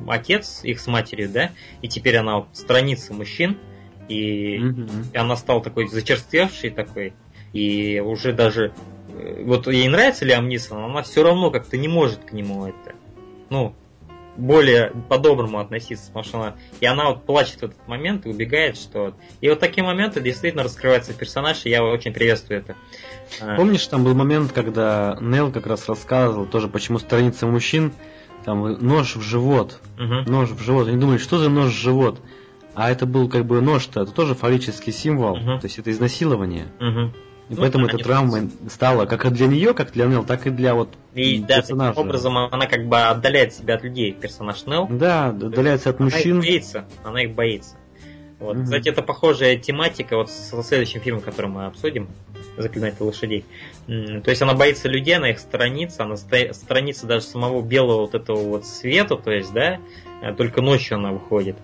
отец 0.09 0.61
их 0.62 0.81
с 0.81 0.87
матерью, 0.87 1.29
да, 1.29 1.51
и 1.81 1.89
теперь 1.89 2.16
она 2.16 2.39
вот 2.39 2.49
страница 2.53 3.12
мужчин, 3.14 3.59
и, 4.09 4.59
mm-hmm. 4.59 5.12
и 5.14 5.16
она 5.16 5.37
стала 5.37 5.62
такой 5.62 5.89
зачерствевшей 5.89 6.70
такой, 6.70 7.14
и 7.53 8.00
уже 8.00 8.32
даже 8.32 8.72
э, 9.09 9.42
вот 9.44 9.66
ей 9.66 9.88
нравится 9.88 10.24
Лиам 10.24 10.48
Нисон, 10.48 10.84
она 10.84 11.03
все 11.03 11.22
равно 11.22 11.50
как-то 11.50 11.76
не 11.76 11.88
может 11.88 12.24
к 12.24 12.32
нему 12.32 12.66
это, 12.66 12.94
ну, 13.50 13.74
более 14.36 14.92
по-доброму 15.09 15.59
относиться, 15.59 16.07
потому 16.07 16.24
что 16.24 16.38
она, 16.38 16.55
и 16.80 16.86
она 16.86 17.11
вот 17.11 17.24
плачет 17.24 17.61
в 17.61 17.64
этот 17.64 17.88
момент 17.88 18.26
и 18.26 18.30
убегает, 18.30 18.76
что... 18.76 19.14
И 19.40 19.48
вот 19.48 19.61
такие 19.61 19.84
моменты 19.84 20.20
действительно 20.20 20.62
раскрывается 20.62 21.12
персонаж, 21.12 21.64
и 21.64 21.70
я 21.70 21.84
очень 21.84 22.12
приветствую 22.12 22.61
это. 22.61 22.74
А. 23.40 23.57
Помнишь, 23.57 23.86
там 23.86 24.05
был 24.05 24.14
момент, 24.14 24.53
когда 24.53 25.18
Нел 25.20 25.53
как 25.53 25.66
раз 25.66 25.88
рассказывал 25.88 26.46
тоже, 26.46 26.68
почему 26.68 26.98
страница 26.98 27.46
мужчин, 27.46 27.92
там 28.44 28.72
нож 28.80 29.16
в 29.16 29.22
живот, 29.22 29.80
угу. 29.98 30.30
нож 30.30 30.50
в 30.50 30.61
живот. 30.62 30.88
Они 30.88 30.96
думали, 30.96 31.18
что 31.18 31.38
за 31.38 31.48
нож 31.48 31.72
в 31.72 31.76
живот? 31.76 32.20
А 32.74 32.90
это 32.90 33.05
был 33.05 33.28
как 33.28 33.44
бы 33.44 33.61
нож-то, 33.61 34.03
это 34.03 34.12
тоже 34.12 34.34
фаллический 34.34 34.92
символ, 34.92 35.34
угу. 35.34 35.59
то 35.59 35.64
есть 35.64 35.78
это 35.78 35.90
изнасилование. 35.90 36.68
Угу. 36.80 37.12
И 37.49 37.55
ну, 37.55 37.61
поэтому 37.61 37.86
эта 37.86 37.99
травма 37.99 38.49
стала 38.70 39.05
как 39.07 39.30
для 39.32 39.47
нее, 39.47 39.74
как 39.74 39.93
для 39.93 40.07
Нел, 40.07 40.24
так 40.24 40.47
и 40.47 40.51
для 40.51 40.74
вот 40.74 40.88
и 41.14 41.40
да, 41.40 41.57
персонажа. 41.57 41.93
таким 41.93 42.07
образом 42.07 42.38
она 42.38 42.66
как 42.66 42.86
бы 42.86 42.99
отдаляет 43.01 43.53
себя 43.53 43.74
от 43.74 43.82
людей, 43.82 44.12
персонаж 44.12 44.64
Нел. 44.66 44.86
Да, 44.88 45.28
отдаляется 45.28 45.90
от 45.90 46.01
мужчин. 46.01 46.38
Она 46.38 46.40
их 46.40 46.47
боится, 46.47 46.84
она 47.05 47.22
их 47.22 47.34
боится. 47.34 47.76
Вот. 48.38 48.57
Mm-hmm. 48.57 48.64
Кстати, 48.64 48.88
это 48.88 49.03
похожая 49.03 49.57
тематика 49.57 50.16
вот 50.16 50.30
со 50.30 50.62
следующим 50.62 51.01
фильмом, 51.01 51.22
который 51.22 51.47
мы 51.47 51.66
обсудим, 51.66 52.09
«Заклинатель 52.57 53.05
лошадей». 53.05 53.45
То 53.86 54.30
есть 54.30 54.43
она 54.43 54.55
боится 54.55 54.88
людей, 54.88 55.16
она 55.16 55.30
их 55.30 55.38
сторонится, 55.38 56.03
она 56.03 56.16
сторонится 56.16 57.07
даже 57.07 57.24
самого 57.24 57.62
белого 57.62 58.01
вот 58.01 58.14
этого 58.14 58.38
вот 58.38 58.66
света, 58.66 59.16
то 59.16 59.30
есть, 59.30 59.53
да, 59.53 59.78
только 60.36 60.61
ночью 60.61 60.97
она 60.97 61.12
выходит. 61.12 61.57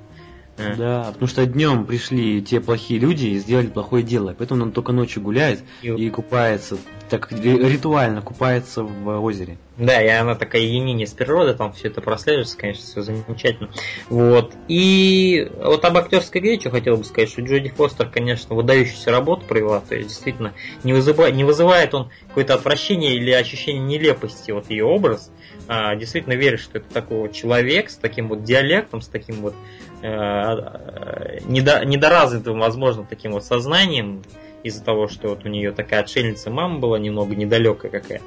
Да, 0.59 1.05
потому 1.13 1.29
что 1.29 1.47
днем 1.47 1.87
пришли 1.87 2.43
те 2.43 2.61
плохие 2.61 2.99
люди 3.01 3.27
и 3.27 3.39
сделали 3.39 3.67
плохое 3.67 4.03
дело. 4.03 4.35
Поэтому 4.37 4.65
он 4.65 4.73
только 4.73 4.93
ночью 4.93 5.23
гуляет 5.23 5.63
и, 5.83 5.89
и 5.89 6.11
купается, 6.11 6.77
так 7.09 7.31
ритуально 7.33 8.23
купается 8.23 8.83
в 8.83 9.21
озере. 9.23 9.59
Да, 9.77 10.03
и 10.03 10.09
она 10.09 10.35
такая 10.35 10.63
единение 10.63 11.07
с 11.07 11.13
природой, 11.13 11.55
там 11.55 11.73
все 11.73 11.87
это 11.87 12.01
прослеживается, 12.01 12.59
конечно, 12.59 12.83
все 12.85 13.03
замечательно. 13.03 13.71
Вот. 14.09 14.53
И 14.67 15.49
вот 15.57 15.85
об 15.85 15.97
актерской 15.97 16.41
игре, 16.41 16.59
что 16.59 16.71
хотел 16.71 16.97
бы 16.97 17.05
сказать, 17.05 17.31
что 17.31 17.43
Джоди 17.43 17.69
Фостер, 17.69 18.09
конечно, 18.09 18.57
выдающуюся 18.57 19.13
работу 19.13 19.45
провела, 19.47 19.81
то 19.81 19.95
есть 19.95 20.09
действительно 20.09 20.53
не 20.83 20.93
вызывает, 20.93 21.37
не 21.37 21.45
вызывает 21.45 21.95
он 21.95 22.11
какое-то 22.27 22.55
отвращение 22.55 23.15
или 23.15 23.31
ощущение 23.31 23.83
нелепости, 23.83 24.51
вот 24.51 24.69
ее 24.69 24.85
образ. 24.85 25.31
А, 25.69 25.95
действительно 25.97 26.33
веришь, 26.33 26.61
что 26.61 26.79
это 26.79 26.93
такой 26.93 27.19
вот 27.19 27.33
человек 27.33 27.91
с 27.91 27.97
таким 27.97 28.29
вот 28.29 28.43
диалектом, 28.43 29.03
с 29.03 29.09
таким 29.09 29.43
вот 29.43 29.55
э, 30.03 31.41
недо, 31.45 31.85
недоразвитым, 31.85 32.59
возможно, 32.59 33.07
таким 33.09 33.33
вот 33.33 33.45
сознанием, 33.45 34.23
из-за 34.63 34.83
того, 34.83 35.09
что 35.09 35.29
вот 35.29 35.45
у 35.45 35.49
нее 35.49 35.73
такая 35.73 36.01
отшельница 36.01 36.51
мама 36.51 36.79
была 36.79 36.99
немного 36.99 37.35
недалекая 37.35 37.91
какая-то, 37.91 38.25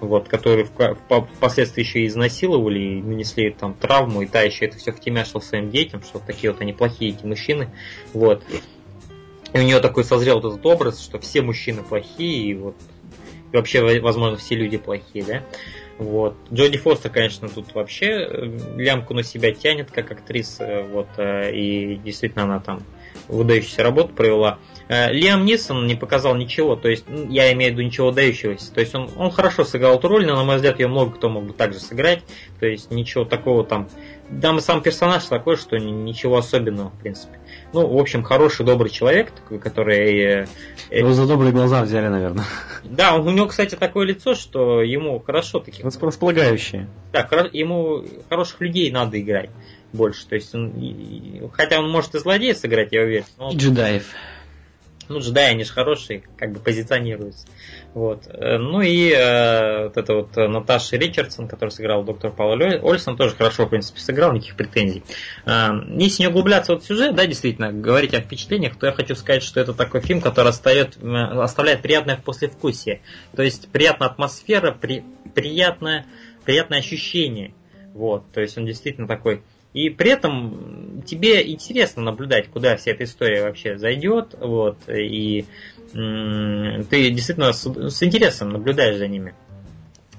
вот, 0.00 0.28
которую 0.28 0.66
впоследствии 0.66 1.82
еще 1.82 2.00
и 2.00 2.06
изнасиловали 2.06 2.78
и 2.78 3.02
нанесли 3.02 3.50
там 3.50 3.74
травму, 3.74 4.22
и 4.22 4.26
та 4.26 4.42
еще 4.42 4.66
это 4.66 4.78
все 4.78 4.92
втемяшила 4.92 5.40
своим 5.40 5.70
детям, 5.70 6.02
что 6.02 6.18
вот 6.18 6.26
такие 6.26 6.52
вот 6.52 6.60
они 6.60 6.72
плохие 6.72 7.12
эти 7.12 7.26
мужчины, 7.26 7.70
вот. 8.12 8.42
И 9.52 9.58
у 9.58 9.62
нее 9.62 9.80
такой 9.80 10.04
созрел 10.04 10.40
вот 10.40 10.52
этот 10.52 10.66
образ, 10.66 11.00
что 11.00 11.18
все 11.18 11.42
мужчины 11.42 11.82
плохие, 11.82 12.50
и 12.50 12.54
вот 12.54 12.76
и 13.52 13.56
вообще, 13.56 14.00
возможно, 14.00 14.36
все 14.36 14.56
люди 14.56 14.78
плохие, 14.78 15.24
да. 15.24 15.42
Вот. 15.98 16.36
Джоди 16.52 16.78
Фостер, 16.78 17.10
конечно, 17.10 17.48
тут 17.48 17.74
вообще 17.74 18.26
э, 18.28 18.58
лямку 18.76 19.14
на 19.14 19.22
себя 19.22 19.52
тянет 19.52 19.90
как 19.90 20.10
актриса, 20.10 20.84
вот, 20.90 21.08
э, 21.18 21.52
и 21.54 21.96
действительно 21.96 22.44
она 22.44 22.58
там 22.58 22.82
выдающуюся 23.28 23.82
работу 23.82 24.12
провела. 24.12 24.58
Э, 24.88 25.12
Лиам 25.12 25.44
Нисон 25.44 25.86
не 25.86 25.94
показал 25.94 26.34
ничего, 26.36 26.76
то 26.76 26.88
есть 26.88 27.04
я 27.28 27.52
имею 27.52 27.72
в 27.72 27.74
виду 27.74 27.86
ничего 27.86 28.08
выдающегося. 28.08 28.72
То 28.72 28.80
есть 28.80 28.94
он, 28.94 29.08
он 29.16 29.30
хорошо 29.30 29.64
сыграл 29.64 29.98
эту 29.98 30.08
роль, 30.08 30.26
но, 30.26 30.36
на 30.36 30.44
мой 30.44 30.56
взгляд, 30.56 30.78
ее 30.78 30.88
много 30.88 31.12
кто 31.12 31.28
мог 31.28 31.44
бы 31.44 31.52
также 31.52 31.80
сыграть. 31.80 32.22
То 32.60 32.66
есть 32.66 32.90
ничего 32.90 33.24
такого 33.24 33.64
там... 33.64 33.88
Там 34.40 34.58
сам 34.60 34.82
персонаж 34.82 35.24
такой, 35.24 35.56
что 35.56 35.76
ничего 35.78 36.38
особенного, 36.38 36.90
в 36.90 36.98
принципе. 37.00 37.38
Ну, 37.72 37.86
в 37.86 37.98
общем, 37.98 38.22
хороший, 38.22 38.64
добрый 38.64 38.90
человек, 38.90 39.30
такой, 39.30 39.58
который... 39.58 40.18
Э, 40.18 40.46
Его 40.90 41.12
за 41.12 41.26
добрые 41.26 41.52
глаза 41.52 41.82
взяли, 41.82 42.08
наверное. 42.08 42.44
Да, 42.84 43.14
у 43.14 43.30
него, 43.30 43.46
кстати, 43.46 43.76
такое 43.76 44.06
лицо, 44.06 44.34
что 44.34 44.82
ему 44.82 45.18
хорошо 45.18 45.60
таких... 45.60 45.84
Располагающее. 45.84 46.88
Да, 47.12 47.26
ему 47.52 48.04
хороших 48.28 48.60
людей 48.60 48.90
надо 48.90 49.18
играть 49.20 49.50
больше. 49.94 50.26
То 50.26 50.34
есть 50.34 50.54
он, 50.54 50.72
хотя 51.52 51.78
он 51.78 51.90
может 51.90 52.14
и 52.14 52.18
злодея 52.18 52.54
сыграть, 52.54 52.92
я 52.92 53.02
уверен. 53.02 53.24
Но... 53.38 53.50
И 53.50 53.56
джедаев. 53.56 54.04
Ну, 55.08 55.20
джедаи, 55.20 55.50
они 55.50 55.64
же 55.64 55.72
хорошие, 55.72 56.22
как 56.36 56.52
бы 56.52 56.60
позиционируются. 56.60 57.46
Вот. 57.94 58.26
Э, 58.26 58.58
ну 58.58 58.80
и 58.80 59.10
э, 59.10 59.84
вот 59.84 59.96
это 59.96 60.14
вот 60.14 60.36
Наташа 60.36 60.96
Ричардсон, 60.96 61.46
которая 61.46 61.70
сыграла 61.70 62.04
доктор 62.04 62.30
Паула 62.30 62.78
Ольсон, 62.82 63.16
тоже 63.16 63.36
хорошо, 63.36 63.66
в 63.66 63.70
принципе, 63.70 64.00
сыграл, 64.00 64.32
никаких 64.32 64.56
претензий. 64.56 65.02
Э, 65.46 65.70
если 65.96 66.22
не 66.22 66.28
углубляться 66.28 66.72
вот 66.72 66.82
в 66.82 66.86
сюжет, 66.86 67.14
да, 67.14 67.26
действительно, 67.26 67.72
говорить 67.72 68.14
о 68.14 68.20
впечатлениях, 68.20 68.76
то 68.78 68.86
я 68.86 68.92
хочу 68.92 69.14
сказать, 69.14 69.42
что 69.42 69.60
это 69.60 69.74
такой 69.74 70.00
фильм, 70.00 70.20
который 70.20 70.48
оставляет, 70.48 70.96
э, 70.96 71.06
оставляет 71.06 71.82
приятное 71.82 72.16
послевкусие. 72.16 73.00
То 73.36 73.42
есть 73.42 73.68
приятная 73.70 74.08
атмосфера, 74.08 74.72
при, 74.72 75.04
приятное, 75.34 76.06
приятное 76.44 76.78
ощущение. 76.78 77.54
Вот, 77.92 78.24
то 78.32 78.40
есть 78.40 78.58
он 78.58 78.66
действительно 78.66 79.06
такой 79.06 79.42
и 79.74 79.90
при 79.90 80.10
этом 80.10 81.02
тебе 81.04 81.50
интересно 81.50 82.02
наблюдать, 82.02 82.48
куда 82.48 82.76
вся 82.76 82.92
эта 82.92 83.04
история 83.04 83.42
вообще 83.42 83.76
зайдет, 83.76 84.34
вот, 84.40 84.78
и 84.88 85.44
ты 85.92 87.10
действительно 87.10 87.52
с, 87.52 87.66
с 87.66 88.02
интересом 88.02 88.50
наблюдаешь 88.50 88.96
за 88.96 89.06
ними. 89.06 89.34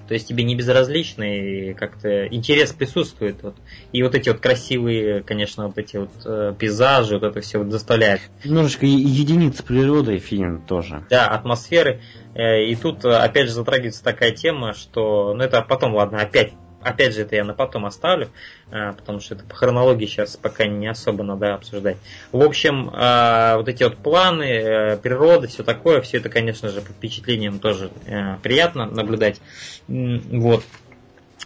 То 0.08 0.14
есть 0.14 0.28
тебе 0.28 0.44
не 0.44 0.56
безразлично, 0.56 1.24
и 1.24 1.74
как-то 1.74 2.28
интерес 2.28 2.72
присутствует. 2.74 3.42
Вот. 3.42 3.56
И 3.92 4.04
вот 4.04 4.14
эти 4.14 4.30
вот 4.30 4.40
красивые, 4.40 5.24
конечно, 5.24 5.66
вот 5.66 5.80
эти 5.80 5.98
вот 5.98 6.12
э, 6.26 6.54
пейзажи, 6.58 7.16
вот 7.16 7.24
это 7.24 7.42
все 7.42 7.58
вот 7.58 7.72
заставляет. 7.72 8.22
Немножечко 8.44 8.86
единиц 8.86 9.64
природы 9.64 10.20
фильм 10.20 10.62
тоже. 10.62 11.04
Да, 11.10 11.28
атмосферы. 11.30 12.02
Э, 12.36 12.64
и 12.66 12.76
тут 12.76 13.04
опять 13.04 13.48
же 13.48 13.54
затрагивается 13.54 14.04
такая 14.04 14.32
тема, 14.32 14.74
что, 14.74 15.34
ну 15.34 15.44
это 15.44 15.64
потом, 15.64 15.96
ладно, 15.96 16.20
опять 16.20 16.54
Опять 16.86 17.16
же, 17.16 17.24
это 17.24 17.36
я 17.36 17.44
на 17.44 17.56
потом 17.56 17.88
оставлю, 17.88 18.30
а, 18.70 18.94
потому 18.94 19.20
что 19.20 19.34
это 19.34 19.44
по 19.44 19.56
хронологии 19.56 20.06
сейчас 20.06 20.38
пока 20.38 20.68
не 20.68 20.86
особо 20.86 21.24
надо 21.24 21.56
обсуждать. 21.56 21.98
В 22.32 22.44
общем, 22.44 22.92
а, 22.94 23.58
вот 23.58 23.68
эти 23.68 23.82
вот 23.82 23.98
планы, 23.98 24.44
э, 24.44 24.98
природа, 24.98 25.48
все 25.48 25.64
такое, 25.64 26.02
все 26.02 26.18
это, 26.18 26.30
конечно 26.30 26.70
же, 26.70 26.82
по 26.82 26.94
впечатлениям 26.94 27.58
тоже 27.58 27.90
э, 28.06 28.38
приятно 28.44 28.86
наблюдать. 28.86 29.42
Вот. 29.88 30.64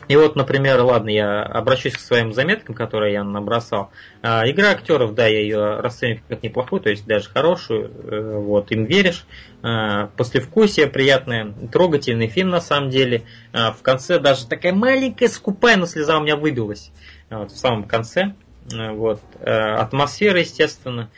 И 0.10 0.15
вот, 0.15 0.36
например, 0.36 0.81
ладно, 0.81 1.10
я 1.10 1.44
обращусь 1.44 1.94
к 1.94 1.99
своим 1.99 2.34
заметкам, 2.34 2.73
которые 2.73 3.14
я 3.14 3.23
набросал. 3.23 3.91
А, 4.23 4.49
игра 4.49 4.72
актеров, 4.72 5.14
да, 5.14 5.27
я 5.27 5.40
ее 5.40 5.80
расцениваю 5.81 6.23
как 6.27 6.41
неплохую, 6.41 6.81
то 6.81 6.90
есть 6.90 7.06
даже 7.06 7.30
хорошую, 7.30 7.91
э, 7.91 8.38
вот, 8.40 8.72
им 8.72 8.86
веришь. 8.86 9.27
А, 9.61 10.07
послевкусие 10.18 10.88
приятное, 10.88 11.53
трогательный 11.72 12.27
фильм 12.27 12.49
на 12.49 12.60
самом 12.60 12.90
деле. 12.90 13.22
А, 13.53 13.72
в 13.72 13.84
конце 13.84 14.18
даже 14.18 14.48
такая 14.48 14.73
маленькая 14.73 15.27
скупая, 15.27 15.77
но 15.77 15.86
слеза 15.86 16.18
у 16.18 16.23
меня 16.23 16.36
выбилась. 16.36 16.91
Вот, 17.30 17.52
в 17.52 17.57
самом 17.57 17.84
конце. 17.84 18.34
Вот. 18.65 19.22
Атмосфера, 19.41 20.40
естественно. 20.40 21.10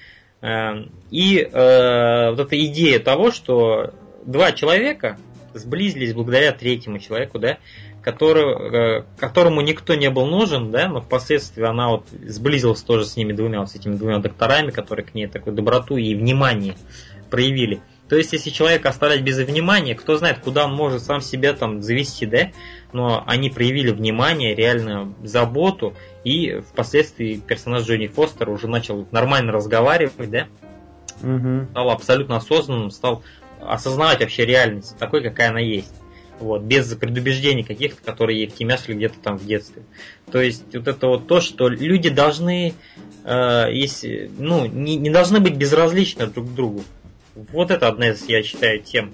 И 1.11 1.49
вот 1.51 2.39
эта 2.39 2.65
идея 2.65 2.99
того, 2.99 3.31
что 3.31 3.93
два 4.25 4.53
человека 4.53 5.17
сблизились 5.53 6.13
благодаря 6.13 6.51
третьему 6.53 6.99
человеку, 6.99 7.39
да, 7.39 7.57
который, 8.01 8.99
э, 8.99 9.03
которому 9.17 9.61
никто 9.61 9.95
не 9.95 10.09
был 10.09 10.25
нужен, 10.25 10.71
да, 10.71 10.87
но 10.87 11.01
впоследствии 11.01 11.63
она 11.63 11.89
вот 11.89 12.07
сблизилась 12.09 12.81
тоже 12.81 13.05
с 13.05 13.15
ними 13.15 13.33
двумя, 13.33 13.59
вот 13.59 13.69
с 13.69 13.75
этими 13.75 13.95
двумя 13.95 14.19
докторами, 14.19 14.71
которые 14.71 15.05
к 15.05 15.13
ней 15.13 15.27
такую 15.27 15.55
доброту 15.55 15.97
и 15.97 16.15
внимание 16.15 16.75
проявили. 17.29 17.81
То 18.09 18.17
есть, 18.17 18.33
если 18.33 18.49
человека 18.49 18.89
оставлять 18.89 19.21
без 19.21 19.37
внимания, 19.37 19.95
кто 19.95 20.17
знает, 20.17 20.39
куда 20.39 20.65
он 20.65 20.73
может 20.73 21.01
сам 21.01 21.21
себя 21.21 21.53
там 21.53 21.81
завести, 21.81 22.25
да? 22.25 22.51
Но 22.91 23.23
они 23.25 23.49
проявили 23.49 23.91
внимание, 23.91 24.53
реально 24.53 25.13
заботу, 25.23 25.93
и 26.25 26.59
впоследствии 26.59 27.35
персонаж 27.35 27.83
Джонни 27.83 28.07
Фостер 28.07 28.49
уже 28.49 28.67
начал 28.67 29.07
нормально 29.11 29.53
разговаривать, 29.53 30.29
да? 30.29 30.47
Угу. 31.23 31.67
Стал 31.71 31.89
абсолютно 31.89 32.35
осознанным, 32.35 32.91
стал 32.91 33.23
осознавать 33.61 34.19
вообще 34.19 34.45
реальность 34.45 34.97
такой, 34.97 35.23
какая 35.23 35.49
она 35.51 35.61
есть 35.61 36.00
вот, 36.41 36.63
без 36.63 36.87
предубеждений 36.95 37.63
каких-то, 37.63 38.01
которые 38.03 38.39
ей 38.41 38.47
втемяшили 38.47 38.95
где-то 38.95 39.19
там 39.19 39.37
в 39.37 39.45
детстве. 39.45 39.83
То 40.31 40.41
есть 40.41 40.63
вот 40.73 40.87
это 40.87 41.07
вот 41.07 41.27
то, 41.27 41.41
что 41.41 41.67
люди 41.67 42.09
должны, 42.09 42.73
э, 43.23 43.67
если, 43.71 44.31
ну, 44.37 44.65
не, 44.65 44.95
не 44.95 45.09
должны 45.09 45.39
быть 45.39 45.55
безразличны 45.55 46.27
друг 46.27 46.49
к 46.49 46.53
другу. 46.53 46.83
Вот 47.35 47.71
это 47.71 47.87
одна 47.87 48.09
из, 48.09 48.27
я 48.27 48.43
считаю, 48.43 48.81
тем. 48.81 49.13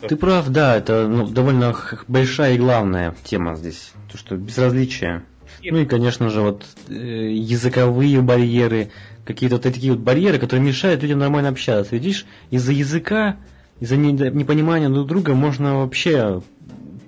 Ты 0.00 0.16
прав, 0.16 0.48
да, 0.48 0.76
это 0.76 1.08
ну, 1.08 1.26
довольно 1.26 1.76
большая 2.06 2.54
и 2.54 2.58
главная 2.58 3.14
тема 3.24 3.56
здесь, 3.56 3.92
то 4.10 4.16
что 4.16 4.36
безразличие. 4.36 5.24
Ну 5.62 5.78
и, 5.78 5.86
конечно 5.86 6.30
же, 6.30 6.40
вот 6.40 6.64
э, 6.88 6.92
языковые 6.92 8.20
барьеры, 8.20 8.90
какие-то 9.24 9.56
вот 9.56 9.62
такие 9.62 9.92
вот 9.92 10.00
барьеры, 10.00 10.38
которые 10.38 10.64
мешают 10.64 11.02
людям 11.02 11.18
нормально 11.18 11.48
общаться. 11.48 11.96
Видишь, 11.96 12.26
из-за 12.50 12.72
языка 12.72 13.36
из-за 13.80 13.96
непонимания 13.96 14.88
друг 14.88 15.06
друга 15.06 15.34
можно 15.34 15.78
вообще 15.78 16.42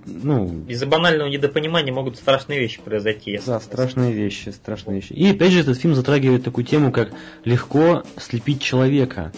ну... 0.06 0.64
Из-за 0.68 0.86
банального 0.86 1.28
недопонимания 1.28 1.92
могут 1.92 2.16
страшные 2.16 2.58
вещи 2.58 2.80
произойти. 2.80 3.40
Да, 3.46 3.60
страшные 3.60 4.12
вещи, 4.12 4.50
страшные 4.50 4.96
вещи. 4.96 5.12
И 5.12 5.30
опять 5.30 5.52
же 5.52 5.60
этот 5.60 5.78
фильм 5.78 5.94
затрагивает 5.94 6.44
такую 6.44 6.64
тему, 6.64 6.92
как 6.92 7.10
легко 7.44 8.02
слепить 8.18 8.60
человека. 8.60 9.32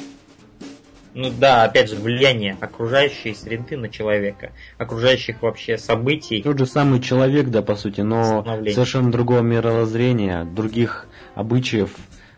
Ну 1.14 1.30
да, 1.30 1.64
опять 1.64 1.90
же, 1.90 1.96
влияние 1.96 2.56
окружающей 2.58 3.34
среды 3.34 3.76
на 3.76 3.90
человека, 3.90 4.52
окружающих 4.78 5.42
вообще 5.42 5.76
событий. 5.76 6.42
Тот 6.42 6.58
же 6.58 6.66
самый 6.66 7.00
человек, 7.00 7.48
да, 7.48 7.60
по 7.60 7.76
сути, 7.76 8.00
но 8.00 8.42
совершенно 8.72 9.12
другого 9.12 9.40
мировоззрения, 9.40 10.44
других 10.44 11.06
обычаев, 11.34 11.90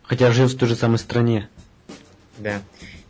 хотя 0.02 0.32
живет 0.32 0.50
в 0.50 0.58
той 0.58 0.68
же 0.68 0.74
самой 0.74 0.98
стране. 0.98 1.48
Да. 2.38 2.60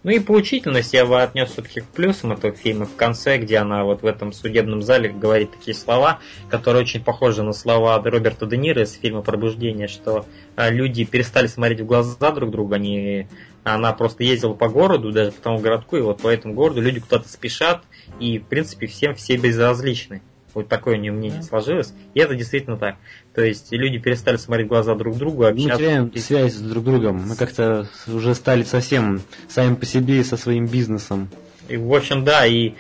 Ну 0.05 0.11
и 0.11 0.19
поучительность 0.19 0.93
я 0.93 1.07
бы 1.07 1.23
отнес 1.23 1.51
все-таки 1.51 1.81
к 1.81 1.87
плюсам 1.87 2.33
этого 2.33 2.55
фильма 2.55 2.85
в 2.85 2.95
конце, 2.95 3.39
где 3.39 3.57
она 3.57 3.85
вот 3.85 4.03
в 4.03 4.07
этом 4.07 4.35
судебном 4.35 4.83
зале 4.83 5.09
говорит 5.09 5.53
такие 5.53 5.75
слова, 5.75 6.21
которые 6.51 6.83
очень 6.83 7.03
похожи 7.03 7.43
на 7.43 7.55
слова 7.55 7.97
Роберта 8.05 8.45
Де 8.45 8.59
Ниро 8.59 8.83
из 8.83 8.93
фильма 8.93 9.23
«Пробуждение», 9.23 9.89
что 9.89 10.27
а, 10.57 10.69
люди 10.69 11.05
перестали 11.05 11.47
смотреть 11.47 11.81
в 11.81 11.87
глаза 11.87 12.33
друг 12.33 12.51
друга, 12.51 12.77
они, 12.77 13.29
она 13.65 13.95
просто 13.95 14.25
ездила 14.25 14.53
по 14.53 14.69
городу, 14.69 15.11
даже 15.11 15.33
по 15.33 15.41
тому 15.41 15.59
городку, 15.59 15.97
и 15.97 16.03
вот 16.03 16.21
по 16.21 16.29
этому 16.29 16.53
городу 16.53 16.83
люди 16.83 17.01
куда-то 17.01 17.31
спешат, 17.31 17.83
и 18.21 18.39
в 18.39 18.47
принципе 18.47 18.87
всем 18.87 19.15
все 19.15 19.39
безразличны. 19.39 20.21
Вот 20.55 20.69
такое 20.69 20.97
у 20.97 21.01
нее 21.01 21.13
мнение 21.13 21.43
сложилось. 21.43 21.93
И 22.15 22.21
это 22.21 22.35
действительно 22.35 22.77
так. 22.77 22.97
То 23.35 23.43
есть 23.43 23.73
люди 23.73 23.99
перестали 23.99 24.37
смотреть 24.37 24.67
в 24.67 24.71
глаза 24.71 24.95
друг 24.95 25.17
другу, 25.17 25.45
общаться. 25.45 25.73
Мы 25.73 25.79
теряем 25.79 26.17
связь 26.17 26.55
с 26.55 26.61
друг 26.61 26.85
другом. 26.85 27.23
Мы 27.29 27.37
как-то 27.37 27.89
уже 28.07 28.35
стали 28.35 28.63
совсем 28.63 29.21
сами 29.49 29.75
по 29.75 29.87
себе 29.87 30.23
со 30.25 30.37
своим 30.37 30.67
бизнесом. 30.67 31.29
И, 31.69 31.77
в 31.77 31.93
общем, 31.95 32.25
да, 32.25 32.47
и 32.47 32.75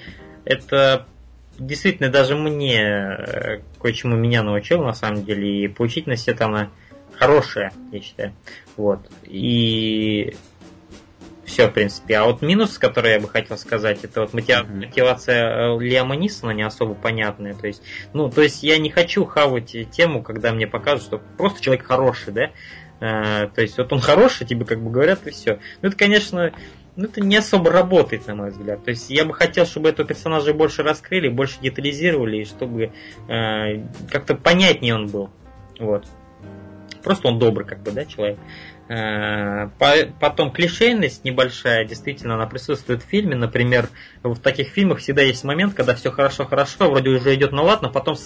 это 0.44 1.06
действительно 1.59 2.10
даже 2.10 2.36
мне 2.36 2.82
э, 2.82 3.60
кое-чему 3.80 4.16
меня 4.16 4.42
научил, 4.42 4.82
на 4.82 4.92
самом 4.92 5.24
деле, 5.24 5.64
и 5.64 5.68
поучительность 5.68 6.28
это 6.28 6.46
она 6.46 6.70
хорошая, 7.12 7.72
я 7.92 8.01
считаю. 8.01 8.32
Вот. 8.76 9.01
И 9.24 10.34
все, 11.55 11.68
в 11.68 11.72
принципе. 11.72 12.16
А 12.16 12.24
вот 12.24 12.43
минус, 12.43 12.78
который 12.78 13.12
я 13.12 13.20
бы 13.20 13.28
хотел 13.28 13.56
сказать, 13.56 14.02
это 14.02 14.22
вот 14.22 14.35
мотивация 14.35 15.76
э, 15.76 15.78
Лиама 15.81 16.16
Нисона 16.16 16.51
не 16.51 16.62
особо 16.62 16.94
понятная. 16.94 17.55
То 17.55 17.68
есть, 17.68 17.81
ну, 18.12 18.28
то 18.28 18.43
есть 18.43 18.64
я 18.64 18.76
не 18.78 18.90
хочу 18.90 19.24
хавать 19.24 19.76
тему, 19.93 20.24
когда 20.24 20.52
мне 20.52 20.66
показывают, 20.66 21.05
что 21.05 21.36
просто 21.39 21.62
человек 21.62 21.86
хороший, 21.86 22.32
да. 22.32 22.51
А, 23.01 23.47
то 23.47 23.62
есть 23.62 23.78
вот 23.78 23.93
он 23.93 24.01
хороший, 24.01 24.47
тебе 24.48 24.64
как 24.64 24.82
бы 24.82 24.90
говорят 24.90 25.28
и 25.28 25.31
все. 25.31 25.60
Ну 25.81 25.89
это, 25.89 25.97
конечно, 25.97 26.52
ну, 26.97 27.05
это 27.05 27.20
не 27.20 27.36
особо 27.36 27.70
работает, 27.70 28.26
на 28.26 28.35
мой 28.35 28.51
взгляд. 28.51 28.85
То 28.85 28.90
есть 28.90 29.09
я 29.09 29.24
бы 29.24 29.32
хотел, 29.32 29.64
чтобы 29.64 29.90
этого 29.90 30.09
персонажа 30.09 30.52
больше 30.55 30.82
раскрыли, 30.82 31.28
больше 31.28 31.60
детализировали, 31.60 32.39
и 32.39 32.44
чтобы 32.44 32.90
э, 33.28 33.81
как-то 34.10 34.35
понятнее 34.35 34.97
он 34.97 35.06
был. 35.06 35.31
Вот. 35.78 36.05
Просто 37.05 37.28
он 37.28 37.39
добрый, 37.39 37.64
как 37.64 37.81
бы, 37.81 37.93
да, 37.93 38.05
человек. 38.06 38.39
Э, 38.86 39.69
потом 40.20 40.51
клишейность 40.51 41.24
небольшая, 41.24 41.85
действительно, 41.85 42.35
она 42.35 42.47
присутствует 42.47 43.02
в 43.02 43.06
фильме. 43.06 43.35
Например, 43.35 43.89
в 44.23 44.39
таких 44.39 44.69
фильмах 44.69 44.98
всегда 44.98 45.23
есть 45.23 45.44
момент, 45.44 45.74
когда 45.74 45.94
все 45.94 46.11
хорошо-хорошо, 46.11 46.90
вроде 46.90 47.11
уже 47.11 47.35
идет 47.35 47.52
на 47.52 47.62
ладно, 47.62 47.89
потом 47.89 48.16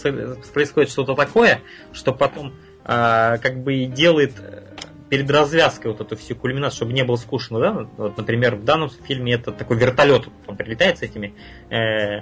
происходит 0.52 0.90
что-то 0.90 1.14
такое, 1.14 1.60
что 1.92 2.12
потом 2.12 2.54
э, 2.84 3.38
как 3.40 3.62
бы 3.62 3.84
делает 3.84 4.32
э, 4.38 4.62
перед 5.08 5.30
развязкой 5.30 5.92
вот 5.92 6.00
эту 6.00 6.16
всю 6.16 6.34
кульминацию, 6.34 6.76
чтобы 6.76 6.92
не 6.92 7.04
было 7.04 7.16
скучно, 7.16 7.60
да? 7.60 7.88
Вот, 7.96 8.16
например, 8.16 8.56
в 8.56 8.64
данном 8.64 8.90
фильме 8.90 9.34
это 9.34 9.52
такой 9.52 9.78
вертолет, 9.78 10.28
он 10.46 10.56
прилетает 10.56 10.98
с 10.98 11.02
этими, 11.02 11.34
э, 11.70 12.20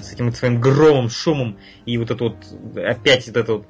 с 0.00 0.12
этим 0.12 0.32
своим 0.32 0.60
громом, 0.60 1.08
шумом, 1.08 1.58
и 1.86 1.96
вот 1.98 2.10
это 2.10 2.24
вот 2.24 2.36
опять 2.76 3.26
вот 3.28 3.36
это 3.36 3.52
вот 3.54 3.66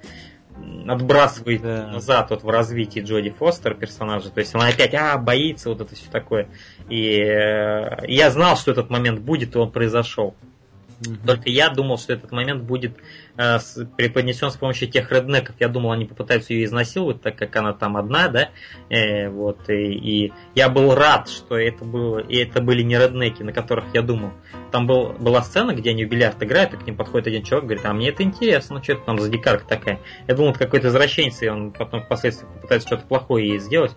отбрасывает 0.86 1.62
да. 1.62 1.88
назад 1.88 2.30
вот 2.30 2.42
в 2.42 2.48
развитии 2.48 3.00
Джоди 3.00 3.30
Фостер 3.30 3.74
персонажа. 3.74 4.30
То 4.30 4.40
есть 4.40 4.54
она 4.54 4.68
опять, 4.68 4.94
а, 4.94 5.16
боится, 5.18 5.68
вот 5.68 5.80
это 5.80 5.94
все 5.94 6.10
такое. 6.10 6.48
И 6.88 7.18
э, 7.18 8.06
я 8.06 8.30
знал, 8.30 8.56
что 8.56 8.70
этот 8.70 8.90
момент 8.90 9.20
будет, 9.20 9.54
и 9.54 9.58
он 9.58 9.70
произошел. 9.70 10.34
Только 11.26 11.50
я 11.50 11.70
думал, 11.70 11.98
что 11.98 12.12
этот 12.12 12.32
момент 12.32 12.62
будет 12.62 12.96
преподнесен 13.36 14.50
с 14.50 14.56
помощью 14.56 14.88
тех 14.88 15.10
реднеков. 15.10 15.56
Я 15.58 15.68
думал, 15.68 15.92
они 15.92 16.04
попытаются 16.04 16.52
ее 16.52 16.64
изнасиловать, 16.64 17.20
так 17.20 17.36
как 17.36 17.54
она 17.56 17.72
там 17.72 17.96
одна, 17.96 18.28
да. 18.28 18.50
Э, 18.90 19.28
вот, 19.28 19.68
и, 19.68 19.74
и 19.74 20.32
я 20.54 20.68
был 20.68 20.94
рад, 20.94 21.28
что 21.28 21.56
это 21.56 21.84
было, 21.84 22.18
и 22.18 22.36
это 22.36 22.62
были 22.62 22.82
не 22.82 22.96
реднеки, 22.96 23.42
на 23.42 23.52
которых 23.52 23.86
я 23.92 24.02
думал. 24.02 24.32
Там 24.70 24.86
был, 24.86 25.12
была 25.12 25.42
сцена, 25.42 25.74
где 25.74 25.90
они 25.90 26.04
в 26.04 26.08
бильярд 26.08 26.42
играют, 26.42 26.74
и 26.74 26.76
к 26.76 26.86
ним 26.86 26.96
подходит 26.96 27.26
один 27.26 27.42
человек, 27.42 27.64
говорит, 27.64 27.86
а 27.86 27.92
мне 27.92 28.10
это 28.10 28.22
интересно, 28.22 28.82
что 28.82 28.92
это 28.92 29.02
там 29.02 29.18
за 29.18 29.28
дикарка 29.28 29.66
такая. 29.66 30.00
Я 30.28 30.34
думал, 30.34 30.50
это 30.50 30.60
какой-то 30.60 30.88
извращенец, 30.88 31.42
и 31.42 31.48
он 31.48 31.72
потом 31.72 32.02
впоследствии 32.02 32.46
попытается 32.46 32.88
что-то 32.88 33.06
плохое 33.06 33.48
ей 33.48 33.58
сделать. 33.58 33.92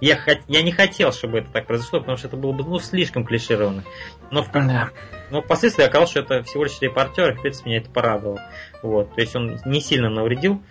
Я, 0.00 0.16
хот... 0.16 0.38
я 0.46 0.62
не 0.62 0.72
хотел, 0.72 1.12
чтобы 1.12 1.38
это 1.38 1.50
так 1.50 1.66
произошло, 1.66 2.00
потому 2.00 2.18
что 2.18 2.28
это 2.28 2.36
было 2.36 2.52
бы 2.52 2.64
ну, 2.64 2.78
слишком 2.78 3.24
клишированно. 3.24 3.82
Но, 4.30 4.42
в... 4.42 4.52
да. 4.52 4.90
Но 5.30 5.42
впоследствии 5.42 5.84
оказалось, 5.84 6.10
что 6.10 6.20
это 6.20 6.42
всего 6.42 6.64
лишь 6.64 6.80
репортер, 6.80 7.30
и 7.30 7.34
в 7.34 7.40
принципе 7.40 7.70
меня 7.70 7.78
это 7.80 7.90
порадовало. 7.90 8.40
Вот. 8.86 9.14
То 9.14 9.20
есть 9.20 9.34
он 9.34 9.58
не 9.64 9.80
сильно 9.80 10.08
навредил 10.08 10.62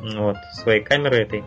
вот, 0.00 0.36
своей 0.52 0.82
камерой 0.82 1.22
этой. 1.22 1.44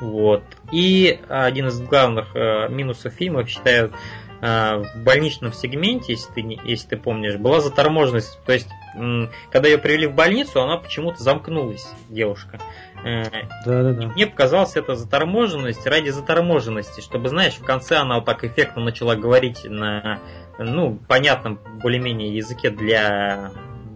Вот. 0.00 0.42
И 0.70 1.18
один 1.28 1.68
из 1.68 1.80
главных 1.80 2.36
э, 2.36 2.68
минусов 2.68 3.14
фильма, 3.14 3.46
считаю, 3.46 3.92
э, 4.40 4.76
в 4.76 5.02
больничном 5.02 5.52
сегменте, 5.52 6.12
если 6.12 6.32
ты, 6.32 6.58
если 6.62 6.88
ты 6.88 6.96
помнишь, 6.98 7.36
была 7.36 7.60
заторможенность. 7.60 8.38
То 8.44 8.52
есть, 8.52 8.68
м, 8.94 9.30
когда 9.50 9.68
ее 9.68 9.78
привели 9.78 10.06
в 10.06 10.14
больницу, 10.14 10.62
она 10.62 10.76
почему-то 10.76 11.22
замкнулась, 11.22 11.90
девушка. 12.10 12.60
Э, 13.02 13.24
да, 13.64 13.82
да, 13.82 13.92
да. 13.92 14.06
Мне 14.08 14.26
показалось 14.26 14.76
это 14.76 14.94
заторможенность 14.94 15.86
ради 15.86 16.10
заторможенности, 16.10 17.00
чтобы, 17.00 17.28
знаешь, 17.28 17.54
в 17.54 17.64
конце 17.64 17.96
она 17.96 18.16
вот 18.16 18.26
так 18.26 18.44
эффектно 18.44 18.84
начала 18.84 19.16
говорить 19.16 19.64
на, 19.64 20.20
ну, 20.58 20.96
понятном 21.08 21.58
более-менее 21.82 22.36
языке 22.36 22.70
для 22.70 23.52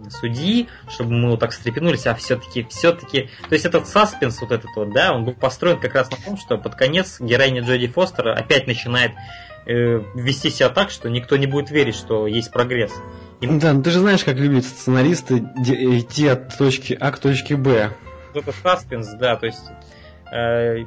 судьи, 0.09 0.67
чтобы 0.89 1.11
мы 1.11 1.31
вот 1.31 1.39
так 1.39 1.51
встрепенулись, 1.51 2.05
а 2.07 2.15
все-таки, 2.15 2.65
все-таки, 2.69 3.29
то 3.47 3.53
есть 3.53 3.65
этот 3.65 3.87
саспенс 3.87 4.41
вот 4.41 4.51
этот 4.51 4.69
вот, 4.75 4.93
да, 4.93 5.13
он 5.13 5.25
был 5.25 5.33
построен 5.33 5.79
как 5.79 5.95
раз 5.95 6.09
на 6.11 6.17
том, 6.17 6.37
что 6.37 6.57
под 6.57 6.75
конец 6.75 7.19
героиня 7.19 7.61
Джоди 7.61 7.87
Фостера 7.87 8.33
опять 8.33 8.67
начинает 8.67 9.11
э, 9.65 10.01
вести 10.15 10.49
себя 10.49 10.69
так, 10.69 10.91
что 10.91 11.09
никто 11.09 11.37
не 11.37 11.47
будет 11.47 11.71
верить, 11.71 11.95
что 11.95 12.27
есть 12.27 12.51
прогресс. 12.51 12.93
И... 13.41 13.47
Да, 13.47 13.73
ну 13.73 13.83
ты 13.83 13.91
же 13.91 13.99
знаешь, 13.99 14.23
как 14.23 14.35
любят 14.37 14.65
сценаристы 14.65 15.37
идти 15.37 16.27
от 16.27 16.57
точки 16.57 16.97
А 16.99 17.11
к 17.11 17.19
точке 17.19 17.55
Б. 17.55 17.91
Это 18.33 18.51
саспенс, 18.51 19.09
да, 19.19 19.35
то 19.35 19.45
есть 19.45 19.69
э, 20.31 20.85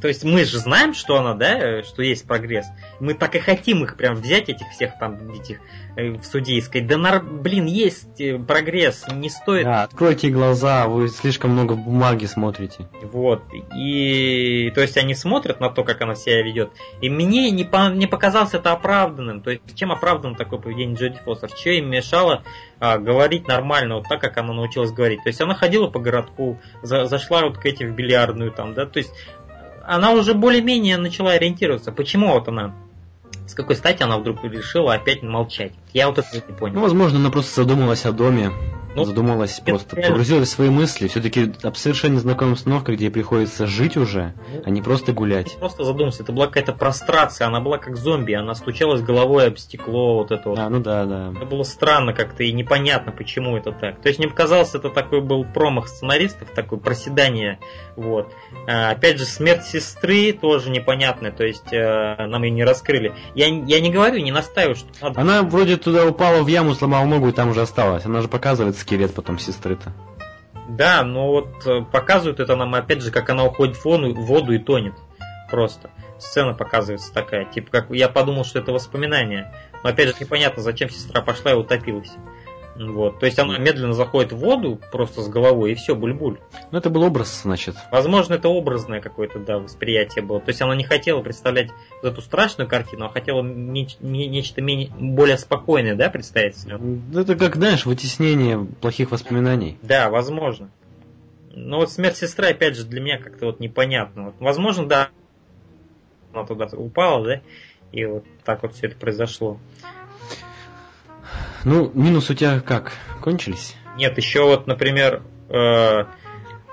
то 0.00 0.08
есть 0.08 0.24
мы 0.24 0.44
же 0.44 0.58
знаем, 0.58 0.94
что 0.94 1.18
она, 1.18 1.34
да, 1.34 1.82
что 1.82 2.02
есть 2.02 2.26
прогресс. 2.26 2.66
Мы 3.00 3.14
так 3.14 3.34
и 3.34 3.38
хотим 3.38 3.84
их 3.84 3.96
прям 3.96 4.14
взять, 4.14 4.48
этих 4.48 4.68
всех 4.70 4.98
там, 4.98 5.30
этих 5.30 5.60
э, 5.96 6.10
в 6.10 6.24
суде 6.24 6.54
и 6.54 6.60
сказать, 6.60 6.86
да, 6.86 6.96
нар, 6.96 7.22
блин, 7.22 7.66
есть 7.66 8.20
э, 8.20 8.38
прогресс, 8.38 9.06
не 9.12 9.30
стоит... 9.30 9.64
Да, 9.64 9.82
откройте 9.84 10.28
глаза, 10.30 10.86
вы 10.88 11.08
слишком 11.08 11.52
много 11.52 11.74
бумаги 11.74 12.26
смотрите. 12.26 12.88
Вот, 13.02 13.42
и 13.74 14.70
то 14.74 14.80
есть 14.80 14.96
они 14.96 15.14
смотрят 15.14 15.60
на 15.60 15.70
то, 15.70 15.84
как 15.84 16.00
она 16.02 16.14
себя 16.14 16.42
ведет, 16.42 16.70
и 17.00 17.08
мне 17.10 17.50
не, 17.50 17.64
по, 17.64 17.90
не 17.90 18.06
показалось 18.06 18.54
это 18.54 18.72
оправданным. 18.72 19.40
То 19.40 19.50
есть 19.50 19.62
чем 19.74 19.92
оправдан 19.92 20.34
такое 20.34 20.58
поведение 20.58 20.96
Джоди 20.96 21.18
Фостер? 21.24 21.50
Что 21.50 21.70
им 21.70 21.90
мешало 21.90 22.42
а, 22.78 22.98
говорить 22.98 23.46
нормально, 23.46 23.96
вот 23.96 24.08
так, 24.08 24.20
как 24.20 24.36
она 24.38 24.52
научилась 24.52 24.92
говорить? 24.92 25.22
То 25.22 25.28
есть 25.28 25.40
она 25.40 25.54
ходила 25.54 25.88
по 25.88 25.98
городку, 25.98 26.60
за, 26.82 27.06
зашла 27.06 27.42
вот 27.42 27.58
к 27.58 27.66
этим 27.66 27.92
в 27.92 27.96
бильярдную 27.96 28.50
там, 28.50 28.74
да, 28.74 28.86
то 28.86 28.98
есть 28.98 29.12
она 29.86 30.12
уже 30.12 30.34
более-менее 30.34 30.96
начала 30.96 31.32
ориентироваться. 31.32 31.92
Почему 31.92 32.32
вот 32.32 32.48
она 32.48 32.74
с 33.46 33.54
какой 33.54 33.76
стати 33.76 34.02
она 34.02 34.18
вдруг 34.18 34.42
решила 34.44 34.94
опять 34.94 35.22
молчать? 35.22 35.72
Я 35.92 36.08
вот 36.08 36.18
это 36.18 36.28
не 36.34 36.54
понял. 36.54 36.74
Ну, 36.74 36.80
возможно, 36.80 37.18
она 37.18 37.30
просто 37.30 37.62
задумалась 37.62 38.04
о 38.04 38.12
доме. 38.12 38.50
Ну, 38.96 39.04
задумалась, 39.04 39.60
просто 39.64 39.96
реально... 39.96 40.12
погрузилась 40.12 40.48
в 40.48 40.52
свои 40.52 40.70
мысли. 40.70 41.08
Все-таки 41.08 41.52
совершенно 41.74 42.14
незнакомая 42.14 42.54
обстановка, 42.54 42.92
где 42.92 43.10
приходится 43.10 43.66
жить 43.66 43.96
уже, 43.96 44.32
ну, 44.52 44.62
а 44.64 44.70
не 44.70 44.82
просто 44.82 45.12
гулять. 45.12 45.56
Просто 45.58 45.84
задумался, 45.84 46.22
это 46.22 46.32
была 46.32 46.46
какая-то 46.46 46.72
прострация, 46.72 47.46
она 47.46 47.60
была 47.60 47.78
как 47.78 47.96
зомби, 47.96 48.32
она 48.32 48.54
стучалась 48.54 49.02
головой 49.02 49.48
об 49.48 49.58
стекло, 49.58 50.16
вот 50.16 50.30
это 50.30 50.48
вот. 50.48 50.58
А, 50.58 50.68
ну 50.70 50.80
да, 50.80 51.04
да. 51.04 51.32
Это 51.36 51.44
было 51.44 51.62
странно 51.62 52.12
как-то 52.12 52.42
и 52.42 52.52
непонятно, 52.52 53.12
почему 53.12 53.56
это 53.56 53.72
так. 53.72 54.00
То 54.00 54.08
есть 54.08 54.18
мне 54.18 54.28
показалось, 54.28 54.74
это 54.74 54.88
такой 54.88 55.20
был 55.20 55.44
промах 55.44 55.88
сценаристов, 55.88 56.50
такое 56.54 56.78
проседание. 56.78 57.58
Вот. 57.96 58.32
А, 58.66 58.90
опять 58.90 59.18
же, 59.18 59.24
смерть 59.24 59.64
сестры 59.64 60.32
тоже 60.32 60.70
непонятная, 60.70 61.32
то 61.32 61.44
есть 61.44 61.72
а, 61.72 62.26
нам 62.26 62.42
ее 62.42 62.50
не 62.50 62.64
раскрыли. 62.64 63.14
Я, 63.34 63.46
я 63.46 63.80
не 63.80 63.90
говорю, 63.90 64.18
не 64.22 64.32
настаиваю, 64.32 64.76
что 64.76 64.88
надо... 65.02 65.20
Она 65.20 65.42
вроде 65.42 65.76
туда 65.76 66.06
упала 66.06 66.42
в 66.42 66.46
яму, 66.46 66.74
сломала 66.74 67.04
ногу 67.04 67.28
и 67.28 67.32
там 67.32 67.50
уже 67.50 67.62
осталась. 67.62 68.06
Она 68.06 68.22
же 68.22 68.28
показывает 68.28 68.76
скелет 68.86 69.14
потом 69.14 69.38
сестры-то. 69.38 69.92
Да, 70.68 71.02
но 71.02 71.28
вот 71.28 71.66
э, 71.66 71.82
показывают 71.82 72.40
это 72.40 72.56
нам 72.56 72.74
опять 72.74 73.02
же, 73.02 73.10
как 73.10 73.28
она 73.30 73.44
уходит 73.44 73.76
в 73.76 73.84
воду, 73.84 74.14
в 74.14 74.26
воду 74.26 74.52
и 74.52 74.58
тонет. 74.58 74.94
Просто. 75.50 75.90
Сцена 76.18 76.54
показывается 76.54 77.12
такая. 77.12 77.44
Типа, 77.44 77.70
как 77.70 77.90
я 77.90 78.08
подумал, 78.08 78.44
что 78.44 78.58
это 78.58 78.72
воспоминание. 78.72 79.52
Но 79.84 79.90
опять 79.90 80.08
же 80.08 80.14
непонятно, 80.18 80.62
зачем 80.62 80.88
сестра 80.88 81.20
пошла 81.20 81.52
и 81.52 81.54
утопилась. 81.54 82.12
Вот. 82.78 83.20
То 83.20 83.26
есть 83.26 83.38
она 83.38 83.58
медленно 83.58 83.94
заходит 83.94 84.32
в 84.32 84.36
воду 84.36 84.80
просто 84.92 85.22
с 85.22 85.28
головой, 85.28 85.72
и 85.72 85.74
все, 85.74 85.94
буль-буль. 85.94 86.38
Ну, 86.70 86.78
это 86.78 86.90
был 86.90 87.02
образ, 87.02 87.42
значит. 87.42 87.76
Возможно, 87.90 88.34
это 88.34 88.48
образное 88.48 89.00
какое-то, 89.00 89.38
да, 89.38 89.58
восприятие 89.58 90.24
было. 90.24 90.40
То 90.40 90.50
есть 90.50 90.60
она 90.60 90.76
не 90.76 90.84
хотела 90.84 91.22
представлять 91.22 91.70
вот 92.02 92.12
эту 92.12 92.20
страшную 92.20 92.68
картину, 92.68 93.06
а 93.06 93.08
хотела 93.08 93.42
не, 93.42 93.88
не, 94.00 94.28
нечто 94.28 94.60
менее, 94.60 94.90
более 94.98 95.38
спокойное, 95.38 95.94
да, 95.94 96.10
представить 96.10 96.56
себе. 96.56 96.78
Это 97.14 97.34
как, 97.36 97.56
знаешь, 97.56 97.86
вытеснение 97.86 98.66
плохих 98.80 99.10
воспоминаний. 99.10 99.78
Да, 99.82 100.10
возможно. 100.10 100.70
Но 101.54 101.78
вот 101.78 101.90
смерть 101.90 102.18
сестры, 102.18 102.48
опять 102.48 102.76
же, 102.76 102.84
для 102.84 103.00
меня 103.00 103.18
как-то 103.18 103.46
вот 103.46 103.60
непонятно. 103.60 104.24
Вот, 104.24 104.34
возможно, 104.40 104.86
да, 104.86 105.08
она 106.32 106.44
туда 106.44 106.68
упала, 106.72 107.24
да, 107.24 107.40
и 107.92 108.04
вот 108.04 108.24
так 108.44 108.62
вот 108.62 108.74
все 108.74 108.88
это 108.88 108.96
произошло. 108.96 109.58
Ну, 111.64 111.90
минус 111.94 112.30
у 112.30 112.34
тебя 112.34 112.60
как? 112.60 112.92
Кончились? 113.20 113.74
Нет, 113.96 114.16
еще 114.16 114.44
вот, 114.44 114.66
например, 114.66 115.22
э, 115.48 116.04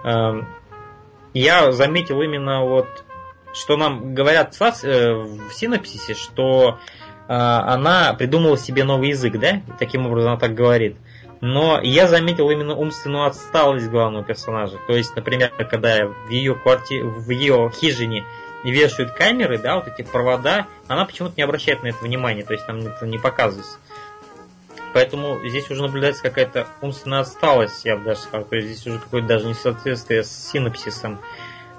э, 0.04 0.42
я 1.34 1.72
заметил 1.72 2.22
именно 2.22 2.64
вот, 2.64 2.88
что 3.54 3.78
нам 3.78 4.14
говорят 4.14 4.56
э, 4.60 5.14
в 5.14 5.52
синопсисе, 5.54 6.14
что 6.14 6.80
э, 7.28 7.34
она 7.34 8.14
придумала 8.14 8.58
себе 8.58 8.84
новый 8.84 9.10
язык, 9.10 9.40
да? 9.40 9.62
Таким 9.80 10.06
образом 10.06 10.32
она 10.32 10.40
так 10.40 10.54
говорит. 10.54 10.98
Но 11.42 11.82
я 11.82 12.08
заметил 12.08 12.50
именно 12.50 12.74
умственную 12.74 13.26
отсталость 13.26 13.90
главного 13.90 14.24
персонажа. 14.24 14.78
То 14.88 14.94
есть, 14.94 15.14
например, 15.16 15.52
когда 15.70 16.08
в 16.08 16.30
ее 16.30 16.56
квартире, 16.56 17.04
в 17.04 17.30
ее 17.30 17.70
хижине 17.74 18.24
вешают 18.64 19.12
камеры, 19.12 19.58
да, 19.58 19.76
вот 19.76 19.88
эти 19.88 20.08
провода, 20.08 20.68
она 20.88 21.06
почему-то 21.06 21.34
не 21.36 21.44
обращает 21.44 21.84
на 21.84 21.88
это 21.88 21.98
внимания, 22.02 22.44
то 22.44 22.54
есть 22.54 22.66
там 22.66 22.80
это 22.80 23.06
не 23.06 23.18
показывается. 23.18 23.78
Поэтому 24.94 25.40
здесь 25.44 25.70
уже 25.72 25.82
наблюдается 25.82 26.22
какая-то 26.22 26.68
умственная 26.82 27.22
отсталость, 27.22 27.84
я 27.86 27.98
бы 27.98 28.06
даже 28.06 28.22
сказал. 28.22 28.46
То 28.46 28.56
есть 28.56 28.68
здесь 28.68 28.88
уже 28.88 29.00
какое-то 29.00 29.28
даже 29.28 29.48
несоответствие 29.48 30.24
с 30.24 30.52
синапсисом. 30.52 31.20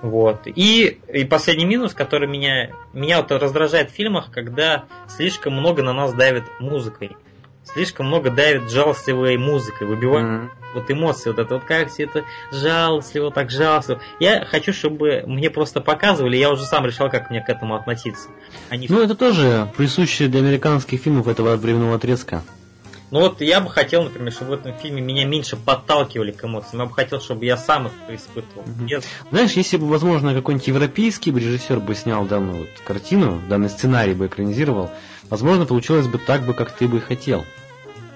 Вот. 0.03 0.43
И, 0.47 1.01
и 1.13 1.25
последний 1.25 1.65
минус, 1.65 1.95
который 1.95 2.29
меня, 2.29 2.73
меня 2.93 3.23
вот 3.23 3.31
раздражает 3.33 3.91
в 3.91 3.95
фильмах, 3.95 4.31
когда 4.31 4.85
слишком 5.09 5.55
много 5.55 5.83
на 5.83 5.93
нас 5.93 6.13
давит 6.13 6.45
музыкой. 6.61 7.17
Слишком 7.65 8.09
много 8.09 8.31
давит 8.31 8.71
жалостливой 8.71 9.39
музыкой, 9.39 9.87
выбивает 9.87 10.27
mm-hmm. 10.27 10.49
вот 10.75 10.91
эмоции, 10.91 11.31
вот 11.31 11.39
это 11.39 11.55
вот 11.55 11.65
как 11.65 11.91
все 11.91 12.03
это 12.03 12.25
жалостливо, 12.53 13.31
так 13.31 13.51
жалостливо. 13.51 14.03
Я 14.21 14.45
хочу, 14.45 14.75
чтобы 14.75 15.23
мне 15.27 15.49
просто 15.49 15.81
показывали, 15.81 16.37
я 16.37 16.51
уже 16.51 16.67
сам 16.67 16.85
решал, 16.85 17.09
как 17.09 17.31
мне 17.31 17.41
к 17.41 17.49
этому 17.49 17.75
относиться. 17.75 18.29
Они... 18.69 18.87
Ну, 18.91 19.01
это 19.01 19.15
тоже 19.15 19.71
присуще 19.79 20.27
для 20.27 20.41
американских 20.41 21.01
фильмов 21.01 21.27
этого 21.27 21.57
временного 21.57 21.95
отрезка. 21.95 22.43
Ну 23.11 23.21
вот 23.21 23.41
я 23.41 23.61
бы 23.61 23.71
хотел, 23.71 24.03
например, 24.03 24.33
чтобы 24.33 24.53
в 24.53 24.61
этом 24.61 24.75
фильме 24.79 25.01
меня 25.01 25.25
меньше 25.25 25.57
подталкивали 25.57 26.33
к 26.33 26.45
эмоциям. 26.45 26.83
Я 26.83 26.87
бы 26.89 26.95
хотел, 26.95 27.21
чтобы 27.21 27.45
я 27.45 27.57
сам 27.57 27.87
их 27.87 27.93
испытывал. 28.09 28.63
Угу. 28.63 28.85
Без... 28.87 29.05
Знаешь, 29.31 29.53
если 29.53 29.77
бы, 29.77 29.87
возможно, 29.87 30.35
какой-нибудь 30.35 30.67
европейский 30.67 31.31
режиссер 31.31 31.81
бы 31.81 31.95
снял 31.95 32.25
данную 32.25 32.61
вот 32.61 32.69
картину, 32.85 33.41
данный 33.49 33.69
сценарий 33.69 34.15
бы 34.15 34.27
экранизировал, 34.27 34.91
возможно, 35.31 35.67
получилось 35.67 36.07
бы 36.07 36.19
так 36.19 36.45
бы, 36.45 36.55
как 36.55 36.73
ты 36.73 36.89
бы 36.89 37.01
хотел. 37.01 37.45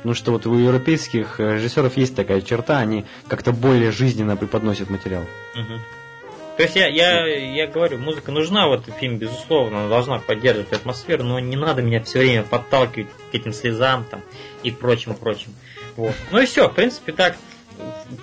Ну 0.04 0.14
что 0.14 0.32
вот 0.32 0.46
у 0.46 0.54
европейских 0.54 1.40
режиссеров 1.40 1.96
есть 1.96 2.14
такая 2.14 2.40
черта, 2.40 2.78
они 2.78 3.04
как-то 3.26 3.52
более 3.52 3.90
жизненно 3.90 4.36
преподносят 4.36 4.90
материал. 4.90 5.24
Угу. 5.54 5.80
То 6.58 6.64
есть 6.64 6.74
я, 6.74 6.88
я, 6.88 7.24
я 7.24 7.68
говорю, 7.68 7.98
музыка 7.98 8.32
нужна 8.32 8.66
в 8.66 8.72
этом 8.72 8.92
фильме, 8.92 9.16
безусловно, 9.16 9.78
она 9.78 9.88
должна 9.88 10.18
поддерживать 10.18 10.72
атмосферу, 10.72 11.22
но 11.22 11.38
не 11.38 11.54
надо 11.54 11.82
меня 11.82 12.02
все 12.02 12.18
время 12.18 12.42
подталкивать 12.42 13.06
к 13.30 13.32
этим 13.32 13.52
слезам 13.52 14.04
там, 14.10 14.22
и 14.64 14.72
прочим, 14.72 15.14
прочим. 15.14 15.54
Вот. 15.94 16.16
Ну 16.32 16.40
и 16.40 16.46
все, 16.46 16.68
в 16.68 16.74
принципе, 16.74 17.12
так, 17.12 17.36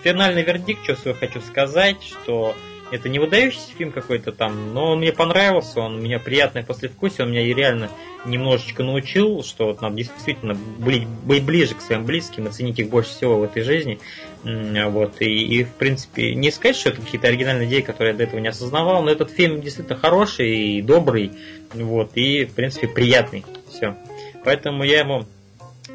финальный 0.03 0.43
вердикт, 0.43 0.83
что 0.83 0.97
свой 0.97 1.13
хочу 1.13 1.39
сказать, 1.39 2.03
что 2.03 2.53
это 2.91 3.09
не 3.09 3.19
выдающийся 3.19 3.71
фильм 3.77 3.91
какой-то 3.91 4.31
там, 4.31 4.73
но 4.73 4.91
он 4.91 4.99
мне 4.99 5.11
понравился, 5.11 5.79
он 5.79 5.95
у 5.95 6.01
меня 6.01 6.19
приятное 6.19 6.63
послевкусие, 6.63 7.25
он 7.25 7.31
меня 7.31 7.41
и 7.41 7.53
реально 7.53 7.89
немножечко 8.25 8.83
научил, 8.83 9.43
что 9.43 9.67
вот 9.67 9.81
надо 9.81 9.95
действительно 9.95 10.55
быть, 10.55 11.05
ближе 11.43 11.75
к 11.75 11.81
своим 11.81 12.05
близким, 12.05 12.47
оценить 12.47 12.79
их 12.79 12.89
больше 12.89 13.11
всего 13.11 13.37
в 13.37 13.43
этой 13.43 13.63
жизни. 13.63 13.99
Вот, 14.43 15.21
и, 15.21 15.25
и 15.25 15.63
в 15.63 15.73
принципе, 15.73 16.35
не 16.35 16.51
сказать, 16.51 16.75
что 16.75 16.89
это 16.89 17.01
какие-то 17.01 17.27
оригинальные 17.27 17.67
идеи, 17.67 17.81
которые 17.81 18.11
я 18.11 18.17
до 18.17 18.23
этого 18.23 18.39
не 18.39 18.49
осознавал, 18.49 19.01
но 19.03 19.11
этот 19.11 19.31
фильм 19.31 19.61
действительно 19.61 19.97
хороший 19.97 20.77
и 20.77 20.81
добрый, 20.81 21.31
вот, 21.73 22.11
и 22.15 22.45
в 22.45 22.53
принципе 22.53 22.87
приятный. 22.87 23.43
Все. 23.69 23.95
Поэтому 24.43 24.83
я 24.83 24.99
ему 24.99 25.25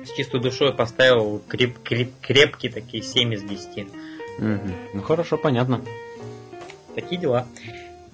с 0.04 0.12
чистой 0.16 0.40
душой 0.40 0.74
поставил 0.74 1.40
креп, 1.46 1.78
креп, 1.84 2.10
крепкие 2.20 2.72
такие 2.72 3.02
7 3.02 3.34
из 3.34 3.42
10. 3.42 3.86
Угу. 4.38 4.48
Ну 4.94 5.02
хорошо, 5.02 5.36
понятно. 5.36 5.82
Такие 7.00 7.20
дела. 7.20 7.46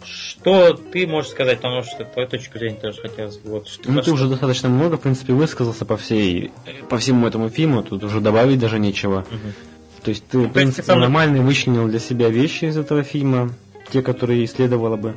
Что 0.04 0.74
ты 0.74 1.06
можешь 1.06 1.32
сказать, 1.32 1.58
потому 1.58 1.82
что 1.82 2.04
твою 2.04 2.28
точку 2.28 2.58
зрения 2.58 2.76
тоже 2.76 3.00
хотелось 3.00 3.38
бы. 3.38 3.50
Вот, 3.50 3.68
что, 3.68 3.90
ну, 3.90 4.00
ты 4.00 4.12
уже 4.12 4.28
достаточно 4.28 4.68
много, 4.68 4.96
в 4.96 5.00
принципе, 5.00 5.32
высказался 5.32 5.84
по 5.84 5.96
всей, 5.96 6.52
по 6.88 6.98
всему 6.98 7.26
этому 7.26 7.48
фильму, 7.48 7.82
тут 7.82 8.04
уже 8.04 8.20
добавить 8.20 8.60
даже 8.60 8.78
нечего. 8.78 9.26
Угу. 9.28 10.02
То 10.04 10.10
есть 10.10 10.26
ты, 10.28 10.38
ну, 10.38 10.44
в 10.44 10.52
принципе, 10.52 10.82
есть, 10.82 11.00
нормально 11.00 11.42
вычленил 11.42 11.88
для 11.88 11.98
себя 11.98 12.28
вещи 12.28 12.66
из 12.66 12.76
этого 12.76 13.02
фильма, 13.02 13.50
те, 13.90 14.02
которые 14.02 14.46
следовало 14.46 14.96
бы. 14.96 15.16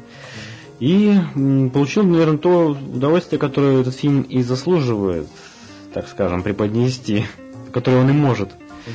И 0.79 1.15
получил, 1.71 2.03
наверное, 2.03 2.37
то 2.37 2.69
удовольствие, 2.69 3.37
которое 3.37 3.81
этот 3.81 3.95
фильм 3.95 4.23
и 4.23 4.41
заслуживает, 4.41 5.27
так 5.93 6.07
скажем, 6.07 6.41
преподнести, 6.41 7.25
которое 7.71 7.97
он 8.01 8.09
и 8.09 8.13
может. 8.13 8.49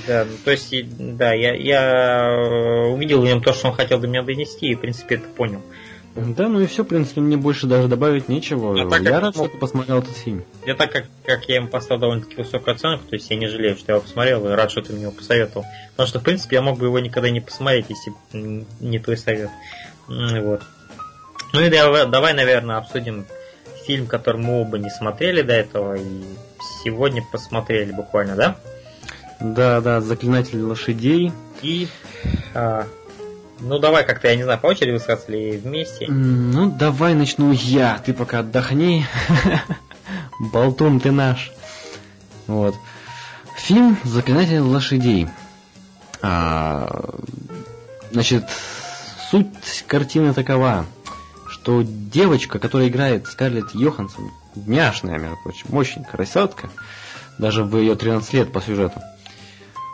Да, 0.07 0.25
ну, 0.25 0.37
то 0.45 0.51
есть, 0.51 0.73
да, 1.17 1.33
я, 1.33 1.55
я 1.55 2.31
э, 2.31 2.87
увидел 2.89 3.21
в 3.21 3.25
нем 3.25 3.43
то, 3.43 3.53
что 3.53 3.69
он 3.69 3.75
хотел 3.75 3.99
до 3.99 4.09
меня 4.09 4.23
донести, 4.23 4.69
и, 4.69 4.75
в 4.75 4.81
принципе, 4.81 5.17
это 5.17 5.29
понял. 5.29 5.63
Да, 6.15 6.49
ну 6.49 6.61
и 6.61 6.67
все, 6.67 6.85
в 6.85 6.87
принципе, 6.87 7.21
мне 7.21 7.37
больше 7.37 7.67
даже 7.67 7.89
добавить 7.89 8.29
нечего. 8.29 8.81
А 8.81 8.89
так, 8.89 9.03
я 9.03 9.19
рад, 9.19 9.35
что 9.35 9.49
ты 9.49 9.59
посмотрел 9.59 9.99
этот 9.99 10.17
фильм. 10.17 10.45
Я 10.65 10.75
так 10.75 10.93
как, 10.93 11.07
как 11.25 11.49
я 11.49 11.57
ему 11.57 11.67
поставил 11.67 12.01
довольно-таки 12.01 12.37
высокую 12.37 12.75
оценку, 12.75 13.05
то 13.09 13.17
есть 13.17 13.29
я 13.31 13.37
не 13.37 13.49
жалею, 13.49 13.77
что 13.77 13.91
я 13.91 13.95
его 13.97 14.03
посмотрел, 14.03 14.49
и 14.49 14.53
рад, 14.53 14.71
что 14.71 14.83
ты 14.83 14.93
мне 14.93 15.03
его 15.03 15.13
посоветовал. 15.13 15.67
Потому 15.91 16.07
что, 16.07 16.21
в 16.21 16.23
принципе, 16.23 16.57
я 16.57 16.63
мог 16.63 16.79
бы 16.79 16.87
его 16.87 17.01
никогда 17.01 17.31
не 17.31 17.41
посмотреть, 17.41 17.87
если 17.89 18.13
не 18.79 18.99
твой 19.01 19.17
совет. 19.17 19.51
Вот. 20.07 20.63
Ну 21.53 21.61
и 21.61 21.71
давай, 21.71 22.07
давай 22.07 22.33
наверное, 22.33 22.77
обсудим 22.77 23.27
фильм, 23.85 24.07
который 24.07 24.41
мы 24.41 24.61
оба 24.61 24.79
не 24.79 24.91
смотрели 24.91 25.43
до 25.43 25.53
этого, 25.53 25.95
и 25.95 26.23
сегодня 26.85 27.25
посмотрели 27.31 27.91
буквально, 27.91 28.37
да? 28.37 28.57
Да, 29.41 29.81
да, 29.81 30.01
заклинатель 30.01 30.61
лошадей. 30.63 31.33
И 31.63 31.89
а, 32.55 32.87
ну 33.61 33.79
давай 33.79 34.05
как-то, 34.05 34.29
я 34.29 34.37
не 34.37 34.43
знаю, 34.43 34.59
по 34.59 34.67
очереди 34.67 34.91
высказаться 34.91 35.33
или 35.33 35.57
вместе? 35.57 36.07
Ну 36.09 36.71
давай 36.71 37.15
начну 37.15 37.53
я, 37.53 37.99
ты 38.05 38.13
пока 38.13 38.41
отдохни. 38.41 39.07
Болтун 40.53 41.01
ты 41.01 41.11
наш. 41.13 41.53
Вот. 42.47 42.75
Фильм 43.57 43.97
«Заклинатель 44.05 44.61
лошадей». 44.61 45.29
А, 46.21 47.15
значит, 48.11 48.45
суть 49.31 49.85
картины 49.87 50.35
такова, 50.35 50.87
что 51.49 51.83
девочка, 51.83 52.59
которая 52.59 52.89
играет 52.89 53.27
Скарлетт 53.27 53.75
Йоханссон, 53.75 54.31
няшная, 54.55 55.19
между 55.19 55.37
прочим, 55.43 55.75
очень 55.75 56.05
красотка, 56.05 56.69
даже 57.39 57.65
в 57.65 57.77
ее 57.79 57.95
13 57.95 58.33
лет 58.35 58.53
по 58.53 58.61
сюжету, 58.61 59.01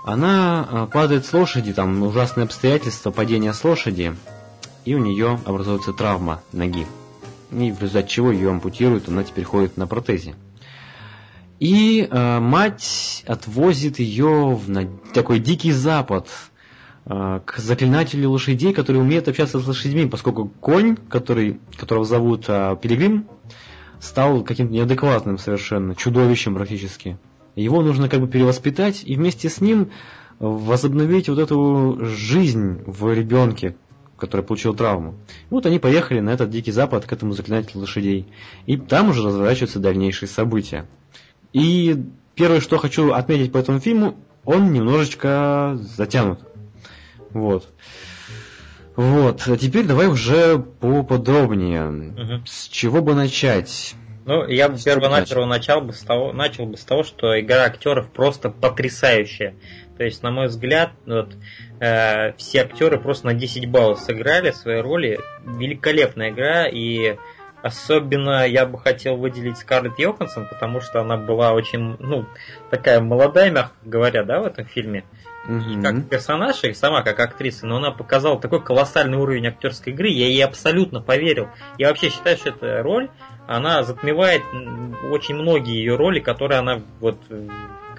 она 0.05 0.67
а, 0.71 0.87
падает 0.87 1.27
с 1.27 1.33
лошади, 1.33 1.73
там 1.73 2.03
ужасные 2.03 2.45
обстоятельства 2.45 3.11
падения 3.11 3.53
с 3.53 3.63
лошади, 3.65 4.15
и 4.85 4.95
у 4.95 4.99
нее 4.99 5.39
образуется 5.45 5.93
травма 5.93 6.43
ноги. 6.53 6.87
И 7.51 7.73
в 7.73 7.81
результате 7.81 8.09
чего 8.09 8.31
ее 8.31 8.51
ампутируют, 8.51 9.09
она 9.09 9.25
теперь 9.25 9.45
ходит 9.45 9.77
на 9.77 9.87
протезе. 9.87 10.35
И 11.59 12.09
э, 12.11 12.41
мать 12.41 13.23
отвозит 13.27 13.99
ее 13.99 14.55
в 14.55 14.71
на 14.71 14.89
такой 15.13 15.41
дикий 15.41 15.73
запад, 15.73 16.29
э, 17.05 17.41
к 17.45 17.59
заклинателю 17.59 18.31
лошадей, 18.31 18.73
который 18.73 19.03
умеет 19.03 19.29
общаться 19.29 19.61
с 19.61 19.67
лошадьми, 19.67 20.07
поскольку 20.07 20.49
конь, 20.49 20.97
который, 20.97 21.61
которого 21.77 22.07
зовут 22.07 22.47
э, 22.49 22.77
Пилигрим, 22.81 23.27
стал 24.01 24.43
каким-то 24.43 24.73
неадекватным 24.73 25.37
совершенно, 25.37 25.95
чудовищем 25.95 26.55
практически. 26.55 27.19
Его 27.63 27.83
нужно 27.83 28.09
как 28.09 28.21
бы 28.21 28.29
перевоспитать 28.29 29.03
и 29.05 29.17
вместе 29.17 29.49
с 29.49 29.61
ним 29.61 29.91
возобновить 30.39 31.29
вот 31.29 31.39
эту 31.39 31.99
жизнь 32.01 32.83
в 32.87 33.13
ребенке, 33.13 33.77
который 34.17 34.43
получил 34.43 34.75
травму. 34.75 35.15
Вот 35.51 35.67
они 35.67 35.79
поехали 35.79 36.21
на 36.21 36.31
этот 36.31 36.51
дикий 36.51 36.73
запад 36.73 37.05
к 37.05 37.13
этому 37.13 37.33
заклинателю 37.33 37.81
лошадей. 37.81 38.27
И 38.67 38.77
там 38.77 39.11
уже 39.11 39.23
разворачиваются 39.27 39.79
дальнейшие 39.79 40.29
события. 40.29 40.87
И 41.53 42.03
первое, 42.35 42.61
что 42.61 42.79
хочу 42.79 43.13
отметить 43.13 43.53
по 43.53 43.59
этому 43.59 43.81
фильму, 43.81 44.17
он 44.45 44.73
немножечко 44.73 45.79
затянут. 45.97 46.41
Вот. 47.31 47.69
Вот. 48.97 49.43
А 49.47 49.57
теперь 49.57 49.87
давай 49.87 50.09
уже 50.09 50.59
поподробнее. 50.59 51.89
Угу. 51.89 52.47
С 52.47 52.69
чего 52.69 53.03
бы 53.03 53.15
начать? 53.15 53.95
Ну, 54.27 54.47
я 54.47 54.69
бы 54.69 54.79
первонаперво 54.79 55.47
начал 55.47 55.81
бы 55.81 55.93
с 55.93 56.01
того, 56.01 56.33
начал 56.33 56.67
бы 56.67 56.77
с 56.77 56.85
того, 56.85 57.03
что 57.03 57.39
игра 57.41 57.65
актеров 57.65 58.11
просто 58.11 58.51
потрясающая. 58.51 59.55
То 59.97 60.05
есть, 60.05 60.23
на 60.23 60.31
мой 60.31 60.47
взгляд, 60.47 60.93
вот, 61.07 61.35
э, 61.81 62.33
все 62.37 62.63
актеры 62.63 62.99
просто 62.99 63.27
на 63.27 63.35
10 63.35 63.71
баллов 63.71 63.99
сыграли 64.01 64.51
свои 64.51 64.81
роли. 64.81 65.21
Великолепная 65.45 66.31
игра, 66.31 66.67
и 66.67 67.17
Особенно 67.63 68.47
я 68.47 68.65
бы 68.65 68.79
хотел 68.79 69.17
выделить 69.17 69.59
Скарлетт 69.59 69.99
Йоханссон, 69.99 70.47
потому 70.49 70.81
что 70.81 71.01
она 71.01 71.17
была 71.17 71.53
очень, 71.53 71.97
ну, 71.99 72.27
такая 72.71 73.01
молодая, 73.01 73.51
мягко 73.51 73.77
говоря, 73.83 74.25
да, 74.25 74.41
в 74.41 74.47
этом 74.47 74.65
фильме. 74.67 75.01
Mm-hmm. 75.01 75.20
И 75.49 75.81
как 75.81 76.09
персонаж, 76.09 76.63
и 76.65 76.75
сама 76.75 77.03
как 77.03 77.19
актриса, 77.19 77.67
но 77.67 77.79
она 77.79 77.91
показала 77.91 78.39
такой 78.39 78.63
колоссальный 78.63 79.17
уровень 79.17 79.47
актерской 79.47 79.93
игры, 79.93 80.09
я 80.09 80.27
ей 80.27 80.45
абсолютно 80.45 81.01
поверил. 81.01 81.49
Я 81.79 81.89
вообще 81.89 82.11
считаю, 82.11 82.37
что 82.37 82.51
эта 82.51 82.83
роль, 82.83 83.09
она 83.49 83.83
затмевает 83.83 84.43
очень 85.11 85.37
многие 85.37 85.77
ее 85.77 85.97
роли, 85.97 86.21
которые 86.21 86.59
она 86.59 86.83
вот 87.01 87.17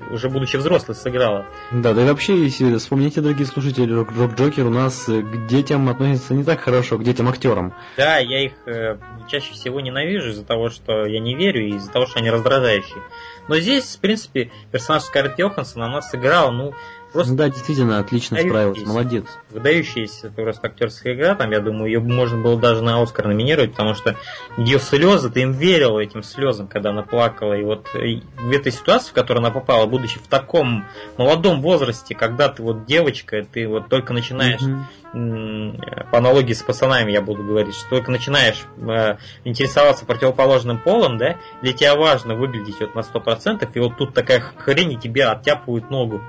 уже 0.09 0.29
будучи 0.29 0.57
взрослой, 0.57 0.95
сыграла. 0.95 1.45
Да, 1.71 1.93
да 1.93 2.03
и 2.03 2.05
вообще, 2.05 2.43
если 2.43 2.75
вспомните, 2.77 3.21
дорогие 3.21 3.45
слушатели, 3.45 3.91
Рок, 3.93 4.11
Джокер 4.35 4.65
у 4.65 4.69
нас 4.69 5.07
э, 5.07 5.21
к 5.21 5.47
детям 5.47 5.89
относится 5.89 6.33
не 6.33 6.43
так 6.43 6.59
хорошо, 6.61 6.97
к 6.97 7.03
детям-актерам. 7.03 7.73
Да, 7.97 8.17
я 8.17 8.45
их 8.45 8.53
э, 8.65 8.97
чаще 9.27 9.53
всего 9.53 9.79
ненавижу 9.79 10.29
из-за 10.29 10.43
того, 10.43 10.69
что 10.69 11.05
я 11.05 11.19
не 11.19 11.35
верю, 11.35 11.65
и 11.65 11.75
из-за 11.75 11.91
того, 11.91 12.05
что 12.07 12.19
они 12.19 12.29
раздражающие. 12.29 13.01
Но 13.47 13.57
здесь, 13.57 13.95
в 13.95 13.99
принципе, 13.99 14.51
персонаж 14.71 15.03
Скарлетт 15.03 15.39
Йоханссон, 15.39 15.83
она 15.83 16.01
сыграла, 16.01 16.51
ну, 16.51 16.73
Просто 17.13 17.33
да, 17.33 17.49
действительно, 17.49 17.99
отлично 17.99 18.37
справилась, 18.37 18.85
молодец. 18.85 19.25
Выдающаяся 19.49 20.29
просто 20.29 20.67
актерская 20.67 21.13
игра, 21.13 21.35
там, 21.35 21.51
я 21.51 21.59
думаю, 21.59 21.87
ее 21.87 21.99
можно 21.99 22.41
было 22.41 22.57
даже 22.57 22.81
на 22.81 23.01
Оскар 23.01 23.27
номинировать, 23.27 23.71
потому 23.71 23.95
что 23.95 24.15
ее 24.57 24.79
слезы, 24.79 25.29
ты 25.29 25.41
им 25.41 25.51
верил 25.51 25.97
этим 25.97 26.23
слезам, 26.23 26.67
когда 26.67 26.91
она 26.91 27.03
плакала. 27.03 27.53
И 27.53 27.63
вот 27.63 27.87
в 27.93 28.51
этой 28.51 28.71
ситуации, 28.71 29.09
в 29.09 29.13
которую 29.13 29.43
она 29.43 29.51
попала, 29.51 29.85
будучи 29.87 30.19
в 30.19 30.27
таком 30.27 30.85
молодом 31.17 31.61
возрасте, 31.61 32.15
когда 32.15 32.47
ты 32.47 32.63
вот 32.63 32.85
девочка, 32.85 33.45
ты 33.51 33.67
вот 33.67 33.89
только 33.89 34.13
начинаешь, 34.13 34.61
mm-hmm. 34.61 36.09
по 36.11 36.17
аналогии 36.19 36.53
с 36.53 36.61
пацанами 36.61 37.11
я 37.11 37.21
буду 37.21 37.43
говорить, 37.43 37.75
что 37.75 37.89
только 37.89 38.11
начинаешь 38.11 38.63
э, 38.77 39.17
интересоваться 39.43 40.05
противоположным 40.05 40.77
полом, 40.77 41.17
да, 41.17 41.35
для 41.61 41.73
тебя 41.73 41.95
важно 41.95 42.35
выглядеть 42.35 42.79
вот 42.79 42.95
на 42.95 43.01
100%, 43.01 43.69
и 43.73 43.79
вот 43.79 43.97
тут 43.97 44.13
такая 44.13 44.39
хрень, 44.39 44.93
и 44.93 44.97
тебе 44.97 45.25
оттяпывают 45.25 45.89
ногу. 45.89 46.21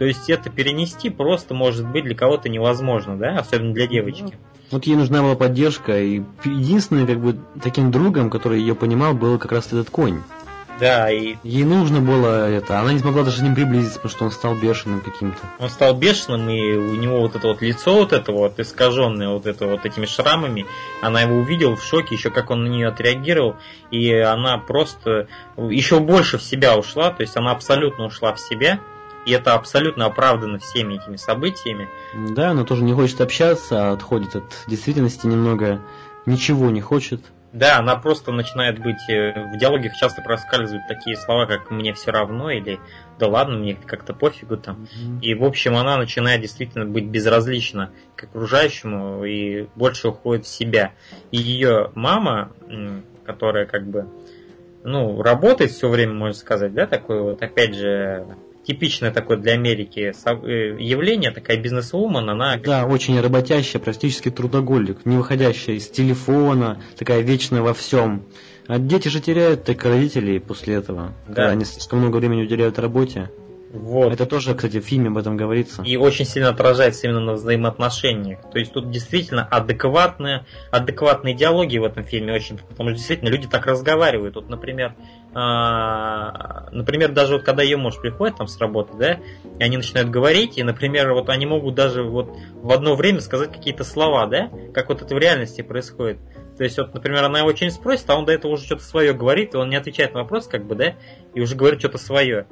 То 0.00 0.06
есть 0.06 0.30
это 0.30 0.48
перенести 0.48 1.10
просто 1.10 1.52
может 1.52 1.86
быть 1.86 2.04
для 2.04 2.14
кого-то 2.14 2.48
невозможно, 2.48 3.18
да, 3.18 3.36
особенно 3.36 3.74
для 3.74 3.86
девочки. 3.86 4.32
Вот 4.70 4.86
ей 4.86 4.96
нужна 4.96 5.20
была 5.20 5.34
поддержка, 5.34 6.00
и 6.00 6.22
единственным 6.42 7.06
как 7.06 7.20
бы 7.20 7.36
таким 7.62 7.90
другом, 7.90 8.30
который 8.30 8.60
ее 8.60 8.74
понимал, 8.74 9.12
был 9.12 9.38
как 9.38 9.52
раз 9.52 9.66
этот 9.66 9.90
конь. 9.90 10.22
Да, 10.78 11.10
и... 11.10 11.36
Ей 11.42 11.64
нужно 11.64 12.00
было 12.00 12.48
это, 12.48 12.80
она 12.80 12.94
не 12.94 12.98
смогла 12.98 13.24
даже 13.24 13.40
с 13.40 13.42
ним 13.42 13.54
приблизиться, 13.54 14.00
потому 14.00 14.10
что 14.10 14.24
он 14.24 14.30
стал 14.30 14.54
бешеным 14.54 15.02
каким-то. 15.02 15.38
Он 15.58 15.68
стал 15.68 15.92
бешеным, 15.92 16.48
и 16.48 16.76
у 16.76 16.94
него 16.94 17.20
вот 17.20 17.36
это 17.36 17.48
вот 17.48 17.60
лицо 17.60 17.96
вот 17.96 18.14
это 18.14 18.32
вот 18.32 18.58
искаженное 18.58 19.28
вот 19.28 19.44
это 19.44 19.66
вот 19.66 19.84
этими 19.84 20.06
шрамами, 20.06 20.64
она 21.02 21.20
его 21.20 21.36
увидела 21.36 21.76
в 21.76 21.84
шоке, 21.84 22.14
еще 22.14 22.30
как 22.30 22.48
он 22.48 22.64
на 22.64 22.68
нее 22.68 22.88
отреагировал, 22.88 23.56
и 23.90 24.10
она 24.14 24.56
просто 24.56 25.28
еще 25.58 26.00
больше 26.00 26.38
в 26.38 26.42
себя 26.42 26.78
ушла, 26.78 27.10
то 27.10 27.20
есть 27.20 27.36
она 27.36 27.50
абсолютно 27.50 28.06
ушла 28.06 28.32
в 28.32 28.40
себя, 28.40 28.80
и 29.26 29.32
это 29.32 29.54
абсолютно 29.54 30.06
оправдано 30.06 30.58
всеми 30.58 30.94
этими 30.94 31.16
событиями. 31.16 31.88
Да, 32.14 32.50
она 32.50 32.64
тоже 32.64 32.84
не 32.84 32.92
хочет 32.92 33.20
общаться, 33.20 33.90
а 33.90 33.92
отходит 33.92 34.36
от 34.36 34.64
действительности 34.66 35.26
немного, 35.26 35.80
ничего 36.26 36.70
не 36.70 36.80
хочет. 36.80 37.20
Да, 37.52 37.78
она 37.78 37.96
просто 37.96 38.30
начинает 38.30 38.78
быть... 38.78 39.08
Э, 39.08 39.52
в 39.52 39.58
диалогах 39.58 39.96
часто 39.96 40.22
проскальзывают 40.22 40.86
такие 40.86 41.16
слова, 41.16 41.46
как 41.46 41.70
«мне 41.70 41.92
все 41.92 42.12
равно» 42.12 42.50
или 42.50 42.78
«да 43.18 43.26
ладно, 43.26 43.58
мне 43.58 43.74
как-то 43.74 44.14
пофигу» 44.14 44.56
там. 44.56 44.82
Mm-hmm. 44.82 45.20
И, 45.22 45.34
в 45.34 45.44
общем, 45.44 45.76
она 45.76 45.96
начинает 45.96 46.42
действительно 46.42 46.86
быть 46.86 47.06
безразлична 47.06 47.90
к 48.14 48.24
окружающему 48.24 49.24
и 49.24 49.66
больше 49.74 50.08
уходит 50.08 50.44
в 50.44 50.48
себя. 50.48 50.92
И 51.32 51.38
ее 51.38 51.90
мама, 51.96 52.52
которая 53.24 53.66
как 53.66 53.84
бы 53.84 54.06
ну, 54.84 55.20
работает 55.20 55.72
все 55.72 55.88
время, 55.88 56.14
можно 56.14 56.34
сказать, 56.34 56.72
да, 56.72 56.86
такой 56.86 57.20
вот, 57.20 57.42
опять 57.42 57.74
же, 57.74 58.26
типичное 58.64 59.10
такое 59.10 59.36
для 59.36 59.52
Америки 59.52 60.12
э, 60.24 60.76
явление, 60.78 61.30
такая 61.30 61.56
бизнес-вумен, 61.56 62.28
она... 62.28 62.56
Да, 62.58 62.86
очень 62.86 63.20
работящая, 63.20 63.80
практически 63.80 64.30
трудоголик, 64.30 65.04
не 65.06 65.16
выходящая 65.16 65.76
из 65.76 65.88
телефона, 65.88 66.80
такая 66.96 67.20
вечная 67.20 67.62
во 67.62 67.74
всем. 67.74 68.24
А 68.66 68.78
дети 68.78 69.08
же 69.08 69.20
теряют 69.20 69.64
так 69.64 69.84
родителей 69.84 70.38
после 70.38 70.74
этого, 70.74 71.12
да. 71.26 71.34
когда 71.34 71.50
они 71.50 71.64
слишком 71.64 71.98
много 72.00 72.18
времени 72.18 72.42
уделяют 72.42 72.78
работе. 72.78 73.30
Вот. 73.72 74.12
Это 74.12 74.26
тоже, 74.26 74.54
кстати, 74.54 74.80
в 74.80 74.84
фильме 74.84 75.08
об 75.08 75.18
этом 75.18 75.36
говорится. 75.36 75.82
И 75.82 75.96
очень 75.96 76.24
сильно 76.24 76.48
отражается 76.48 77.06
именно 77.06 77.20
на 77.20 77.32
взаимоотношениях. 77.34 78.40
То 78.50 78.58
есть 78.58 78.72
тут 78.72 78.90
действительно 78.90 79.46
адекватные, 79.46 80.44
адекватные 80.72 81.34
диалоги 81.34 81.78
в 81.78 81.84
этом 81.84 82.02
фильме 82.02 82.32
очень, 82.32 82.58
потому 82.58 82.90
что 82.90 82.98
действительно 82.98 83.28
люди 83.28 83.46
так 83.46 83.66
разговаривают. 83.66 84.34
Вот, 84.34 84.48
например, 84.48 84.96
а, 85.34 86.68
например, 86.72 87.12
даже 87.12 87.34
вот 87.34 87.44
когда 87.44 87.62
ее 87.62 87.76
муж 87.76 88.00
приходит 88.00 88.38
там 88.38 88.48
с 88.48 88.58
работы, 88.58 88.96
да, 88.98 89.20
и 89.60 89.62
они 89.62 89.76
начинают 89.76 90.10
говорить, 90.10 90.58
и, 90.58 90.64
например, 90.64 91.12
вот 91.12 91.28
они 91.28 91.46
могут 91.46 91.76
даже 91.76 92.02
вот 92.02 92.36
в 92.54 92.72
одно 92.72 92.96
время 92.96 93.20
сказать 93.20 93.52
какие-то 93.52 93.84
слова, 93.84 94.26
да, 94.26 94.50
как 94.74 94.88
вот 94.88 95.02
это 95.02 95.14
в 95.14 95.18
реальности 95.18 95.62
происходит. 95.62 96.18
То 96.58 96.64
есть, 96.64 96.76
вот, 96.76 96.92
например, 96.92 97.22
она 97.22 97.38
его 97.38 97.54
что-нибудь 97.54 97.76
спросит, 97.76 98.10
а 98.10 98.16
он 98.16 98.24
до 98.26 98.32
этого 98.32 98.52
уже 98.52 98.64
что-то 98.64 98.82
свое 98.82 99.12
говорит, 99.12 99.54
и 99.54 99.56
он 99.56 99.70
не 99.70 99.76
отвечает 99.76 100.12
на 100.12 100.22
вопрос, 100.22 100.48
как 100.48 100.66
бы, 100.66 100.74
да, 100.74 100.94
и 101.34 101.40
уже 101.40 101.54
говорит 101.54 101.78
что-то 101.78 101.98
свое. 101.98 102.46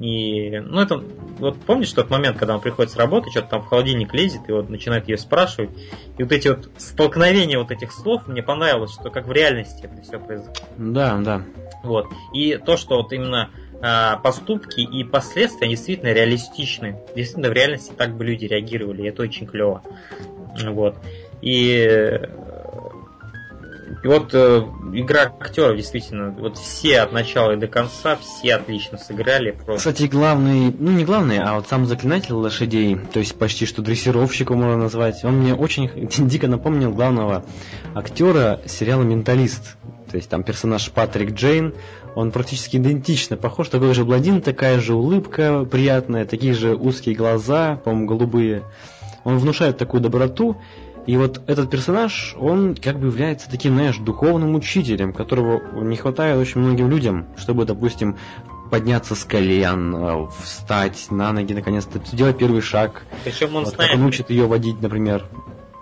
И, 0.00 0.58
ну, 0.58 0.80
это, 0.80 1.02
вот 1.38 1.60
помнишь 1.60 1.92
тот 1.92 2.10
момент, 2.10 2.38
когда 2.38 2.54
он 2.54 2.60
приходит 2.60 2.92
с 2.92 2.96
работы, 2.96 3.30
что-то 3.30 3.48
там 3.48 3.62
в 3.62 3.66
холодильник 3.66 4.12
лезет, 4.14 4.42
и 4.48 4.52
вот 4.52 4.68
начинает 4.68 5.08
ее 5.08 5.18
спрашивать. 5.18 5.70
И 6.18 6.22
вот 6.22 6.32
эти 6.32 6.48
вот 6.48 6.70
столкновения 6.76 7.58
вот 7.58 7.70
этих 7.70 7.92
слов, 7.92 8.26
мне 8.26 8.42
понравилось, 8.42 8.92
что 8.92 9.10
как 9.10 9.26
в 9.26 9.32
реальности 9.32 9.84
это 9.84 10.02
все 10.02 10.18
произошло. 10.18 10.66
Да, 10.76 11.18
да. 11.18 11.42
Вот. 11.82 12.06
И 12.32 12.56
то, 12.56 12.76
что 12.76 12.96
вот 12.96 13.12
именно 13.12 13.50
а, 13.80 14.16
поступки 14.18 14.80
и 14.80 15.02
последствия 15.02 15.68
действительно 15.68 16.12
реалистичны. 16.12 16.98
Действительно, 17.16 17.48
в 17.48 17.52
реальности 17.52 17.92
так 17.96 18.16
бы 18.16 18.24
люди 18.24 18.44
реагировали, 18.44 19.02
и 19.02 19.08
это 19.08 19.22
очень 19.22 19.46
клево. 19.46 19.82
Вот. 20.64 20.96
И 21.40 22.20
И 24.02 24.08
вот 24.08 24.34
э, 24.34 24.62
игра 24.94 25.32
актеров 25.38 25.76
действительно, 25.76 26.30
вот 26.30 26.58
все 26.58 27.00
от 27.00 27.12
начала 27.12 27.52
и 27.52 27.56
до 27.56 27.68
конца, 27.68 28.16
все 28.16 28.56
отлично 28.56 28.98
сыграли. 28.98 29.52
Просто. 29.52 29.90
Кстати, 29.90 30.08
главный, 30.08 30.74
ну 30.76 30.90
не 30.90 31.04
главный, 31.04 31.38
а 31.38 31.54
вот 31.54 31.68
сам 31.68 31.86
заклинатель 31.86 32.32
лошадей, 32.32 32.98
то 33.12 33.20
есть 33.20 33.36
почти 33.36 33.64
что 33.64 33.80
дрессировщиком 33.80 34.58
можно 34.58 34.76
назвать, 34.76 35.24
он 35.24 35.38
мне 35.38 35.54
очень 35.54 35.90
дико 36.28 36.48
напомнил 36.48 36.92
главного 36.92 37.44
актера 37.94 38.60
сериала 38.66 39.02
«Менталист». 39.02 39.76
То 40.10 40.16
есть 40.16 40.28
там 40.28 40.42
персонаж 40.42 40.90
Патрик 40.90 41.32
Джейн, 41.32 41.74
он 42.14 42.32
практически 42.32 42.76
идентично 42.76 43.36
похож, 43.36 43.68
такой 43.68 43.94
же 43.94 44.04
блондин, 44.04 44.42
такая 44.42 44.80
же 44.80 44.94
улыбка 44.94 45.64
приятная, 45.64 46.26
такие 46.26 46.54
же 46.54 46.74
узкие 46.74 47.14
глаза, 47.14 47.76
по-моему, 47.76 48.06
голубые. 48.06 48.64
Он 49.24 49.38
внушает 49.38 49.78
такую 49.78 50.00
доброту, 50.02 50.60
и 51.06 51.16
вот 51.16 51.42
этот 51.48 51.70
персонаж, 51.70 52.34
он 52.38 52.76
как 52.76 52.98
бы 52.98 53.08
является 53.08 53.50
таким, 53.50 53.74
знаешь, 53.74 53.96
духовным 53.98 54.54
учителем, 54.54 55.12
которого 55.12 55.60
не 55.82 55.96
хватает 55.96 56.38
очень 56.38 56.60
многим 56.60 56.88
людям, 56.88 57.26
чтобы, 57.36 57.64
допустим, 57.64 58.16
подняться 58.70 59.14
с 59.14 59.24
колен, 59.24 59.94
э, 59.94 60.28
встать 60.42 61.10
на 61.10 61.32
ноги, 61.32 61.52
наконец-то 61.52 62.00
сделать 62.04 62.38
первый 62.38 62.62
шаг. 62.62 63.02
Причем 63.24 63.54
он 63.56 63.64
вот, 63.64 63.74
знает... 63.74 63.90
Как 63.90 64.00
он 64.00 64.06
учит 64.06 64.30
ее 64.30 64.46
водить, 64.46 64.80
например. 64.80 65.24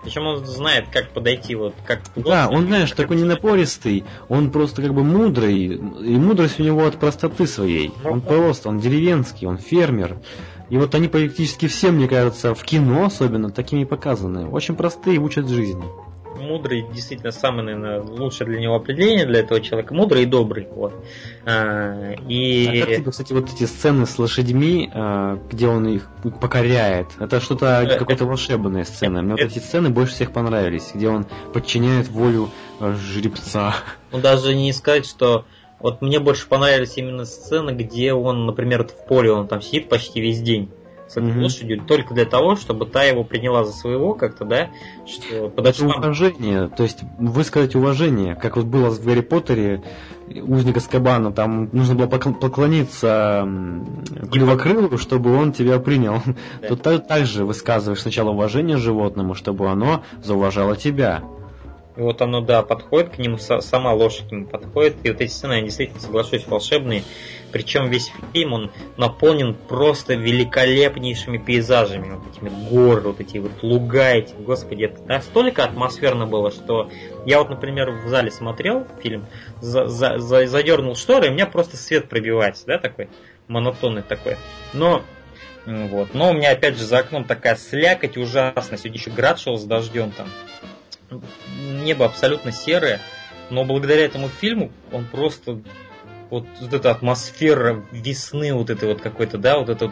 Причем 0.03 0.25
он 0.25 0.45
знает, 0.45 0.87
как 0.91 1.09
подойти, 1.11 1.53
вот 1.53 1.75
как. 1.85 2.01
Да, 2.15 2.49
он, 2.49 2.65
знаешь, 2.65 2.91
такой 2.91 3.17
не 3.17 3.23
напористый, 3.23 4.03
он 4.29 4.49
просто 4.49 4.81
как 4.81 4.93
бы 4.93 5.03
мудрый, 5.03 5.65
и 5.65 6.17
мудрость 6.17 6.59
у 6.59 6.63
него 6.63 6.85
от 6.85 6.97
простоты 6.97 7.45
своей. 7.45 7.93
Ну, 8.03 8.13
он 8.13 8.21
просто, 8.21 8.69
он 8.69 8.79
деревенский, 8.79 9.47
он 9.47 9.59
фермер. 9.59 10.17
И 10.71 10.77
вот 10.77 10.95
они 10.95 11.09
практически 11.09 11.67
все, 11.67 11.91
мне 11.91 12.07
кажется, 12.07 12.55
в 12.55 12.63
кино 12.63 13.03
особенно, 13.03 13.51
такими 13.51 13.83
показаны. 13.83 14.47
Очень 14.47 14.77
простые, 14.77 15.19
учат 15.19 15.49
жизни. 15.49 15.83
Мудрый, 16.39 16.85
действительно, 16.93 17.31
самое, 17.31 17.75
наверное, 17.75 18.01
лучшее 18.01 18.47
для 18.47 18.61
него 18.61 18.75
определение 18.75 19.25
для 19.25 19.41
этого 19.41 19.59
человека. 19.59 19.93
Мудрый 19.93 20.23
и 20.23 20.25
добрый. 20.25 20.69
Вот. 20.71 20.93
А, 21.45 22.13
и... 22.25 22.67
а 22.67 22.85
как 22.85 22.95
тебе, 22.95 23.11
кстати, 23.11 23.33
вот 23.33 23.53
эти 23.53 23.65
сцены 23.65 24.05
с 24.05 24.17
лошадьми, 24.17 24.89
а, 24.93 25.37
где 25.51 25.67
он 25.67 25.89
их 25.89 26.07
покоряет? 26.39 27.07
Это 27.19 27.41
что-то, 27.41 27.83
э, 27.83 27.99
какая-то 27.99 28.25
волшебная 28.25 28.85
сцена. 28.85 29.21
Мне 29.21 29.33
вот 29.33 29.41
эти 29.41 29.59
сцены 29.59 29.89
больше 29.89 30.13
всех 30.13 30.31
понравились, 30.31 30.91
где 30.95 31.09
он 31.09 31.25
подчиняет 31.53 32.07
волю 32.07 32.49
э, 32.79 32.95
жеребца. 32.95 33.75
Ну, 34.13 34.21
даже 34.21 34.55
не 34.55 34.71
сказать, 34.71 35.05
что 35.05 35.43
вот 35.81 36.01
мне 36.01 36.19
больше 36.19 36.47
понравились 36.47 36.97
именно 36.97 37.25
сцены, 37.25 37.71
где 37.71 38.13
он, 38.13 38.45
например, 38.45 38.87
в 38.87 39.07
поле, 39.07 39.31
он 39.31 39.47
там 39.47 39.61
сидит 39.61 39.89
почти 39.89 40.21
весь 40.21 40.41
день 40.41 40.69
с 41.11 41.17
этой 41.17 41.31
mm-hmm. 41.31 41.41
лошадью 41.41 41.81
только 41.85 42.13
для 42.13 42.25
того, 42.25 42.55
чтобы 42.55 42.85
та 42.85 43.03
его 43.03 43.25
приняла 43.25 43.65
за 43.65 43.73
своего 43.73 44.13
как-то, 44.13 44.45
да? 44.45 44.69
Что 45.05 45.49
подошла... 45.49 45.95
Уважение, 45.97 46.69
то 46.69 46.83
есть 46.83 46.99
высказать 47.19 47.75
уважение, 47.75 48.35
как 48.35 48.55
вот 48.55 48.65
было 48.65 48.89
в 48.89 49.03
Гарри 49.03 49.19
Поттере, 49.19 49.83
узника 50.29 50.79
Скабана, 50.79 51.33
там 51.33 51.69
нужно 51.73 51.95
было 51.95 52.07
поклониться 52.07 53.45
Клювокрылу, 54.31 54.97
чтобы 54.97 55.35
он 55.35 55.51
тебя 55.51 55.79
принял. 55.79 56.21
Да. 56.61 56.67
Тут 56.67 56.81
так, 56.81 57.07
так 57.07 57.25
же 57.25 57.45
высказываешь 57.45 58.01
сначала 58.01 58.31
уважение 58.31 58.77
животному, 58.77 59.33
чтобы 59.35 59.69
оно 59.69 60.03
зауважало 60.23 60.75
тебя. 60.75 61.23
И 61.97 61.99
вот 61.99 62.21
оно, 62.21 62.39
да, 62.41 62.63
подходит 62.63 63.15
к 63.15 63.17
нему, 63.17 63.37
сама 63.37 63.93
лошадь 63.93 64.29
к 64.29 64.31
нему 64.31 64.45
подходит. 64.45 64.95
И 65.03 65.11
вот 65.11 65.19
эти 65.19 65.29
сцены, 65.29 65.53
я 65.53 65.61
действительно 65.61 65.99
соглашусь, 65.99 66.47
волшебные. 66.47 67.03
Причем 67.51 67.89
весь 67.89 68.11
фильм, 68.31 68.53
он 68.53 68.71
наполнен 68.95 69.53
просто 69.53 70.13
великолепнейшими 70.13 71.37
пейзажами. 71.37 72.15
Вот 72.15 72.33
этими 72.33 72.49
горы, 72.69 73.01
вот 73.01 73.19
эти 73.19 73.39
вот 73.39 73.51
луга 73.61 74.13
эти. 74.13 74.33
Господи, 74.35 74.85
это 74.85 75.01
настолько 75.03 75.65
атмосферно 75.65 76.25
было, 76.25 76.51
что 76.51 76.89
я 77.25 77.39
вот, 77.39 77.49
например, 77.49 77.91
в 77.91 78.07
зале 78.07 78.31
смотрел 78.31 78.87
фильм, 79.03 79.25
за, 79.59 79.87
за, 79.87 80.17
за, 80.17 80.47
задернул 80.47 80.95
шторы, 80.95 81.27
и 81.27 81.29
у 81.29 81.33
меня 81.33 81.45
просто 81.45 81.75
свет 81.75 82.07
пробивается, 82.07 82.65
да, 82.67 82.77
такой, 82.77 83.09
монотонный 83.47 84.01
такой. 84.01 84.37
Но 84.71 85.03
вот. 85.65 86.13
Но 86.13 86.31
у 86.31 86.33
меня 86.33 86.51
опять 86.51 86.77
же 86.77 86.85
за 86.85 86.99
окном 86.99 87.25
такая 87.25 87.55
слякоть 87.55 88.17
ужасная. 88.17 88.77
Сегодня 88.77 88.97
еще 88.97 89.11
град 89.11 89.39
шел 89.39 89.57
с 89.57 89.63
дождем 89.63 90.11
там 90.11 90.27
небо 91.57 92.05
абсолютно 92.05 92.51
серое, 92.51 92.99
но 93.49 93.63
благодаря 93.63 94.05
этому 94.05 94.29
фильму 94.29 94.71
он 94.91 95.05
просто 95.05 95.61
вот, 96.29 96.47
вот 96.59 96.73
эта 96.73 96.91
атмосфера 96.91 97.83
весны, 97.91 98.53
вот 98.53 98.69
это 98.69 98.87
вот 98.87 99.01
какой-то, 99.01 99.37
да, 99.37 99.59
вот 99.59 99.69
этот 99.69 99.91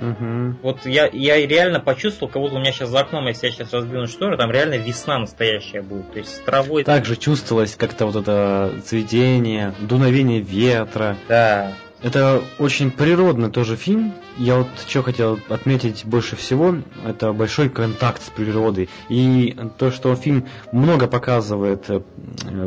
Угу. 0.00 0.56
Вот 0.62 0.84
я, 0.84 1.08
я 1.10 1.46
реально 1.46 1.80
почувствовал, 1.80 2.30
как 2.30 2.42
будто 2.42 2.56
у 2.56 2.58
меня 2.58 2.72
сейчас 2.72 2.90
за 2.90 3.00
окном, 3.00 3.26
если 3.28 3.46
я 3.46 3.52
сейчас 3.52 3.72
раздвину 3.72 4.06
шторы, 4.06 4.36
там 4.36 4.50
реально 4.50 4.74
весна 4.74 5.18
настоящая 5.18 5.80
будет. 5.80 6.12
То 6.12 6.18
есть 6.18 6.36
с 6.36 6.38
травой. 6.40 6.84
Также 6.84 7.16
чувствовалось 7.16 7.76
как-то 7.76 8.06
вот 8.06 8.16
это 8.16 8.74
цветение, 8.84 9.74
дуновение 9.80 10.40
ветра. 10.40 11.16
Да. 11.28 11.72
Это 12.02 12.42
очень 12.58 12.90
природный 12.90 13.50
тоже 13.50 13.76
фильм. 13.76 14.12
Я 14.36 14.58
вот 14.58 14.68
что 14.86 15.02
хотел 15.02 15.38
отметить 15.48 16.04
больше 16.04 16.36
всего, 16.36 16.76
это 17.04 17.32
большой 17.32 17.70
контакт 17.70 18.22
с 18.22 18.28
природой. 18.28 18.90
И 19.08 19.56
то, 19.78 19.90
что 19.90 20.14
фильм 20.14 20.46
много 20.72 21.06
показывает 21.06 21.88
э, 21.88 22.00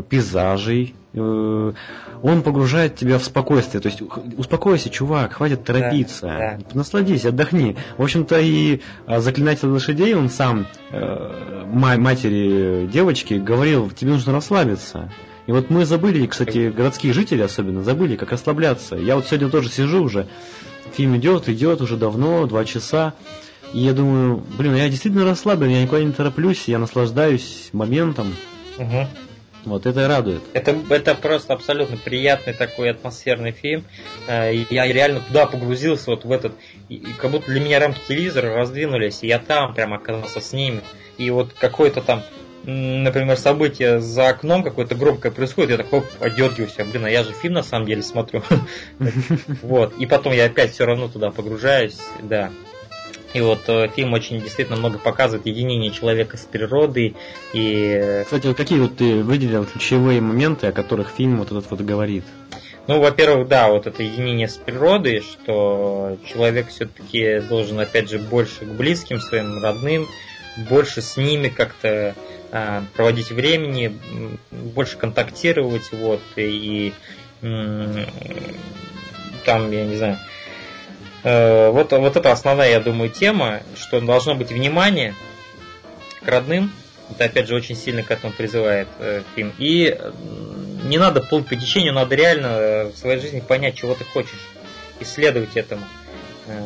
пейзажей, 0.09 0.95
э, 1.13 1.73
он 2.21 2.41
погружает 2.41 2.95
тебя 2.95 3.19
в 3.19 3.23
спокойствие. 3.23 3.81
То 3.81 3.89
есть 3.89 4.01
успокойся, 4.35 4.89
чувак, 4.89 5.33
хватит 5.33 5.63
торопиться. 5.63 6.25
Да, 6.25 6.57
да. 6.57 6.59
Насладись, 6.73 7.25
отдохни. 7.25 7.77
В 7.97 8.03
общем-то 8.03 8.39
и 8.39 8.81
а, 9.05 9.21
заклинатель 9.21 9.67
лошадей, 9.67 10.15
он 10.15 10.29
сам 10.29 10.65
э, 10.91 11.63
матери 11.71 12.87
девочки 12.87 13.35
говорил, 13.35 13.91
тебе 13.91 14.11
нужно 14.11 14.33
расслабиться. 14.33 15.11
И 15.49 15.51
вот 15.51 15.71
мы 15.71 15.83
забыли, 15.83 16.27
кстати, 16.27 16.69
городские 16.69 17.11
жители 17.11 17.41
особенно, 17.41 17.81
забыли, 17.81 18.15
как 18.15 18.31
расслабляться. 18.31 18.95
Я 18.95 19.15
вот 19.15 19.25
сегодня 19.25 19.49
тоже 19.49 19.71
сижу 19.71 20.03
уже, 20.03 20.27
фильм 20.93 21.17
идет, 21.17 21.49
идет 21.49 21.81
уже 21.81 21.97
давно, 21.97 22.45
два 22.45 22.65
часа. 22.65 23.15
И 23.73 23.79
я 23.79 23.93
думаю, 23.93 24.43
блин, 24.59 24.75
я 24.75 24.87
действительно 24.89 25.25
расслаблен, 25.25 25.71
я 25.71 25.81
никуда 25.81 26.03
не 26.03 26.11
тороплюсь, 26.11 26.65
я 26.67 26.77
наслаждаюсь 26.77 27.69
моментом. 27.73 28.35
Угу. 28.77 29.07
Вот 29.65 29.87
это 29.87 30.07
радует. 30.07 30.43
Это, 30.53 30.77
это 30.87 31.15
просто 31.15 31.53
абсолютно 31.53 31.97
приятный 31.97 32.53
такой 32.53 32.91
атмосферный 32.91 33.51
фильм. 33.51 33.85
Э, 34.27 34.53
я 34.69 34.85
реально 34.85 35.21
туда 35.21 35.47
погрузился, 35.47 36.11
вот 36.11 36.25
в 36.25 36.31
этот, 36.31 36.53
и 36.89 37.03
как 37.17 37.31
будто 37.31 37.49
для 37.49 37.59
меня 37.59 37.79
рамки 37.79 38.01
телевизора 38.07 38.53
раздвинулись, 38.53 39.23
и 39.23 39.27
я 39.27 39.39
там 39.39 39.73
прям 39.73 39.95
оказался 39.95 40.41
с 40.41 40.53
ними. 40.53 40.81
И 41.17 41.31
вот 41.31 41.53
какой-то 41.53 42.01
там 42.01 42.21
например, 42.63 43.37
событие 43.37 43.99
за 43.99 44.29
окном 44.29 44.63
какое-то 44.63 44.95
громкое 44.95 45.31
происходит, 45.31 45.71
я 45.71 45.77
так 45.77 45.91
оп, 45.93 46.05
одергиваюсь, 46.19 46.75
блин, 46.91 47.05
а 47.05 47.09
я 47.09 47.23
же 47.23 47.31
фильм 47.31 47.55
на 47.55 47.63
самом 47.63 47.87
деле 47.87 48.03
смотрю. 48.03 48.43
Вот, 49.61 49.93
и 49.97 50.05
потом 50.05 50.33
я 50.33 50.45
опять 50.45 50.71
все 50.71 50.85
равно 50.85 51.07
туда 51.07 51.31
погружаюсь, 51.31 51.99
да. 52.21 52.51
И 53.33 53.41
вот 53.41 53.61
э, 53.67 53.89
фильм 53.95 54.13
очень 54.13 54.41
действительно 54.41 54.77
много 54.77 54.97
показывает 54.97 55.45
единение 55.45 55.91
человека 55.91 56.35
с 56.35 56.41
природой 56.41 57.15
и... 57.53 58.23
Кстати, 58.23 58.47
вот 58.47 58.57
какие 58.57 58.79
вот 58.79 58.97
ты 58.97 59.21
выделил 59.21 59.65
ключевые 59.65 60.19
моменты, 60.19 60.67
о 60.67 60.71
которых 60.71 61.09
фильм 61.09 61.37
вот 61.37 61.51
этот 61.51 61.69
вот 61.69 61.81
говорит? 61.81 62.23
Ну, 62.87 62.99
во-первых, 62.99 63.47
да, 63.47 63.69
вот 63.69 63.85
это 63.85 64.01
единение 64.01 64.47
с 64.47 64.57
природой, 64.57 65.19
что 65.19 66.17
человек 66.25 66.69
все-таки 66.69 67.39
должен, 67.47 67.79
опять 67.79 68.09
же, 68.09 68.17
больше 68.17 68.65
к 68.65 68.69
близким 68.69 69.19
своим 69.19 69.61
родным, 69.61 70.07
больше 70.67 71.01
с 71.01 71.17
ними 71.17 71.49
как-то 71.49 72.15
а, 72.51 72.83
проводить 72.95 73.29
времени, 73.29 73.97
больше 74.51 74.97
контактировать, 74.97 75.91
вот, 75.91 76.21
и, 76.35 76.93
и 77.41 78.05
там, 79.45 79.71
я 79.71 79.85
не 79.85 79.95
знаю, 79.95 80.17
э, 81.23 81.69
вот, 81.69 81.91
вот 81.91 82.15
это 82.15 82.31
основная, 82.31 82.71
я 82.71 82.79
думаю, 82.79 83.09
тема, 83.09 83.61
что 83.75 84.01
должно 84.01 84.35
быть 84.35 84.51
внимание 84.51 85.13
к 86.23 86.27
родным, 86.27 86.71
это 87.11 87.25
опять 87.25 87.47
же 87.47 87.55
очень 87.55 87.75
сильно 87.75 88.03
к 88.03 88.11
этому 88.11 88.33
призывает 88.33 88.87
э, 88.99 89.21
фильм, 89.35 89.53
и 89.57 89.97
не 90.83 90.97
надо 90.97 91.21
плыть 91.21 91.47
по 91.47 91.55
течению, 91.55 91.93
надо 91.93 92.15
реально 92.15 92.47
э, 92.47 92.83
в 92.85 92.97
своей 92.97 93.19
жизни 93.19 93.39
понять, 93.39 93.75
чего 93.75 93.93
ты 93.93 94.03
хочешь, 94.03 94.47
исследовать 94.99 95.55
этому. 95.55 95.83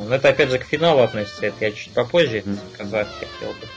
Но 0.08 0.16
это 0.16 0.30
опять 0.30 0.50
же 0.50 0.60
к 0.60 0.64
финалу 0.64 1.02
относится, 1.02 1.48
это 1.48 1.66
я 1.66 1.72
чуть 1.72 1.92
попозже 1.92 2.44
сказать 2.74 3.08
хотел 3.20 3.50
бы. 3.50 3.68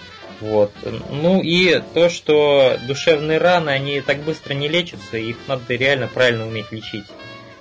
Вот. 0.40 0.72
Ну 1.10 1.42
и 1.42 1.82
то, 1.94 2.08
что 2.08 2.76
душевные 2.86 3.38
раны, 3.38 3.70
они 3.70 4.00
так 4.00 4.22
быстро 4.22 4.54
не 4.54 4.68
лечатся, 4.68 5.16
их 5.16 5.36
надо 5.46 5.74
реально 5.74 6.08
правильно 6.08 6.46
уметь 6.46 6.72
лечить. 6.72 7.06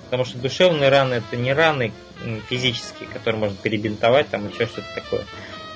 Потому 0.04 0.24
что 0.24 0.38
душевные 0.38 0.88
раны 0.88 1.14
это 1.14 1.36
не 1.36 1.52
раны 1.52 1.92
физические, 2.48 3.08
которые 3.08 3.40
можно 3.40 3.56
перебинтовать 3.56 4.28
там 4.28 4.48
еще 4.48 4.66
что-то 4.66 4.86
такое. 4.94 5.24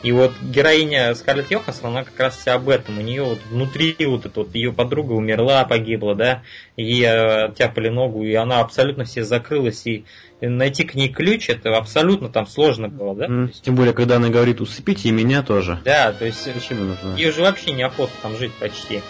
И 0.03 0.13
вот 0.13 0.33
героиня 0.41 1.15
Скарлетт 1.15 1.51
Йоханссон, 1.51 1.91
она 1.91 2.05
как 2.05 2.19
раз 2.19 2.39
вся 2.39 2.55
об 2.55 2.69
этом. 2.69 2.99
У 2.99 3.03
нее 3.03 3.23
вот 3.23 3.39
внутри 3.51 3.95
вот 4.07 4.25
это 4.25 4.41
вот 4.41 4.55
ее 4.55 4.73
подруга 4.73 5.13
умерла, 5.13 5.65
погибла, 5.65 6.15
да, 6.15 6.43
ей 6.77 7.07
оттяпали 7.07 7.89
ногу, 7.89 8.25
и 8.25 8.33
она 8.35 8.61
абсолютно 8.61 9.05
все 9.05 9.25
закрылась, 9.25 9.87
и 9.87 10.05
найти 10.41 10.85
к 10.85 10.95
ней 10.95 11.11
ключ, 11.11 11.51
это 11.51 11.77
абсолютно 11.77 12.31
там 12.31 12.47
сложно 12.47 12.89
было, 12.89 13.15
да? 13.15 13.27
Mm, 13.27 13.53
тем 13.63 13.75
более, 13.75 13.93
когда 13.93 14.17
она 14.17 14.29
говорит, 14.29 14.61
усыпите 14.61 15.11
и 15.11 15.13
меня 15.13 15.43
тоже. 15.43 15.81
Да, 15.85 16.13
то 16.13 16.25
есть 16.25 16.45
Зачем 16.45 16.97
ей 17.17 17.29
уже 17.29 17.43
вообще 17.43 17.73
неохота 17.73 18.13
там 18.23 18.37
жить 18.37 18.53
почти. 18.55 19.03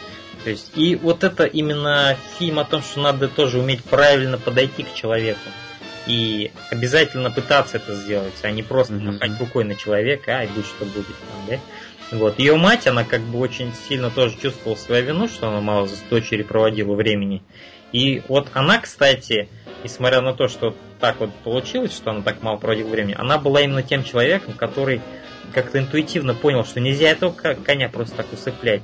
То 0.43 0.51
есть, 0.51 0.73
и 0.75 0.97
вот 0.97 1.23
это 1.23 1.45
именно 1.45 2.17
фильм 2.39 2.59
о 2.59 2.65
том, 2.65 2.83
что 2.83 3.01
надо 3.01 3.29
тоже 3.29 3.59
уметь 3.59 3.85
правильно 3.85 4.39
подойти 4.39 4.83
к 4.83 4.95
человеку. 4.95 5.39
И 6.07 6.51
обязательно 6.71 7.31
пытаться 7.31 7.77
это 7.77 7.95
сделать, 7.95 8.35
а 8.43 8.51
не 8.51 8.63
просто 8.63 8.95
mm-hmm. 8.95 9.13
махать 9.13 9.39
рукой 9.39 9.65
на 9.65 9.75
человека, 9.75 10.39
а 10.39 10.45
и 10.45 10.49
будь 10.49 10.65
что 10.65 10.85
будет 10.85 11.07
там, 11.07 11.47
да? 11.47 11.59
Вот. 12.17 12.39
Ее 12.39 12.57
мать, 12.57 12.87
она 12.87 13.05
как 13.05 13.21
бы 13.21 13.39
очень 13.39 13.73
сильно 13.89 14.11
тоже 14.11 14.37
чувствовала 14.41 14.77
свою 14.77 15.05
вину, 15.05 15.29
что 15.29 15.49
она 15.49 15.61
мало 15.61 15.87
с 15.87 16.03
дочерью 16.11 16.47
проводила 16.47 16.95
времени. 16.95 17.43
И 17.93 18.23
вот 18.29 18.49
она, 18.55 18.79
кстати, 18.79 19.49
несмотря 19.85 20.21
на 20.21 20.33
то, 20.33 20.49
что 20.49 20.75
так 21.01 21.21
вот 21.21 21.35
получилось, 21.45 21.93
что 21.93 22.11
она 22.11 22.23
так 22.23 22.43
мало 22.43 22.57
проводила 22.57 22.89
времени, 22.89 23.17
она 23.19 23.39
была 23.39 23.61
именно 23.61 23.83
тем 23.83 24.05
человеком, 24.05 24.55
который 24.55 25.01
как-то 25.53 25.79
интуитивно 25.79 26.35
понял, 26.35 26.65
что 26.65 26.81
нельзя 26.81 27.11
этого 27.11 27.33
коня 27.33 27.89
просто 27.89 28.17
так 28.17 28.33
усыплять. 28.33 28.83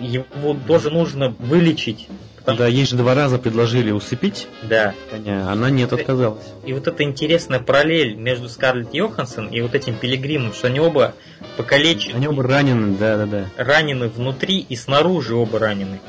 Его 0.00 0.56
тоже 0.66 0.90
нужно 0.90 1.30
вылечить. 1.38 2.08
Да, 2.46 2.66
ей 2.66 2.84
же 2.84 2.96
два 2.96 3.14
раза 3.14 3.38
предложили 3.38 3.90
усыпить 3.90 4.48
да. 4.62 4.94
коня, 5.10 5.50
она 5.50 5.70
нет, 5.70 5.92
отказалась. 5.92 6.44
И 6.66 6.72
вот 6.74 6.86
эта 6.86 7.02
интересная 7.02 7.58
параллель 7.58 8.16
между 8.16 8.48
Скарлетт 8.48 8.92
Йоханссон 8.92 9.48
и 9.48 9.60
вот 9.62 9.74
этим 9.74 9.96
пилигримом, 9.96 10.52
что 10.52 10.66
они 10.66 10.78
оба 10.78 11.14
покалечены. 11.56 12.16
Они 12.16 12.28
оба 12.28 12.42
ранены, 12.42 12.96
да, 12.98 13.16
да, 13.16 13.26
да. 13.26 13.46
Ранены 13.56 14.08
внутри 14.08 14.58
и 14.58 14.76
снаружи 14.76 15.34
оба 15.34 15.58
ранены. 15.58 16.00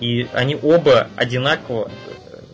И 0.00 0.28
они 0.34 0.58
оба 0.60 1.08
одинаково 1.16 1.90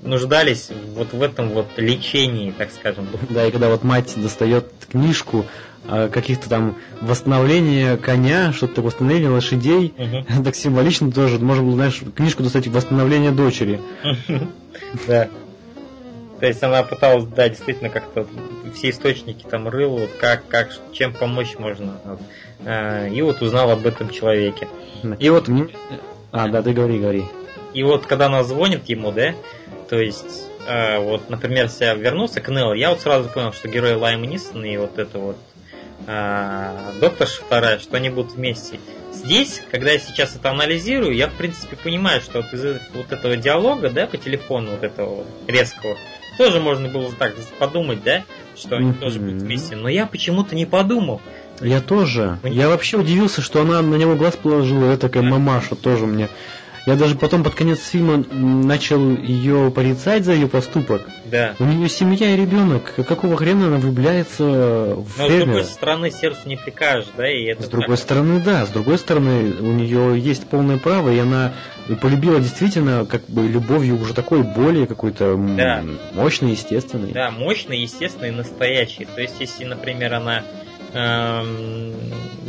нуждались 0.03 0.71
вот 0.95 1.13
в 1.13 1.23
этом 1.23 1.51
вот 1.51 1.67
лечении, 1.77 2.53
так 2.53 2.71
скажем. 2.71 3.09
Да, 3.31 3.47
и 3.47 3.51
когда 3.51 3.69
вот 3.69 3.83
мать 3.83 4.13
достает 4.17 4.67
книжку 4.91 5.47
каких-то 5.87 6.49
там 6.49 6.77
восстановления 7.01 7.97
коня, 7.97 8.53
что-то 8.53 8.83
восстановление 8.83 9.31
лошадей, 9.31 9.95
угу. 9.97 10.45
так 10.45 10.55
символично 10.55 11.13
тоже. 11.13 11.39
Можно 11.39 11.65
было, 11.65 11.75
знаешь, 11.75 12.01
книжку 12.15 12.43
достать 12.43 12.67
восстановление 12.69 13.31
дочери. 13.31 13.81
Да. 15.07 15.29
То 16.41 16.47
есть 16.47 16.63
она 16.63 16.83
пыталась, 16.83 17.25
да, 17.25 17.49
действительно 17.49 17.89
как-то 17.89 18.27
все 18.75 18.91
источники 18.91 19.47
там 19.49 19.69
рыла, 19.69 20.01
вот 20.01 20.11
как, 20.21 20.47
как, 20.49 20.71
чем 20.93 21.15
помочь 21.15 21.57
можно. 21.59 21.99
А, 22.65 23.07
и 23.07 23.23
вот 23.23 23.41
узнал 23.41 23.71
об 23.71 23.87
этом 23.87 24.11
человеке. 24.11 24.69
И 25.19 25.31
вот... 25.31 25.49
А, 26.33 26.49
да, 26.49 26.63
ты 26.63 26.73
говори, 26.73 26.99
говори. 26.99 27.25
И 27.73 27.83
вот 27.83 28.07
когда 28.07 28.27
она 28.27 28.43
звонит 28.43 28.89
ему, 28.89 29.13
да, 29.13 29.35
то 29.89 29.99
есть, 29.99 30.49
э, 30.67 30.99
вот, 30.99 31.31
например, 31.31 31.65
если 31.65 31.85
я 31.85 31.95
вернулся 31.95 32.41
к 32.41 32.49
Неллу, 32.49 32.75
я 32.75 32.91
вот 32.91 33.01
сразу 33.01 33.29
понял, 33.29 33.53
что 33.53 33.69
герой 33.69 33.95
Лайма 33.95 34.27
Нисон 34.27 34.65
и 34.65 34.77
вот 34.77 34.99
это 34.99 35.19
вот 35.19 35.37
э, 35.37 35.54
Докторша 36.07 37.43
вторая, 37.43 37.79
что 37.79 37.97
они 37.97 38.11
будут 38.11 38.33
вместе. 38.33 38.79
Здесь, 39.13 39.63
когда 39.71 39.93
я 39.93 39.99
сейчас 39.99 40.37
это 40.37 40.51
анализирую, 40.51 41.15
я 41.15 41.29
в 41.29 41.35
принципе 41.35 41.77
понимаю, 41.77 42.21
что 42.21 42.43
вот 42.43 42.53
из 42.53 42.81
вот 42.93 43.13
этого 43.13 43.37
диалога, 43.37 43.89
да, 43.91 44.07
по 44.07 44.17
телефону 44.17 44.73
вот 44.73 44.83
этого 44.83 45.25
резкого, 45.47 45.97
тоже 46.37 46.61
можно 46.61 46.89
было 46.89 47.11
так 47.13 47.35
подумать, 47.59 48.03
да, 48.03 48.25
что 48.57 48.77
они 48.77 48.91
mm-hmm. 48.91 48.99
тоже 48.99 49.21
будут 49.21 49.43
вместе. 49.43 49.77
Но 49.77 49.89
я 49.89 50.07
почему-то 50.07 50.55
не 50.55 50.67
подумал. 50.67 51.21
Я 51.61 51.81
тоже. 51.81 52.39
Я 52.43 52.69
вообще 52.69 52.99
удивился, 52.99 53.41
что 53.41 53.63
она 53.63 53.81
на 53.83 53.95
него 53.95 54.17
глаз 54.17 54.37
положила. 54.37 54.87
Это 54.87 55.03
такая 55.09 55.23
мамаша 55.23 55.77
тоже 55.77 56.07
мне 56.07 56.29
я 56.87 56.97
даже 56.97 57.15
потом 57.15 57.43
под 57.43 57.55
конец 57.55 57.83
фильма 57.83 58.25
начал 58.31 59.17
ее 59.17 59.73
порицать 59.75 60.25
за 60.25 60.33
ее 60.33 60.49
поступок. 60.49 61.03
Да. 61.25 61.55
У 61.59 61.65
нее 61.65 61.89
семья 61.89 62.35
и 62.35 62.37
ребенок. 62.37 62.95
Какого 63.09 63.37
хрена 63.37 63.69
она 63.69 63.79
влюбляется 63.79 64.45
в 64.45 65.19
Но 65.19 65.29
фермера? 65.29 65.41
с 65.41 65.45
другой 65.45 65.65
стороны, 65.65 66.11
сердцу 66.11 66.41
не 66.47 66.57
прикажешь, 66.57 67.09
да? 67.17 67.31
И 67.31 67.45
это 67.45 67.63
с 67.63 67.69
другой 67.69 67.97
так. 67.97 68.05
стороны, 68.05 68.41
да. 68.41 68.67
С 68.67 68.69
другой 68.69 68.99
стороны, 68.99 69.55
у 69.61 69.73
нее 69.73 70.21
есть 70.21 70.47
полное 70.47 70.77
право, 70.79 71.11
и 71.11 71.19
она 71.19 71.55
полюбила 72.03 72.39
действительно 72.39 73.07
как 73.07 73.25
бы 73.29 73.49
любовью 73.49 73.99
уже 73.99 74.13
такой 74.13 74.43
более 74.43 74.87
какой-то 74.87 75.37
да. 75.37 75.83
мощной, 76.13 76.51
естественной. 76.51 77.13
Да, 77.13 77.31
мощной, 77.31 77.79
естественной, 77.79 78.31
настоящей. 78.31 79.07
То 79.07 79.23
есть, 79.23 79.37
если, 79.41 79.65
например, 79.65 80.13
она 80.13 80.45
эм, 80.93 81.95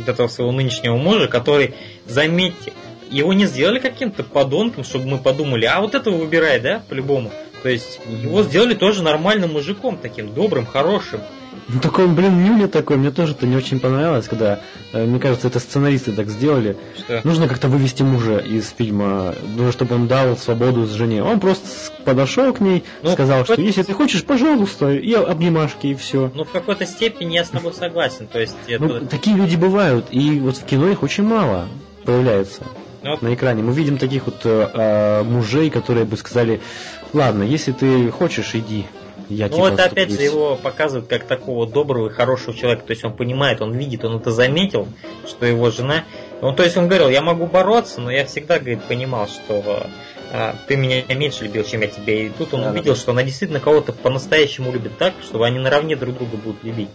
этого 0.06 0.28
своего 0.28 0.52
нынешнего 0.52 0.96
мужа, 0.96 1.26
который, 1.26 1.74
заметьте, 2.06 2.72
его 3.10 3.32
не 3.32 3.46
сделали 3.46 3.78
каким-то 3.78 4.24
подонком, 4.24 4.84
чтобы 4.84 5.06
мы 5.06 5.18
подумали, 5.18 5.64
а 5.64 5.80
вот 5.80 5.94
этого 5.94 6.16
выбирай, 6.16 6.60
да, 6.60 6.82
по-любому. 6.88 7.30
То 7.62 7.68
есть 7.68 8.00
его 8.06 8.42
сделали 8.42 8.74
тоже 8.74 9.02
нормальным 9.02 9.54
мужиком, 9.54 9.98
таким 10.00 10.32
добрым, 10.32 10.66
хорошим. 10.66 11.20
Ну 11.68 11.80
такой 11.80 12.04
он, 12.04 12.14
блин, 12.14 12.46
Юля 12.46 12.68
такой, 12.68 12.96
мне 12.96 13.10
тоже 13.10 13.32
это 13.32 13.44
не 13.44 13.56
очень 13.56 13.80
понравилось, 13.80 14.28
когда, 14.28 14.60
э, 14.92 15.04
мне 15.04 15.18
кажется, 15.18 15.48
это 15.48 15.58
сценаристы 15.58 16.12
так 16.12 16.28
сделали. 16.28 16.76
Что? 16.96 17.22
Нужно 17.24 17.48
как-то 17.48 17.66
вывести 17.66 18.02
мужа 18.02 18.38
из 18.38 18.68
фильма, 18.70 19.34
нужно, 19.56 19.72
чтобы 19.72 19.96
он 19.96 20.06
дал 20.06 20.36
свободу 20.36 20.86
с 20.86 20.92
жене. 20.92 21.24
Он 21.24 21.40
просто 21.40 21.66
подошел 22.04 22.52
к 22.52 22.60
ней, 22.60 22.84
ну, 23.02 23.10
сказал, 23.10 23.44
что 23.44 23.60
если 23.60 23.82
ты 23.82 23.94
хочешь, 23.94 24.22
пожалуйста, 24.24 24.92
и 24.92 25.12
обнимашки, 25.14 25.88
и 25.88 25.94
все. 25.96 26.30
Ну, 26.34 26.44
в 26.44 26.52
какой-то 26.52 26.86
степени 26.86 27.34
я 27.34 27.44
с 27.44 27.48
тобой 27.48 27.72
согласен. 27.72 28.28
То 28.28 28.38
есть 28.38 28.54
это... 28.68 28.84
ну, 28.84 29.00
такие 29.00 29.36
люди 29.36 29.56
бывают, 29.56 30.06
и 30.12 30.38
вот 30.38 30.58
в 30.58 30.64
кино 30.64 30.88
их 30.88 31.02
очень 31.02 31.24
мало 31.24 31.66
появляется 32.04 32.62
вот. 33.10 33.22
на 33.22 33.34
экране. 33.34 33.62
Мы 33.62 33.72
видим 33.72 33.98
таких 33.98 34.26
вот 34.26 34.40
э, 34.44 34.70
э, 34.72 35.22
мужей, 35.22 35.70
которые 35.70 36.04
бы 36.04 36.16
сказали, 36.16 36.60
ладно, 37.12 37.42
если 37.42 37.72
ты 37.72 38.10
хочешь, 38.10 38.54
иди. 38.54 38.86
Я 39.28 39.48
ну 39.48 39.58
вот 39.58 39.80
опять 39.80 40.10
же 40.10 40.22
его 40.22 40.54
показывают 40.54 41.08
как 41.08 41.24
такого 41.24 41.66
доброго 41.66 42.10
и 42.10 42.12
хорошего 42.12 42.56
человека, 42.56 42.84
то 42.86 42.92
есть 42.92 43.04
он 43.04 43.12
понимает, 43.12 43.60
он 43.60 43.72
видит, 43.72 44.04
он 44.04 44.18
это 44.20 44.30
заметил, 44.30 44.86
что 45.26 45.46
его 45.46 45.70
жена, 45.72 46.04
ну 46.40 46.52
то 46.52 46.62
есть 46.62 46.76
он 46.76 46.86
говорил, 46.86 47.08
я 47.08 47.22
могу 47.22 47.46
бороться, 47.46 48.00
но 48.00 48.10
я 48.10 48.24
всегда, 48.24 48.60
говорит, 48.60 48.84
понимал, 48.84 49.26
что 49.26 49.88
а, 50.32 50.54
ты 50.66 50.76
меня 50.76 51.02
меньше 51.08 51.44
любил, 51.44 51.64
чем 51.64 51.80
я 51.80 51.88
тебя, 51.88 52.26
и 52.26 52.28
тут 52.28 52.54
он 52.54 52.62
да, 52.62 52.70
увидел, 52.70 52.94
да. 52.94 53.00
что 53.00 53.12
она 53.12 53.22
действительно 53.22 53.58
кого-то 53.58 53.92
по-настоящему 53.92 54.70
любит 54.70 54.98
так, 54.98 55.14
чтобы 55.22 55.46
они 55.46 55.58
наравне 55.58 55.96
друг 55.96 56.16
друга 56.16 56.36
будут 56.36 56.62
любить. 56.62 56.90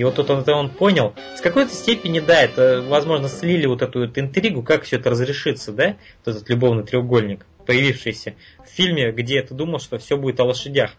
И 0.00 0.04
вот 0.04 0.14
тут 0.14 0.30
он, 0.30 0.40
это 0.40 0.54
он 0.54 0.70
понял. 0.70 1.12
С 1.36 1.42
какой-то 1.42 1.74
степени, 1.74 2.20
да, 2.20 2.40
это, 2.40 2.82
возможно, 2.88 3.28
слили 3.28 3.66
вот 3.66 3.82
эту 3.82 4.00
вот 4.00 4.16
интригу, 4.16 4.62
как 4.62 4.84
все 4.84 4.96
это 4.96 5.10
разрешится, 5.10 5.72
да, 5.72 5.96
вот 6.24 6.36
этот 6.36 6.48
любовный 6.48 6.84
треугольник, 6.84 7.44
появившийся 7.66 8.32
в 8.64 8.70
фильме, 8.70 9.12
где 9.12 9.42
ты 9.42 9.52
думал, 9.52 9.78
что 9.78 9.98
все 9.98 10.16
будет 10.16 10.40
о 10.40 10.44
лошадях. 10.44 10.92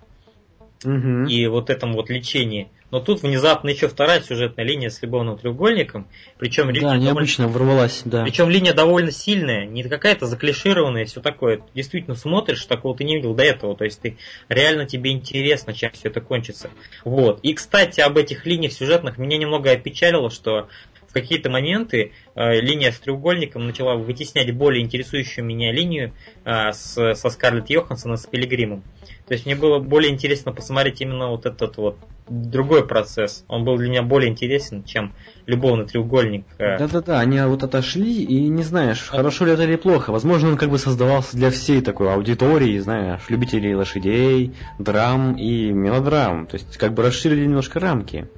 Угу. 0.86 1.30
И 1.30 1.48
вот 1.48 1.72
этом 1.72 1.94
вот 1.94 2.12
лечении. 2.12 2.70
Но 2.92 3.00
тут 3.00 3.24
внезапно 3.24 3.70
еще 3.70 3.88
вторая 3.88 4.22
сюжетная 4.22 4.66
линия 4.66 4.90
с 4.90 5.02
любовным 5.02 5.38
треугольником. 5.38 6.08
Причем 6.38 6.68
да, 6.68 6.72
линия 6.74 6.98
необычно 6.98 7.46
довольно... 7.46 7.66
ворвалась, 7.66 8.02
да. 8.06 8.24
Причем 8.24 8.50
линия 8.50 8.74
довольно 8.74 9.12
сильная, 9.12 9.66
не 9.66 9.84
какая-то 9.84 10.28
заклишированная, 10.28 11.06
все 11.06 11.22
такое. 11.22 11.62
Действительно 11.74 12.16
смотришь, 12.16 12.66
такого 12.66 12.96
ты 12.96 13.06
не 13.06 13.16
видел 13.16 13.34
до 13.34 13.44
этого. 13.44 13.76
То 13.76 13.86
есть 13.86 14.02
ты 14.02 14.18
реально 14.50 14.86
тебе 14.86 15.12
интересно, 15.12 15.74
чем 15.74 15.92
все 15.94 16.10
это 16.10 16.22
кончится. 16.22 16.70
Вот. 17.06 17.40
И, 17.44 17.54
кстати, 17.54 18.02
об 18.02 18.18
этих 18.18 18.46
линиях 18.46 18.74
сюжетных 18.74 19.18
меня 19.18 19.38
немного 19.38 19.72
опечалило, 19.72 20.30
что 20.30 20.68
в 21.12 21.14
какие-то 21.14 21.50
моменты 21.50 22.14
э, 22.36 22.62
линия 22.62 22.92
с 22.92 23.00
треугольником 23.00 23.68
начала 23.68 23.96
вытеснять 23.96 24.56
более 24.56 24.82
интересующую 24.82 25.44
меня 25.44 25.74
линию 25.74 26.14
э, 26.46 26.72
с, 26.72 27.16
со 27.16 27.30
Скарлетт 27.30 27.70
Йоханссон 27.70 28.14
и 28.14 28.18
с 28.18 28.26
Пилигримом. 28.26 28.82
То 29.28 29.34
есть 29.34 29.46
мне 29.46 29.56
было 29.56 29.80
более 29.80 30.10
интересно 30.10 30.54
посмотреть 30.54 31.02
именно 31.02 31.28
вот 31.28 31.46
этот 31.46 31.76
вот 31.76 31.98
другой 32.30 32.88
процесс. 32.88 33.44
Он 33.50 33.66
был 33.66 33.78
для 33.78 33.90
меня 33.90 34.04
более 34.04 34.32
интересен, 34.32 34.86
чем 34.86 35.14
любовный 35.48 35.86
треугольник. 35.86 36.46
Э. 36.58 36.78
Да-да-да, 36.78 37.20
они 37.20 37.42
вот 37.42 37.62
отошли, 37.64 38.24
и 38.24 38.48
не 38.48 38.64
знаешь, 38.64 39.02
хорошо 39.02 39.46
ли 39.46 39.52
это 39.52 39.64
или 39.64 39.76
плохо. 39.76 40.12
Возможно, 40.12 40.48
он 40.50 40.58
как 40.58 40.70
бы 40.70 40.78
создавался 40.78 41.36
для 41.36 41.52
всей 41.52 41.82
такой 41.82 42.14
аудитории, 42.14 42.80
знаешь, 42.80 43.24
любителей 43.28 43.76
лошадей, 43.76 44.54
драм 44.80 45.36
и 45.36 45.72
мелодрам. 45.72 46.48
То 46.48 46.56
есть 46.56 46.78
как 46.78 46.94
бы 46.94 47.04
расширили 47.04 47.44
немножко 47.44 47.82
рамки 47.82 48.30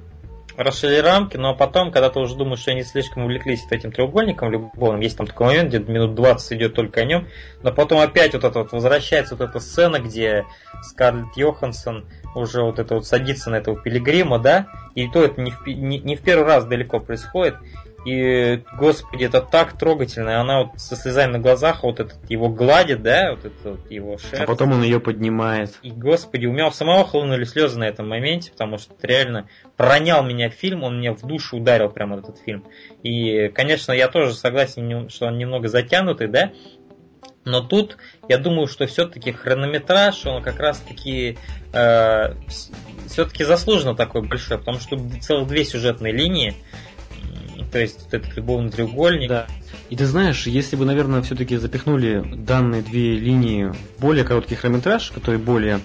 расширили 0.56 0.98
рамки, 0.98 1.36
но 1.36 1.54
потом, 1.54 1.90
когда 1.90 2.10
ты 2.10 2.20
уже 2.20 2.36
думаешь, 2.36 2.60
что 2.60 2.70
они 2.70 2.82
слишком 2.82 3.24
увлеклись 3.24 3.66
этим 3.70 3.92
треугольником 3.92 4.50
любовным, 4.50 5.00
есть 5.00 5.16
там 5.16 5.26
такой 5.26 5.48
момент, 5.48 5.68
где 5.68 5.78
минут 5.78 6.14
20 6.14 6.52
идет 6.52 6.74
только 6.74 7.00
о 7.00 7.04
нем, 7.04 7.28
но 7.62 7.72
потом 7.72 8.00
опять 8.00 8.34
вот 8.34 8.44
это 8.44 8.60
вот 8.60 8.72
возвращается 8.72 9.36
вот 9.36 9.48
эта 9.48 9.60
сцена, 9.60 9.98
где 9.98 10.44
Скарлетт 10.82 11.36
Йоханссон 11.36 12.06
уже 12.34 12.62
вот 12.62 12.78
это 12.78 12.94
вот 12.94 13.06
садится 13.06 13.50
на 13.50 13.56
этого 13.56 13.80
пилигрима, 13.80 14.38
да, 14.38 14.68
и 14.94 15.08
то 15.08 15.24
это 15.24 15.40
не 15.40 15.50
в, 15.50 15.66
не, 15.66 15.98
не 15.98 16.16
в 16.16 16.22
первый 16.22 16.46
раз 16.46 16.64
далеко 16.64 17.00
происходит, 17.00 17.56
и, 18.04 18.62
господи, 18.78 19.24
это 19.24 19.40
так 19.40 19.78
трогательно. 19.78 20.30
И 20.30 20.34
она 20.34 20.64
вот 20.64 20.80
со 20.80 20.96
слезами 20.96 21.32
на 21.32 21.38
глазах 21.38 21.82
вот 21.82 22.00
этот 22.00 22.30
его 22.30 22.48
гладит, 22.48 23.02
да, 23.02 23.32
вот 23.32 23.44
этот 23.46 23.64
вот 23.64 23.90
его 23.90 24.18
шерсть. 24.18 24.42
А 24.42 24.46
потом 24.46 24.72
он 24.72 24.82
ее 24.82 25.00
поднимает. 25.00 25.78
И, 25.82 25.90
господи, 25.90 26.46
у 26.46 26.52
меня 26.52 26.68
у 26.68 26.70
самого 26.70 27.04
хлынули 27.04 27.44
слезы 27.44 27.78
на 27.78 27.84
этом 27.84 28.08
моменте, 28.08 28.50
потому 28.52 28.78
что 28.78 28.94
реально 29.02 29.48
пронял 29.76 30.22
меня 30.22 30.50
фильм, 30.50 30.82
он 30.82 30.98
мне 30.98 31.12
в 31.12 31.22
душу 31.22 31.56
ударил 31.56 31.90
прямо 31.90 32.18
этот 32.18 32.38
фильм. 32.38 32.64
И, 33.02 33.48
конечно, 33.48 33.92
я 33.92 34.08
тоже 34.08 34.34
согласен, 34.34 35.08
что 35.08 35.26
он 35.26 35.38
немного 35.38 35.68
затянутый, 35.68 36.28
да, 36.28 36.52
но 37.44 37.60
тут 37.60 37.98
я 38.28 38.38
думаю, 38.38 38.66
что 38.66 38.86
все-таки 38.86 39.32
хронометраж, 39.32 40.24
он 40.24 40.42
как 40.42 40.58
раз-таки 40.58 41.36
э, 41.72 42.34
все-таки 43.06 43.44
заслуженно 43.44 43.94
такой 43.94 44.22
большой, 44.22 44.58
потому 44.58 44.78
что 44.78 44.98
целых 45.20 45.48
две 45.48 45.64
сюжетные 45.64 46.12
линии, 46.12 46.54
то 47.74 47.80
есть 47.80 48.04
вот 48.04 48.14
этот 48.14 48.36
любовный 48.36 48.70
треугольник. 48.70 49.28
Да. 49.28 49.48
И 49.90 49.96
ты 49.96 50.06
знаешь, 50.06 50.46
если 50.46 50.76
бы, 50.76 50.84
наверное, 50.84 51.22
все-таки 51.22 51.56
запихнули 51.56 52.22
данные 52.36 52.82
две 52.82 53.16
линии 53.16 53.64
в 53.64 54.00
более 54.00 54.22
короткий 54.22 54.54
хронометраж, 54.54 55.10
который 55.10 55.40
более 55.40 55.80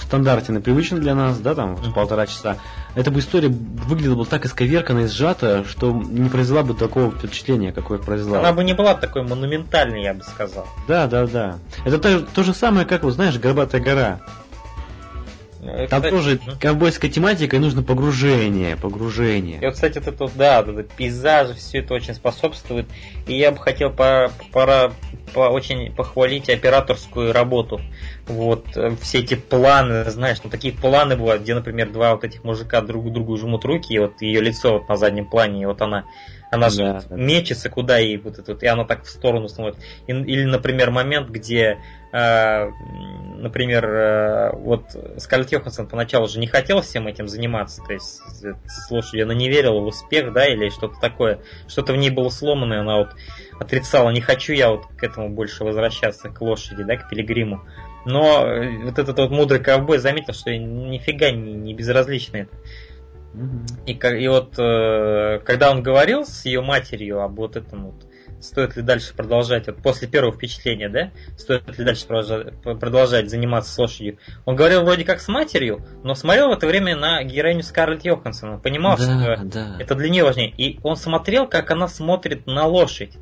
стандартен 0.00 0.56
и 0.56 0.60
привычен 0.62 1.00
для 1.00 1.14
нас, 1.14 1.38
да, 1.38 1.54
там, 1.54 1.76
в 1.76 1.92
полтора 1.92 2.26
часа, 2.26 2.56
эта 2.94 3.10
бы 3.10 3.20
история 3.20 3.48
выглядела 3.48 4.14
бы 4.14 4.24
так 4.24 4.46
исковерканно 4.46 5.00
и 5.00 5.06
сжата, 5.06 5.66
что 5.68 5.92
не 5.92 6.30
произвела 6.30 6.62
бы 6.62 6.72
такого 6.72 7.10
впечатления, 7.10 7.72
какое 7.72 7.98
произвела. 7.98 8.38
Она 8.38 8.54
бы 8.54 8.64
не 8.64 8.72
была 8.72 8.94
такой 8.94 9.22
монументальной, 9.22 10.04
я 10.04 10.14
бы 10.14 10.22
сказал. 10.22 10.66
Да, 10.88 11.06
да, 11.08 11.26
да. 11.26 11.58
Это 11.84 11.98
то, 11.98 12.20
то 12.20 12.42
же 12.42 12.54
самое, 12.54 12.86
как, 12.86 13.02
вот, 13.02 13.12
знаешь, 13.12 13.38
«Горбатая 13.38 13.82
гора». 13.82 14.20
Это, 15.60 15.88
Там 15.88 16.02
кстати, 16.02 16.14
тоже 16.14 16.40
мгм. 16.46 16.58
ковбойская 16.60 17.10
тематика, 17.10 17.56
и 17.56 17.58
нужно 17.58 17.82
погружение, 17.82 18.72
И 18.72 18.74
погружение. 18.76 19.60
вот, 19.60 19.74
кстати, 19.74 19.98
это, 19.98 20.12
вот, 20.16 20.32
да, 20.36 20.60
этот 20.60 20.90
пейзаж, 20.92 21.56
все 21.56 21.78
это 21.78 21.94
очень 21.94 22.14
способствует. 22.14 22.86
И 23.26 23.36
я 23.36 23.50
бы 23.50 23.58
хотел 23.58 23.90
по, 23.90 24.30
пора, 24.52 24.92
по- 25.34 25.48
очень 25.48 25.92
похвалить 25.92 26.48
операторскую 26.48 27.32
работу. 27.32 27.80
Вот, 28.26 28.66
э, 28.76 28.94
все 29.00 29.18
эти 29.18 29.34
планы, 29.34 30.04
знаешь, 30.10 30.38
ну 30.44 30.50
такие 30.50 30.72
планы 30.72 31.16
бывают, 31.16 31.42
где, 31.42 31.54
например, 31.54 31.90
два 31.90 32.14
вот 32.14 32.22
этих 32.24 32.44
мужика 32.44 32.80
друг 32.80 33.12
другу 33.12 33.36
жмут 33.36 33.64
руки, 33.64 33.92
и 33.94 33.98
вот 33.98 34.22
ее 34.22 34.40
лицо 34.40 34.74
вот 34.74 34.88
на 34.88 34.96
заднем 34.96 35.26
плане, 35.26 35.62
и 35.62 35.66
вот 35.66 35.82
она, 35.82 36.04
она 36.50 36.70
же 36.70 36.78
Да, 36.78 37.00
да. 37.08 37.16
мечется 37.16 37.68
куда 37.68 38.00
и 38.00 38.16
вот 38.16 38.38
это 38.38 38.52
вот, 38.52 38.62
и 38.62 38.66
она 38.66 38.84
так 38.84 39.04
в 39.04 39.08
сторону 39.08 39.48
смотрит. 39.48 39.82
И- 40.06 40.12
или, 40.12 40.44
например, 40.44 40.90
момент, 40.90 41.28
где, 41.28 41.78
э, 42.12 42.70
например, 43.38 43.84
э, 43.86 44.52
вот 44.56 44.84
Скарлетт 45.18 45.52
Йоханссон 45.52 45.86
поначалу 45.86 46.26
же 46.26 46.38
не 46.38 46.46
хотела 46.46 46.82
всем 46.82 47.06
этим 47.06 47.28
заниматься, 47.28 47.82
то 47.86 47.92
есть 47.92 48.20
э, 48.44 48.54
с 48.66 48.90
лошадью 48.90 49.24
она 49.24 49.34
не 49.34 49.48
верила 49.48 49.80
в 49.80 49.86
успех, 49.86 50.32
да, 50.32 50.46
или 50.46 50.70
что-то 50.70 50.98
такое, 51.00 51.40
что-то 51.66 51.92
в 51.92 51.96
ней 51.96 52.10
было 52.10 52.30
сломано, 52.30 52.74
и 52.74 52.78
она 52.78 52.98
вот 52.98 53.10
отрицала, 53.60 54.10
не 54.10 54.20
хочу 54.20 54.52
я 54.52 54.70
вот 54.70 54.86
к 54.96 55.02
этому 55.02 55.28
больше 55.30 55.64
возвращаться, 55.64 56.30
к 56.30 56.40
лошади, 56.40 56.82
да, 56.82 56.96
к 56.96 57.08
пилигриму. 57.10 57.62
Но 58.04 58.46
э, 58.46 58.84
вот 58.84 58.98
этот 58.98 59.18
вот 59.18 59.30
мудрый 59.30 59.60
ковбой 59.60 59.98
заметил, 59.98 60.32
что 60.32 60.56
нифига 60.56 61.30
не, 61.30 61.52
не 61.52 61.74
безразлично 61.74 62.38
это. 62.38 62.56
Мгм. 63.38 63.66
И, 63.86 63.92
и 63.92 64.28
вот 64.28 64.58
э, 64.58 65.38
когда 65.44 65.70
он 65.70 65.80
говорил 65.80 66.24
с 66.24 66.44
ее 66.44 66.60
матерью 66.60 67.22
об 67.22 67.36
вот 67.36 67.54
этом 67.54 67.92
вот, 67.92 68.06
стоит 68.40 68.76
ли 68.76 68.82
дальше 68.82 69.14
продолжать, 69.14 69.68
вот 69.68 69.76
после 69.76 70.08
первого 70.08 70.34
впечатления, 70.34 70.88
да, 70.88 71.12
стоит 71.36 71.78
ли 71.78 71.84
дальше 71.84 72.04
продолжать, 72.06 72.60
продолжать 72.62 73.30
заниматься 73.30 73.72
с 73.72 73.78
лошадью, 73.78 74.18
он 74.44 74.56
говорил 74.56 74.82
вроде 74.82 75.04
как 75.04 75.20
с 75.20 75.28
матерью, 75.28 75.86
но 76.02 76.16
смотрел 76.16 76.48
в 76.48 76.52
это 76.52 76.66
время 76.66 76.96
на 76.96 77.22
героиню 77.22 77.62
Скарлетт 77.62 78.04
Йоханссон, 78.04 78.60
понимал, 78.60 78.96
да, 78.96 79.36
что 79.36 79.44
да. 79.44 79.76
это 79.78 79.94
для 79.94 80.08
нее 80.08 80.24
важнее. 80.24 80.50
И 80.50 80.80
он 80.82 80.96
смотрел, 80.96 81.46
как 81.46 81.70
она 81.70 81.86
смотрит 81.86 82.46
на 82.46 82.66
лошадь. 82.66 83.12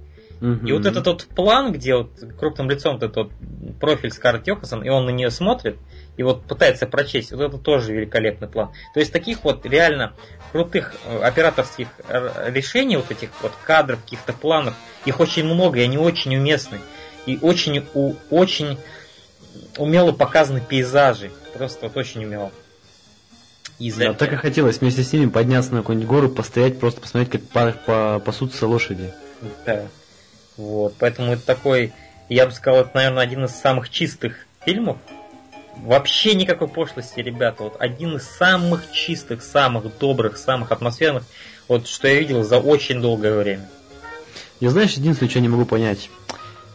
И 0.40 0.72
вот 0.72 0.84
этот 0.84 1.06
вот 1.06 1.26
план, 1.34 1.72
где 1.72 1.94
вот 1.96 2.10
крупным 2.38 2.68
лицом 2.68 2.94
вот 2.94 3.02
этот 3.02 3.16
вот 3.16 3.32
профиль 3.80 4.10
Скарлетт 4.10 4.46
Йоханссон, 4.46 4.82
и 4.82 4.88
он 4.88 5.06
на 5.06 5.10
нее 5.10 5.30
смотрит, 5.30 5.76
и 6.16 6.22
вот 6.22 6.44
пытается 6.44 6.86
прочесть, 6.86 7.32
вот 7.32 7.42
это 7.42 7.58
тоже 7.58 7.92
великолепный 7.92 8.48
план. 8.48 8.70
То 8.94 9.00
есть 9.00 9.12
таких 9.12 9.44
вот 9.44 9.66
реально 9.66 10.14
крутых 10.52 10.96
э, 11.04 11.20
операторских 11.20 11.88
э, 12.08 12.50
решений, 12.50 12.96
вот 12.96 13.10
этих 13.10 13.30
вот 13.42 13.52
кадров, 13.64 14.02
каких-то 14.02 14.32
планов, 14.32 14.74
их 15.04 15.20
очень 15.20 15.44
много, 15.44 15.78
и 15.78 15.82
они 15.82 15.98
очень 15.98 16.34
уместны. 16.36 16.80
И 17.26 17.38
очень, 17.42 17.86
у, 17.92 18.14
очень 18.30 18.78
умело 19.76 20.12
показаны 20.12 20.60
пейзажи. 20.60 21.30
Просто 21.52 21.88
вот 21.88 21.96
очень 21.96 22.24
умело. 22.24 22.50
И 23.78 23.92
Да, 23.92 24.14
так 24.14 24.32
и 24.32 24.36
хотелось 24.36 24.80
вместе 24.80 25.02
с 25.02 25.12
ними 25.12 25.28
подняться 25.28 25.72
на 25.72 25.80
какую-нибудь 25.80 26.08
гору, 26.08 26.28
постоять, 26.30 26.80
просто 26.80 27.00
посмотреть, 27.00 27.32
как 27.32 27.42
па- 27.48 27.74
па- 27.84 28.18
пасутся 28.20 28.66
лошади. 28.66 29.12
Да. 29.66 29.86
Вот, 30.56 30.94
поэтому 30.98 31.34
это 31.34 31.44
такой, 31.44 31.92
я 32.30 32.46
бы 32.46 32.52
сказал, 32.52 32.80
это, 32.80 32.92
наверное, 32.94 33.22
один 33.22 33.44
из 33.44 33.50
самых 33.50 33.90
чистых 33.90 34.46
фильмов. 34.64 34.96
Вообще 35.82 36.34
никакой 36.34 36.68
пошлости, 36.68 37.20
ребята. 37.20 37.64
Вот 37.64 37.76
один 37.78 38.16
из 38.16 38.24
самых 38.24 38.90
чистых, 38.92 39.42
самых 39.42 39.98
добрых, 39.98 40.36
самых 40.36 40.72
атмосферных, 40.72 41.24
вот 41.68 41.86
что 41.86 42.08
я 42.08 42.18
видел 42.18 42.42
за 42.44 42.58
очень 42.58 43.00
долгое 43.00 43.36
время. 43.36 43.68
Я 44.60 44.70
знаешь, 44.70 44.94
единственное, 44.94 45.30
что 45.30 45.40
не 45.40 45.48
могу 45.48 45.64
понять. 45.64 46.10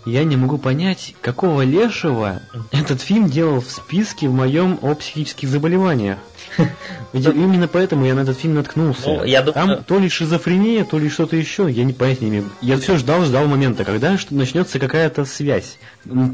Я 0.05 0.23
не 0.23 0.35
могу 0.35 0.57
понять, 0.57 1.15
какого 1.21 1.61
лешего 1.61 2.41
этот 2.71 3.01
фильм 3.01 3.29
делал 3.29 3.59
в 3.59 3.69
списке 3.69 4.27
в 4.27 4.33
моем 4.33 4.79
о 4.81 4.95
психических 4.95 5.47
заболеваниях. 5.47 6.17
Именно 7.13 7.67
поэтому 7.67 8.05
я 8.05 8.13
на 8.13 8.21
этот 8.21 8.37
фильм 8.39 8.55
наткнулся. 8.55 9.01
Ну, 9.07 9.23
я 9.23 9.41
думаю- 9.41 9.53
Там 9.53 9.83
то 9.83 9.99
ли 9.99 10.09
шизофрения, 10.09 10.85
то 10.85 10.97
ли 10.97 11.09
что-то 11.09 11.35
еще, 11.35 11.69
я 11.69 11.83
не 11.83 11.93
понять 11.93 12.21
не 12.21 12.29
имею. 12.29 12.49
Я 12.61 12.77
все 12.77 12.97
ждал, 12.97 13.23
ждал 13.25 13.47
момента, 13.47 13.83
когда 13.85 14.17
начнется 14.29 14.79
какая-то 14.79 15.25
связь. 15.25 15.77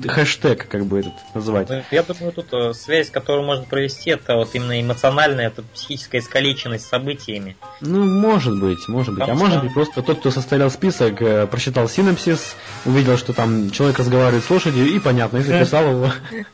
Хэштег, 0.07 0.67
как 0.67 0.85
бы 0.85 0.99
этот 0.99 1.13
назвать. 1.33 1.69
Ну, 1.69 1.83
Я 1.91 2.03
думаю, 2.03 2.31
тут 2.31 2.47
э, 2.53 2.73
связь, 2.73 3.09
которую 3.09 3.45
можно 3.45 3.65
провести, 3.65 4.11
это 4.11 4.35
вот 4.35 4.53
именно 4.53 4.79
эмоциональная, 4.79 5.47
это 5.47 5.63
психическая 5.73 6.21
искалеченность 6.21 6.85
событиями. 6.87 7.57
Ну, 7.81 8.05
может 8.05 8.59
быть, 8.59 8.87
может 8.87 9.13
быть. 9.13 9.23
А 9.23 9.25
Потому 9.25 9.39
может 9.39 9.57
что- 9.57 9.63
быть, 9.65 9.73
просто 9.73 10.01
тот, 10.01 10.19
кто 10.19 10.31
составлял 10.31 10.71
список, 10.71 11.21
э, 11.21 11.47
прочитал 11.47 11.89
синопсис, 11.89 12.55
увидел, 12.85 13.17
что 13.17 13.33
там 13.33 13.71
человек 13.71 13.99
разговаривает 13.99 14.43
с 14.45 14.49
лошадью, 14.49 14.85
и 14.87 14.99
понятно, 14.99 15.37
и 15.37 15.41
записал 15.41 15.89
его 15.89 16.11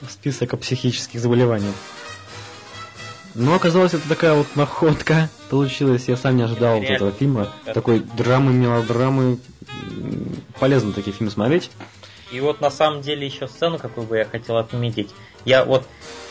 в 0.00 0.10
список 0.10 0.54
о 0.54 0.56
психических 0.56 1.20
заболеваниях. 1.20 1.74
Но 3.38 3.54
оказалось, 3.54 3.92
это 3.92 4.08
такая 4.08 4.32
вот 4.32 4.46
находка 4.56 5.28
получилась. 5.50 6.08
Я 6.08 6.16
сам 6.16 6.36
не 6.36 6.42
ожидал 6.42 6.78
вот 6.78 6.88
этого 6.88 7.12
фильма. 7.12 7.52
Да. 7.66 7.74
Такой 7.74 8.00
драмы, 8.00 8.52
мелодрамы. 8.54 9.38
Полезно 10.58 10.92
такие 10.92 11.14
фильмы 11.14 11.30
смотреть. 11.30 11.70
И 12.32 12.40
вот 12.40 12.62
на 12.62 12.70
самом 12.70 13.02
деле 13.02 13.26
еще 13.26 13.46
сцену, 13.46 13.78
какую 13.78 14.06
бы 14.06 14.16
я 14.16 14.24
хотел 14.24 14.56
отметить. 14.56 15.10
Я 15.44 15.64
вот 15.64 15.86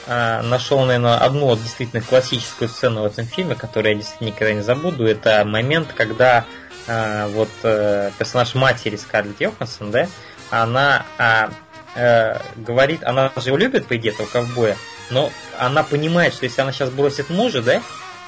а, 0.07 0.41
нашел, 0.41 0.83
наверное, 0.83 1.17
одну 1.17 1.45
вот 1.45 1.61
действительно 1.61 2.01
классическую 2.01 2.69
сцену 2.69 3.03
в 3.03 3.05
этом 3.05 3.25
фильме, 3.25 3.55
которую 3.55 3.93
я 3.93 3.97
действительно 3.99 4.27
никогда 4.29 4.53
не 4.53 4.61
забуду. 4.61 5.05
Это 5.05 5.45
момент, 5.45 5.93
когда 5.95 6.45
а, 6.87 7.27
вот 7.29 7.49
э, 7.63 8.11
персонаж 8.17 8.55
матери 8.55 8.95
Скарлетт 8.95 9.41
Йоханссон, 9.41 9.91
да, 9.91 10.07
она 10.51 11.05
а, 11.17 11.49
э, 11.95 12.39
говорит, 12.55 13.03
она 13.03 13.31
же 13.35 13.49
его 13.49 13.57
любит, 13.57 13.87
по 13.87 13.95
идее, 13.95 14.13
этого 14.13 14.27
ковбоя, 14.27 14.75
но 15.09 15.33
она 15.51 15.83
понимает, 15.83 16.33
что 16.33 16.45
если 16.45 16.61
она 16.61 16.71
сейчас 16.71 16.89
бросит 16.91 17.29
мужа, 17.29 17.61
да, 17.61 17.83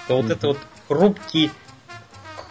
то 0.07 0.15
вот 0.15 0.25
Мгм. 0.25 0.33
это 0.33 0.47
вот 0.47 0.61
хрупкий 0.87 1.53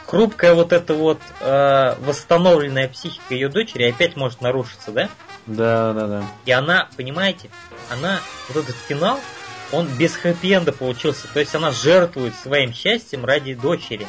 хрупкая 0.07 0.55
вот 0.55 0.73
эта 0.73 0.95
вот 0.95 1.19
э, 1.41 1.95
восстановленная 1.99 2.89
психика 2.89 3.35
ее 3.35 3.49
дочери 3.49 3.91
опять 3.91 4.17
может 4.17 4.41
нарушиться, 4.41 4.93
да? 4.93 5.11
Да, 5.47 5.93
да, 5.93 6.07
да. 6.07 6.27
И 6.45 6.51
она, 6.51 6.89
понимаете, 6.97 7.51
она, 7.89 8.23
вот 8.49 8.57
этот 8.57 8.77
финал, 8.87 9.25
он 9.71 9.97
без 9.97 10.17
хэппи-энда 10.17 10.73
получился. 10.73 11.29
То 11.29 11.41
есть 11.41 11.55
она 11.55 11.73
жертвует 11.73 12.35
своим 12.37 12.73
счастьем 12.73 13.25
ради 13.25 13.55
дочери. 13.55 14.09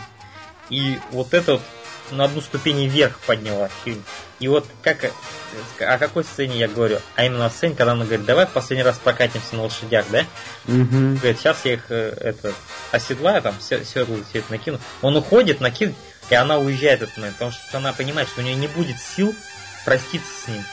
И 0.69 0.99
вот 1.10 1.34
это 1.34 1.53
вот 1.53 1.64
на 2.12 2.26
одну 2.26 2.42
ступень 2.42 2.88
вверх 2.88 3.20
подняла 3.20 3.70
фильм. 3.84 4.04
И 4.40 4.48
вот 4.48 4.66
как, 4.84 5.12
о 5.80 5.98
какой 5.98 6.24
сцене 6.24 6.58
я 6.60 6.68
говорю? 6.68 7.00
А 7.16 7.26
именно 7.26 7.46
о 7.46 7.50
сцене, 7.50 7.76
когда 7.76 7.94
она 7.94 8.06
говорит, 8.06 8.26
давай 8.26 8.46
в 8.46 8.52
последний 8.52 8.84
раз 8.84 9.00
прокатимся 9.00 9.56
на 9.56 9.64
лошадях, 9.64 10.06
да? 10.12 10.26
Мгм. 10.66 11.16
Говорит, 11.16 11.40
сейчас 11.40 11.66
я 11.66 11.74
их 11.74 11.86
э, 11.90 12.16
это, 12.22 12.54
оседлаю, 12.92 13.42
там, 13.42 13.56
все, 13.60 13.84
седло 13.84 14.18
все 14.30 14.40
это 14.40 14.52
накину. 14.52 14.80
Он 15.02 15.16
уходит, 15.16 15.60
накинет, 15.60 15.96
и 16.30 16.36
она 16.36 16.58
уезжает 16.60 17.02
этот 17.02 17.18
момент, 17.18 17.36
потому 17.36 17.52
что 17.52 17.78
она 17.78 17.94
понимает, 17.94 18.28
что 18.30 18.42
у 18.42 18.44
нее 18.44 18.56
не 18.56 18.68
будет 18.68 18.98
сил 19.00 19.34
проститься 19.86 20.30
с 20.44 20.48
ним. 20.48 20.64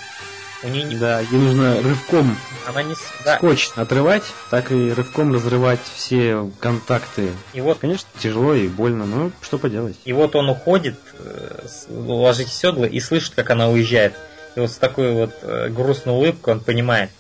Нее 0.69 0.85
не, 0.85 0.97
Да, 0.97 1.21
ей 1.21 1.39
нужно 1.39 1.81
рывком 1.83 2.37
она 2.67 2.83
не... 2.83 2.95
с- 2.95 3.13
Да, 3.25 3.37
скотч 3.37 3.71
отрывать, 3.77 4.25
так 4.51 4.73
и 4.73 4.93
рывком 4.93 5.33
разрывать 5.35 5.81
все 5.95 6.51
контакты. 6.61 7.33
и 7.53 7.61
вот 7.61 7.79
Конечно, 7.79 8.09
тяжело 8.19 8.55
и 8.55 8.69
больно, 8.69 9.05
но 9.07 9.31
что 9.43 9.59
поделать. 9.59 9.97
И 10.05 10.13
вот 10.13 10.35
он 10.37 10.49
уходит, 10.49 10.97
э, 11.19 11.61
ложить 11.91 12.49
седло 12.49 12.87
и 12.87 13.01
слышит, 13.01 13.35
как 13.35 13.51
она 13.51 13.69
уезжает. 13.69 14.15
И 14.57 14.61
вот 14.61 14.71
с 14.71 14.77
такой 14.77 15.13
вот 15.13 15.35
э, 15.43 15.69
грустной 15.69 16.15
улыбкой 16.15 16.55
он 16.55 16.61
понимает, 16.61 17.11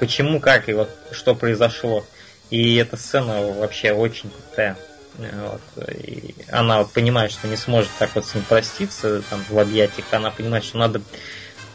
почему, 0.00 0.40
как 0.40 0.68
и 0.68 0.72
вот 0.72 0.90
что 1.12 1.34
произошло. 1.34 2.04
И 2.50 2.76
эта 2.76 2.96
сцена 2.96 3.40
вообще 3.52 3.92
очень 3.92 4.30
крутая. 4.30 4.76
Э, 5.18 5.50
Вот. 5.76 5.88
И 5.94 6.34
она 6.50 6.78
вот 6.78 6.92
понимает, 6.92 7.30
что 7.30 7.46
не 7.48 7.56
сможет 7.56 7.90
так 7.98 8.10
вот 8.14 8.24
с 8.26 8.34
ним 8.34 8.44
проститься 8.48 9.22
там, 9.30 9.44
в 9.48 9.58
объятиях. 9.58 10.06
Она 10.10 10.30
понимает, 10.30 10.64
что 10.64 10.78
надо 10.78 11.00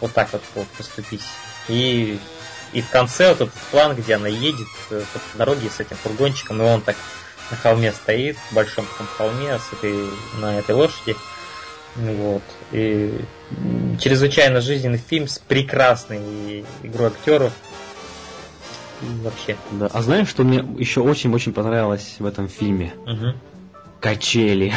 вот 0.01 0.13
так 0.13 0.31
вот 0.33 0.41
вот 0.55 0.67
поступить. 0.69 1.21
И, 1.67 2.19
и 2.73 2.81
в 2.81 2.89
конце 2.89 3.29
вот 3.29 3.41
этот 3.41 3.53
план, 3.71 3.95
где 3.95 4.15
она 4.15 4.27
едет 4.27 4.67
э, 4.89 5.01
по 5.13 5.37
дороге 5.37 5.69
с 5.69 5.79
этим 5.79 5.97
фургончиком, 5.97 6.61
и 6.61 6.65
он 6.65 6.81
так 6.81 6.95
на 7.51 7.57
холме 7.57 7.91
стоит, 7.91 8.37
в 8.49 8.53
большом 8.53 8.85
таком 8.85 9.07
холме 9.17 9.57
с 9.57 9.73
этой, 9.73 10.09
на 10.39 10.57
этой 10.59 10.75
лошади. 10.75 11.15
Вот. 11.95 12.43
И 12.71 13.13
чрезвычайно 13.99 14.61
жизненный 14.61 14.99
фильм 14.99 15.27
с 15.27 15.39
прекрасной 15.39 16.63
игрой 16.83 17.07
актеров. 17.07 17.53
И 19.01 19.05
вообще. 19.23 19.57
Да. 19.71 19.87
А 19.91 20.01
знаешь, 20.01 20.27
что 20.27 20.43
мне 20.43 20.63
еще 20.77 21.01
очень-очень 21.01 21.53
понравилось 21.53 22.15
в 22.19 22.25
этом 22.25 22.47
фильме? 22.47 22.93
Мгм. 23.05 23.39
Качели. 23.99 24.73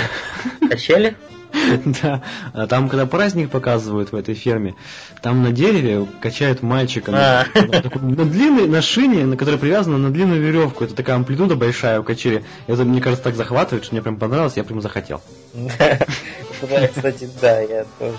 Качели? 0.69 1.17
Да, 2.03 2.23
а 2.53 2.67
там, 2.67 2.89
когда 2.89 3.07
праздник 3.07 3.51
показывают 3.51 4.13
в 4.13 4.17
этой 4.17 4.35
ферме, 4.35 4.75
там 5.21 5.43
на 5.43 5.53
дереве 5.53 6.07
качают 6.21 6.63
мальчика 6.63 7.11
на, 7.11 7.41
А. 7.43 7.47
на 7.55 8.25
длинной, 8.25 8.67
на 8.67 8.83
шине, 8.83 9.25
на 9.25 9.37
которой 9.37 9.59
привязана 9.59 9.99
на 9.99 10.11
длинную 10.11 10.41
веревку. 10.41 10.85
Это 10.85 10.95
такая 10.95 11.17
амплитуда 11.17 11.55
большая 11.55 12.01
у 12.01 12.05
качели. 12.05 12.45
Это, 12.67 12.85
мне 12.85 13.01
кажется, 13.01 13.25
так 13.25 13.35
захватывает, 13.35 13.85
что 13.85 13.95
мне 13.95 14.03
прям 14.03 14.17
понравилось, 14.17 14.57
я 14.57 14.65
прям 14.65 14.81
захотел. 14.81 15.21
Да, 15.55 16.89
кстати, 16.89 17.29
да, 17.41 17.61
я 17.61 17.85
тоже. 17.99 18.17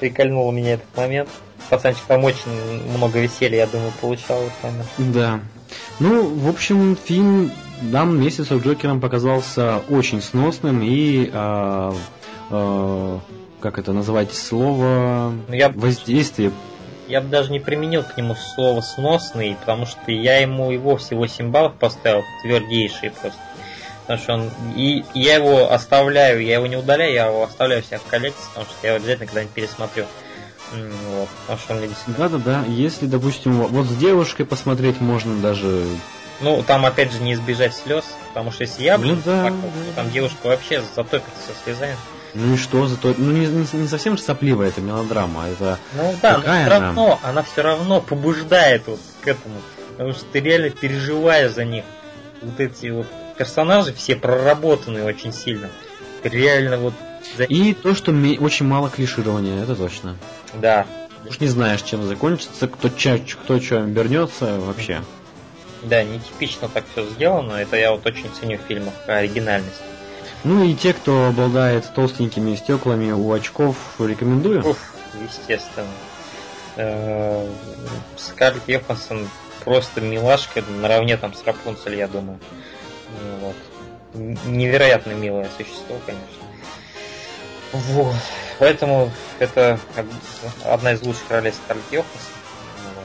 Прикольнул 0.00 0.50
меня 0.52 0.74
этот 0.74 0.96
момент. 0.96 1.28
Пацанчик 1.70 2.04
там 2.06 2.24
очень 2.24 2.50
много 2.96 3.18
веселья, 3.20 3.58
я 3.58 3.66
думаю, 3.66 3.92
получал 4.00 4.38
в 4.38 4.46
этот 4.46 4.62
момент. 4.62 4.88
Да. 5.12 5.40
Ну, 5.98 6.24
в 6.24 6.48
общем, 6.48 6.96
фильм 6.96 7.50
нам 7.82 8.12
вместе 8.12 8.44
с 8.44 8.50
Джокером 8.50 9.00
показался 9.00 9.82
очень 9.88 10.22
сносным 10.22 10.82
и 10.82 11.30
а, 11.32 11.94
а, 12.50 13.20
как 13.60 13.78
это 13.78 13.92
называть 13.92 14.34
слово 14.34 15.32
Ну, 15.48 15.54
я, 15.54 15.68
воздействие. 15.70 16.52
я 17.08 17.20
бы 17.20 17.28
даже 17.28 17.50
не 17.52 17.60
применил 17.60 18.02
к 18.02 18.16
нему 18.16 18.34
слово 18.34 18.80
сносный, 18.80 19.56
потому 19.60 19.86
что 19.86 20.10
я 20.10 20.38
ему 20.38 20.70
и 20.70 20.76
вовсе 20.78 21.14
8 21.16 21.50
баллов 21.50 21.74
поставил, 21.74 22.22
твердейший 22.42 23.10
просто. 23.10 23.38
Потому 24.02 24.20
что 24.22 24.32
он... 24.34 24.50
И 24.74 25.04
я 25.12 25.34
его 25.34 25.70
оставляю, 25.70 26.42
я 26.42 26.54
его 26.54 26.66
не 26.66 26.76
удаляю, 26.76 27.12
я 27.12 27.26
его 27.26 27.42
оставляю 27.42 27.82
себя 27.82 27.98
в 27.98 28.04
коллекции, 28.04 28.46
потому 28.48 28.66
что 28.66 28.74
я 28.82 28.88
его 28.90 28.96
обязательно 28.96 29.26
когда-нибудь 29.26 29.54
пересмотрю. 29.54 30.06
Вот, 30.72 31.28
потому 31.42 31.58
что 31.58 31.72
он 31.74 31.78
мне 31.80 31.88
действительно... 31.88 32.28
Да-да-да. 32.28 32.64
Если, 32.68 33.06
допустим, 33.06 33.62
вот 33.64 33.86
с 33.86 33.96
девушкой 33.96 34.44
посмотреть 34.44 35.00
можно 35.00 35.36
даже. 35.40 35.86
Ну, 36.40 36.62
там 36.62 36.86
опять 36.86 37.12
же 37.12 37.20
не 37.20 37.34
избежать 37.34 37.74
слез, 37.74 38.04
потому 38.28 38.50
что 38.52 38.62
если 38.62 38.82
я 38.84 38.96
Ну 38.96 39.08
буду 39.10 39.22
да, 39.24 39.40
плакать, 39.42 39.60
да, 39.60 39.90
то 39.90 39.96
там 39.96 40.10
девушка 40.10 40.46
вообще 40.46 40.82
затопится 40.94 41.30
со 41.46 41.64
слезами. 41.64 41.96
Ну 42.34 42.54
и 42.54 42.56
что, 42.56 42.86
зато. 42.86 43.14
Ну 43.16 43.32
не, 43.32 43.46
не- 43.46 43.78
не 43.80 43.88
совсем 43.88 44.16
же 44.16 44.22
сопливая 44.22 44.68
это 44.68 44.80
мелодрама, 44.80 45.48
это. 45.48 45.78
Ну 45.94 46.14
да, 46.22 46.32
но 46.34 46.38
Какая 46.40 46.66
все 46.66 46.74
она? 46.76 46.86
равно, 46.86 47.20
она 47.22 47.42
все 47.42 47.62
равно 47.62 48.00
побуждает 48.00 48.82
вот 48.86 49.00
к 49.22 49.28
этому. 49.28 49.56
Потому 49.92 50.12
что 50.12 50.24
ты 50.32 50.40
реально 50.40 50.70
переживаешь 50.70 51.52
за 51.52 51.64
них. 51.64 51.84
Вот 52.42 52.60
эти 52.60 52.88
вот 52.90 53.06
персонажи 53.36 53.92
все 53.92 54.14
проработанные 54.16 55.04
очень 55.04 55.32
сильно. 55.32 55.68
Ты 56.22 56.28
реально 56.28 56.78
вот 56.78 56.94
за 57.36 57.44
И 57.44 57.72
то, 57.74 57.94
что 57.94 58.12
ме- 58.12 58.38
очень 58.38 58.66
мало 58.66 58.90
клиширования, 58.90 59.62
это 59.62 59.74
точно. 59.74 60.16
Да. 60.54 60.86
Уж 61.28 61.40
не 61.40 61.48
знаешь, 61.48 61.82
чем 61.82 62.06
закончится, 62.06 62.68
кто, 62.68 62.88
ча- 62.90 63.18
кто 63.18 63.60
что 63.60 63.78
вернется 63.80 64.58
вообще. 64.60 65.02
Да, 65.82 66.02
нетипично 66.02 66.68
так 66.68 66.84
все 66.92 67.04
сделано. 67.06 67.52
Это 67.54 67.76
я 67.76 67.92
вот 67.92 68.04
очень 68.06 68.30
ценю 68.38 68.58
в 68.58 68.66
фильмах 68.68 68.94
оригинальность. 69.06 69.80
Ну 70.44 70.64
и 70.64 70.74
те, 70.74 70.92
кто 70.92 71.28
обладает 71.28 71.92
толстенькими 71.94 72.54
стеклами 72.54 73.10
у 73.10 73.32
очков, 73.32 73.76
рекомендую. 73.98 74.64
Уф, 74.68 74.94
естественно. 75.20 75.88
Э, 76.76 77.50
Скарлетт 78.16 78.68
Йоханссон 78.68 79.28
просто 79.64 80.00
милашка 80.00 80.62
наравне 80.62 81.16
там 81.16 81.34
с 81.34 81.42
Рапунцель, 81.44 81.96
я 81.96 82.06
думаю. 82.06 82.38
Ну, 83.20 83.48
Вот. 83.48 83.56
Невероятно 84.46 85.12
милое 85.12 85.48
существо, 85.56 85.96
конечно. 86.06 86.24
Вот. 87.72 88.14
Поэтому 88.58 89.10
это 89.38 89.78
одна 90.64 90.92
из 90.92 91.02
лучших 91.02 91.30
ролей 91.30 91.52
Скарлетт 91.52 91.92
Йоханссон. 91.92 92.32
Ну. 92.84 93.02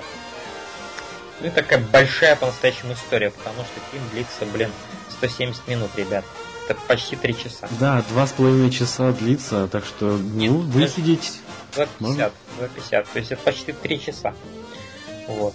Ну 1.42 1.48
и 1.48 1.50
такая 1.50 1.80
большая 1.80 2.36
по-настоящему 2.36 2.94
история, 2.94 3.32
потому 3.32 3.64
что 3.64 3.82
фильм 3.92 4.08
длится, 4.12 4.46
блин, 4.46 4.72
170 5.10 5.68
минут, 5.68 5.90
ребят. 5.98 6.24
Это 6.70 6.80
почти 6.88 7.16
3 7.16 7.36
часа. 7.38 7.68
Да, 7.80 8.04
два 8.10 8.26
с 8.26 8.32
половиной 8.32 8.72
часа 8.72 9.12
длится, 9.12 9.68
так 9.68 9.84
что 9.86 10.18
ну, 10.18 10.60
высидеть. 10.60 11.40
250, 11.76 12.32
250, 12.60 13.08
то 13.12 13.20
есть 13.20 13.32
это 13.32 13.42
почти 13.44 13.74
3 13.74 14.00
часа. 14.02 14.34
Вот. 15.28 15.54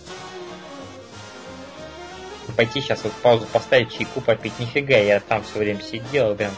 Пойти 2.57 2.81
сейчас 2.81 3.05
вот 3.05 3.13
паузу 3.23 3.47
поставить, 3.53 3.93
чайку 3.97 4.21
попить, 4.21 4.59
нифига, 4.59 4.97
я 4.97 5.21
там 5.21 5.43
все 5.45 5.59
время 5.61 5.81
сидел, 5.81 6.35
прям 6.35 6.51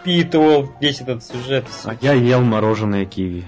впитывал 0.00 0.72
весь 0.80 1.00
этот 1.00 1.22
сюжет. 1.24 1.64
А 1.84 1.94
я 2.00 2.12
ел 2.14 2.40
мороженое 2.40 3.04
киви. 3.04 3.46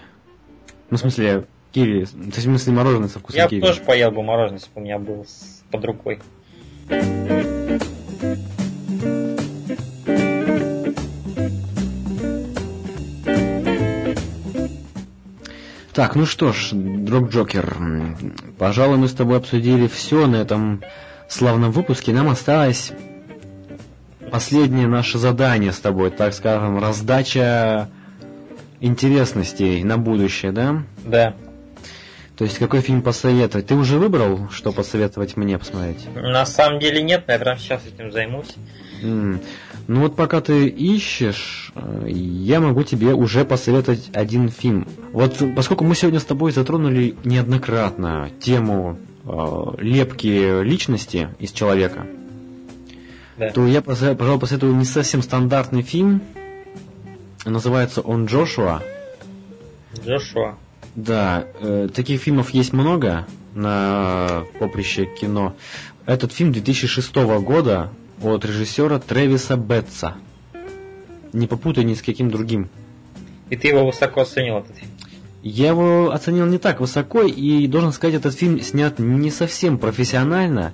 Ну, 0.91 0.97
в 0.99 1.01
смысле, 1.01 1.47
киви. 1.73 2.05
То 2.05 2.11
есть, 2.17 2.37
в 2.39 2.43
смысле, 2.43 2.73
мороженое 2.75 3.09
со 3.09 3.19
вкусом 3.21 3.39
Я 3.41 3.49
киви. 3.49 3.61
тоже 3.61 3.81
поел 3.81 4.11
бы 4.11 4.23
мороженое, 4.23 4.59
если 4.61 4.73
бы 4.75 4.81
у 4.81 4.85
меня 4.85 4.99
был 4.99 5.25
с- 5.25 5.63
под 5.71 5.85
рукой. 5.85 6.21
Так, 15.97 16.15
ну 16.15 16.27
что 16.27 16.53
ж, 16.53 16.73
Дроп 16.75 17.31
Джокер, 17.31 17.75
пожалуй, 18.59 18.99
мы 18.99 19.09
с 19.09 19.15
тобой 19.15 19.39
обсудили 19.39 19.87
все 19.87 20.27
на 20.27 20.37
этом 20.37 20.83
славном 21.27 21.73
выпуске. 21.73 22.13
Нам 22.13 22.29
осталось 22.29 22.93
последнее 24.31 24.89
наше 24.89 25.17
задание 25.17 25.73
с 25.73 25.79
тобой, 25.79 26.11
так 26.11 26.35
скажем, 26.35 26.79
раздача 26.79 27.89
интересностей 28.81 29.83
на 29.85 29.97
будущее, 29.97 30.53
да? 30.53 30.83
Да. 31.03 31.35
То 32.37 32.45
есть 32.45 32.59
какой 32.59 32.81
фильм 32.83 33.01
посоветовать? 33.01 33.67
Ты 33.67 33.75
уже 33.75 33.99
выбрал, 33.99 34.51
что 34.51 34.71
посоветовать 34.73 35.37
мне 35.37 35.59
посмотреть? 35.59 36.07
На 36.15 36.45
самом 36.45 36.81
деле 36.81 37.03
нет, 37.03 37.25
но 37.27 37.33
я 37.33 37.39
прямо 37.39 37.59
сейчас 37.59 37.81
этим 37.87 38.13
займусь. 38.13 38.55
М, 39.03 39.41
Ну 39.89 40.01
вот 40.01 40.17
пока 40.17 40.41
ты 40.41 40.67
ищешь, 40.67 41.71
э, 41.77 42.07
я 42.11 42.61
могу 42.61 42.83
тебе 42.83 43.15
уже 43.15 43.45
посоветовать 43.45 44.11
один 44.13 44.49
фильм. 44.49 44.87
Вот 45.13 45.41
поскольку 45.55 45.85
мы 45.85 45.95
сегодня 45.95 46.19
с 46.19 46.25
тобой 46.25 46.51
затронули 46.53 47.15
неоднократно 47.25 48.31
тему 48.41 48.99
э, 49.25 49.29
лепки 49.79 50.63
личности 50.63 51.29
из 51.39 51.53
человека, 51.53 52.07
Да. 53.39 53.51
то 53.51 53.65
я, 53.67 53.81
пожалуй, 53.81 54.41
посоветую 54.41 54.75
не 54.75 54.85
совсем 54.85 55.23
стандартный 55.23 55.83
фильм. 55.83 56.21
Называется 57.45 58.01
он 58.01 58.27
Джошуа. 58.27 58.83
Джошуа. 60.05 60.57
Да, 60.97 61.45
э, 61.61 61.89
таких 61.95 62.23
фильмов 62.23 62.51
есть 62.51 62.73
много 62.73 63.27
на 63.55 64.45
поприще 64.59 65.05
кино. 65.05 65.55
Этот 66.07 66.33
фильм 66.33 66.53
2006 66.53 67.15
года 67.41 67.91
от 68.23 68.45
режиссера 68.47 68.99
Трэвиса 68.99 69.57
Бетса. 69.57 70.15
Не 71.35 71.47
попутай 71.47 71.85
ни 71.85 71.93
с 71.93 72.01
каким 72.01 72.31
другим. 72.31 72.71
И 73.51 73.57
ты 73.57 73.69
его 73.69 73.85
высоко 73.85 74.23
оценил, 74.23 74.59
этот 74.59 74.75
фильм. 74.75 74.91
Я 75.43 75.69
его 75.69 76.11
оценил 76.13 76.47
не 76.47 76.59
так 76.59 76.81
высоко, 76.81 77.23
и 77.23 77.67
должен 77.67 77.93
сказать, 77.93 78.17
этот 78.17 78.35
фильм 78.35 78.61
снят 78.63 78.99
не 78.99 79.31
совсем 79.31 79.77
профессионально, 79.79 80.73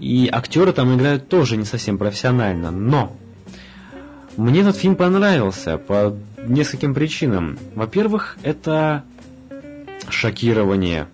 и 0.00 0.28
актеры 0.30 0.72
там 0.72 0.94
играют 0.96 1.28
тоже 1.28 1.56
не 1.56 1.64
совсем 1.64 1.96
профессионально, 1.96 2.70
но 2.70 3.16
мне 4.36 4.60
этот 4.60 4.76
фильм 4.76 4.96
понравился 4.96 5.78
по 5.78 6.16
нескольким 6.44 6.92
причинам. 6.92 7.58
Во-первых, 7.74 8.36
это 8.42 9.04
шокирование. 10.12 11.06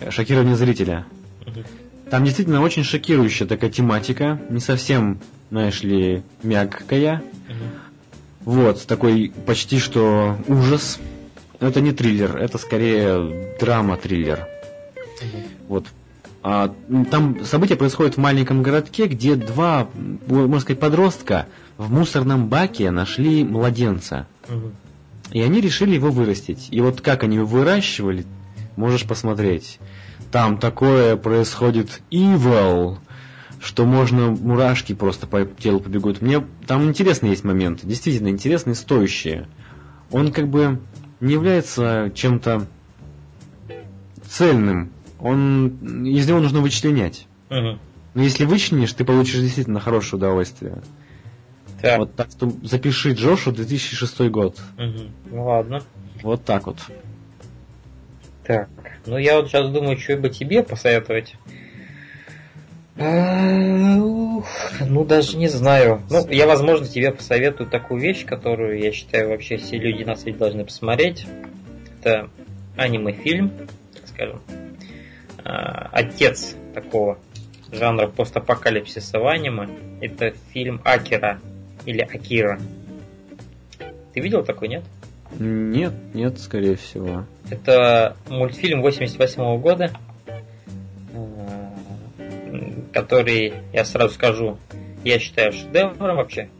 Э, 0.00 0.10
Шокирование 0.10 0.56
зрителя. 0.56 1.06
Там 2.10 2.24
действительно 2.24 2.62
очень 2.62 2.84
шокирующая 2.84 3.46
такая 3.46 3.70
тематика, 3.70 4.40
не 4.48 4.60
совсем, 4.60 5.18
знаешь 5.50 5.82
ли, 5.82 6.22
мягкая. 6.42 7.22
Мгм. 7.48 7.56
Вот, 8.44 8.86
такой 8.86 9.32
почти 9.46 9.78
что 9.78 10.38
ужас. 10.46 10.98
Это 11.60 11.80
не 11.80 11.92
триллер, 11.92 12.36
это 12.36 12.56
скорее 12.56 13.56
драма-триллер. 13.60 14.46
Мгм. 15.20 15.42
Вот. 15.68 15.86
А, 16.42 16.72
там 17.10 17.44
события 17.44 17.76
происходят 17.76 18.14
в 18.14 18.18
маленьком 18.18 18.62
городке, 18.62 19.06
где 19.06 19.34
два, 19.34 19.88
можно 20.26 20.60
сказать, 20.60 20.78
подростка 20.80 21.46
в 21.76 21.90
мусорном 21.92 22.46
баке 22.48 22.90
нашли 22.90 23.44
младенца. 23.44 24.26
Мгм. 24.48 24.72
И 25.32 25.42
они 25.42 25.60
решили 25.60 25.94
его 25.94 26.10
вырастить. 26.10 26.68
И 26.70 26.80
вот 26.80 27.00
как 27.00 27.22
они 27.22 27.36
его 27.36 27.46
выращивали, 27.46 28.24
можешь 28.76 29.06
посмотреть. 29.06 29.78
Там 30.30 30.58
такое 30.58 31.16
происходит 31.16 32.02
evil, 32.10 32.98
что 33.60 33.84
можно 33.84 34.30
мурашки 34.30 34.94
просто 34.94 35.26
по 35.26 35.44
телу 35.44 35.80
побегут. 35.80 36.22
Мне 36.22 36.44
там 36.66 36.84
интересные 36.84 37.30
есть 37.30 37.44
моменты, 37.44 37.86
действительно 37.86 38.28
интересные, 38.28 38.74
стоящие. 38.74 39.48
Он 40.10 40.32
как 40.32 40.48
бы 40.48 40.80
не 41.20 41.34
является 41.34 42.10
чем-то 42.14 42.66
цельным. 44.26 44.92
Он 45.18 46.04
из 46.04 46.28
него 46.28 46.40
нужно 46.40 46.60
вычленять. 46.60 47.26
Мгм. 47.50 47.80
Но 48.14 48.22
если 48.22 48.44
вычленишь, 48.44 48.92
ты 48.92 49.04
получишь 49.04 49.40
действительно 49.40 49.80
хорошее 49.80 50.18
удовольствие. 50.18 50.82
Так. 51.80 51.98
Вот 51.98 52.14
так 52.14 52.30
что 52.30 52.50
запиши 52.62 53.12
Джошу 53.12 53.52
2006 53.52 54.20
год. 54.28 54.58
Мгм. 54.76 55.12
Ну 55.26 55.44
ладно. 55.44 55.82
Вот 56.22 56.44
так 56.44 56.66
вот. 56.66 56.78
Так, 58.44 58.68
ну 59.06 59.18
я 59.18 59.36
вот 59.36 59.48
сейчас 59.48 59.70
думаю, 59.70 59.98
что 59.98 60.16
бы 60.16 60.30
тебе 60.30 60.62
посоветовать. 60.62 61.34
А, 62.96 63.78
Ну, 64.80 65.04
даже 65.04 65.36
не 65.36 65.48
знаю. 65.48 66.02
Ну, 66.10 66.26
я, 66.30 66.46
возможно, 66.46 66.86
тебе 66.86 67.12
посоветую 67.12 67.68
такую 67.68 68.00
вещь, 68.00 68.24
которую 68.24 68.80
я 68.80 68.92
считаю 68.92 69.28
вообще 69.28 69.56
все 69.56 69.76
люди 69.78 70.02
на 70.02 70.16
свете 70.16 70.38
должны 70.38 70.64
посмотреть. 70.64 71.26
Это 72.00 72.28
аниме-фильм, 72.76 73.52
так 73.94 74.08
скажем. 74.08 74.40
А, 75.44 75.88
отец 75.92 76.56
такого 76.74 77.18
жанра 77.70 78.08
постапокалипсиса 78.08 79.18
в 79.18 79.26
аниме. 79.26 79.68
Это 80.00 80.32
фильм 80.52 80.80
Акира 80.84 81.40
или 81.88 82.02
Акира. 82.02 82.60
Ты 84.12 84.20
видел 84.20 84.44
такой, 84.44 84.68
нет? 84.68 84.84
Нет, 85.38 85.94
нет, 86.12 86.38
скорее 86.38 86.76
всего. 86.76 87.24
Это 87.48 88.14
мультфильм 88.28 88.82
88 88.82 89.58
года, 89.58 89.90
э, 91.14 92.72
который, 92.92 93.54
я 93.72 93.86
сразу 93.86 94.12
скажу, 94.12 94.58
я 95.02 95.18
считаю 95.18 95.52
шедевром 95.52 96.16
вообще. 96.16 96.50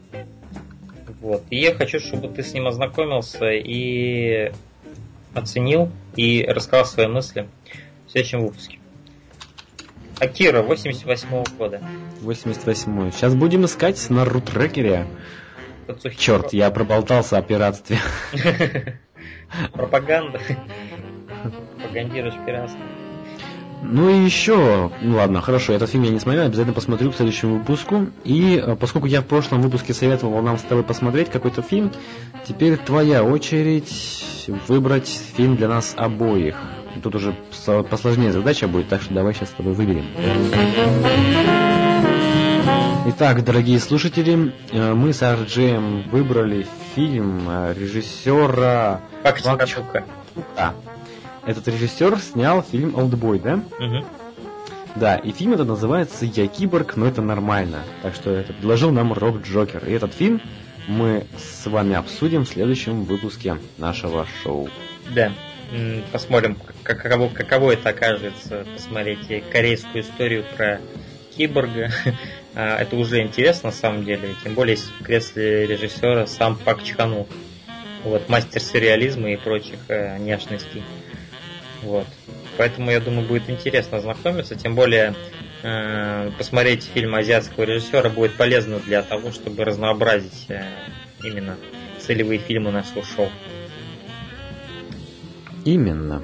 Вот. 1.21 1.43
И 1.51 1.57
я 1.57 1.75
хочу, 1.75 1.99
чтобы 1.99 2.29
ты 2.29 2.41
с 2.41 2.51
ним 2.53 2.65
ознакомился 2.65 3.51
и 3.51 4.51
оценил 5.35 5.91
и 6.15 6.43
рассказал 6.43 6.85
свои 6.85 7.05
мысли 7.05 7.47
в 8.07 8.11
следующем 8.11 8.41
выпуске. 8.41 8.79
Акира 10.19 10.61
88 10.61 11.29
-го 11.29 11.45
года. 11.57 11.81
88 12.21 13.11
Сейчас 13.11 13.35
будем 13.35 13.65
искать 13.65 14.09
на 14.09 14.25
рутрекере. 14.25 15.07
Черт, 16.17 16.53
я 16.53 16.69
проболтался 16.69 17.37
о 17.37 17.41
пиратстве. 17.41 17.99
Пропаганда. 19.73 20.39
Пропагандируешь 21.77 22.35
пиратство. 22.45 22.81
Ну 23.81 24.09
и 24.09 24.25
еще, 24.25 24.91
ну 25.01 25.15
ладно, 25.15 25.41
хорошо, 25.41 25.71
этот 25.71 25.89
фильм 25.89 26.03
я 26.03 26.11
не 26.11 26.19
смотрел, 26.19 26.45
обязательно 26.45 26.73
посмотрю 26.73 27.11
к 27.11 27.15
следующему 27.15 27.59
выпуску. 27.59 28.07
И 28.25 28.61
э, 28.61 28.75
поскольку 28.75 29.07
я 29.07 29.21
в 29.21 29.25
прошлом 29.25 29.61
выпуске 29.61 29.93
советовал 29.93 30.41
нам 30.41 30.57
с 30.57 30.63
тобой 30.63 30.83
посмотреть 30.83 31.29
какой-то 31.29 31.61
фильм, 31.61 31.91
теперь 32.45 32.75
твоя 32.75 33.23
очередь 33.23 34.25
выбрать 34.67 35.07
фильм 35.07 35.55
для 35.55 35.69
нас 35.69 35.93
обоих. 35.95 36.57
Тут 37.01 37.15
уже 37.15 37.35
посложнее 37.89 38.31
задача 38.31 38.67
будет, 38.67 38.89
так 38.89 39.01
что 39.01 39.13
давай 39.13 39.33
сейчас 39.33 39.49
с 39.49 39.53
тобой 39.53 39.73
выберем. 39.73 40.05
Итак, 43.07 43.43
дорогие 43.43 43.79
слушатели, 43.79 44.53
э, 44.71 44.93
мы 44.93 45.13
с 45.13 45.23
Арджеем 45.23 46.03
выбрали 46.09 46.67
фильм 46.93 47.49
э, 47.49 47.73
режиссера 47.73 49.01
Пак 49.23 49.41
Чакчука. 49.41 50.05
Да. 50.55 50.75
Этот 51.45 51.67
режиссер 51.67 52.19
снял 52.19 52.61
фильм 52.61 52.95
«Олдбой», 52.95 53.39
да? 53.39 53.55
Угу. 53.79 54.05
Да, 54.95 55.15
и 55.15 55.31
фильм 55.31 55.53
этот 55.53 55.67
называется 55.67 56.25
«Я 56.25 56.47
киборг, 56.47 56.97
но 56.97 57.07
это 57.07 57.21
нормально». 57.23 57.79
Так 58.03 58.13
что 58.13 58.29
это 58.29 58.53
предложил 58.53 58.91
нам 58.91 59.11
Рок 59.13 59.41
Джокер. 59.41 59.85
И 59.85 59.91
этот 59.91 60.13
фильм 60.13 60.41
мы 60.87 61.25
с 61.37 61.65
вами 61.65 61.95
обсудим 61.95 62.45
в 62.45 62.49
следующем 62.49 63.05
выпуске 63.05 63.57
нашего 63.77 64.27
шоу. 64.43 64.69
Да, 65.15 65.31
посмотрим, 66.11 66.57
каково, 66.95 67.29
каково 67.29 67.71
это 67.73 67.89
окажется, 67.89 68.65
посмотреть 68.73 69.19
корейскую 69.51 70.03
историю 70.03 70.43
про 70.55 70.79
киборга. 71.35 71.91
А, 72.55 72.81
это 72.81 72.95
уже 72.95 73.21
интересно 73.21 73.69
на 73.69 73.75
самом 73.75 74.03
деле, 74.03 74.35
тем 74.43 74.55
более 74.55 74.75
в 74.75 75.03
кресле 75.03 75.67
режиссера 75.67 76.25
сам 76.25 76.57
Пак 76.57 76.83
Чхану. 76.83 77.27
Вот, 78.03 78.27
мастер 78.27 78.59
сюрреализма 78.59 79.31
и 79.31 79.35
прочих 79.35 79.77
э, 79.87 80.17
няшностей. 80.17 80.83
Вот. 81.83 82.07
Поэтому, 82.57 82.89
я 82.89 82.99
думаю, 82.99 83.27
будет 83.27 83.49
интересно 83.49 83.99
ознакомиться, 83.99 84.55
тем 84.55 84.73
более 84.73 85.13
э, 85.61 86.31
посмотреть 86.37 86.89
фильм 86.91 87.13
азиатского 87.13 87.65
режиссера 87.65 88.09
будет 88.09 88.35
полезно 88.35 88.79
для 88.79 89.03
того, 89.03 89.31
чтобы 89.31 89.63
разнообразить 89.63 90.45
э, 90.49 90.63
именно 91.23 91.55
целевые 91.99 92.39
фильмы 92.39 92.71
нашего 92.71 93.03
шоу. 93.03 93.29
Именно. 95.65 96.23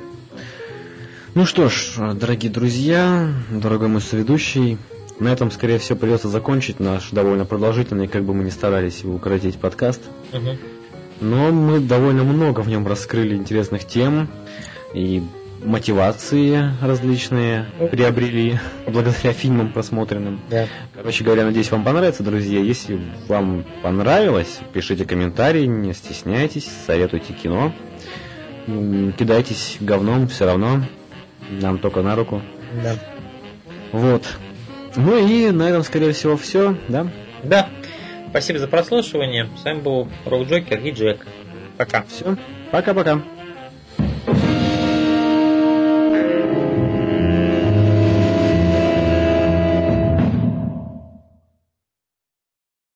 Ну 1.36 1.45
что 1.45 1.68
ж, 1.68 1.98
дорогие 2.14 2.49
друзья, 2.49 3.30
дорогой 3.52 3.90
мой 3.90 3.99
соведущий, 3.99 4.78
на 5.20 5.28
этом, 5.28 5.52
скорее 5.52 5.80
всего, 5.80 5.98
придется 5.98 6.30
закончить 6.30 6.80
наш 6.80 7.10
довольно 7.10 7.44
продолжительный, 7.44 8.07
как 8.07 8.24
бы 8.24 8.34
мы 8.34 8.45
ни 8.45 8.49
старались 8.49 9.02
его 9.02 9.16
укоротить 9.16 9.57
подкаст. 9.57 10.02
Угу. 10.32 10.57
Но 11.20 11.52
мы 11.52 11.82
довольно 11.82 12.24
много 12.24 12.62
в 12.62 12.70
нем 12.70 12.88
раскрыли 12.88 13.36
интересных 13.36 13.86
тем 13.86 14.30
и 14.94 15.22
мотивации 15.62 16.72
различные 16.82 17.66
приобрели 17.91 18.57
благодаря 18.88 19.34
фильмам 19.34 19.74
просмотренным. 19.74 20.40
Да. 20.49 20.68
Короче 20.94 21.26
говоря, 21.26 21.44
надеюсь, 21.44 21.70
вам 21.70 21.84
понравится, 21.84 22.24
друзья. 22.24 22.62
Если 22.62 22.98
вам 23.28 23.66
понравилось, 23.84 24.60
пишите 24.72 25.03
комментарии, 25.03 25.66
не 25.66 25.94
стесняйтесь, 25.94 26.70
советуйте 26.88 27.34
кино. 27.34 27.74
Кидайтесь 28.68 29.76
говном, 29.82 30.30
все 30.30 30.45
равно. 30.45 30.82
Нам 31.49 31.77
только 31.80 32.01
на 32.01 32.15
руку. 32.15 32.41
Да. 32.84 32.95
Вот. 33.91 34.23
Ну 34.95 35.17
и 35.17 35.51
на 35.51 35.63
этом, 35.63 35.84
скорее 35.84 36.13
всего, 36.13 36.38
все, 36.38 36.77
да? 36.88 37.07
Да. 37.43 37.69
Спасибо 38.30 38.59
за 38.59 38.67
прослушивание. 38.67 39.49
С 39.57 39.63
вами 39.63 39.81
был 39.81 40.09
Рок 40.26 40.47
Джокер 40.47 40.80
и 40.80 40.91
Джек. 40.91 41.26
Пока. 41.77 42.03
Все. 42.07 42.38
Пока-пока. 42.72 43.22